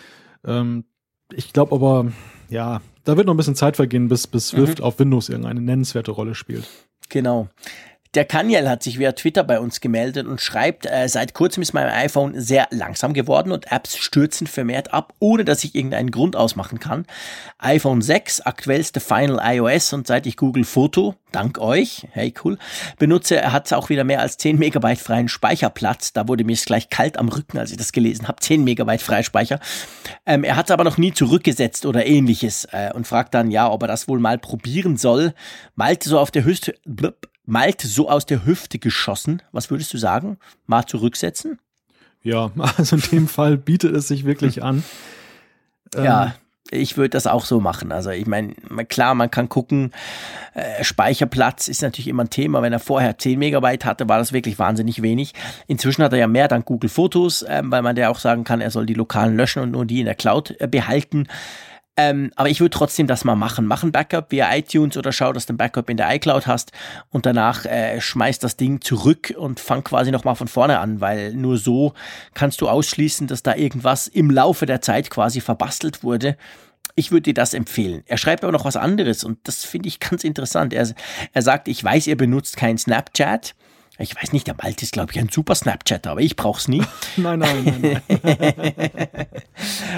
Ähm, 0.44 0.84
ich 1.32 1.52
glaube 1.52 1.74
aber, 1.74 2.12
ja, 2.48 2.80
da 3.04 3.16
wird 3.16 3.26
noch 3.26 3.34
ein 3.34 3.36
bisschen 3.36 3.56
Zeit 3.56 3.76
vergehen, 3.76 4.08
bis, 4.08 4.26
bis 4.26 4.48
Swift 4.48 4.78
mhm. 4.78 4.84
auf 4.84 4.98
Windows 4.98 5.28
irgendeine 5.28 5.60
nennenswerte 5.60 6.10
Rolle 6.10 6.34
spielt. 6.34 6.66
Genau. 7.08 7.48
Der 8.14 8.24
Kaniel 8.24 8.68
hat 8.68 8.82
sich 8.82 8.98
via 8.98 9.12
Twitter 9.12 9.44
bei 9.44 9.60
uns 9.60 9.80
gemeldet 9.80 10.26
und 10.26 10.40
schreibt, 10.40 10.84
äh, 10.84 11.08
seit 11.08 11.32
kurzem 11.32 11.62
ist 11.62 11.74
mein 11.74 11.86
iPhone 11.86 12.40
sehr 12.40 12.66
langsam 12.72 13.14
geworden 13.14 13.52
und 13.52 13.70
Apps 13.70 13.96
stürzen 13.96 14.48
vermehrt 14.48 14.92
ab, 14.92 15.14
ohne 15.20 15.44
dass 15.44 15.62
ich 15.62 15.76
irgendeinen 15.76 16.10
Grund 16.10 16.34
ausmachen 16.34 16.80
kann. 16.80 17.06
iPhone 17.58 18.02
6, 18.02 18.40
aktuellste 18.40 18.98
Final 18.98 19.38
iOS 19.40 19.92
und 19.92 20.08
seit 20.08 20.26
ich 20.26 20.36
Google 20.36 20.64
Foto, 20.64 21.14
dank 21.30 21.60
euch, 21.60 22.08
hey 22.10 22.34
cool, 22.42 22.58
benutze, 22.98 23.52
hat 23.52 23.66
es 23.66 23.72
auch 23.72 23.90
wieder 23.90 24.02
mehr 24.02 24.22
als 24.22 24.38
10 24.38 24.58
Megabyte 24.58 24.98
freien 24.98 25.28
Speicherplatz. 25.28 26.12
Da 26.12 26.26
wurde 26.26 26.42
mir 26.42 26.54
es 26.54 26.64
gleich 26.64 26.90
kalt 26.90 27.16
am 27.16 27.28
Rücken, 27.28 27.58
als 27.58 27.70
ich 27.70 27.76
das 27.76 27.92
gelesen 27.92 28.26
habe. 28.26 28.40
10 28.40 28.64
Megabyte 28.64 29.02
Freispeicher. 29.02 29.60
Ähm, 30.26 30.42
er 30.42 30.56
hat 30.56 30.66
es 30.66 30.72
aber 30.72 30.82
noch 30.82 30.98
nie 30.98 31.12
zurückgesetzt 31.12 31.86
oder 31.86 32.04
ähnliches 32.04 32.64
äh, 32.72 32.90
und 32.92 33.06
fragt 33.06 33.34
dann, 33.34 33.52
ja, 33.52 33.70
ob 33.70 33.82
er 33.82 33.88
das 33.88 34.08
wohl 34.08 34.18
mal 34.18 34.38
probieren 34.38 34.96
soll. 34.96 35.32
Malte 35.76 36.08
so 36.08 36.18
auf 36.18 36.32
der 36.32 36.42
Höchste, 36.42 36.74
blub, 36.84 37.28
Malte 37.50 37.88
so 37.88 38.08
aus 38.08 38.26
der 38.26 38.46
Hüfte 38.46 38.78
geschossen. 38.78 39.42
Was 39.52 39.70
würdest 39.70 39.92
du 39.92 39.98
sagen? 39.98 40.38
Mal 40.66 40.86
zurücksetzen? 40.86 41.58
Ja, 42.22 42.50
also 42.76 42.96
in 42.96 43.02
dem 43.10 43.28
Fall 43.28 43.56
bietet 43.56 43.94
es 43.94 44.08
sich 44.08 44.24
wirklich 44.24 44.62
an. 44.62 44.84
Ähm, 45.96 46.04
ja, 46.04 46.34
Ich 46.70 46.96
würde 46.96 47.08
das 47.08 47.26
auch 47.26 47.44
so 47.44 47.58
machen. 47.58 47.90
Also 47.90 48.10
ich 48.10 48.28
meine, 48.28 48.54
klar, 48.88 49.16
man 49.16 49.28
kann 49.28 49.48
gucken, 49.48 49.90
äh, 50.54 50.84
Speicherplatz 50.84 51.66
ist 51.66 51.82
natürlich 51.82 52.06
immer 52.06 52.22
ein 52.22 52.30
Thema. 52.30 52.62
Wenn 52.62 52.72
er 52.72 52.78
vorher 52.78 53.18
10 53.18 53.36
Megabyte 53.36 53.84
hatte, 53.84 54.08
war 54.08 54.18
das 54.18 54.32
wirklich 54.32 54.60
wahnsinnig 54.60 55.02
wenig. 55.02 55.34
Inzwischen 55.66 56.04
hat 56.04 56.12
er 56.12 56.20
ja 56.20 56.28
mehr 56.28 56.46
dank 56.46 56.64
Google 56.66 56.88
Fotos, 56.88 57.42
äh, 57.42 57.62
weil 57.64 57.82
man 57.82 57.96
ja 57.96 58.08
auch 58.08 58.20
sagen 58.20 58.44
kann, 58.44 58.60
er 58.60 58.70
soll 58.70 58.86
die 58.86 58.94
lokalen 58.94 59.36
löschen 59.36 59.64
und 59.64 59.72
nur 59.72 59.84
die 59.84 59.98
in 59.98 60.06
der 60.06 60.14
Cloud 60.14 60.54
äh, 60.60 60.68
behalten. 60.68 61.26
Ähm, 61.96 62.30
aber 62.36 62.48
ich 62.48 62.60
würde 62.60 62.70
trotzdem 62.70 63.06
das 63.06 63.24
mal 63.24 63.36
machen. 63.36 63.66
Mach 63.66 63.82
ein 63.82 63.92
Backup 63.92 64.30
via 64.30 64.54
iTunes 64.54 64.96
oder 64.96 65.12
schau, 65.12 65.32
dass 65.32 65.46
du 65.46 65.52
ein 65.52 65.56
Backup 65.56 65.90
in 65.90 65.96
der 65.96 66.14
iCloud 66.14 66.46
hast 66.46 66.72
und 67.10 67.26
danach 67.26 67.64
äh, 67.64 68.00
schmeiß 68.00 68.38
das 68.38 68.56
Ding 68.56 68.80
zurück 68.80 69.34
und 69.36 69.60
fang 69.60 69.84
quasi 69.84 70.10
nochmal 70.10 70.36
von 70.36 70.48
vorne 70.48 70.78
an, 70.78 71.00
weil 71.00 71.34
nur 71.34 71.58
so 71.58 71.92
kannst 72.32 72.60
du 72.60 72.68
ausschließen, 72.68 73.26
dass 73.26 73.42
da 73.42 73.54
irgendwas 73.54 74.06
im 74.06 74.30
Laufe 74.30 74.66
der 74.66 74.80
Zeit 74.80 75.10
quasi 75.10 75.40
verbastelt 75.40 76.02
wurde. 76.02 76.36
Ich 76.94 77.10
würde 77.10 77.22
dir 77.22 77.34
das 77.34 77.54
empfehlen. 77.54 78.02
Er 78.06 78.18
schreibt 78.18 78.44
aber 78.44 78.52
noch 78.52 78.64
was 78.64 78.76
anderes 78.76 79.24
und 79.24 79.38
das 79.44 79.64
finde 79.64 79.88
ich 79.88 80.00
ganz 80.00 80.24
interessant. 80.24 80.72
Er, 80.72 80.88
er 81.32 81.42
sagt, 81.42 81.68
ich 81.68 81.82
weiß, 81.82 82.06
ihr 82.06 82.16
benutzt 82.16 82.56
kein 82.56 82.78
Snapchat. 82.78 83.54
Ich 84.00 84.16
weiß 84.16 84.32
nicht, 84.32 84.46
der 84.46 84.56
Malte 84.60 84.82
ist, 84.82 84.92
glaube 84.92 85.12
ich, 85.12 85.18
ein 85.18 85.28
super 85.28 85.54
Snapchatter, 85.54 86.12
aber 86.12 86.22
ich 86.22 86.34
brauche 86.34 86.58
es 86.58 86.68
nie. 86.68 86.82
nein, 87.16 87.38
nein, 87.38 88.00
nein. 88.08 89.02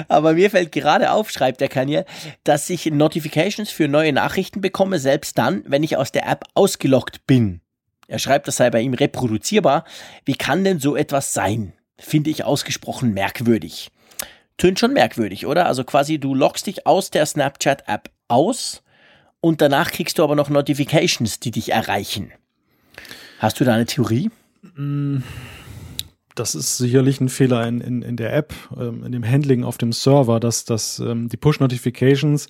aber 0.09 0.33
mir 0.33 0.49
fällt 0.49 0.73
gerade 0.73 1.11
auf, 1.11 1.31
schreibt 1.31 1.61
der 1.61 1.69
Kanye, 1.69 2.03
dass 2.43 2.69
ich 2.69 2.85
Notifications 2.85 3.69
für 3.69 3.87
neue 3.87 4.11
Nachrichten 4.11 4.59
bekomme, 4.59 4.99
selbst 4.99 5.37
dann, 5.37 5.63
wenn 5.65 5.83
ich 5.83 5.95
aus 5.95 6.11
der 6.11 6.27
App 6.27 6.43
ausgeloggt 6.53 7.25
bin. 7.27 7.61
Er 8.07 8.19
schreibt, 8.19 8.49
das 8.49 8.57
sei 8.57 8.69
bei 8.69 8.81
ihm 8.81 8.93
reproduzierbar. 8.93 9.85
Wie 10.25 10.35
kann 10.35 10.65
denn 10.65 10.79
so 10.79 10.97
etwas 10.97 11.31
sein? 11.31 11.71
Finde 11.97 12.29
ich 12.29 12.43
ausgesprochen 12.43 13.13
merkwürdig. 13.13 13.89
Tönt 14.57 14.79
schon 14.79 14.93
merkwürdig, 14.93 15.45
oder? 15.45 15.65
Also 15.65 15.85
quasi, 15.85 16.19
du 16.19 16.35
loggst 16.35 16.67
dich 16.67 16.85
aus 16.85 17.09
der 17.09 17.25
Snapchat-App 17.25 18.11
aus 18.27 18.83
und 19.39 19.61
danach 19.61 19.91
kriegst 19.91 20.19
du 20.19 20.23
aber 20.23 20.35
noch 20.35 20.49
Notifications, 20.49 21.39
die 21.39 21.51
dich 21.51 21.71
erreichen. 21.71 22.33
Hast 23.43 23.59
du 23.59 23.65
da 23.65 23.73
eine 23.73 23.85
Theorie? 23.85 24.31
Mm, 24.77 25.17
das 26.33 26.55
ist 26.55 26.77
sicherlich 26.77 27.19
ein 27.19 27.27
Fehler 27.27 27.67
in, 27.67 27.81
in, 27.81 28.01
in 28.01 28.15
der 28.15 28.33
App, 28.33 28.53
ähm, 28.79 29.03
in 29.03 29.11
dem 29.11 29.29
Handling 29.29 29.65
auf 29.65 29.77
dem 29.77 29.91
Server, 29.91 30.39
dass, 30.39 30.63
dass 30.63 30.99
ähm, 30.99 31.27
die 31.27 31.35
Push-Notifications 31.35 32.47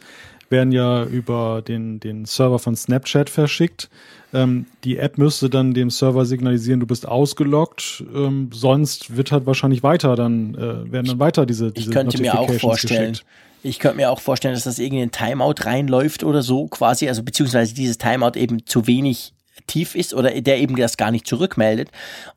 werden 0.50 0.72
ja 0.72 1.04
über 1.04 1.64
den, 1.68 2.00
den 2.00 2.26
Server 2.26 2.60
von 2.60 2.76
Snapchat 2.76 3.32
verschickt. 3.32 3.89
Ähm, 4.36 4.68
die 4.84 4.98
App 5.00 5.18
müsste 5.18 5.50
dann 5.50 5.74
dem 5.74 5.89
Server 5.89 6.28
signalisieren, 6.28 6.80
du 6.80 6.86
bist 6.86 7.08
ausgeloggt. 7.08 8.04
Ähm, 8.14 8.52
sonst 8.54 9.18
wird 9.18 9.32
halt 9.32 9.48
wahrscheinlich 9.48 9.82
weiter 9.82 10.16
dann, 10.16 10.54
äh, 10.54 10.91
werden 10.91 11.08
dann 11.08 11.20
weiter 11.20 11.48
diese, 11.48 11.72
diese 11.72 11.89
ich 11.89 11.91
könnte 11.91 12.22
mir 12.22 12.39
auch 12.39 12.54
vorstellen, 12.54 13.14
geschickt. 13.14 13.28
Ich 13.64 13.80
könnte 13.80 13.98
mir 13.98 14.12
auch 14.12 14.20
vorstellen, 14.20 14.54
dass 14.54 14.66
das 14.66 14.78
irgendwie 14.78 15.02
ein 15.02 15.12
Timeout 15.12 15.56
reinläuft 15.62 16.24
oder 16.24 16.44
so 16.44 16.68
quasi, 16.68 17.08
also 17.08 17.24
beziehungsweise 17.24 17.74
dieses 17.74 17.98
Timeout 17.98 18.38
eben 18.38 18.68
zu 18.68 18.86
wenig 18.86 19.34
tief 19.68 19.95
ist 19.95 20.14
oder 20.14 20.30
der 20.30 20.60
eben 20.60 20.76
das 20.76 20.97
gar 20.97 21.12
nicht 21.12 21.28
zurückmeldet 21.28 21.89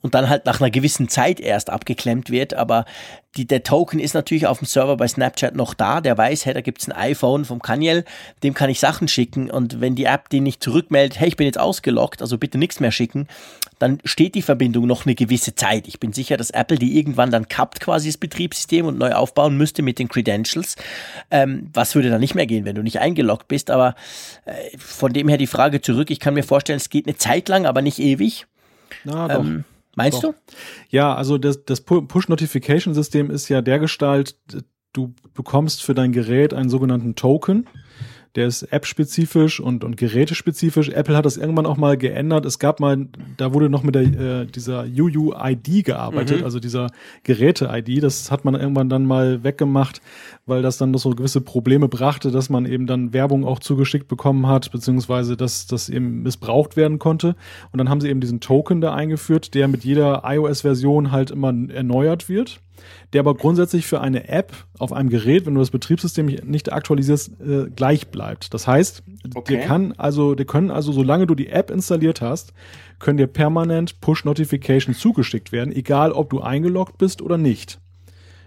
und 0.03 0.15
dann 0.15 0.29
halt 0.29 0.47
nach 0.47 0.61
einer 0.61 0.71
gewissen 0.71 1.09
Zeit 1.09 1.41
erst 1.41 1.71
abgeklemmt 1.71 2.31
wird. 2.31 2.55
Aber 2.55 2.85
die, 3.37 3.47
der 3.47 3.63
Token 3.63 4.01
ist 4.01 4.15
natürlich 4.15 4.47
auf 4.47 4.59
dem 4.59 4.67
Server 4.67 4.97
bei 4.97 5.09
Snapchat 5.09 5.55
noch 5.55 5.75
da. 5.75 6.01
Der 6.01 6.17
weiß, 6.17 6.47
hey, 6.47 6.55
da 6.55 6.61
gibt's 6.61 6.89
ein 6.89 6.93
iPhone 6.93 7.45
vom 7.45 7.61
Kaniel, 7.61 8.05
dem 8.43 8.55
kann 8.55 8.71
ich 8.71 8.81
Sachen 8.81 9.09
schicken. 9.09 9.51
Und 9.51 9.81
wenn 9.81 9.95
die 9.95 10.05
App 10.05 10.29
den 10.29 10.45
nicht 10.45 10.63
zurückmeldet, 10.63 11.19
hey, 11.19 11.29
ich 11.29 11.37
bin 11.37 11.47
jetzt 11.47 11.59
ausgeloggt, 11.59 12.23
also 12.23 12.39
bitte 12.39 12.59
nichts 12.59 12.81
mehr 12.81 12.93
schicken, 12.93 13.29
dann 13.79 13.99
steht 14.05 14.35
die 14.35 14.43
Verbindung 14.43 14.87
noch 14.87 15.05
eine 15.05 15.15
gewisse 15.15 15.55
Zeit. 15.55 15.87
Ich 15.89 16.01
bin 16.01 16.13
sicher, 16.13 16.37
dass 16.37 16.51
Apple 16.51 16.79
die 16.79 16.97
irgendwann 16.97 17.31
dann 17.31 17.49
kappt, 17.49 17.81
quasi 17.81 18.09
das 18.09 18.17
Betriebssystem 18.17 18.87
und 18.87 18.99
neu 18.99 19.13
aufbauen 19.13 19.57
müsste 19.57 19.83
mit 19.83 19.99
den 19.99 20.09
Credentials. 20.09 20.77
Ähm, 21.31 21.69
was 21.73 21.95
würde 21.95 22.11
da 22.11 22.19
nicht 22.19 22.35
mehr 22.35 22.47
gehen, 22.47 22.65
wenn 22.65 22.75
du 22.75 22.83
nicht 22.83 23.01
eingeloggt 23.01 23.49
bist? 23.49 23.71
Aber 23.71 23.95
äh, 24.45 24.77
von 24.79 25.13
dem 25.13 25.29
her 25.29 25.39
die 25.39 25.47
Frage 25.47 25.81
zurück. 25.81 26.11
Ich 26.11 26.21
kann 26.21 26.35
mir 26.35 26.45
vorstellen, 26.45 26.79
es 26.79 26.91
geht 26.91 27.07
eine 27.07 27.17
Zeit 27.17 27.49
lang, 27.49 27.67
aber 27.67 27.83
nicht 27.83 27.99
ewig. 27.99 28.47
Na, 29.05 29.29
doch. 29.29 29.41
Ähm, 29.41 29.65
Meinst 29.97 30.23
Doch. 30.23 30.35
du? 30.35 30.55
Ja, 30.91 31.15
also 31.15 31.39
das, 31.39 31.65
das 31.65 31.81
Push-Notification-System 31.81 33.31
ist 33.31 33.49
ja 33.49 33.63
der 33.63 33.79
Gestalt, 33.79 34.37
du 34.93 35.15
bekommst 35.35 35.83
für 35.83 35.95
dein 35.95 36.13
Gerät 36.13 36.55
einen 36.55 36.69
sogenannten 36.69 37.17
Token 37.17 37.67
der 38.35 38.47
ist 38.47 38.65
app-spezifisch 38.65 39.61
und, 39.61 39.85
und 39.85 39.97
gerätespezifisch. 39.97 40.89
Apple 40.91 41.17
hat 41.17 41.25
das 41.25 41.37
irgendwann 41.37 41.67
auch 41.67 41.77
mal 41.77 41.97
geändert. 41.97 42.45
Es 42.45 42.59
gab 42.59 42.81
mal, 42.81 43.07
da 43.37 43.55
wurde 43.55 43.71
noch 43.71 43.83
mit 43.83 43.95
der, 43.95 44.03
äh, 44.03 44.47
dieser 44.47 44.85
UUID 44.85 45.85
gearbeitet, 45.85 46.39
mhm. 46.39 46.45
also 46.45 46.61
dieser 46.61 46.89
Geräte-ID. 47.23 48.03
Das 48.03 48.31
hat 48.31 48.45
man 48.45 48.55
irgendwann 48.55 48.89
dann 48.89 49.07
mal 49.07 49.43
weggemacht, 49.45 50.03
weil 50.45 50.63
das 50.63 50.77
dann 50.79 50.91
noch 50.91 50.99
so 50.99 51.11
gewisse 51.11 51.41
Probleme 51.41 51.89
brachte, 51.89 52.31
dass 52.31 52.51
man 52.51 52.67
eben 52.67 52.87
dann 52.87 53.13
Werbung 53.13 53.45
auch 53.45 53.61
zugeschickt 53.61 54.09
bekommen 54.09 54.47
hat, 54.47 54.71
beziehungsweise 54.71 55.37
dass 55.37 55.67
das 55.67 55.89
eben 55.89 56.23
missbraucht 56.23 56.77
werden 56.77 56.99
konnte. 56.99 57.37
Und 57.73 57.79
dann 57.79 57.89
haben 57.89 58.01
sie 58.01 58.09
eben 58.09 58.21
diesen 58.21 58.41
Token 58.41 58.81
da 58.81 58.95
eingeführt, 58.95 59.55
der 59.55 59.69
mit 59.69 59.85
jeder 59.85 60.23
iOS-Version 60.25 61.13
halt 61.13 61.31
immer 61.31 61.55
erneuert 61.69 62.29
wird 62.29 62.61
der 63.13 63.21
aber 63.21 63.35
grundsätzlich 63.35 63.87
für 63.87 64.01
eine 64.01 64.29
App 64.29 64.53
auf 64.79 64.93
einem 64.93 65.09
Gerät, 65.09 65.47
wenn 65.47 65.55
du 65.55 65.61
das 65.61 65.71
Betriebssystem 65.71 66.27
nicht 66.27 66.73
aktualisierst, 66.73 67.41
äh, 67.41 67.71
gleich 67.75 68.09
bleibt. 68.09 68.55
Das 68.55 68.67
heißt, 68.67 69.03
okay. 69.35 69.57
dir 69.57 69.63
kann 69.63 69.93
also, 69.97 70.35
dir 70.35 70.45
können 70.45 70.71
also, 70.71 70.93
solange 70.93 71.27
du 71.27 71.35
die 71.35 71.49
App 71.49 71.71
installiert 71.71 72.21
hast, 72.21 72.53
können 72.99 73.19
dir 73.19 73.27
permanent 73.27 74.01
Push-Notifications 74.01 74.99
zugeschickt 74.99 75.53
werden, 75.53 75.75
egal 75.75 76.13
ob 76.13 76.31
du 76.31 76.41
eingeloggt 76.41 76.99
bist 76.99 77.23
oder 77.23 77.39
nicht. 77.39 77.81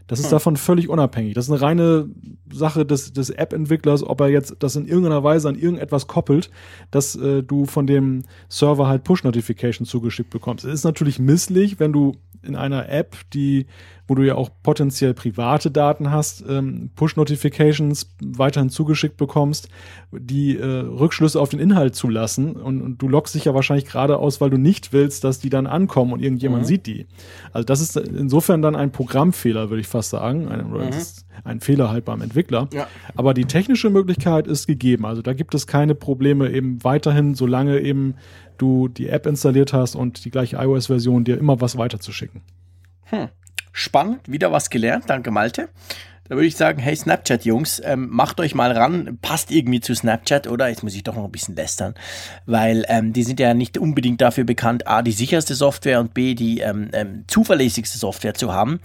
Das 0.07 0.19
ist 0.19 0.25
hm. 0.25 0.31
davon 0.31 0.57
völlig 0.57 0.89
unabhängig. 0.89 1.35
Das 1.35 1.45
ist 1.45 1.51
eine 1.51 1.61
reine 1.61 2.09
Sache 2.51 2.85
des, 2.85 3.13
des 3.13 3.29
App-Entwicklers, 3.29 4.03
ob 4.03 4.21
er 4.21 4.29
jetzt 4.29 4.55
das 4.59 4.75
in 4.75 4.87
irgendeiner 4.87 5.23
Weise 5.23 5.49
an 5.49 5.55
irgendetwas 5.55 6.07
koppelt, 6.07 6.49
dass 6.91 7.15
äh, 7.15 7.43
du 7.43 7.65
von 7.65 7.87
dem 7.87 8.23
Server 8.47 8.87
halt 8.87 9.03
Push-Notifications 9.03 9.89
zugeschickt 9.89 10.29
bekommst. 10.29 10.65
Es 10.65 10.73
ist 10.73 10.83
natürlich 10.83 11.19
misslich, 11.19 11.79
wenn 11.79 11.93
du 11.93 12.15
in 12.41 12.55
einer 12.55 12.89
App, 12.89 13.17
die 13.33 13.65
wo 14.09 14.15
du 14.15 14.23
ja 14.23 14.35
auch 14.35 14.49
potenziell 14.63 15.13
private 15.13 15.69
Daten 15.69 16.09
hast, 16.11 16.43
ähm, 16.49 16.89
Push-Notifications 16.95 18.09
weiterhin 18.19 18.71
zugeschickt 18.71 19.17
bekommst, 19.17 19.69
die 20.11 20.57
äh, 20.57 20.65
Rückschlüsse 20.65 21.39
auf 21.39 21.49
den 21.49 21.59
Inhalt 21.59 21.95
zulassen. 21.95 22.55
Und, 22.55 22.81
und, 22.81 22.97
du 22.97 23.07
loggst 23.07 23.35
dich 23.35 23.45
ja 23.45 23.53
wahrscheinlich 23.53 23.85
gerade 23.85 24.17
aus, 24.17 24.41
weil 24.41 24.49
du 24.49 24.57
nicht 24.57 24.93
willst, 24.93 25.23
dass 25.23 25.39
die 25.39 25.51
dann 25.51 25.67
ankommen 25.67 26.11
und 26.11 26.23
irgendjemand 26.23 26.63
mhm. 26.63 26.67
sieht 26.67 26.87
die. 26.87 27.05
Also 27.53 27.65
das 27.65 27.81
ist 27.81 27.95
insofern 27.97 28.63
dann 28.63 28.75
ein 28.75 28.91
Programmfehler, 28.91 29.69
würde 29.69 29.81
ich 29.81 29.87
fast 29.87 30.09
sagen. 30.09 30.47
Ein, 30.47 30.71
mhm. 30.71 30.91
Ein 31.43 31.59
Fehler 31.59 31.89
halt 31.89 32.05
beim 32.05 32.21
Entwickler. 32.21 32.67
Ja. 32.73 32.87
Aber 33.15 33.33
die 33.33 33.45
technische 33.45 33.89
Möglichkeit 33.89 34.47
ist 34.47 34.67
gegeben. 34.67 35.05
Also 35.05 35.21
da 35.21 35.33
gibt 35.33 35.53
es 35.53 35.67
keine 35.67 35.95
Probleme 35.95 36.49
eben 36.49 36.83
weiterhin, 36.83 37.35
solange 37.35 37.79
eben 37.79 38.15
du 38.57 38.87
die 38.87 39.09
App 39.09 39.25
installiert 39.25 39.73
hast 39.73 39.95
und 39.95 40.25
die 40.25 40.31
gleiche 40.31 40.57
iOS-Version 40.57 41.23
dir 41.23 41.37
immer 41.37 41.61
was 41.61 41.77
weiterzuschicken. 41.77 42.41
Hm. 43.05 43.29
Spannend, 43.71 44.27
wieder 44.27 44.51
was 44.51 44.69
gelernt. 44.69 45.05
Danke, 45.07 45.31
Malte. 45.31 45.69
Da 46.29 46.35
würde 46.35 46.45
ich 46.45 46.55
sagen, 46.55 46.79
hey 46.79 46.95
Snapchat 46.95 47.43
Jungs, 47.43 47.81
ähm, 47.83 48.07
macht 48.11 48.39
euch 48.39 48.53
mal 48.53 48.71
ran, 48.71 49.17
passt 49.19 49.49
irgendwie 49.49 49.79
zu 49.79 49.95
Snapchat 49.95 50.45
oder 50.45 50.69
jetzt 50.69 50.83
muss 50.83 50.93
ich 50.93 51.03
doch 51.03 51.15
noch 51.15 51.25
ein 51.25 51.31
bisschen 51.31 51.55
lästern, 51.55 51.95
weil 52.45 52.85
ähm, 52.87 53.13
die 53.13 53.23
sind 53.23 53.39
ja 53.39 53.55
nicht 53.55 53.79
unbedingt 53.79 54.21
dafür 54.21 54.43
bekannt, 54.43 54.87
a 54.87 55.01
die 55.01 55.11
sicherste 55.11 55.55
Software 55.55 55.99
und 55.99 56.13
b 56.13 56.35
die 56.35 56.59
ähm, 56.59 56.89
ähm, 56.93 57.23
zuverlässigste 57.27 57.97
Software 57.97 58.35
zu 58.35 58.53
haben. 58.53 58.79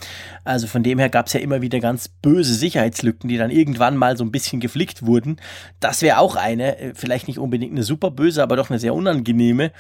Also 0.45 0.67
von 0.67 0.83
dem 0.83 0.99
her 0.99 1.11
gab 1.11 1.27
es 1.27 1.35
ja 1.35 1.41
immer 1.41 1.61
wieder 1.61 1.81
ganz 1.81 2.09
böse 2.09 2.55
Sicherheitslücken, 2.55 3.29
die 3.29 3.37
dann 3.37 3.51
irgendwann 3.51 3.99
mal 3.99 4.17
so 4.17 4.25
ein 4.25 4.33
bisschen 4.33 4.59
geflickt 4.59 5.05
wurden. 5.05 5.37
Das 5.81 6.01
wäre 6.01 6.21
auch 6.21 6.37
eine, 6.37 6.79
äh, 6.79 6.93
vielleicht 6.95 7.29
nicht 7.29 7.39
unbedingt 7.39 7.73
eine 7.73 7.83
super 7.83 8.11
böse, 8.11 8.43
aber 8.43 8.57
doch 8.57 8.71
eine 8.71 8.79
sehr 8.79 8.95
unangenehme. 8.95 9.71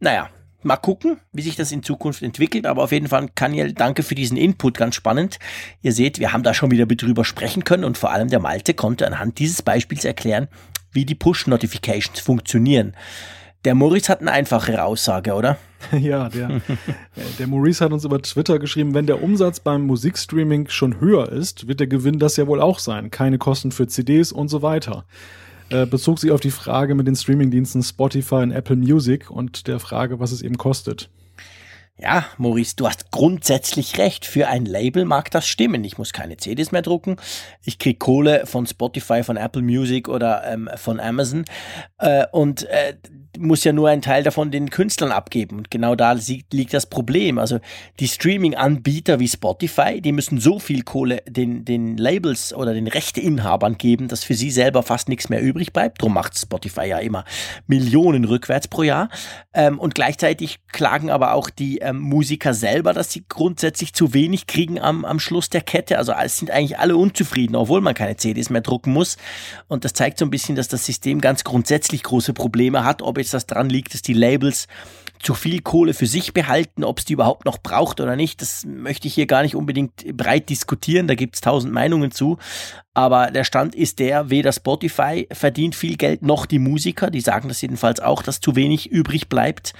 Naja, 0.00 0.30
Mal 0.64 0.76
gucken, 0.76 1.18
wie 1.32 1.42
sich 1.42 1.56
das 1.56 1.72
in 1.72 1.82
Zukunft 1.82 2.22
entwickelt, 2.22 2.64
aber 2.66 2.82
auf 2.82 2.92
jeden 2.92 3.08
Fall, 3.08 3.28
Kaniel, 3.34 3.74
danke 3.74 4.02
für 4.02 4.14
diesen 4.14 4.38
Input, 4.38 4.78
ganz 4.78 4.94
spannend. 4.94 5.38
Ihr 5.82 5.92
seht, 5.92 6.18
wir 6.18 6.32
haben 6.32 6.42
da 6.42 6.54
schon 6.54 6.70
wieder 6.70 6.86
drüber 6.86 7.24
sprechen 7.24 7.64
können 7.64 7.84
und 7.84 7.98
vor 7.98 8.12
allem 8.12 8.28
der 8.28 8.40
Malte 8.40 8.72
konnte 8.72 9.06
anhand 9.06 9.38
dieses 9.38 9.60
Beispiels 9.60 10.04
erklären, 10.04 10.48
wie 10.90 11.04
die 11.04 11.14
Push-Notifications 11.14 12.18
funktionieren. 12.20 12.94
Der 13.64 13.74
Maurice 13.74 14.10
hat 14.10 14.20
eine 14.20 14.32
einfachere 14.32 14.84
Aussage, 14.84 15.34
oder? 15.34 15.58
Ja, 15.92 16.30
der, 16.30 16.62
der 17.38 17.46
Maurice 17.46 17.84
hat 17.84 17.92
uns 17.92 18.06
über 18.06 18.20
Twitter 18.22 18.58
geschrieben, 18.58 18.94
wenn 18.94 19.06
der 19.06 19.22
Umsatz 19.22 19.60
beim 19.60 19.82
Musikstreaming 19.86 20.68
schon 20.68 20.98
höher 20.98 21.30
ist, 21.30 21.68
wird 21.68 21.78
der 21.78 21.86
Gewinn 21.86 22.18
das 22.18 22.38
ja 22.38 22.46
wohl 22.46 22.62
auch 22.62 22.78
sein. 22.78 23.10
Keine 23.10 23.36
Kosten 23.36 23.70
für 23.70 23.86
CDs 23.86 24.32
und 24.32 24.48
so 24.48 24.62
weiter. 24.62 25.04
Äh, 25.74 25.86
bezog 25.86 26.20
sich 26.20 26.30
auf 26.30 26.38
die 26.38 26.52
Frage 26.52 26.94
mit 26.94 27.08
den 27.08 27.16
Streamingdiensten 27.16 27.82
Spotify 27.82 28.36
und 28.36 28.52
Apple 28.52 28.76
Music 28.76 29.28
und 29.28 29.66
der 29.66 29.80
Frage, 29.80 30.20
was 30.20 30.30
es 30.30 30.40
eben 30.40 30.56
kostet. 30.56 31.10
Ja, 31.98 32.26
Maurice, 32.38 32.76
du 32.76 32.86
hast 32.86 33.10
grundsätzlich 33.10 33.98
recht. 33.98 34.24
Für 34.24 34.46
ein 34.46 34.66
Label 34.66 35.04
mag 35.04 35.32
das 35.32 35.48
stimmen. 35.48 35.82
Ich 35.82 35.98
muss 35.98 36.12
keine 36.12 36.36
CDs 36.36 36.70
mehr 36.70 36.82
drucken. 36.82 37.16
Ich 37.64 37.80
krieg 37.80 37.98
Kohle 37.98 38.46
von 38.46 38.68
Spotify, 38.68 39.24
von 39.24 39.36
Apple 39.36 39.62
Music 39.62 40.08
oder 40.08 40.44
ähm, 40.46 40.70
von 40.76 41.00
Amazon. 41.00 41.44
Äh, 41.98 42.26
und 42.30 42.62
äh, 42.68 42.94
muss 43.38 43.64
ja 43.64 43.72
nur 43.72 43.88
einen 43.88 44.02
Teil 44.02 44.22
davon 44.22 44.50
den 44.50 44.70
Künstlern 44.70 45.12
abgeben. 45.12 45.58
Und 45.58 45.70
genau 45.70 45.94
da 45.94 46.12
liegt 46.52 46.74
das 46.74 46.86
Problem. 46.86 47.38
Also 47.38 47.60
die 48.00 48.08
Streaming-Anbieter 48.08 49.20
wie 49.20 49.28
Spotify, 49.28 50.00
die 50.00 50.12
müssen 50.12 50.38
so 50.38 50.58
viel 50.58 50.82
Kohle 50.82 51.22
den, 51.28 51.64
den 51.64 51.96
Labels 51.96 52.54
oder 52.54 52.74
den 52.74 52.86
Rechteinhabern 52.86 53.78
geben, 53.78 54.08
dass 54.08 54.24
für 54.24 54.34
sie 54.34 54.50
selber 54.50 54.82
fast 54.82 55.08
nichts 55.08 55.28
mehr 55.28 55.42
übrig 55.42 55.72
bleibt. 55.72 56.00
Darum 56.00 56.14
macht 56.14 56.38
Spotify 56.38 56.86
ja 56.86 56.98
immer 56.98 57.24
Millionen 57.66 58.24
rückwärts 58.24 58.68
pro 58.68 58.82
Jahr. 58.82 59.08
Ähm, 59.52 59.78
und 59.78 59.94
gleichzeitig 59.94 60.58
klagen 60.72 61.10
aber 61.10 61.34
auch 61.34 61.50
die 61.50 61.78
ähm, 61.78 61.98
Musiker 61.98 62.54
selber, 62.54 62.92
dass 62.92 63.12
sie 63.12 63.24
grundsätzlich 63.28 63.92
zu 63.92 64.14
wenig 64.14 64.46
kriegen 64.46 64.80
am, 64.80 65.04
am 65.04 65.20
Schluss 65.20 65.50
der 65.50 65.60
Kette. 65.60 65.98
Also 65.98 66.12
es 66.12 66.38
sind 66.38 66.50
eigentlich 66.50 66.78
alle 66.78 66.96
unzufrieden, 66.96 67.56
obwohl 67.56 67.80
man 67.80 67.94
keine 67.94 68.16
CDs 68.16 68.50
mehr 68.50 68.60
drucken 68.60 68.92
muss. 68.92 69.16
Und 69.68 69.84
das 69.84 69.92
zeigt 69.92 70.18
so 70.18 70.24
ein 70.24 70.30
bisschen, 70.30 70.56
dass 70.56 70.68
das 70.68 70.86
System 70.86 71.20
ganz 71.20 71.44
grundsätzlich 71.44 72.02
große 72.02 72.32
Probleme 72.32 72.84
hat, 72.84 73.02
ob 73.02 73.18
jetzt 73.24 73.34
das 73.34 73.46
dran 73.46 73.68
liegt, 73.68 73.94
dass 73.94 74.02
die 74.02 74.12
Labels 74.12 74.66
zu 75.24 75.34
viel 75.34 75.62
Kohle 75.62 75.94
für 75.94 76.06
sich 76.06 76.34
behalten, 76.34 76.84
ob 76.84 76.98
es 76.98 77.06
die 77.06 77.14
überhaupt 77.14 77.46
noch 77.46 77.58
braucht 77.58 78.00
oder 78.00 78.14
nicht, 78.14 78.42
das 78.42 78.64
möchte 78.66 79.08
ich 79.08 79.14
hier 79.14 79.26
gar 79.26 79.42
nicht 79.42 79.56
unbedingt 79.56 80.16
breit 80.16 80.50
diskutieren, 80.50 81.08
da 81.08 81.14
gibt 81.14 81.36
es 81.36 81.40
tausend 81.40 81.72
Meinungen 81.72 82.10
zu. 82.10 82.38
Aber 82.92 83.30
der 83.30 83.44
Stand 83.44 83.74
ist 83.74 83.98
der, 83.98 84.30
weder 84.30 84.52
Spotify 84.52 85.26
verdient 85.32 85.74
viel 85.74 85.96
Geld, 85.96 86.22
noch 86.22 86.46
die 86.46 86.58
Musiker, 86.58 87.10
die 87.10 87.20
sagen 87.20 87.48
das 87.48 87.62
jedenfalls 87.62 88.00
auch, 88.00 88.22
dass 88.22 88.40
zu 88.40 88.54
wenig 88.54 88.90
übrig 88.90 89.28
bleibt. 89.28 89.72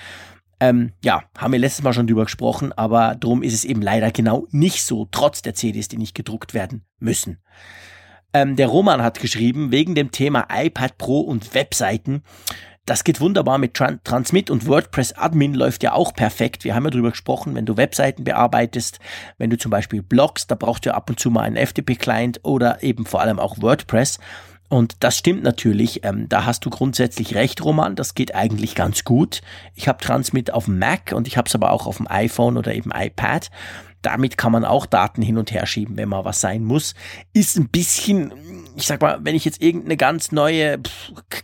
Ähm, 0.61 0.93
ja, 1.03 1.25
haben 1.37 1.53
wir 1.53 1.59
letztes 1.59 1.85
Mal 1.85 1.93
schon 1.93 2.07
drüber 2.07 2.25
gesprochen, 2.25 2.73
aber 2.73 3.15
darum 3.15 3.43
ist 3.43 3.55
es 3.55 3.65
eben 3.65 3.83
leider 3.83 4.11
genau 4.11 4.47
nicht 4.51 4.83
so, 4.83 5.07
trotz 5.11 5.43
der 5.43 5.55
CDs, 5.55 5.89
die 5.89 5.99
nicht 5.99 6.15
gedruckt 6.15 6.55
werden 6.55 6.85
müssen. 6.99 7.39
Ähm, 8.33 8.57
der 8.57 8.69
Roman 8.69 9.03
hat 9.03 9.21
geschrieben, 9.21 9.71
wegen 9.71 9.95
dem 9.95 10.11
Thema 10.11 10.49
iPad 10.51 10.99
Pro 10.99 11.21
und 11.21 11.55
Webseiten 11.55 12.23
das 12.87 13.05
geht 13.05 13.21
wunderbar 13.21 13.59
mit 13.59 13.75
Tran 13.75 14.01
Transmit 14.05 14.51
und 14.51 14.67
WordPress 14.67 15.13
Admin 15.13 15.55
läuft 15.55 15.83
ja 15.83 15.93
auch 15.93 16.13
perfekt. 16.13 16.65
Wir 16.65 16.75
haben 16.75 16.85
ja 16.85 16.91
drüber 16.91 17.11
gesprochen, 17.11 17.55
wenn 17.55 17.67
du 17.67 17.77
Webseiten 17.77 18.25
bearbeitest, 18.25 18.99
wenn 19.39 19.51
du 19.51 19.57
zum 19.57 19.71
Beispiel 19.71 20.03
Blogs, 20.03 20.47
da 20.47 20.55
brauchst 20.55 20.85
du 20.85 20.95
ab 20.95 21.09
und 21.09 21.19
zu 21.19 21.31
mal 21.31 21.43
einen 21.43 21.57
FTP-Client 21.57 22.41
oder 22.43 22.83
eben 22.83 23.07
vor 23.07 23.21
allem 23.21 23.39
auch 23.39 23.61
WordPress. 23.61 24.19
Und 24.69 24.97
das 25.01 25.17
stimmt 25.17 25.43
natürlich, 25.43 26.05
ähm, 26.05 26.29
da 26.29 26.47
hast 26.47 26.65
du 26.65 26.71
grundsätzlich 26.71 27.35
recht, 27.35 27.65
Roman, 27.65 27.97
das 27.97 28.15
geht 28.15 28.35
eigentlich 28.35 28.75
ganz 28.75 29.05
gut. 29.05 29.41
Ich 29.75 29.89
habe 29.89 30.03
Transmit 30.03 30.53
auf 30.53 30.65
dem 30.65 30.79
Mac 30.79 31.13
und 31.15 31.29
ich 31.29 31.37
habe 31.37 31.49
es 31.49 31.55
aber 31.55 31.71
auch 31.71 31.87
auf 31.87 31.99
dem 31.99 32.11
iPhone 32.11 32.57
oder 32.57 32.75
eben 32.75 32.91
iPad. 32.93 33.51
Damit 34.03 34.37
kann 34.37 34.53
man 34.53 34.67
auch 34.67 34.85
Daten 34.85 35.23
hin 35.23 35.39
und 35.39 35.53
her 35.53 35.65
schieben, 35.65 35.97
wenn 35.97 36.11
mal 36.11 36.27
was 36.27 36.41
sein 36.41 36.65
muss. 36.65 36.95
Ist 37.33 37.57
ein 37.57 37.69
bisschen, 37.69 38.33
ich 38.77 38.87
sag 38.87 39.01
mal, 39.01 39.19
wenn 39.23 39.35
ich 39.35 39.45
jetzt 39.45 39.63
irgendeine 39.63 39.97
ganz 39.97 40.33
neue, 40.33 40.81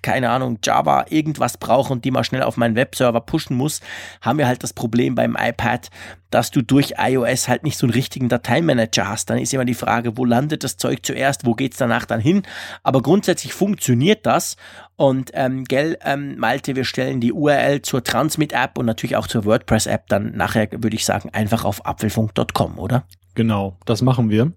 keine 0.02 0.30
Ahnung, 0.30 0.58
Java 0.64 1.06
irgendwas 1.10 1.58
brauche 1.58 1.92
und 1.92 2.04
die 2.04 2.10
mal 2.10 2.24
schnell 2.24 2.42
auf 2.42 2.56
meinen 2.56 2.74
Webserver 2.74 3.20
pushen 3.20 3.56
muss, 3.56 3.80
haben 4.20 4.38
wir 4.38 4.46
halt 4.46 4.62
das 4.62 4.72
Problem 4.72 5.14
beim 5.14 5.36
iPad, 5.38 5.90
dass 6.30 6.50
du 6.50 6.62
durch 6.62 6.94
iOS 6.98 7.48
halt 7.48 7.62
nicht 7.62 7.78
so 7.78 7.86
einen 7.86 7.92
richtigen 7.92 8.28
Dateimanager 8.28 9.08
hast. 9.08 9.30
Dann 9.30 9.38
ist 9.38 9.54
immer 9.54 9.64
die 9.64 9.74
Frage, 9.74 10.16
wo 10.16 10.24
landet 10.24 10.64
das 10.64 10.76
Zeug 10.76 11.00
zuerst, 11.02 11.46
wo 11.46 11.54
geht's 11.54 11.76
danach 11.76 12.04
dann 12.04 12.20
hin? 12.20 12.42
Aber 12.82 13.02
grundsätzlich 13.02 13.52
funktioniert 13.52 14.26
das. 14.26 14.56
Und 14.96 15.30
ähm, 15.34 15.64
gell, 15.64 15.98
ähm, 16.04 16.38
Malte, 16.38 16.76
wir 16.76 16.84
stellen 16.84 17.20
die 17.20 17.32
URL 17.32 17.82
zur 17.82 18.04
Transmit-App 18.04 18.76
und 18.78 18.86
natürlich 18.86 19.16
auch 19.16 19.26
zur 19.26 19.44
WordPress-App 19.44 20.08
dann 20.08 20.36
nachher, 20.36 20.68
würde 20.70 20.96
ich 20.96 21.04
sagen, 21.04 21.30
einfach 21.30 21.64
auf 21.64 21.86
apfelfunk.com, 21.86 22.78
oder? 22.78 23.04
Genau, 23.34 23.78
das 23.86 24.02
machen 24.02 24.30
wir. 24.30 24.52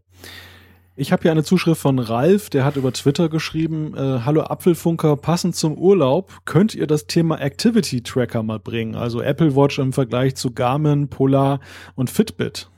Ich 0.96 1.12
habe 1.12 1.24
hier 1.24 1.32
eine 1.32 1.44
Zuschrift 1.44 1.82
von 1.82 1.98
Ralf, 1.98 2.52
der 2.52 2.66
hat 2.66 2.76
über 2.76 2.94
Twitter 2.94 3.28
geschrieben, 3.28 3.96
äh, 3.98 4.20
Hallo 4.26 4.42
Apfelfunker, 4.42 5.16
passend 5.18 5.56
zum 5.56 5.76
Urlaub, 5.76 6.32
könnt 6.46 6.76
ihr 6.76 6.86
das 6.86 7.08
Thema 7.08 7.42
Activity 7.42 8.04
Tracker 8.04 8.44
mal 8.44 8.60
bringen? 8.60 8.94
Also 8.94 9.20
Apple 9.20 9.56
Watch 9.56 9.80
im 9.80 9.92
Vergleich 9.92 10.36
zu 10.36 10.52
Garmin, 10.52 11.08
Polar 11.08 11.62
und 11.96 12.12
Fitbit. 12.12 12.70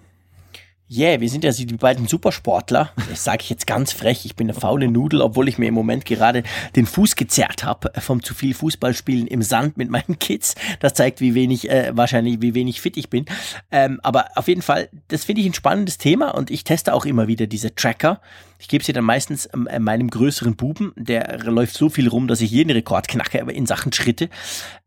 Yeah, 0.88 1.20
wir 1.20 1.30
sind 1.30 1.44
ja 1.44 1.52
die 1.52 1.66
beiden 1.66 2.08
Supersportler. 2.08 2.92
Das 3.10 3.24
sage 3.24 3.42
ich 3.42 3.50
jetzt 3.50 3.66
ganz 3.66 3.92
frech. 3.92 4.24
Ich 4.24 4.36
bin 4.36 4.48
eine 4.48 4.60
faule 4.60 4.88
Nudel, 4.88 5.22
obwohl 5.22 5.48
ich 5.48 5.58
mir 5.58 5.68
im 5.68 5.74
Moment 5.74 6.06
gerade 6.06 6.44
den 6.76 6.86
Fuß 6.86 7.16
gezerrt 7.16 7.64
habe 7.64 7.92
vom 8.00 8.22
zu 8.22 8.36
viel 8.36 8.54
Fußballspielen 8.54 9.26
im 9.26 9.42
Sand 9.42 9.78
mit 9.78 9.90
meinen 9.90 10.20
Kids. 10.20 10.54
Das 10.80 10.94
zeigt, 10.94 11.22
wie 11.22 11.34
wenig, 11.34 11.72
äh, 11.72 11.92
wahrscheinlich, 11.96 12.40
wie 12.42 12.54
wenig 12.54 12.82
fit 12.82 12.98
ich 12.98 13.10
bin. 13.10 13.26
Ähm, 13.72 14.00
aber 14.04 14.28
auf 14.36 14.48
jeden 14.48 14.62
Fall, 14.62 14.90
das 15.08 15.24
finde 15.24 15.42
ich 15.42 15.48
ein 15.48 15.56
spannendes 15.56 15.98
Thema 15.98 16.36
und 16.36 16.52
ich 16.52 16.64
teste 16.64 16.94
auch 16.94 17.06
immer 17.06 17.28
wieder 17.28 17.48
diese 17.48 17.74
Tracker. 17.74 18.22
Ich 18.60 18.68
gebe 18.68 18.84
sie 18.84 18.94
dann 18.94 19.06
meistens 19.06 19.50
ähm, 19.56 19.68
meinem 19.84 20.12
größeren 20.12 20.56
Buben, 20.56 20.94
der 20.98 21.40
läuft 21.46 21.76
so 21.76 21.90
viel 21.90 22.08
rum, 22.08 22.28
dass 22.28 22.42
ich 22.42 22.52
jeden 22.52 22.70
Rekord 22.70 23.08
knacke, 23.08 23.42
aber 23.42 23.54
in 23.54 23.66
Sachen 23.66 23.92
Schritte. 23.92 24.30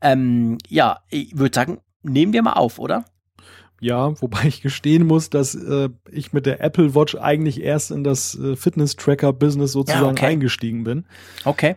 Ähm, 0.01 0.59
ja, 0.69 1.01
ich 1.11 1.37
würde 1.37 1.57
sagen, 1.57 1.81
nehmen 2.05 2.33
wir 2.33 2.43
mal 2.43 2.53
auf, 2.53 2.79
oder? 2.79 3.05
Ja, 3.81 4.21
wobei 4.21 4.45
ich 4.45 4.61
gestehen 4.61 5.07
muss, 5.07 5.31
dass 5.31 5.55
äh, 5.55 5.89
ich 6.11 6.33
mit 6.33 6.47
der 6.47 6.61
Apple 6.61 6.95
Watch 6.95 7.15
eigentlich 7.15 7.63
erst 7.63 7.91
in 7.91 8.05
das 8.05 8.37
äh, 8.39 8.57
Fitness-Tracker-Business 8.57 9.73
sozusagen 9.73 10.05
ja, 10.05 10.11
okay. 10.11 10.27
eingestiegen 10.27 10.85
bin. 10.85 11.05
Okay. 11.45 11.77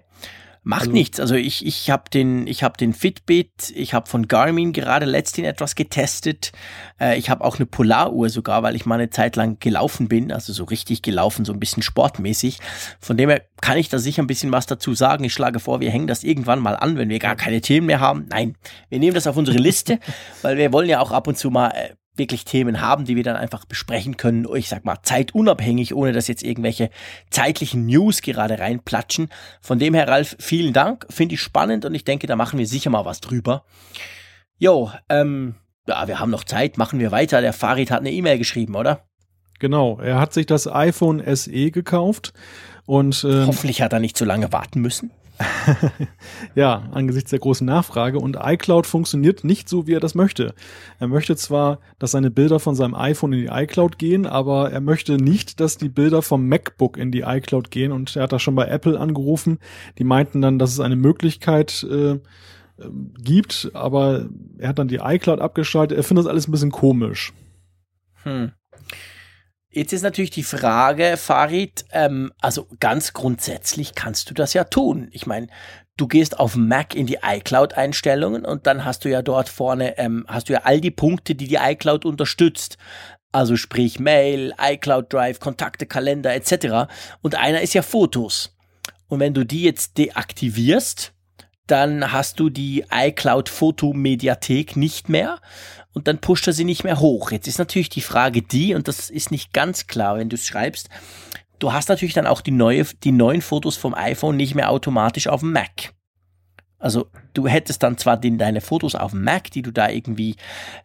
Macht 0.63 0.81
also, 0.81 0.91
nichts. 0.91 1.19
Also 1.19 1.33
ich, 1.33 1.65
ich 1.65 1.89
habe 1.89 2.03
den, 2.13 2.45
ich 2.45 2.63
hab 2.63 2.77
den 2.77 2.93
Fitbit, 2.93 3.71
ich 3.73 3.95
habe 3.95 4.07
von 4.07 4.27
Garmin 4.27 4.73
gerade 4.73 5.07
letztens 5.07 5.47
etwas 5.47 5.73
getestet. 5.73 6.51
Äh, 6.99 7.17
ich 7.17 7.31
habe 7.31 7.43
auch 7.43 7.57
eine 7.57 7.65
Polaruhr 7.65 8.29
sogar, 8.29 8.61
weil 8.61 8.75
ich 8.75 8.85
mal 8.85 8.95
eine 8.95 9.09
Zeit 9.09 9.35
lang 9.35 9.57
gelaufen 9.59 10.07
bin, 10.07 10.31
also 10.31 10.53
so 10.53 10.65
richtig 10.65 11.01
gelaufen, 11.01 11.45
so 11.45 11.53
ein 11.53 11.59
bisschen 11.59 11.81
sportmäßig. 11.81 12.59
Von 12.99 13.17
dem 13.17 13.29
her 13.29 13.41
kann 13.59 13.77
ich 13.77 13.89
da 13.89 13.97
sicher 13.97 14.21
ein 14.21 14.27
bisschen 14.27 14.51
was 14.51 14.67
dazu 14.67 14.93
sagen. 14.93 15.23
Ich 15.23 15.33
schlage 15.33 15.59
vor, 15.59 15.79
wir 15.79 15.89
hängen 15.89 16.07
das 16.07 16.23
irgendwann 16.23 16.59
mal 16.59 16.75
an, 16.75 16.95
wenn 16.95 17.09
wir 17.09 17.17
gar 17.17 17.35
keine 17.35 17.61
Themen 17.61 17.87
mehr 17.87 17.99
haben. 17.99 18.27
Nein, 18.29 18.55
wir 18.89 18.99
nehmen 18.99 19.15
das 19.15 19.25
auf 19.25 19.37
unsere 19.37 19.57
Liste, 19.57 19.99
weil 20.43 20.57
wir 20.57 20.71
wollen 20.71 20.89
ja 20.89 20.99
auch 20.99 21.11
ab 21.11 21.27
und 21.27 21.39
zu 21.39 21.49
mal 21.49 21.69
äh, 21.69 21.95
wirklich 22.21 22.45
Themen 22.45 22.79
haben, 22.79 23.05
die 23.05 23.15
wir 23.15 23.23
dann 23.23 23.35
einfach 23.35 23.65
besprechen 23.65 24.15
können, 24.15 24.47
ich 24.55 24.69
sag 24.69 24.85
mal, 24.85 24.99
zeitunabhängig, 25.01 25.93
ohne 25.95 26.13
dass 26.13 26.27
jetzt 26.27 26.43
irgendwelche 26.43 26.91
zeitlichen 27.31 27.87
News 27.87 28.21
gerade 28.21 28.59
reinplatschen. 28.59 29.29
Von 29.59 29.79
dem 29.79 29.95
her, 29.95 30.07
Ralf, 30.07 30.37
vielen 30.39 30.71
Dank, 30.71 31.07
finde 31.09 31.35
ich 31.35 31.41
spannend 31.41 31.83
und 31.83 31.95
ich 31.95 32.05
denke, 32.05 32.27
da 32.27 32.35
machen 32.35 32.59
wir 32.59 32.67
sicher 32.67 32.91
mal 32.91 33.03
was 33.05 33.19
drüber. 33.19 33.65
Jo, 34.57 34.91
ähm, 35.09 35.55
ja, 35.87 36.07
wir 36.07 36.19
haben 36.19 36.29
noch 36.29 36.43
Zeit, 36.43 36.77
machen 36.77 36.99
wir 36.99 37.11
weiter. 37.11 37.41
Der 37.41 37.53
Farid 37.53 37.89
hat 37.89 38.01
eine 38.01 38.11
E-Mail 38.11 38.37
geschrieben, 38.37 38.75
oder? 38.75 39.07
Genau, 39.59 39.99
er 39.99 40.19
hat 40.19 40.33
sich 40.33 40.45
das 40.45 40.67
iPhone 40.67 41.21
SE 41.35 41.71
gekauft 41.71 42.33
und 42.85 43.23
ähm, 43.23 43.47
hoffentlich 43.47 43.81
hat 43.81 43.93
er 43.93 43.99
nicht 43.99 44.17
zu 44.17 44.25
lange 44.25 44.51
warten 44.53 44.81
müssen. 44.81 45.11
ja, 46.55 46.89
angesichts 46.91 47.29
der 47.29 47.39
großen 47.39 47.65
Nachfrage 47.65 48.19
und 48.19 48.37
iCloud 48.41 48.85
funktioniert 48.87 49.43
nicht 49.43 49.69
so, 49.69 49.87
wie 49.87 49.93
er 49.93 49.99
das 49.99 50.15
möchte. 50.15 50.53
Er 50.99 51.07
möchte 51.07 51.35
zwar, 51.35 51.79
dass 51.99 52.11
seine 52.11 52.31
Bilder 52.31 52.59
von 52.59 52.75
seinem 52.75 52.95
iPhone 52.95 53.33
in 53.33 53.39
die 53.39 53.51
iCloud 53.51 53.97
gehen, 53.97 54.25
aber 54.25 54.71
er 54.71 54.81
möchte 54.81 55.17
nicht, 55.17 55.59
dass 55.59 55.77
die 55.77 55.89
Bilder 55.89 56.21
vom 56.21 56.47
MacBook 56.47 56.97
in 56.97 57.11
die 57.11 57.21
iCloud 57.21 57.71
gehen 57.71 57.91
und 57.91 58.15
er 58.15 58.23
hat 58.23 58.31
da 58.31 58.39
schon 58.39 58.55
bei 58.55 58.65
Apple 58.67 58.99
angerufen. 58.99 59.59
Die 59.97 60.03
meinten 60.03 60.41
dann, 60.41 60.59
dass 60.59 60.71
es 60.71 60.79
eine 60.79 60.95
Möglichkeit 60.95 61.85
äh, 61.89 62.19
gibt, 63.19 63.71
aber 63.73 64.29
er 64.57 64.69
hat 64.69 64.79
dann 64.79 64.87
die 64.87 64.99
iCloud 65.03 65.39
abgeschaltet. 65.39 65.97
Er 65.97 66.03
findet 66.03 66.25
das 66.25 66.31
alles 66.31 66.47
ein 66.47 66.51
bisschen 66.51 66.71
komisch. 66.71 67.33
Hm. 68.23 68.51
Jetzt 69.73 69.93
ist 69.93 70.01
natürlich 70.01 70.31
die 70.31 70.43
Frage, 70.43 71.15
Farid, 71.15 71.85
ähm, 71.93 72.33
also 72.41 72.67
ganz 72.81 73.13
grundsätzlich 73.13 73.95
kannst 73.95 74.29
du 74.29 74.33
das 74.33 74.53
ja 74.53 74.65
tun. 74.65 75.07
Ich 75.11 75.25
meine, 75.25 75.47
du 75.95 76.09
gehst 76.09 76.41
auf 76.41 76.57
Mac 76.57 76.93
in 76.93 77.07
die 77.07 77.19
iCloud-Einstellungen 77.23 78.43
und 78.43 78.67
dann 78.67 78.83
hast 78.83 79.05
du 79.05 79.09
ja 79.09 79.21
dort 79.21 79.47
vorne, 79.47 79.97
ähm, 79.97 80.25
hast 80.27 80.49
du 80.49 80.53
ja 80.53 80.61
all 80.63 80.81
die 80.81 80.91
Punkte, 80.91 81.35
die 81.35 81.47
die 81.47 81.55
iCloud 81.55 82.03
unterstützt. 82.03 82.77
Also 83.31 83.55
sprich 83.55 83.97
Mail, 83.97 84.53
iCloud 84.59 85.13
Drive, 85.13 85.39
Kontakte, 85.39 85.85
Kalender 85.85 86.33
etc. 86.35 86.91
Und 87.21 87.35
einer 87.35 87.61
ist 87.61 87.73
ja 87.73 87.81
Fotos. 87.81 88.57
Und 89.07 89.21
wenn 89.21 89.33
du 89.33 89.45
die 89.45 89.63
jetzt 89.63 89.97
deaktivierst, 89.97 91.13
dann 91.67 92.11
hast 92.11 92.41
du 92.41 92.49
die 92.49 92.83
iCloud 92.91 93.47
Fotomediathek 93.47 94.75
nicht 94.75 95.07
mehr 95.07 95.39
und 95.93 96.07
dann 96.07 96.19
pusht 96.19 96.47
er 96.47 96.53
sie 96.53 96.63
nicht 96.63 96.83
mehr 96.83 96.99
hoch. 96.99 97.31
Jetzt 97.31 97.47
ist 97.47 97.59
natürlich 97.59 97.89
die 97.89 98.01
Frage 98.01 98.41
die, 98.41 98.73
und 98.73 98.87
das 98.87 99.09
ist 99.09 99.31
nicht 99.31 99.53
ganz 99.53 99.87
klar, 99.87 100.17
wenn 100.17 100.29
du 100.29 100.35
es 100.35 100.45
schreibst, 100.45 100.89
du 101.59 101.73
hast 101.73 101.89
natürlich 101.89 102.13
dann 102.13 102.27
auch 102.27 102.41
die, 102.41 102.51
neue, 102.51 102.85
die 103.03 103.11
neuen 103.11 103.41
Fotos 103.41 103.77
vom 103.77 103.93
iPhone 103.93 104.37
nicht 104.37 104.55
mehr 104.55 104.69
automatisch 104.69 105.27
auf 105.27 105.41
dem 105.41 105.51
Mac. 105.51 105.93
Also 106.79 107.07
du 107.33 107.47
hättest 107.47 107.83
dann 107.83 107.97
zwar 107.97 108.17
den, 108.17 108.39
deine 108.39 108.59
Fotos 108.59 108.95
auf 108.95 109.11
dem 109.11 109.23
Mac, 109.23 109.51
die 109.51 109.61
du 109.61 109.71
da 109.71 109.89
irgendwie 109.89 110.35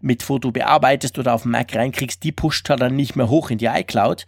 mit 0.00 0.22
Foto 0.22 0.52
bearbeitest 0.52 1.18
oder 1.18 1.34
auf 1.34 1.42
dem 1.42 1.52
Mac 1.52 1.74
reinkriegst, 1.74 2.22
die 2.22 2.32
pusht 2.32 2.68
er 2.68 2.76
dann 2.76 2.96
nicht 2.96 3.16
mehr 3.16 3.30
hoch 3.30 3.50
in 3.50 3.58
die 3.58 3.66
iCloud. 3.66 4.26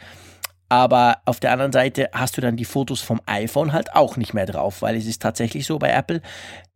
Aber 0.68 1.18
auf 1.24 1.40
der 1.40 1.52
anderen 1.52 1.72
Seite 1.72 2.10
hast 2.12 2.36
du 2.36 2.40
dann 2.40 2.56
die 2.56 2.64
Fotos 2.64 3.00
vom 3.00 3.20
iPhone 3.26 3.72
halt 3.72 3.94
auch 3.94 4.16
nicht 4.16 4.34
mehr 4.34 4.46
drauf, 4.46 4.82
weil 4.82 4.96
es 4.96 5.06
ist 5.06 5.22
tatsächlich 5.22 5.66
so 5.66 5.78
bei 5.78 5.90
Apple, 5.90 6.20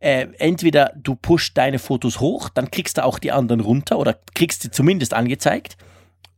äh, 0.00 0.28
entweder 0.38 0.92
du 0.96 1.14
pushst 1.14 1.56
deine 1.58 1.78
Fotos 1.78 2.20
hoch, 2.20 2.48
dann 2.48 2.70
kriegst 2.70 2.96
du 2.96 3.04
auch 3.04 3.18
die 3.18 3.32
anderen 3.32 3.60
runter 3.60 3.98
oder 3.98 4.16
kriegst 4.34 4.62
sie 4.62 4.70
zumindest 4.70 5.12
angezeigt, 5.12 5.76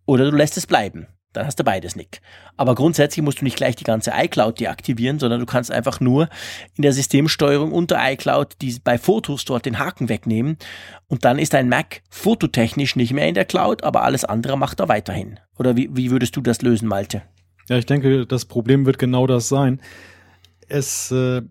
oder 0.07 0.31
du 0.31 0.37
lässt 0.37 0.57
es 0.57 0.67
bleiben. 0.67 1.07
Dann 1.33 1.47
hast 1.47 1.59
du 1.59 1.65
beides 1.65 1.97
nicht. 1.97 2.21
Aber 2.57 2.77
grundsätzlich 2.77 3.25
musst 3.25 3.41
du 3.41 3.45
nicht 3.45 3.57
gleich 3.57 3.75
die 3.75 3.85
ganze 3.85 4.13
iCloud 4.15 4.61
deaktivieren, 4.61 5.19
sondern 5.19 5.41
du 5.41 5.47
kannst 5.47 5.73
einfach 5.73 5.99
nur 5.99 6.29
in 6.77 6.83
der 6.83 6.93
Systemsteuerung 6.93 7.73
unter 7.73 7.99
iCloud 8.01 8.55
die 8.63 8.79
bei 8.85 8.99
Fotos 8.99 9.45
dort 9.45 9.67
den 9.67 9.81
Haken 9.81 10.09
wegnehmen 10.09 10.59
und 11.09 11.25
dann 11.25 11.41
ist 11.41 11.53
dein 11.53 11.69
Mac 11.69 12.03
fototechnisch 12.09 12.95
nicht 12.95 13.13
mehr 13.13 13.27
in 13.27 13.35
der 13.35 13.47
Cloud, 13.47 13.83
aber 13.83 14.05
alles 14.05 14.25
andere 14.25 14.57
macht 14.57 14.79
er 14.79 14.89
weiterhin. 14.89 15.41
Oder 15.59 15.77
wie, 15.77 15.91
wie 15.93 16.13
würdest 16.13 16.37
du 16.37 16.41
das 16.41 16.63
lösen, 16.63 16.87
Malte? 16.87 17.23
Ja, 17.69 17.79
ich 17.79 17.87
denke, 17.87 18.27
das 18.27 18.45
Problem 18.45 18.87
wird 18.87 18.99
genau 18.99 19.27
das 19.27 19.49
sein. 19.49 19.81
Es 20.69 21.11
äh, 21.11 21.43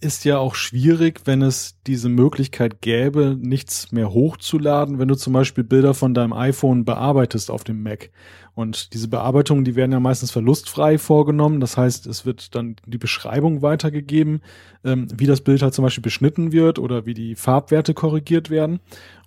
ist 0.00 0.24
ja 0.24 0.38
auch 0.38 0.54
schwierig, 0.54 1.22
wenn 1.26 1.42
es 1.42 1.76
diese 1.86 2.08
Möglichkeit 2.08 2.80
gäbe, 2.80 3.36
nichts 3.38 3.92
mehr 3.92 4.12
hochzuladen, 4.12 4.98
wenn 4.98 5.08
du 5.08 5.14
zum 5.14 5.34
Beispiel 5.34 5.62
Bilder 5.62 5.92
von 5.92 6.14
deinem 6.14 6.32
iPhone 6.32 6.84
bearbeitest 6.86 7.50
auf 7.50 7.64
dem 7.64 7.82
Mac. 7.82 8.10
Und 8.54 8.94
diese 8.94 9.08
Bearbeitungen, 9.08 9.64
die 9.64 9.76
werden 9.76 9.92
ja 9.92 10.00
meistens 10.00 10.30
verlustfrei 10.30 10.98
vorgenommen. 10.98 11.60
Das 11.60 11.76
heißt, 11.76 12.06
es 12.06 12.24
wird 12.24 12.54
dann 12.54 12.76
die 12.86 12.98
Beschreibung 12.98 13.62
weitergegeben, 13.62 14.40
ähm, 14.84 15.06
wie 15.14 15.26
das 15.26 15.42
Bild 15.42 15.62
halt 15.62 15.74
zum 15.74 15.84
Beispiel 15.84 16.02
beschnitten 16.02 16.50
wird 16.50 16.78
oder 16.78 17.04
wie 17.04 17.14
die 17.14 17.36
Farbwerte 17.36 17.94
korrigiert 17.94 18.50
werden. 18.50 18.80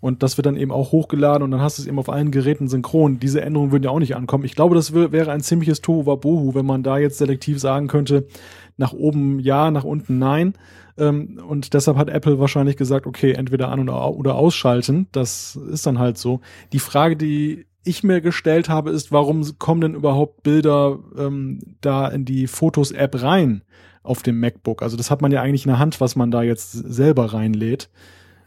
Und 0.04 0.22
das 0.22 0.36
wird 0.36 0.48
dann 0.48 0.58
eben 0.58 0.74
auch 0.74 0.92
hochgeladen 0.92 1.44
und 1.44 1.52
dann 1.52 1.62
hast 1.62 1.78
du 1.78 1.82
es 1.82 1.88
eben 1.88 1.98
auf 1.98 2.10
allen 2.10 2.30
Geräten 2.30 2.68
synchron. 2.68 3.22
Diese 3.22 3.40
Änderungen 3.40 3.72
würden 3.72 3.84
ja 3.84 3.90
auch 3.90 4.00
nicht 4.00 4.18
ankommen. 4.18 4.44
Ich 4.44 4.54
glaube, 4.54 4.76
das 4.76 4.94
wäre 4.94 5.32
ein 5.32 5.40
ziemliches 5.40 5.80
Tohuwabohu, 5.80 6.54
wenn 6.56 6.66
man 6.66 6.84
da 6.84 6.98
jetzt 6.98 7.20
selektiv 7.20 7.58
sagen 7.62 7.88
könnte, 7.88 8.28
nach 8.76 8.92
oben 8.92 9.40
ja, 9.40 9.72
nach 9.72 9.86
unten 9.86 10.20
nein. 10.20 10.56
Ähm, 10.98 11.40
und 11.48 11.74
deshalb 11.74 11.96
hat 11.96 12.10
Apple 12.10 12.38
wahrscheinlich 12.38 12.76
gesagt, 12.76 13.08
okay, 13.08 13.32
entweder 13.32 13.70
an 13.70 13.88
oder, 13.88 14.36
ausschalten. 14.36 15.08
Das 15.14 15.56
ist 15.56 15.86
dann 15.86 16.00
halt 16.00 16.18
so. 16.18 16.42
Die 16.74 16.80
Frage, 16.80 17.16
die 17.16 17.66
ich 17.86 18.04
mir 18.04 18.20
gestellt 18.20 18.68
habe, 18.68 18.90
ist, 18.90 19.14
warum 19.14 19.58
kommen 19.58 19.80
denn 19.80 19.96
überhaupt 19.96 20.44
Bilder 20.44 21.00
ähm, 21.18 21.60
da 21.80 22.10
in 22.10 22.26
die 22.26 22.48
Fotos-App 22.48 23.24
rein 23.24 23.62
auf 24.04 24.22
dem 24.22 24.38
MacBook? 24.42 24.82
Also 24.82 24.98
das 24.98 25.10
hat 25.10 25.22
man 25.22 25.32
ja 25.32 25.42
eigentlich 25.42 25.64
in 25.64 25.72
der 25.72 25.80
Hand, 25.80 26.02
was 26.02 26.18
man 26.18 26.30
da 26.30 26.44
jetzt 26.44 26.74
selber 26.74 27.34
reinlädt. 27.34 27.90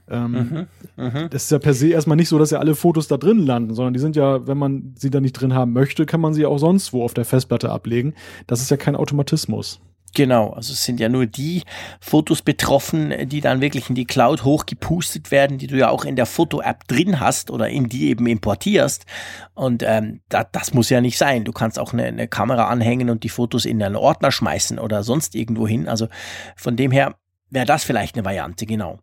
Ähm, 0.09 0.69
mhm, 0.97 1.05
mh. 1.05 1.29
Das 1.29 1.45
ist 1.45 1.51
ja 1.51 1.59
per 1.59 1.75
se 1.75 1.89
erstmal 1.89 2.17
nicht 2.17 2.29
so, 2.29 2.39
dass 2.39 2.51
ja 2.51 2.59
alle 2.59 2.75
Fotos 2.75 3.09
da 3.09 3.17
drin 3.17 3.45
landen, 3.45 3.75
sondern 3.75 3.95
die 3.95 4.01
sind 4.01 4.17
ja, 4.17 4.47
wenn 4.47 4.59
man 4.59 4.95
sie 4.97 5.11
da 5.11 5.21
nicht 5.21 5.33
drin 5.33 5.55
haben 5.55 5.73
möchte, 5.73 6.07
kann 6.07 6.21
man 6.21 6.35
sie 6.35 6.47
auch 6.47 6.59
sonst 6.59 6.93
wo 6.93 7.03
auf 7.03 7.15
der 7.15 7.25
Festplatte 7.25 7.71
ablegen. 7.71 8.15
Das 8.47 8.61
ist 8.61 8.71
ja 8.71 8.77
kein 8.77 8.97
Automatismus. 8.97 9.81
Genau, 10.17 10.49
also 10.51 10.73
es 10.73 10.83
sind 10.83 10.99
ja 10.99 11.11
nur 11.11 11.27
die 11.27 11.63
Fotos 12.01 12.41
betroffen, 12.41 13.13
die 13.29 13.43
dann 13.43 13.61
wirklich 13.61 13.91
in 13.91 13.95
die 13.95 14.07
Cloud 14.07 14.45
hochgepustet 14.45 15.31
werden, 15.31 15.59
die 15.59 15.67
du 15.67 15.77
ja 15.77 15.91
auch 15.91 16.07
in 16.07 16.17
der 16.17 16.25
Foto-App 16.25 16.89
drin 16.89 17.21
hast 17.21 17.51
oder 17.51 17.69
in 17.69 17.91
die 17.91 18.09
eben 18.09 18.27
importierst. 18.27 19.05
Und 19.53 19.83
ähm, 19.83 20.21
da, 20.31 20.45
das 20.45 20.73
muss 20.73 20.89
ja 20.89 21.03
nicht 21.03 21.19
sein. 21.19 21.45
Du 21.45 21.53
kannst 21.53 21.79
auch 21.79 21.93
eine, 21.93 22.05
eine 22.05 22.29
Kamera 22.29 22.69
anhängen 22.69 23.11
und 23.11 23.25
die 23.25 23.29
Fotos 23.29 23.67
in 23.67 23.83
einen 23.83 23.95
Ordner 23.97 24.33
schmeißen 24.33 24.79
oder 24.79 25.03
sonst 25.03 25.35
irgendwo 25.35 25.69
hin. 25.69 25.87
Also 25.87 26.09
von 26.57 26.77
dem 26.77 26.93
her 26.93 27.17
wäre 27.51 27.67
das 27.67 27.85
vielleicht 27.85 28.17
eine 28.17 28.25
Variante, 28.25 28.65
genau. 28.65 29.01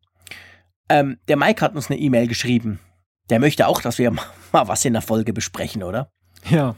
Ähm, 0.94 1.18
der 1.28 1.38
Mike 1.38 1.62
hat 1.62 1.76
uns 1.76 1.90
eine 1.90 2.00
E-Mail 2.00 2.28
geschrieben. 2.28 2.80
Der 3.32 3.40
möchte 3.40 3.68
auch, 3.68 3.82
dass 3.82 3.98
wir 3.98 4.12
mal 4.12 4.28
was 4.52 4.86
in 4.86 4.94
der 4.94 5.02
Folge 5.02 5.34
besprechen, 5.34 5.82
oder? 5.82 6.12
Ja, 6.52 6.76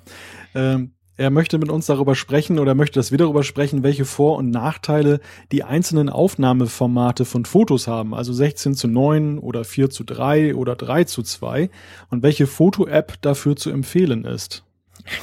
ähm, 0.53 0.93
er 1.17 1.31
möchte 1.31 1.57
mit 1.57 1.69
uns 1.69 1.85
darüber 1.85 2.15
sprechen 2.15 2.57
oder 2.57 2.75
möchte, 2.75 2.97
dass 2.97 3.11
wir 3.11 3.17
darüber 3.17 3.43
sprechen, 3.43 3.83
welche 3.83 4.05
Vor- 4.05 4.37
und 4.37 4.51
Nachteile 4.51 5.19
die 5.51 5.63
einzelnen 5.65 6.09
Aufnahmeformate 6.09 7.25
von 7.25 7.43
Fotos 7.43 7.87
haben, 7.87 8.13
also 8.13 8.31
16 8.31 8.75
zu 8.75 8.87
9 8.87 9.37
oder 9.37 9.65
4 9.65 9.89
zu 9.89 10.05
3 10.05 10.55
oder 10.55 10.77
3 10.77 11.03
zu 11.03 11.21
2 11.21 11.69
und 12.09 12.23
welche 12.23 12.47
Foto-App 12.47 13.21
dafür 13.21 13.57
zu 13.57 13.69
empfehlen 13.69 14.23
ist. 14.23 14.63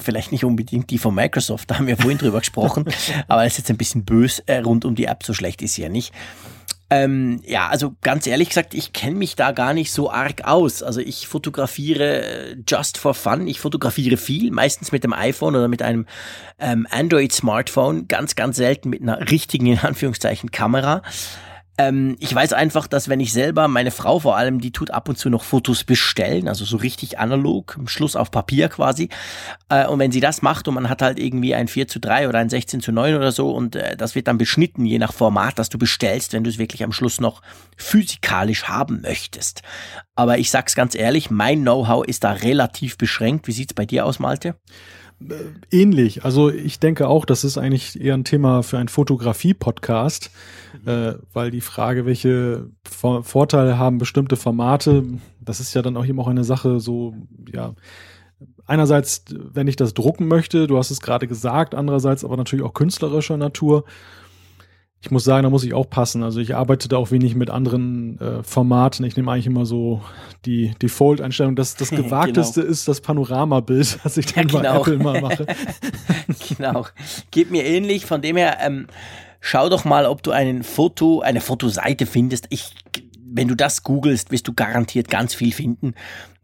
Vielleicht 0.03 0.33
nicht 0.33 0.45
unbedingt 0.45 0.91
die 0.91 0.99
von 0.99 1.15
Microsoft, 1.15 1.71
da 1.71 1.79
haben 1.79 1.87
wir 1.87 1.97
vorhin 1.97 2.19
drüber 2.19 2.41
gesprochen, 2.41 2.85
aber 3.29 3.45
es 3.45 3.53
ist 3.53 3.59
jetzt 3.59 3.71
ein 3.71 3.79
bisschen 3.79 4.05
bös 4.05 4.41
äh, 4.41 4.59
rund 4.59 4.85
um 4.85 4.95
die 4.95 5.07
App, 5.07 5.25
so 5.25 5.33
schlecht 5.33 5.63
ist 5.63 5.75
sie 5.75 5.83
ja 5.83 5.89
nicht. 5.89 6.13
Ähm, 6.95 7.41
ja, 7.47 7.69
also 7.69 7.95
ganz 8.03 8.27
ehrlich 8.27 8.51
gesagt, 8.51 8.75
ich 8.75 8.93
kenne 8.93 9.17
mich 9.17 9.35
da 9.35 9.53
gar 9.53 9.73
nicht 9.73 9.93
so 9.93 10.11
arg 10.11 10.45
aus. 10.45 10.83
Also 10.83 11.01
ich 11.01 11.27
fotografiere 11.27 12.23
äh, 12.23 12.57
just 12.69 12.99
for 12.99 13.15
fun. 13.15 13.47
Ich 13.47 13.61
fotografiere 13.61 14.19
viel, 14.19 14.51
meistens 14.51 14.93
mit 14.93 15.03
dem 15.03 15.15
iPhone 15.15 15.57
oder 15.57 15.69
mit 15.69 15.81
einem 15.81 16.05
ähm, 16.59 16.87
Android-Smartphone, 16.91 18.09
ganz, 18.09 18.35
ganz 18.35 18.59
selten 18.59 18.91
mit 18.91 19.01
einer 19.01 19.31
richtigen, 19.31 19.67
in 19.69 19.79
Anführungszeichen, 19.79 20.51
Kamera. 20.51 21.01
Ähm, 21.79 22.17
ich 22.21 22.35
weiß 22.35 22.53
einfach, 22.53 22.87
dass 22.87 23.09
wenn 23.09 23.21
ich 23.21 23.33
selber, 23.33 23.67
meine 23.67 23.91
Frau 23.91 24.19
vor 24.19 24.37
allem, 24.37 24.61
die 24.61 24.73
tut 24.73 24.91
ab 24.91 25.09
und 25.09 25.17
zu 25.17 25.31
noch 25.31 25.43
Fotos 25.43 25.85
bestellen, 25.85 26.47
also 26.47 26.65
so 26.65 26.77
richtig 26.77 27.19
analog, 27.19 27.79
Schluss 27.87 28.15
auf 28.15 28.31
Papier 28.31 28.69
quasi. 28.69 29.09
Äh, 29.71 29.87
und 29.87 29.99
wenn 29.99 30.13
sie 30.13 30.21
das 30.21 30.43
macht 30.43 30.69
und 30.69 30.75
man 30.75 30.91
hat 30.91 31.01
halt 31.01 31.19
irgendwie 31.19 31.55
ein 31.55 31.69
4 31.69 31.89
zu 31.89 31.99
3 31.99 32.29
oder 32.29 32.39
ein 32.41 32.51
16 32.51 32.81
zu 32.81 32.93
9 32.93 33.15
oder 33.17 33.33
so 33.33 33.51
und 33.51 33.77
äh, 33.77 33.97
das 33.97 34.15
wird 34.15 34.29
dann 34.29 34.37
beschnitten, 34.37 34.85
je 34.85 34.99
nach 34.99 35.15
Format, 35.15 35.59
das 35.59 35.71
du 35.71 35.79
bestellst, 35.79 36.35
wenn 36.35 36.45
du 36.45 36.51
es 36.51 36.59
wirklich 36.59 36.85
am 36.85 36.93
Schluss 36.93 37.21
noch 37.21 37.41
physikalisch 37.77 38.65
haben 38.65 39.01
möchtest. 39.01 39.63
Aber 40.15 40.39
ich 40.39 40.51
sag's 40.51 40.75
ganz 40.75 40.95
ehrlich, 40.95 41.31
mein 41.31 41.63
Know-how 41.63 42.05
ist 42.05 42.25
da 42.25 42.33
relativ 42.33 42.99
beschränkt. 42.99 43.47
Wie 43.47 43.53
sieht's 43.53 43.73
bei 43.73 43.87
dir 43.87 44.05
aus, 44.05 44.19
Malte? 44.19 44.57
Äh, 45.29 45.77
ähnlich. 45.77 46.25
Also 46.25 46.51
ich 46.51 46.81
denke 46.81 47.09
auch, 47.09 47.25
das 47.25 47.45
ist 47.45 47.59
eigentlich 47.59 48.01
eher 48.01 48.15
ein 48.15 48.25
Thema 48.25 48.63
für 48.63 48.79
einen 48.79 48.89
Fotografie-Podcast, 48.89 50.31
äh, 50.87 51.15
weil 51.33 51.51
die 51.51 51.61
Frage, 51.61 52.07
welche 52.07 52.69
Vor 52.89 53.25
Vorteile 53.25 53.79
haben 53.79 53.99
bestimmte 53.99 54.37
Formate, 54.37 55.05
das 55.41 55.61
ist 55.61 55.75
ja 55.75 55.83
dann 55.83 55.97
auch 55.97 56.07
eben 56.07 56.21
auch 56.21 56.29
eine 56.29 56.45
Sache 56.45 56.81
so, 56.81 57.15
ja, 57.53 57.75
einerseits, 58.67 59.25
wenn 59.31 59.69
ich 59.69 59.77
das 59.77 59.95
drucken 59.95 60.29
möchte, 60.29 60.67
du 60.67 60.79
hast 60.79 60.91
es 60.91 61.01
gerade 61.01 61.27
gesagt, 61.27 61.75
andererseits 61.75 62.25
aber 62.25 62.37
natürlich 62.37 62.65
auch 62.65 62.75
künstlerischer 62.75 63.37
Natur 63.37 63.85
ich 65.03 65.11
muss 65.11 65.25
sagen, 65.25 65.43
da 65.43 65.51
muss 65.51 65.65
ich 65.65 65.75
auch 65.75 65.91
passen. 65.91 66.23
Also 66.23 66.39
ich 66.39 66.55
arbeite 66.55 66.89
da 66.89 66.97
auch 66.97 67.11
wenig 67.11 67.35
mit 67.35 67.51
anderen 67.51 68.21
äh, 68.21 68.45
Formaten. 68.45 69.05
Ich 69.05 69.17
nehme 69.17 69.33
eigentlich 69.33 69.47
immer 69.47 69.67
so 69.67 70.01
die 70.45 70.75
Default-Einstellung. 70.81 71.57
Das, 71.57 71.75
das 71.75 71.91
Gewagteste 71.91 72.61
genau. 72.61 72.73
ist 72.73 72.87
das 72.87 73.01
Panoramabild, 73.01 73.99
was 74.05 74.17
ich 74.17 74.27
dann 74.27 74.49
ja, 74.49 74.61
genau. 74.61 74.73
bei 74.73 74.79
Apple 74.79 74.99
mal 74.99 75.21
mache. 75.21 75.47
genau. 76.57 76.87
Geht 77.33 77.51
mir 77.51 77.65
ähnlich. 77.65 78.07
Von 78.07 78.23
dem 78.23 78.37
her, 78.37 78.59
ähm, 78.61 78.87
schau 79.41 79.69
doch 79.69 79.85
mal, 79.85 80.07
ob 80.07 80.23
du 80.23 80.31
einen 80.31 80.63
Foto, 80.63 81.21
eine 81.21 81.41
Fotoseite 81.41 82.07
findest. 82.07 82.47
Ich, 82.51 82.73
wenn 83.27 83.49
du 83.49 83.57
das 83.57 83.83
googelst, 83.83 84.31
wirst 84.31 84.47
du 84.47 84.53
garantiert 84.53 85.09
ganz 85.09 85.35
viel 85.35 85.53
finden 85.53 85.95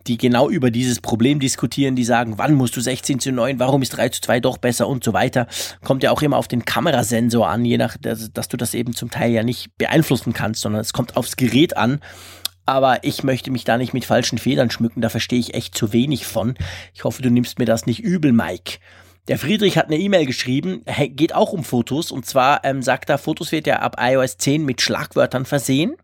die 0.09 0.19
genau 0.19 0.49
über 0.49 0.71
dieses 0.71 1.01
Problem 1.01 1.39
diskutieren, 1.39 1.95
die 1.95 2.05
sagen, 2.05 2.39
wann 2.39 2.55
musst 2.55 2.77
du 2.77 2.81
16 2.81 3.21
zu 3.21 3.33
9, 3.33 3.59
warum 3.59 3.83
ist 3.83 3.91
3 3.91 4.09
zu 4.09 4.21
2 4.23 4.41
doch 4.41 4.59
besser 4.59 4.89
und 4.89 5.05
so 5.05 5.13
weiter. 5.13 5.47
Kommt 5.85 6.03
ja 6.03 6.11
auch 6.11 6.23
immer 6.23 6.39
auf 6.39 6.49
den 6.49 6.65
Kamerasensor 6.65 7.49
an, 7.49 7.65
je 7.65 7.79
nach, 7.79 7.97
dass, 7.99 8.33
dass 8.33 8.49
du 8.49 8.57
das 8.57 8.75
eben 8.75 8.95
zum 8.95 9.11
Teil 9.11 9.31
ja 9.31 9.43
nicht 9.43 9.77
beeinflussen 9.77 10.33
kannst, 10.33 10.63
sondern 10.63 10.81
es 10.81 10.93
kommt 10.93 11.17
aufs 11.17 11.37
Gerät 11.37 11.77
an. 11.77 12.01
Aber 12.67 13.05
ich 13.05 13.23
möchte 13.23 13.51
mich 13.51 13.65
da 13.65 13.79
nicht 13.79 13.95
mit 13.95 14.05
falschen 14.05 14.39
Federn 14.39 14.71
schmücken, 14.71 15.01
da 15.01 15.09
verstehe 15.09 15.39
ich 15.39 15.55
echt 15.55 15.77
zu 15.77 15.93
wenig 15.93 16.27
von. 16.27 16.55
Ich 16.95 17.05
hoffe, 17.05 17.23
du 17.23 17.31
nimmst 17.31 17.59
mir 17.59 17.65
das 17.65 17.87
nicht 17.87 18.01
übel, 18.01 18.33
Mike. 18.33 18.79
Der 19.29 19.39
Friedrich 19.39 19.77
hat 19.77 19.87
eine 19.87 19.99
E-Mail 19.99 20.27
geschrieben, 20.27 20.83
geht 21.11 21.35
auch 21.35 21.53
um 21.53 21.63
Fotos 21.63 22.11
und 22.11 22.25
zwar 22.25 22.65
ähm, 22.65 22.83
sagt 22.83 23.11
er, 23.11 23.19
Fotos 23.19 23.53
wird 23.53 23.67
ja 23.67 23.81
ab 23.81 23.97
iOS 24.01 24.39
10 24.39 24.65
mit 24.65 24.81
Schlagwörtern 24.81 25.45
versehen 25.45 25.97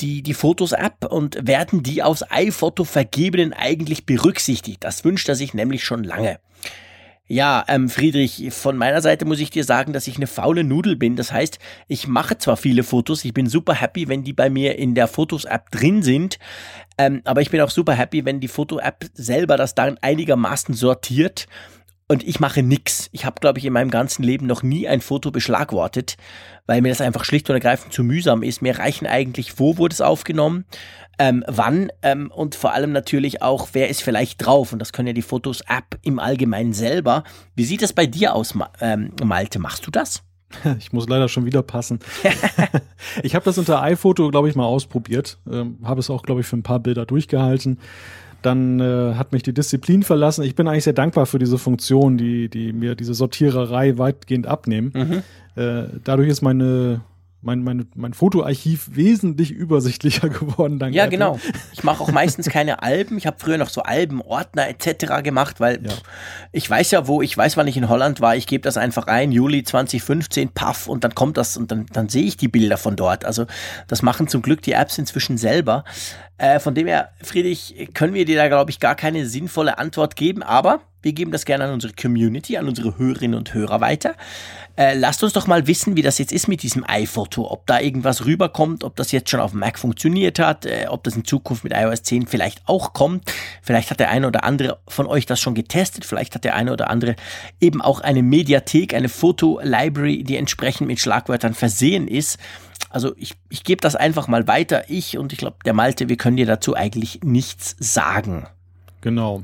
die, 0.00 0.22
die 0.22 0.34
Fotos 0.34 0.72
ab 0.72 1.06
und 1.10 1.46
werden 1.46 1.82
die 1.82 2.02
aus 2.02 2.24
iPhoto 2.30 2.84
vergebenen 2.84 3.52
eigentlich 3.52 4.06
berücksichtigt. 4.06 4.82
Das 4.84 5.04
wünscht 5.04 5.28
er 5.28 5.34
sich 5.34 5.54
nämlich 5.54 5.84
schon 5.84 6.04
lange. 6.04 6.38
Ja, 7.28 7.64
ähm, 7.68 7.88
Friedrich, 7.88 8.50
von 8.50 8.76
meiner 8.76 9.00
Seite 9.00 9.24
muss 9.24 9.40
ich 9.40 9.48
dir 9.48 9.64
sagen, 9.64 9.92
dass 9.92 10.06
ich 10.06 10.16
eine 10.16 10.26
faule 10.26 10.64
Nudel 10.64 10.96
bin. 10.96 11.16
Das 11.16 11.32
heißt, 11.32 11.58
ich 11.88 12.06
mache 12.06 12.36
zwar 12.36 12.56
viele 12.58 12.82
Fotos, 12.82 13.24
ich 13.24 13.32
bin 13.32 13.48
super 13.48 13.74
happy, 13.74 14.08
wenn 14.08 14.22
die 14.22 14.32
bei 14.34 14.50
mir 14.50 14.76
in 14.76 14.94
der 14.94 15.08
Fotos-App 15.08 15.70
drin 15.70 16.02
sind, 16.02 16.38
ähm, 16.98 17.22
aber 17.24 17.40
ich 17.40 17.50
bin 17.50 17.60
auch 17.62 17.70
super 17.70 17.94
happy, 17.94 18.24
wenn 18.26 18.40
die 18.40 18.48
Foto-App 18.48 19.06
selber 19.14 19.56
das 19.56 19.74
dann 19.74 19.96
einigermaßen 20.02 20.74
sortiert 20.74 21.46
und 22.12 22.28
ich 22.28 22.40
mache 22.40 22.62
nix. 22.62 23.08
Ich 23.12 23.24
habe, 23.24 23.40
glaube 23.40 23.58
ich, 23.58 23.64
in 23.64 23.72
meinem 23.72 23.90
ganzen 23.90 24.22
Leben 24.22 24.46
noch 24.46 24.62
nie 24.62 24.86
ein 24.86 25.00
Foto 25.00 25.30
beschlagwortet, 25.30 26.18
weil 26.66 26.82
mir 26.82 26.90
das 26.90 27.00
einfach 27.00 27.24
schlicht 27.24 27.48
und 27.48 27.54
ergreifend 27.54 27.94
zu 27.94 28.04
mühsam 28.04 28.42
ist. 28.42 28.60
Mir 28.60 28.78
reichen 28.78 29.06
eigentlich, 29.06 29.58
wo 29.58 29.78
wurde 29.78 29.94
es 29.94 30.02
aufgenommen, 30.02 30.66
ähm, 31.18 31.42
wann 31.48 31.90
ähm, 32.02 32.30
und 32.30 32.54
vor 32.54 32.74
allem 32.74 32.92
natürlich 32.92 33.40
auch, 33.40 33.70
wer 33.72 33.88
ist 33.88 34.02
vielleicht 34.02 34.44
drauf. 34.44 34.74
Und 34.74 34.78
das 34.78 34.92
können 34.92 35.08
ja 35.08 35.14
die 35.14 35.22
Fotos-App 35.22 35.98
im 36.02 36.18
Allgemeinen 36.18 36.74
selber. 36.74 37.24
Wie 37.54 37.64
sieht 37.64 37.80
das 37.80 37.94
bei 37.94 38.04
dir 38.04 38.34
aus, 38.34 38.52
ähm, 38.82 39.12
Malte? 39.24 39.58
Machst 39.58 39.86
du 39.86 39.90
das? 39.90 40.22
Ich 40.78 40.92
muss 40.92 41.08
leider 41.08 41.30
schon 41.30 41.46
wieder 41.46 41.62
passen. 41.62 41.98
ich 43.22 43.34
habe 43.34 43.46
das 43.46 43.56
unter 43.56 43.80
iPhoto, 43.80 44.30
glaube 44.30 44.50
ich, 44.50 44.54
mal 44.54 44.66
ausprobiert. 44.66 45.38
Ähm, 45.50 45.78
habe 45.82 46.00
es 46.00 46.10
auch, 46.10 46.22
glaube 46.22 46.42
ich, 46.42 46.46
für 46.46 46.58
ein 46.58 46.62
paar 46.62 46.80
Bilder 46.80 47.06
durchgehalten 47.06 47.78
dann 48.42 48.80
äh, 48.80 49.14
hat 49.14 49.32
mich 49.32 49.42
die 49.42 49.54
Disziplin 49.54 50.02
verlassen. 50.02 50.44
Ich 50.44 50.54
bin 50.54 50.68
eigentlich 50.68 50.84
sehr 50.84 50.92
dankbar 50.92 51.26
für 51.26 51.38
diese 51.38 51.58
Funktion, 51.58 52.18
die, 52.18 52.48
die 52.48 52.72
mir 52.72 52.94
diese 52.94 53.14
Sortiererei 53.14 53.98
weitgehend 53.98 54.46
abnehmen. 54.46 54.92
Mhm. 54.94 55.62
Äh, 55.62 55.84
dadurch 56.04 56.28
ist 56.28 56.42
meine 56.42 57.02
mein, 57.42 57.62
mein, 57.62 57.86
mein 57.94 58.14
Fotoarchiv 58.14 58.88
wesentlich 58.92 59.50
übersichtlicher 59.50 60.28
geworden. 60.28 60.78
Dank 60.78 60.94
ja, 60.94 61.04
Apple. 61.04 61.18
genau. 61.18 61.40
Ich 61.72 61.82
mache 61.82 62.02
auch 62.02 62.12
meistens 62.12 62.48
keine 62.48 62.82
Alben. 62.82 63.18
Ich 63.18 63.26
habe 63.26 63.36
früher 63.38 63.58
noch 63.58 63.68
so 63.68 63.82
Alben, 63.82 64.22
Ordner 64.22 64.68
etc. 64.68 65.22
gemacht, 65.22 65.60
weil 65.60 65.84
ja. 65.84 65.90
pff, 65.90 66.02
ich 66.52 66.70
weiß 66.70 66.92
ja, 66.92 67.08
wo, 67.08 67.20
ich 67.20 67.36
weiß, 67.36 67.56
wann 67.56 67.66
ich 67.66 67.76
in 67.76 67.88
Holland 67.88 68.20
war. 68.20 68.36
Ich 68.36 68.46
gebe 68.46 68.62
das 68.62 68.76
einfach 68.76 69.08
ein, 69.08 69.32
Juli 69.32 69.64
2015, 69.64 70.50
paff, 70.50 70.86
und 70.86 71.04
dann 71.04 71.14
kommt 71.14 71.36
das 71.36 71.56
und 71.56 71.70
dann, 71.70 71.86
dann 71.92 72.08
sehe 72.08 72.24
ich 72.24 72.36
die 72.36 72.48
Bilder 72.48 72.76
von 72.76 72.96
dort. 72.96 73.24
Also 73.24 73.46
das 73.88 74.02
machen 74.02 74.28
zum 74.28 74.42
Glück 74.42 74.62
die 74.62 74.72
Apps 74.72 74.98
inzwischen 74.98 75.36
selber. 75.36 75.84
Äh, 76.42 76.58
von 76.58 76.74
dem 76.74 76.88
her, 76.88 77.10
Friedrich, 77.22 77.88
können 77.94 78.14
wir 78.14 78.24
dir 78.24 78.34
da, 78.34 78.48
glaube 78.48 78.72
ich, 78.72 78.80
gar 78.80 78.96
keine 78.96 79.26
sinnvolle 79.26 79.78
Antwort 79.78 80.16
geben, 80.16 80.42
aber 80.42 80.80
wir 81.00 81.12
geben 81.12 81.30
das 81.30 81.44
gerne 81.44 81.64
an 81.64 81.72
unsere 81.72 81.92
Community, 81.92 82.56
an 82.56 82.66
unsere 82.66 82.98
Hörerinnen 82.98 83.38
und 83.38 83.54
Hörer 83.54 83.80
weiter. 83.80 84.16
Äh, 84.76 84.94
lasst 84.94 85.22
uns 85.22 85.34
doch 85.34 85.46
mal 85.46 85.68
wissen, 85.68 85.96
wie 85.96 86.02
das 86.02 86.18
jetzt 86.18 86.32
ist 86.32 86.48
mit 86.48 86.64
diesem 86.64 86.84
iPhoto, 86.88 87.48
ob 87.48 87.64
da 87.68 87.78
irgendwas 87.78 88.24
rüberkommt, 88.24 88.82
ob 88.82 88.96
das 88.96 89.12
jetzt 89.12 89.30
schon 89.30 89.38
auf 89.38 89.52
dem 89.52 89.60
Mac 89.60 89.78
funktioniert 89.78 90.40
hat, 90.40 90.66
äh, 90.66 90.86
ob 90.88 91.04
das 91.04 91.14
in 91.14 91.24
Zukunft 91.24 91.62
mit 91.62 91.74
iOS 91.74 92.02
10 92.02 92.26
vielleicht 92.26 92.62
auch 92.66 92.92
kommt. 92.92 93.30
Vielleicht 93.62 93.92
hat 93.92 94.00
der 94.00 94.10
eine 94.10 94.26
oder 94.26 94.42
andere 94.42 94.78
von 94.88 95.06
euch 95.06 95.26
das 95.26 95.38
schon 95.38 95.54
getestet, 95.54 96.04
vielleicht 96.04 96.34
hat 96.34 96.42
der 96.42 96.56
eine 96.56 96.72
oder 96.72 96.90
andere 96.90 97.14
eben 97.60 97.80
auch 97.80 98.00
eine 98.00 98.24
Mediathek, 98.24 98.94
eine 98.94 99.08
Foto-Library, 99.08 100.24
die 100.24 100.36
entsprechend 100.36 100.88
mit 100.88 100.98
Schlagwörtern 100.98 101.54
versehen 101.54 102.08
ist. 102.08 102.38
Also 102.90 103.14
ich, 103.16 103.34
ich 103.48 103.64
gebe 103.64 103.80
das 103.80 103.96
einfach 103.96 104.28
mal 104.28 104.46
weiter. 104.46 104.84
Ich 104.88 105.18
und 105.18 105.32
ich 105.32 105.38
glaube, 105.38 105.56
der 105.64 105.72
Malte, 105.72 106.08
wir 106.08 106.16
können 106.16 106.36
dir 106.36 106.46
dazu 106.46 106.74
eigentlich 106.74 107.20
nichts 107.22 107.76
sagen. 107.78 108.46
Genau. 109.00 109.42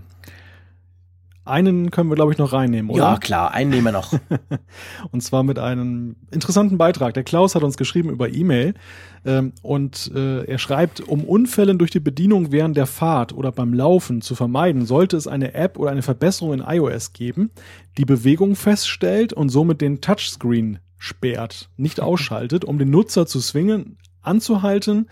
Einen 1.49 1.91
können 1.91 2.11
wir, 2.11 2.15
glaube 2.15 2.31
ich, 2.31 2.39
noch 2.39 2.53
reinnehmen, 2.53 2.91
oder? 2.91 3.05
Ja, 3.05 3.17
klar, 3.17 3.55
einen 3.55 3.71
nehmen 3.71 3.85
wir 3.85 3.93
noch. 3.93 4.13
und 5.13 5.23
zwar 5.23 5.43
mit 5.43 5.59
einem 5.59 6.17
interessanten 6.31 6.77
Beitrag. 6.77 7.15
Der 7.15 7.25
Klaus 7.25 7.55
hat 7.55 7.63
uns 7.63 7.79
geschrieben 7.79 8.11
über 8.11 8.29
E-Mail 8.29 8.75
ähm, 9.25 9.55
und 9.63 10.13
äh, 10.15 10.45
er 10.45 10.59
schreibt, 10.59 11.01
um 11.01 11.25
Unfällen 11.25 11.79
durch 11.79 11.91
die 11.91 12.01
Bedienung 12.01 12.53
während 12.53 12.77
der 12.77 12.87
Fahrt 12.87 13.33
oder 13.33 13.51
beim 13.51 13.73
Laufen 13.73 14.21
zu 14.21 14.35
vermeiden, 14.35 14.85
sollte 14.85 15.17
es 15.17 15.27
eine 15.27 15.55
App 15.55 15.79
oder 15.79 15.91
eine 15.91 16.03
Verbesserung 16.03 16.53
in 16.53 16.61
iOS 16.61 17.15
geben, 17.15 17.51
die 17.97 18.05
Bewegung 18.05 18.55
feststellt 18.55 19.33
und 19.33 19.49
somit 19.49 19.81
den 19.81 20.03
Touchscreen 20.03 20.81
sperrt, 20.99 21.71
nicht 21.77 22.01
ausschaltet, 22.01 22.65
um 22.65 22.79
den 22.79 22.91
Nutzer 22.91 23.27
zu 23.27 23.41
zwingen, 23.41 23.99
anzuhalten, 24.21 25.09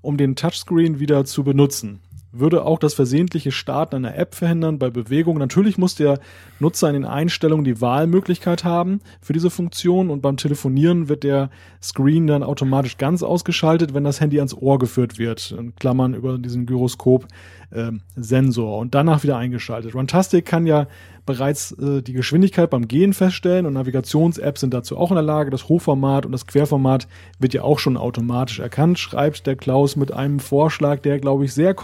um 0.00 0.16
den 0.16 0.36
Touchscreen 0.36 0.98
wieder 0.98 1.24
zu 1.24 1.44
benutzen 1.44 2.00
würde 2.40 2.64
auch 2.64 2.78
das 2.78 2.94
versehentliche 2.94 3.52
Starten 3.52 3.96
einer 3.96 4.16
App 4.16 4.34
verhindern 4.34 4.78
bei 4.78 4.88
Bewegung. 4.90 5.38
Natürlich 5.38 5.78
muss 5.78 5.94
der 5.94 6.20
Nutzer 6.60 6.88
in 6.88 6.94
den 6.94 7.04
Einstellungen 7.04 7.64
die 7.64 7.80
Wahlmöglichkeit 7.80 8.64
haben 8.64 9.00
für 9.20 9.32
diese 9.32 9.50
Funktion 9.50 10.10
und 10.10 10.20
beim 10.20 10.36
Telefonieren 10.36 11.08
wird 11.08 11.24
der 11.24 11.50
Screen 11.82 12.26
dann 12.26 12.42
automatisch 12.42 12.98
ganz 12.98 13.22
ausgeschaltet, 13.22 13.94
wenn 13.94 14.04
das 14.04 14.20
Handy 14.20 14.38
ans 14.38 14.54
Ohr 14.54 14.78
geführt 14.78 15.18
wird. 15.18 15.54
In 15.58 15.74
Klammern 15.76 16.14
über 16.14 16.38
diesen 16.38 16.66
Gyroskop-Sensor 16.66 18.74
ähm, 18.74 18.80
und 18.80 18.94
danach 18.94 19.22
wieder 19.22 19.36
eingeschaltet. 19.36 19.94
Runtastic 19.94 20.44
kann 20.44 20.66
ja 20.66 20.86
bereits 21.28 21.72
äh, 21.72 22.00
die 22.00 22.14
Geschwindigkeit 22.14 22.70
beim 22.70 22.88
Gehen 22.88 23.12
feststellen 23.12 23.66
und 23.66 23.74
Navigations-Apps 23.74 24.62
sind 24.62 24.72
dazu 24.72 24.96
auch 24.96 25.10
in 25.10 25.16
der 25.16 25.22
Lage. 25.22 25.50
Das 25.50 25.68
Hochformat 25.68 26.24
und 26.24 26.32
das 26.32 26.46
Querformat 26.46 27.06
wird 27.38 27.52
ja 27.52 27.62
auch 27.62 27.78
schon 27.78 27.98
automatisch 27.98 28.60
erkannt, 28.60 28.98
schreibt 28.98 29.46
der 29.46 29.54
Klaus 29.54 29.94
mit 29.94 30.10
einem 30.10 30.40
Vorschlag, 30.40 31.00
der, 31.00 31.18
glaube 31.18 31.44
ich, 31.44 31.52
sehr 31.52 31.74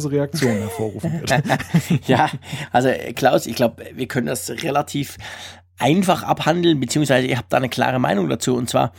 kontroverse 0.00 0.10
Reaktionen 0.10 0.58
hervorrufen 0.60 1.20
wird. 1.20 2.06
ja, 2.06 2.30
also 2.72 2.90
Klaus, 3.14 3.46
ich 3.46 3.56
glaube, 3.56 3.84
wir 3.94 4.08
können 4.08 4.26
das 4.26 4.50
relativ 4.50 5.16
einfach 5.78 6.22
abhandeln, 6.22 6.78
beziehungsweise 6.78 7.26
ihr 7.26 7.38
habt 7.38 7.52
da 7.52 7.56
eine 7.56 7.68
klare 7.68 7.98
Meinung 7.98 8.28
dazu. 8.28 8.54
Und 8.54 8.68
zwar, 8.68 8.92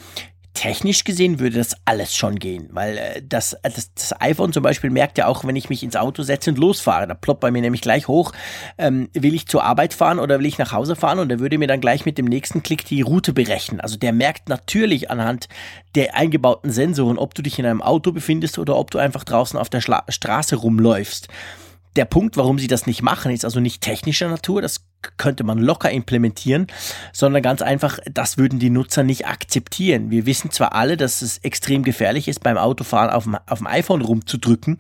technisch 0.54 1.04
gesehen 1.04 1.40
würde 1.40 1.58
das 1.58 1.76
alles 1.86 2.16
schon 2.16 2.38
gehen, 2.38 2.70
weil 2.72 2.98
äh, 2.98 3.22
das, 3.28 3.54
äh, 3.54 3.70
das, 3.70 3.94
das, 3.94 4.22
iPhone 4.22 4.54
zum 4.54 4.64
Beispiel 4.64 4.90
merkt 4.90 5.18
ja 5.18 5.28
auch, 5.28 5.46
wenn 5.46 5.56
ich 5.56 5.70
mich 5.70 5.84
ins 5.84 5.96
Auto 5.96 6.24
setze 6.24 6.50
und 6.50 6.58
losfahre, 6.58 7.08
da 7.08 7.14
ploppt 7.14 7.40
bei 7.40 7.52
mir 7.52 7.62
nämlich 7.62 7.82
gleich 7.82 8.08
hoch, 8.08 8.32
ähm, 8.78 9.10
will 9.14 9.34
ich 9.34 9.48
zur 9.48 9.64
Arbeit 9.64 9.94
fahren 9.94 10.20
oder 10.20 10.40
will 10.40 10.46
ich 10.46 10.58
nach 10.58 10.72
Hause 10.72 10.96
fahren 10.96 11.20
und 11.20 11.30
der 11.30 11.40
würde 11.40 11.58
mir 11.58 11.68
dann 11.68 11.82
gleich 11.82 12.06
mit 12.06 12.18
dem 12.18 12.26
nächsten 12.26 12.64
Klick 12.64 12.86
die 12.86 13.02
Route 13.02 13.34
berechnen. 13.34 13.80
Also 13.80 13.98
der 13.98 14.14
merkt 14.14 14.50
natürlich 14.50 15.10
anhand 15.10 15.48
der 15.96 16.16
eingebauten 16.16 16.72
Sensoren, 16.72 17.18
ob 17.18 17.34
du 17.34 17.42
dich 17.42 17.58
in 17.60 17.66
einem 17.66 17.82
Auto 17.82 18.12
befindest 18.12 18.60
oder 18.60 18.76
ob 18.78 18.92
du 18.92 18.98
einfach 18.98 19.24
draußen 19.24 19.60
auf 19.60 19.70
der 19.70 19.82
Schla 19.82 20.04
Straße 20.10 20.56
rumläufst. 20.56 21.28
Der 21.96 22.06
Punkt, 22.06 22.38
warum 22.38 22.60
sie 22.60 22.68
das 22.68 22.88
nicht 22.88 23.02
machen, 23.02 23.32
ist 23.32 23.46
also 23.46 23.60
nicht 23.60 23.82
technischer 23.82 24.30
Natur, 24.30 24.62
das 24.62 24.86
könnte 25.18 25.44
man 25.44 25.58
locker 25.58 25.90
implementieren, 25.90 26.68
sondern 27.12 27.42
ganz 27.42 27.62
einfach, 27.62 28.00
das 28.12 28.38
würden 28.38 28.60
die 28.60 28.70
Nutzer 28.70 29.04
nicht 29.04 29.28
akzeptieren. 29.28 30.12
Wir 30.12 30.26
wissen 30.26 30.52
zwar 30.52 30.74
alle, 30.74 30.96
dass 30.96 31.22
es 31.22 31.40
extrem 31.40 31.84
gefährlich 31.84 32.28
ist, 32.28 32.44
beim 32.44 32.58
Autofahren 32.58 33.10
auf 33.10 33.24
dem, 33.24 33.38
auf 33.48 33.60
dem 33.60 33.68
iPhone 33.68 34.02
rumzudrücken, 34.02 34.78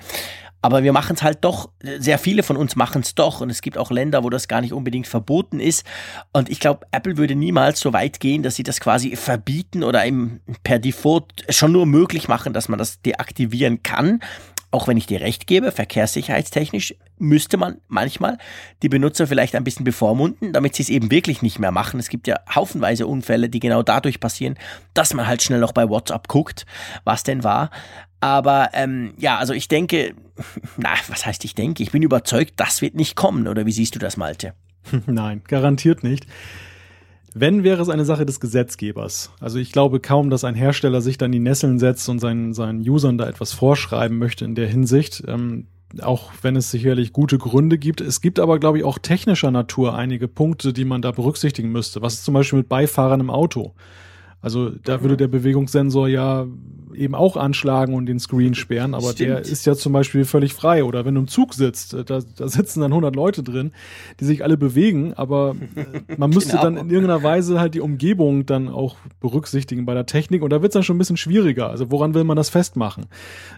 aber 0.61 0.83
wir 0.83 0.93
machen 0.93 1.15
es 1.15 1.23
halt 1.23 1.39
doch, 1.41 1.69
sehr 1.81 2.19
viele 2.19 2.43
von 2.43 2.55
uns 2.55 2.75
machen 2.75 3.01
es 3.01 3.15
doch 3.15 3.41
und 3.41 3.49
es 3.49 3.61
gibt 3.61 3.77
auch 3.77 3.89
Länder, 3.89 4.23
wo 4.23 4.29
das 4.29 4.47
gar 4.47 4.61
nicht 4.61 4.73
unbedingt 4.73 5.07
verboten 5.07 5.59
ist. 5.59 5.83
Und 6.33 6.49
ich 6.49 6.59
glaube, 6.59 6.85
Apple 6.91 7.17
würde 7.17 7.35
niemals 7.35 7.79
so 7.79 7.93
weit 7.93 8.19
gehen, 8.19 8.43
dass 8.43 8.55
sie 8.55 8.63
das 8.63 8.79
quasi 8.79 9.15
verbieten 9.15 9.83
oder 9.83 10.05
eben 10.05 10.41
per 10.61 10.77
Default 10.77 11.25
schon 11.49 11.71
nur 11.71 11.87
möglich 11.87 12.27
machen, 12.27 12.53
dass 12.53 12.69
man 12.69 12.77
das 12.77 13.01
deaktivieren 13.01 13.81
kann 13.81 14.19
auch 14.71 14.87
wenn 14.87 14.97
ich 14.97 15.05
dir 15.05 15.21
recht 15.21 15.47
gebe, 15.47 15.71
verkehrssicherheitstechnisch 15.71 16.95
müsste 17.17 17.57
man 17.57 17.77
manchmal 17.87 18.37
die 18.81 18.89
Benutzer 18.89 19.27
vielleicht 19.27 19.55
ein 19.55 19.63
bisschen 19.63 19.83
bevormunden, 19.83 20.53
damit 20.53 20.75
sie 20.75 20.83
es 20.83 20.89
eben 20.89 21.11
wirklich 21.11 21.41
nicht 21.41 21.59
mehr 21.59 21.71
machen. 21.71 21.99
Es 21.99 22.09
gibt 22.09 22.25
ja 22.25 22.37
haufenweise 22.53 23.05
Unfälle, 23.05 23.49
die 23.49 23.59
genau 23.59 23.83
dadurch 23.83 24.19
passieren, 24.19 24.57
dass 24.93 25.13
man 25.13 25.27
halt 25.27 25.43
schnell 25.43 25.59
noch 25.59 25.73
bei 25.73 25.87
WhatsApp 25.87 26.27
guckt, 26.27 26.65
was 27.03 27.23
denn 27.23 27.43
war. 27.43 27.69
Aber 28.21 28.69
ähm, 28.73 29.13
ja, 29.17 29.37
also 29.37 29.53
ich 29.53 29.67
denke, 29.67 30.15
na, 30.77 30.89
was 31.07 31.25
heißt 31.25 31.43
ich 31.43 31.53
denke? 31.53 31.83
Ich 31.83 31.91
bin 31.91 32.01
überzeugt, 32.01 32.53
das 32.55 32.81
wird 32.81 32.95
nicht 32.95 33.15
kommen. 33.15 33.47
Oder 33.47 33.65
wie 33.65 33.71
siehst 33.71 33.95
du 33.95 33.99
das, 33.99 34.15
Malte? 34.15 34.53
Nein, 35.05 35.41
garantiert 35.47 36.03
nicht. 36.03 36.25
Wenn, 37.33 37.63
wäre 37.63 37.81
es 37.81 37.89
eine 37.89 38.05
Sache 38.05 38.25
des 38.25 38.39
Gesetzgebers. 38.39 39.31
Also 39.39 39.57
ich 39.57 39.71
glaube 39.71 39.99
kaum, 39.99 40.29
dass 40.29 40.43
ein 40.43 40.55
Hersteller 40.55 41.01
sich 41.01 41.17
dann 41.17 41.31
die 41.31 41.39
Nesseln 41.39 41.79
setzt 41.79 42.09
und 42.09 42.19
seinen, 42.19 42.53
seinen 42.53 42.87
Usern 42.87 43.17
da 43.17 43.27
etwas 43.27 43.53
vorschreiben 43.53 44.17
möchte 44.17 44.43
in 44.43 44.55
der 44.55 44.67
Hinsicht. 44.67 45.23
Ähm, 45.27 45.67
auch 46.01 46.31
wenn 46.41 46.55
es 46.55 46.71
sicherlich 46.71 47.13
gute 47.13 47.37
Gründe 47.37 47.77
gibt. 47.77 48.01
Es 48.01 48.21
gibt 48.21 48.39
aber, 48.39 48.59
glaube 48.59 48.77
ich, 48.77 48.83
auch 48.83 48.97
technischer 48.97 49.51
Natur 49.51 49.95
einige 49.95 50.27
Punkte, 50.27 50.73
die 50.73 50.85
man 50.85 51.01
da 51.01 51.11
berücksichtigen 51.11 51.71
müsste. 51.71 52.01
Was 52.01 52.15
ist 52.15 52.25
zum 52.25 52.33
Beispiel 52.33 52.59
mit 52.59 52.69
Beifahrern 52.69 53.19
im 53.19 53.29
Auto? 53.29 53.73
Also 54.41 54.69
da 54.69 55.01
würde 55.01 55.17
der 55.17 55.27
Bewegungssensor 55.27 56.07
ja 56.07 56.47
eben 56.95 57.15
auch 57.15 57.37
anschlagen 57.37 57.93
und 57.93 58.05
den 58.05 58.19
Screen 58.19 58.53
sperren, 58.53 58.93
aber 58.93 59.11
Stimmt. 59.11 59.29
der 59.29 59.39
ist 59.39 59.65
ja 59.65 59.75
zum 59.75 59.93
Beispiel 59.93 60.25
völlig 60.25 60.53
frei. 60.53 60.83
Oder 60.83 61.05
wenn 61.05 61.15
du 61.15 61.21
im 61.21 61.27
Zug 61.27 61.53
sitzt, 61.53 61.93
äh, 61.93 62.03
da, 62.03 62.19
da 62.37 62.47
sitzen 62.47 62.81
dann 62.81 62.91
100 62.91 63.15
Leute 63.15 63.43
drin, 63.43 63.71
die 64.19 64.25
sich 64.25 64.43
alle 64.43 64.57
bewegen, 64.57 65.13
aber 65.13 65.55
äh, 65.75 66.15
man 66.17 66.29
müsste 66.29 66.51
genau. 66.51 66.63
dann 66.63 66.77
in 66.77 66.89
irgendeiner 66.89 67.23
Weise 67.23 67.59
halt 67.59 67.73
die 67.73 67.81
Umgebung 67.81 68.45
dann 68.45 68.69
auch 68.69 68.95
berücksichtigen 69.19 69.85
bei 69.85 69.93
der 69.93 70.05
Technik 70.05 70.41
und 70.41 70.51
da 70.51 70.61
wird 70.61 70.71
es 70.71 70.73
dann 70.73 70.83
schon 70.83 70.95
ein 70.95 70.99
bisschen 70.99 71.17
schwieriger. 71.17 71.69
Also 71.69 71.91
woran 71.91 72.13
will 72.13 72.23
man 72.23 72.37
das 72.37 72.49
festmachen? 72.49 73.05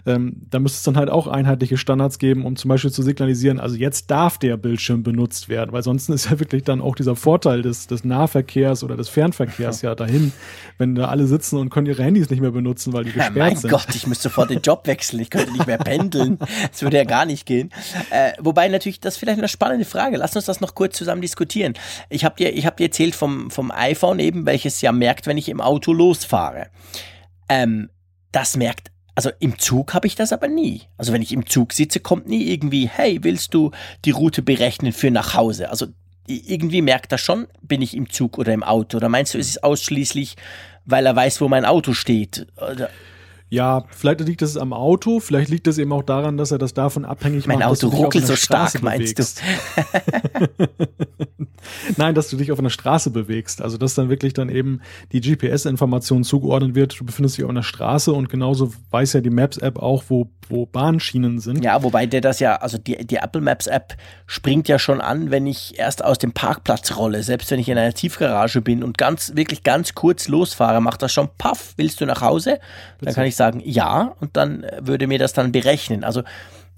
Ähm, 0.06 0.36
da 0.50 0.58
müsste 0.58 0.78
es 0.78 0.82
dann 0.84 0.96
halt 0.96 1.10
auch 1.10 1.26
einheitliche 1.26 1.76
Standards 1.76 2.18
geben, 2.18 2.44
um 2.44 2.56
zum 2.56 2.68
Beispiel 2.68 2.90
zu 2.90 3.02
signalisieren, 3.02 3.60
also 3.60 3.76
jetzt 3.76 4.10
darf 4.10 4.38
der 4.38 4.56
Bildschirm 4.56 5.02
benutzt 5.02 5.48
werden, 5.48 5.72
weil 5.72 5.82
sonst 5.82 6.08
ist 6.08 6.30
ja 6.30 6.38
wirklich 6.38 6.62
dann 6.62 6.80
auch 6.80 6.94
dieser 6.94 7.16
Vorteil 7.16 7.62
des, 7.62 7.86
des 7.86 8.04
Nahverkehrs 8.04 8.84
oder 8.84 8.96
des 8.96 9.08
Fernverkehrs 9.08 9.82
ja 9.82 9.94
dahin, 9.94 10.32
wenn 10.78 10.94
da 10.94 11.06
alle 11.06 11.26
sitzen 11.26 11.58
und 11.58 11.70
können 11.70 11.86
ihre 11.86 12.02
Handys 12.02 12.30
nicht 12.30 12.40
mehr 12.40 12.50
benutzen, 12.50 12.92
weil 12.92 13.04
die 13.04 13.10
gesperrt 13.28 13.48
mein 13.48 13.56
sind. 13.56 13.70
Gott, 13.70 13.94
ich 13.94 14.06
müsste 14.06 14.24
sofort 14.24 14.50
den 14.50 14.60
Job 14.60 14.86
wechseln. 14.86 15.20
Ich 15.20 15.30
könnte 15.30 15.52
nicht 15.52 15.66
mehr 15.66 15.78
pendeln. 15.78 16.38
Das 16.70 16.82
würde 16.82 16.96
ja 16.96 17.04
gar 17.04 17.24
nicht 17.24 17.46
gehen. 17.46 17.70
Äh, 18.10 18.32
wobei 18.38 18.68
natürlich, 18.68 19.00
das 19.00 19.14
ist 19.14 19.20
vielleicht 19.20 19.38
eine 19.38 19.48
spannende 19.48 19.84
Frage. 19.84 20.16
Lass 20.16 20.36
uns 20.36 20.44
das 20.44 20.60
noch 20.60 20.74
kurz 20.74 20.96
zusammen 20.96 21.22
diskutieren. 21.22 21.74
Ich 22.08 22.24
habe 22.24 22.36
dir, 22.36 22.54
ich 22.54 22.66
hab 22.66 22.76
dir 22.76 22.84
erzählt 22.84 23.14
vom, 23.14 23.50
vom 23.50 23.70
iPhone 23.70 24.18
eben, 24.18 24.46
welches 24.46 24.80
ja 24.80 24.92
merkt, 24.92 25.26
wenn 25.26 25.38
ich 25.38 25.48
im 25.48 25.60
Auto 25.60 25.92
losfahre. 25.92 26.68
Ähm, 27.48 27.90
das 28.32 28.56
merkt 28.56 28.90
also 29.14 29.30
im 29.38 29.58
Zug 29.58 29.94
habe 29.94 30.06
ich 30.06 30.16
das 30.16 30.32
aber 30.32 30.48
nie. 30.48 30.82
Also 30.96 31.12
wenn 31.12 31.22
ich 31.22 31.32
im 31.32 31.46
Zug 31.46 31.72
sitze, 31.72 32.00
kommt 32.00 32.26
nie 32.26 32.50
irgendwie, 32.50 32.88
hey, 32.88 33.20
willst 33.22 33.54
du 33.54 33.70
die 34.04 34.10
Route 34.10 34.42
berechnen 34.42 34.92
für 34.92 35.10
nach 35.10 35.34
Hause? 35.34 35.70
Also 35.70 35.86
irgendwie 36.26 36.82
merkt 36.82 37.12
er 37.12 37.18
schon, 37.18 37.46
bin 37.62 37.82
ich 37.82 37.96
im 37.96 38.10
Zug 38.10 38.38
oder 38.38 38.52
im 38.52 38.62
Auto? 38.62 38.96
Oder 38.96 39.08
meinst 39.08 39.34
du, 39.34 39.38
ist 39.38 39.46
es 39.48 39.56
ist 39.56 39.64
ausschließlich, 39.64 40.36
weil 40.84 41.06
er 41.06 41.14
weiß, 41.14 41.40
wo 41.40 41.48
mein 41.48 41.64
Auto 41.64 41.92
steht? 41.92 42.46
Oder? 42.56 42.90
Ja, 43.50 43.84
vielleicht 43.90 44.20
liegt 44.20 44.42
es 44.42 44.56
am 44.56 44.72
Auto, 44.72 45.20
vielleicht 45.20 45.50
liegt 45.50 45.66
es 45.66 45.78
eben 45.78 45.92
auch 45.92 46.02
daran, 46.02 46.36
dass 46.36 46.50
er 46.50 46.58
das 46.58 46.74
davon 46.74 47.04
abhängig 47.04 47.46
mein 47.46 47.60
macht. 47.60 47.68
Auto 47.68 47.88
ruckelt 47.88 48.26
so 48.26 48.36
stark, 48.36 48.82
meinst 48.82 49.14
bewegst. 49.14 49.42
du? 50.58 50.68
Nein, 51.96 52.14
dass 52.14 52.28
du 52.28 52.36
dich 52.36 52.52
auf 52.52 52.58
einer 52.58 52.70
Straße 52.70 53.10
bewegst. 53.10 53.62
Also 53.62 53.78
dass 53.78 53.94
dann 53.94 54.08
wirklich 54.08 54.32
dann 54.32 54.48
eben 54.48 54.80
die 55.12 55.20
GPS-Information 55.20 56.24
zugeordnet 56.24 56.74
wird. 56.74 56.98
Du 56.98 57.04
befindest 57.04 57.36
dich 57.36 57.44
auf 57.44 57.50
einer 57.50 57.62
Straße 57.62 58.12
und 58.12 58.28
genauso 58.28 58.72
weiß 58.90 59.14
ja 59.14 59.20
die 59.20 59.30
Maps-App 59.30 59.78
auch, 59.78 60.04
wo, 60.08 60.28
wo 60.48 60.66
Bahnschienen 60.66 61.38
sind. 61.38 61.64
Ja, 61.64 61.82
wobei 61.82 62.06
der 62.06 62.20
das 62.20 62.40
ja, 62.40 62.56
also 62.56 62.78
die, 62.78 63.06
die 63.06 63.16
Apple 63.16 63.40
Maps-App 63.40 63.96
springt 64.26 64.68
ja 64.68 64.78
schon 64.78 65.00
an, 65.00 65.30
wenn 65.30 65.46
ich 65.46 65.78
erst 65.78 66.04
aus 66.04 66.18
dem 66.18 66.32
Parkplatz 66.32 66.96
rolle. 66.96 67.22
Selbst 67.22 67.50
wenn 67.50 67.60
ich 67.60 67.68
in 67.68 67.78
einer 67.78 67.94
Tiefgarage 67.94 68.60
bin 68.60 68.82
und 68.82 68.98
ganz, 68.98 69.32
wirklich 69.34 69.62
ganz 69.62 69.94
kurz 69.94 70.28
losfahre, 70.28 70.80
macht 70.80 71.02
das 71.02 71.12
schon 71.12 71.28
paff, 71.38 71.74
willst 71.76 72.00
du 72.00 72.06
nach 72.06 72.20
Hause? 72.20 72.58
Dann 73.00 73.14
kann 73.14 73.26
ich 73.26 73.33
sagen, 73.36 73.60
ja, 73.64 74.14
und 74.20 74.36
dann 74.36 74.66
würde 74.80 75.06
mir 75.06 75.18
das 75.18 75.32
dann 75.32 75.52
berechnen. 75.52 76.04
Also 76.04 76.22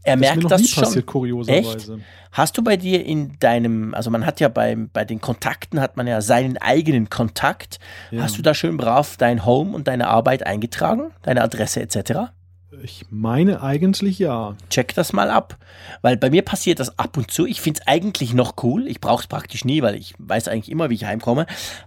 er 0.02 0.16
das 0.16 0.20
merkt 0.20 0.36
ist 0.36 0.36
mir 0.36 0.42
noch 0.42 0.50
das 0.50 0.68
schon. 0.68 0.84
passiert, 0.84 1.06
kurioserweise. 1.06 1.94
Echt? 1.94 2.04
Hast 2.32 2.56
du 2.56 2.62
bei 2.62 2.76
dir 2.76 3.04
in 3.04 3.38
deinem, 3.40 3.94
also 3.94 4.10
man 4.10 4.24
hat 4.24 4.40
ja 4.40 4.48
bei, 4.48 4.76
bei 4.76 5.04
den 5.04 5.20
Kontakten 5.20 5.80
hat 5.80 5.96
man 5.96 6.06
ja 6.06 6.20
seinen 6.20 6.58
eigenen 6.58 7.10
Kontakt. 7.10 7.78
Ja. 8.10 8.22
Hast 8.22 8.38
du 8.38 8.42
da 8.42 8.54
schön 8.54 8.76
brav 8.76 9.16
dein 9.16 9.44
Home 9.44 9.74
und 9.74 9.88
deine 9.88 10.08
Arbeit 10.08 10.46
eingetragen, 10.46 11.12
deine 11.22 11.42
Adresse 11.42 11.80
etc.? 11.80 12.30
Ich 12.82 13.06
meine 13.10 13.62
eigentlich 13.62 14.18
ja. 14.18 14.56
Check 14.70 14.94
das 14.94 15.12
mal 15.12 15.30
ab. 15.30 15.56
Weil 16.02 16.16
bei 16.16 16.30
mir 16.30 16.42
passiert 16.42 16.78
das 16.78 16.98
ab 16.98 17.16
und 17.16 17.30
zu. 17.30 17.46
Ich 17.46 17.60
finde 17.60 17.80
es 17.80 17.86
eigentlich 17.86 18.34
noch 18.34 18.54
cool. 18.62 18.86
Ich 18.86 19.00
brauche 19.00 19.22
es 19.22 19.26
praktisch 19.26 19.64
nie, 19.64 19.82
weil 19.82 19.94
ich 19.94 20.14
weiß 20.18 20.48
eigentlich 20.48 20.70
immer, 20.70 20.90
wie 20.90 20.94
ich 20.94 21.04
heimkomme. 21.04 21.46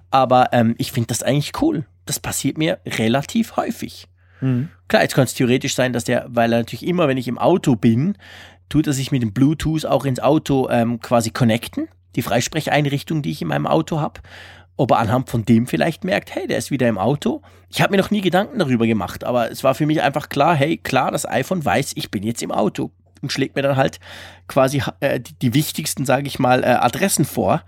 Aber 0.09 0.49
ähm, 0.51 0.75
ich 0.77 0.91
finde 0.91 1.07
das 1.07 1.21
eigentlich 1.21 1.61
cool. 1.61 1.85
Das 2.05 2.19
passiert 2.19 2.57
mir 2.57 2.79
relativ 2.85 3.55
häufig. 3.55 4.07
Mhm. 4.41 4.69
Klar, 4.87 5.03
jetzt 5.03 5.15
könnte 5.15 5.29
es 5.29 5.33
theoretisch 5.33 5.75
sein, 5.75 5.93
dass 5.93 6.03
der, 6.03 6.25
weil 6.29 6.51
er 6.51 6.59
natürlich 6.59 6.87
immer, 6.87 7.07
wenn 7.07 7.17
ich 7.17 7.27
im 7.27 7.37
Auto 7.37 7.75
bin, 7.75 8.17
tut 8.69 8.87
er 8.87 8.93
sich 8.93 9.11
mit 9.11 9.21
dem 9.21 9.33
Bluetooth 9.33 9.85
auch 9.85 10.05
ins 10.05 10.19
Auto 10.19 10.69
ähm, 10.69 10.99
quasi 10.99 11.31
connecten. 11.31 11.87
Die 12.15 12.21
Freisprecheinrichtung, 12.21 13.21
die 13.21 13.31
ich 13.31 13.41
in 13.41 13.47
meinem 13.47 13.67
Auto 13.67 13.99
habe. 13.99 14.21
Ob 14.77 14.91
er 14.91 14.99
anhand 14.99 15.29
von 15.29 15.43
dem 15.43 15.67
vielleicht 15.67 16.03
merkt, 16.03 16.33
hey, 16.33 16.47
der 16.47 16.57
ist 16.57 16.71
wieder 16.71 16.87
im 16.87 16.97
Auto. 16.97 17.41
Ich 17.69 17.81
habe 17.81 17.91
mir 17.91 17.97
noch 17.97 18.11
nie 18.11 18.21
Gedanken 18.21 18.59
darüber 18.59 18.87
gemacht, 18.87 19.23
aber 19.23 19.51
es 19.51 19.63
war 19.63 19.75
für 19.75 19.85
mich 19.85 20.01
einfach 20.01 20.29
klar, 20.29 20.55
hey, 20.55 20.77
klar, 20.77 21.11
das 21.11 21.27
iPhone 21.27 21.63
weiß, 21.63 21.91
ich 21.95 22.09
bin 22.09 22.23
jetzt 22.23 22.41
im 22.41 22.51
Auto 22.51 22.91
und 23.21 23.31
schlägt 23.31 23.55
mir 23.55 23.61
dann 23.61 23.75
halt 23.75 23.99
quasi 24.47 24.81
äh, 25.01 25.19
die, 25.19 25.33
die 25.33 25.53
wichtigsten, 25.53 26.05
sage 26.05 26.27
ich 26.27 26.39
mal, 26.39 26.63
äh, 26.63 26.67
Adressen 26.67 27.25
vor. 27.25 27.63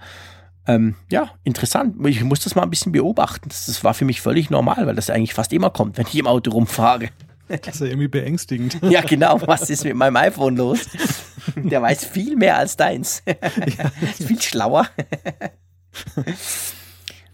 Ähm, 0.68 0.96
ja, 1.10 1.32
interessant. 1.44 1.96
Ich 2.08 2.24
muss 2.24 2.42
das 2.42 2.56
mal 2.56 2.64
ein 2.64 2.70
bisschen 2.70 2.92
beobachten. 2.92 3.50
Das, 3.50 3.66
das 3.66 3.84
war 3.84 3.94
für 3.94 4.06
mich 4.06 4.22
völlig 4.22 4.50
normal, 4.50 4.86
weil 4.86 4.96
das 4.96 5.10
eigentlich 5.10 5.34
fast 5.34 5.54
immer 5.54 5.70
kommt, 5.70 5.98
wenn 5.98 6.06
ich 6.08 6.16
im 6.16 6.28
Auto 6.28 6.52
rumfahre. 6.52 7.10
Das 7.48 7.76
ist 7.76 7.82
ja 7.82 7.88
irgendwie 7.88 8.08
beängstigend. 8.08 8.78
Ja, 8.90 9.02
genau. 9.02 9.42
Was 9.46 9.70
ist 9.70 9.84
mit 9.84 9.96
meinem 9.96 10.16
iPhone 10.16 10.56
los? 10.56 10.88
Der 11.56 11.82
weiß 11.82 12.06
viel 12.06 12.36
mehr 12.36 12.58
als 12.58 12.78
deins. 12.78 13.24
ist 14.18 14.28
viel 14.28 14.42
schlauer. 14.42 14.88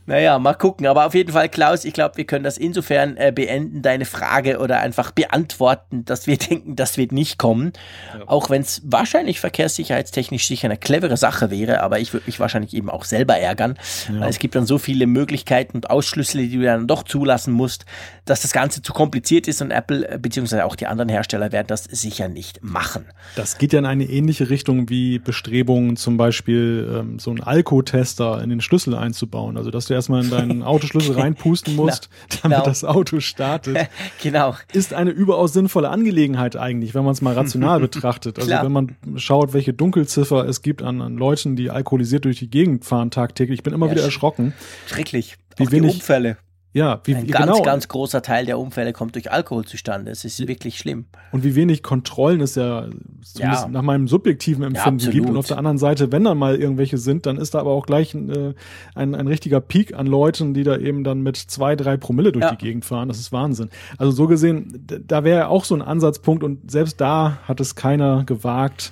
Naja, 0.07 0.39
mal 0.39 0.53
gucken. 0.53 0.87
Aber 0.87 1.05
auf 1.05 1.13
jeden 1.13 1.33
Fall, 1.33 1.49
Klaus, 1.49 1.83
ich 1.83 1.93
glaube, 1.93 2.15
wir 2.15 2.25
können 2.25 2.45
das 2.45 2.57
insofern 2.57 3.17
äh, 3.17 3.33
beenden, 3.35 3.81
deine 3.81 4.05
Frage 4.05 4.59
oder 4.59 4.79
einfach 4.79 5.11
beantworten, 5.11 6.05
dass 6.05 6.27
wir 6.27 6.37
denken, 6.37 6.77
das 6.77 6.97
wird 6.97 7.11
nicht 7.11 7.37
kommen. 7.37 7.73
Ja. 8.17 8.23
Auch 8.25 8.49
wenn 8.49 8.61
es 8.61 8.81
wahrscheinlich 8.85 9.41
verkehrssicherheitstechnisch 9.41 10.47
sicher 10.47 10.67
eine 10.69 10.77
clevere 10.77 11.17
Sache 11.17 11.51
wäre, 11.51 11.81
aber 11.81 11.99
ich 11.99 12.13
würde 12.13 12.25
mich 12.25 12.39
wahrscheinlich 12.39 12.73
eben 12.73 12.89
auch 12.89 13.03
selber 13.03 13.37
ärgern, 13.37 13.77
ja. 14.07 14.21
weil 14.21 14.29
es 14.29 14.39
gibt 14.39 14.55
dann 14.55 14.65
so 14.65 14.77
viele 14.77 15.07
Möglichkeiten 15.07 15.75
und 15.75 15.89
Ausschlüsse, 15.89 16.37
die 16.37 16.55
du 16.55 16.63
dann 16.63 16.87
doch 16.87 17.03
zulassen 17.03 17.51
musst, 17.51 17.85
dass 18.23 18.41
das 18.41 18.53
Ganze 18.53 18.81
zu 18.81 18.93
kompliziert 18.93 19.49
ist 19.49 19.61
und 19.61 19.71
Apple 19.71 20.09
äh, 20.09 20.17
beziehungsweise 20.17 20.63
auch 20.63 20.77
die 20.77 20.87
anderen 20.87 21.09
Hersteller 21.09 21.51
werden 21.51 21.67
das 21.67 21.83
sicher 21.83 22.29
nicht 22.29 22.63
machen. 22.63 23.05
Das 23.35 23.57
geht 23.57 23.73
ja 23.73 23.79
in 23.79 23.85
eine 23.85 24.05
ähnliche 24.05 24.49
Richtung 24.49 24.89
wie 24.89 25.19
Bestrebungen, 25.19 25.97
zum 25.97 26.15
Beispiel 26.15 26.87
ähm, 26.97 27.19
so 27.19 27.29
einen 27.29 27.43
Alkotester 27.43 28.41
in 28.41 28.49
den 28.49 28.61
Schlüssel 28.61 28.95
einzubauen. 28.95 29.57
Also 29.57 29.69
dass 29.69 29.87
du 29.87 29.96
erstmal 29.97 30.23
in 30.23 30.29
deinen 30.29 30.63
Autoschlüssel 30.63 31.15
reinpusten 31.19 31.75
musst, 31.75 32.09
genau. 32.29 32.41
damit 32.43 32.57
genau. 32.57 32.65
das 32.65 32.83
Auto 32.83 33.19
startet. 33.19 33.89
genau. 34.23 34.55
Ist 34.73 34.93
eine 34.93 35.11
überaus 35.11 35.53
sinnvolle 35.53 35.89
Angelegenheit 35.89 36.55
eigentlich, 36.55 36.95
wenn 36.95 37.03
man 37.03 37.13
es 37.13 37.21
mal 37.21 37.33
rational 37.33 37.79
betrachtet. 37.81 38.37
Also 38.37 38.47
Klar. 38.49 38.63
wenn 38.63 38.71
man 38.71 38.95
schaut, 39.17 39.53
welche 39.53 39.73
Dunkelziffer 39.73 40.45
es 40.47 40.61
gibt 40.61 40.81
an, 40.81 41.01
an 41.01 41.17
Leuten, 41.17 41.55
die 41.55 41.69
alkoholisiert 41.69 42.25
durch 42.25 42.39
die 42.39 42.49
Gegend 42.49 42.85
fahren 42.85 43.11
tagtäglich. 43.11 43.59
Ich 43.59 43.63
bin 43.63 43.73
immer 43.73 43.87
Ja, 43.87 43.91
wieder 43.93 44.01
sch- 44.03 44.05
erschrocken. 44.05 44.53
Schrecklich. 44.87 45.35
Wie 45.57 45.67
auch 45.67 45.71
wenig- 45.71 45.91
die 45.91 45.97
Unfälle. 45.97 46.37
Ja, 46.73 47.01
wie, 47.05 47.15
Ein 47.15 47.25
ganz, 47.27 47.45
genau. 47.53 47.61
ganz 47.63 47.87
großer 47.87 48.21
Teil 48.21 48.45
der 48.45 48.59
Unfälle 48.59 48.93
kommt 48.93 49.15
durch 49.15 49.31
Alkohol 49.31 49.65
zustande. 49.65 50.11
Es 50.11 50.23
ist 50.25 50.47
wirklich 50.47 50.77
schlimm. 50.77 51.05
Und 51.31 51.43
wie 51.43 51.55
wenig 51.55 51.81
Kontrollen 51.81 52.39
es 52.41 52.53
ja, 52.53 52.81
zumindest 53.23 53.63
Ja. 53.63 53.67
nach 53.67 53.81
meinem 53.81 54.07
subjektiven 54.07 54.63
Empfinden 54.63 54.95
absolut. 54.97 55.13
gibt. 55.15 55.29
Und 55.29 55.37
auf 55.37 55.47
der 55.47 55.57
anderen 55.57 55.79
Seite, 55.79 56.11
wenn 56.11 56.23
dann 56.25 56.37
mal 56.37 56.55
irgendwelche 56.55 56.97
sind, 56.99 57.25
dann 57.25 57.37
ist 57.37 57.55
da 57.55 57.59
aber 57.61 57.71
auch 57.71 57.85
gleich 57.87 58.13
ein, 58.13 58.29
äh, 58.29 58.53
ein, 58.93 59.15
ein 59.15 59.27
richtiger 59.27 59.59
Peak 59.59 59.95
an 59.95 60.05
Leuten, 60.05 60.53
die 60.53 60.63
da 60.63 60.77
eben 60.77 61.03
dann 61.03 61.21
mit 61.21 61.37
zwei, 61.37 61.75
drei 61.75 61.97
Promille 61.97 62.31
durch 62.31 62.43
Ja. 62.45 62.51
die 62.51 62.57
Gegend 62.63 62.85
fahren. 62.85 63.07
Das 63.07 63.17
ist 63.17 63.31
Wahnsinn. 63.31 63.69
Also 63.97 64.11
so 64.11 64.27
gesehen, 64.27 64.85
da 65.07 65.23
wäre 65.23 65.47
auch 65.47 65.63
so 65.63 65.73
ein 65.73 65.81
Ansatzpunkt 65.81 66.43
und 66.43 66.69
selbst 66.69 67.01
da 67.01 67.39
hat 67.47 67.59
es 67.59 67.73
keiner 67.75 68.23
gewagt, 68.25 68.91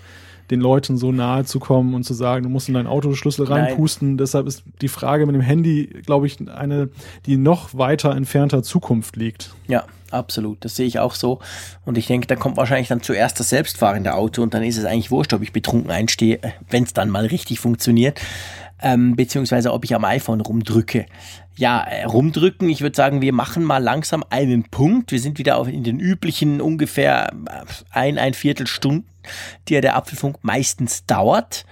den 0.49 0.61
Leuten 0.61 0.97
so 0.97 1.11
nahe 1.11 1.45
zu 1.45 1.59
kommen 1.59 1.93
und 1.93 2.03
zu 2.03 2.13
sagen, 2.13 2.43
du 2.43 2.49
musst 2.49 2.67
in 2.67 2.75
deinen 2.75 2.87
Autoschlüssel 2.87 3.45
Nein. 3.45 3.65
reinpusten. 3.65 4.17
Deshalb 4.17 4.47
ist 4.47 4.63
die 4.81 4.87
Frage 4.87 5.25
mit 5.25 5.35
dem 5.35 5.41
Handy, 5.41 5.87
glaube 6.05 6.27
ich, 6.27 6.37
eine, 6.49 6.89
die 7.25 7.37
noch 7.37 7.75
weiter 7.75 8.15
entfernter 8.15 8.63
Zukunft 8.63 9.15
liegt. 9.15 9.53
Ja, 9.67 9.85
absolut. 10.11 10.63
Das 10.63 10.75
sehe 10.75 10.85
ich 10.85 10.99
auch 10.99 11.15
so. 11.15 11.39
Und 11.85 11.97
ich 11.97 12.07
denke, 12.07 12.27
da 12.27 12.35
kommt 12.35 12.57
wahrscheinlich 12.57 12.87
dann 12.87 13.01
zuerst 13.01 13.39
das 13.39 13.49
selbstfahrende 13.49 14.13
Auto 14.13 14.41
und 14.43 14.53
dann 14.53 14.63
ist 14.63 14.77
es 14.77 14.85
eigentlich 14.85 15.11
wurscht, 15.11 15.33
ob 15.33 15.41
ich 15.41 15.51
betrunken 15.51 15.91
einstehe, 15.91 16.39
wenn 16.69 16.83
es 16.83 16.93
dann 16.93 17.09
mal 17.09 17.25
richtig 17.25 17.59
funktioniert. 17.59 18.19
Ähm, 18.81 19.15
beziehungsweise 19.15 19.71
ob 19.73 19.85
ich 19.85 19.95
am 19.95 20.03
iPhone 20.03 20.41
rumdrücke. 20.41 21.05
Ja, 21.57 21.81
äh, 21.83 22.03
rumdrücken, 22.03 22.67
ich 22.69 22.81
würde 22.81 22.95
sagen, 22.95 23.21
wir 23.21 23.31
machen 23.31 23.63
mal 23.63 23.81
langsam 23.81 24.23
einen 24.29 24.65
Punkt. 24.65 25.11
Wir 25.11 25.19
sind 25.19 25.37
wieder 25.37 25.57
auf, 25.57 25.69
in 25.69 25.83
den 25.83 25.99
üblichen 25.99 26.59
ungefähr 26.59 27.31
äh, 27.31 27.65
ein, 27.91 28.17
ein 28.17 28.33
Viertelstunden, 28.33 29.09
die 29.67 29.75
ja 29.75 29.81
der 29.81 29.95
Apfelfunk 29.95 30.39
meistens 30.41 31.05
dauert. 31.05 31.65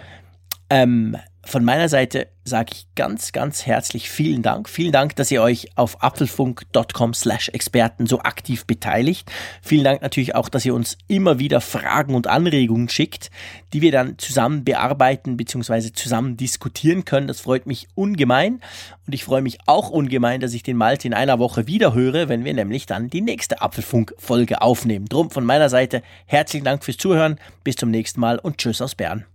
Ähm, 0.69 1.17
von 1.45 1.65
meiner 1.65 1.89
Seite 1.89 2.27
sage 2.45 2.71
ich 2.73 2.87
ganz, 2.95 3.31
ganz 3.33 3.65
herzlich 3.65 4.09
vielen 4.09 4.41
Dank. 4.41 4.69
Vielen 4.69 4.91
Dank, 4.91 5.15
dass 5.17 5.29
ihr 5.29 5.41
euch 5.41 5.67
auf 5.75 6.01
apfelfunk.com 6.01 7.13
slash 7.13 7.49
Experten 7.49 8.05
so 8.05 8.19
aktiv 8.19 8.65
beteiligt. 8.65 9.29
Vielen 9.61 9.83
Dank 9.83 10.01
natürlich 10.01 10.35
auch, 10.35 10.47
dass 10.47 10.65
ihr 10.65 10.73
uns 10.73 10.97
immer 11.07 11.39
wieder 11.39 11.59
Fragen 11.61 12.15
und 12.15 12.27
Anregungen 12.27 12.87
schickt, 12.89 13.29
die 13.73 13.81
wir 13.81 13.91
dann 13.91 14.17
zusammen 14.17 14.63
bearbeiten 14.63 15.35
bzw. 15.35 15.91
zusammen 15.91 16.37
diskutieren 16.37 17.03
können. 17.03 17.27
Das 17.27 17.41
freut 17.41 17.65
mich 17.65 17.87
ungemein. 17.93 18.61
Und 19.05 19.13
ich 19.13 19.25
freue 19.25 19.41
mich 19.41 19.59
auch 19.65 19.89
ungemein, 19.89 20.39
dass 20.39 20.53
ich 20.53 20.63
den 20.63 20.77
Malte 20.77 21.07
in 21.07 21.13
einer 21.13 21.39
Woche 21.39 21.67
wieder 21.67 21.93
höre, 21.93 22.29
wenn 22.29 22.45
wir 22.45 22.53
nämlich 22.53 22.85
dann 22.85 23.09
die 23.09 23.21
nächste 23.21 23.61
Apfelfunk-Folge 23.61 24.61
aufnehmen. 24.61 25.05
Drum 25.05 25.29
von 25.29 25.45
meiner 25.45 25.69
Seite 25.69 26.01
herzlichen 26.25 26.63
Dank 26.63 26.85
fürs 26.85 26.97
Zuhören. 26.97 27.37
Bis 27.63 27.75
zum 27.75 27.91
nächsten 27.91 28.21
Mal 28.21 28.39
und 28.39 28.57
tschüss 28.57 28.81
aus 28.81 28.95
Bern. 28.95 29.25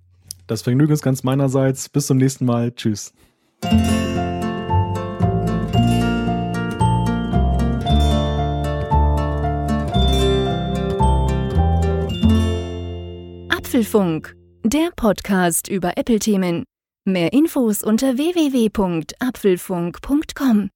Das 0.49 0.62
Vergnügen 0.62 0.93
ist 0.93 1.03
ganz 1.03 1.23
meinerseits. 1.23 1.89
Bis 1.89 2.09
zum 2.09 2.16
nächsten 2.16 2.45
Mal. 2.45 2.73
Tschüss. 2.73 3.12
Apfelfunk, 13.51 14.35
der 14.65 14.91
Podcast 14.97 15.69
über 15.69 15.97
Apple-Themen. 15.97 16.65
Mehr 17.05 17.33
Infos 17.33 17.85
unter 17.85 18.16
www.apfelfunk.com. 18.16 20.70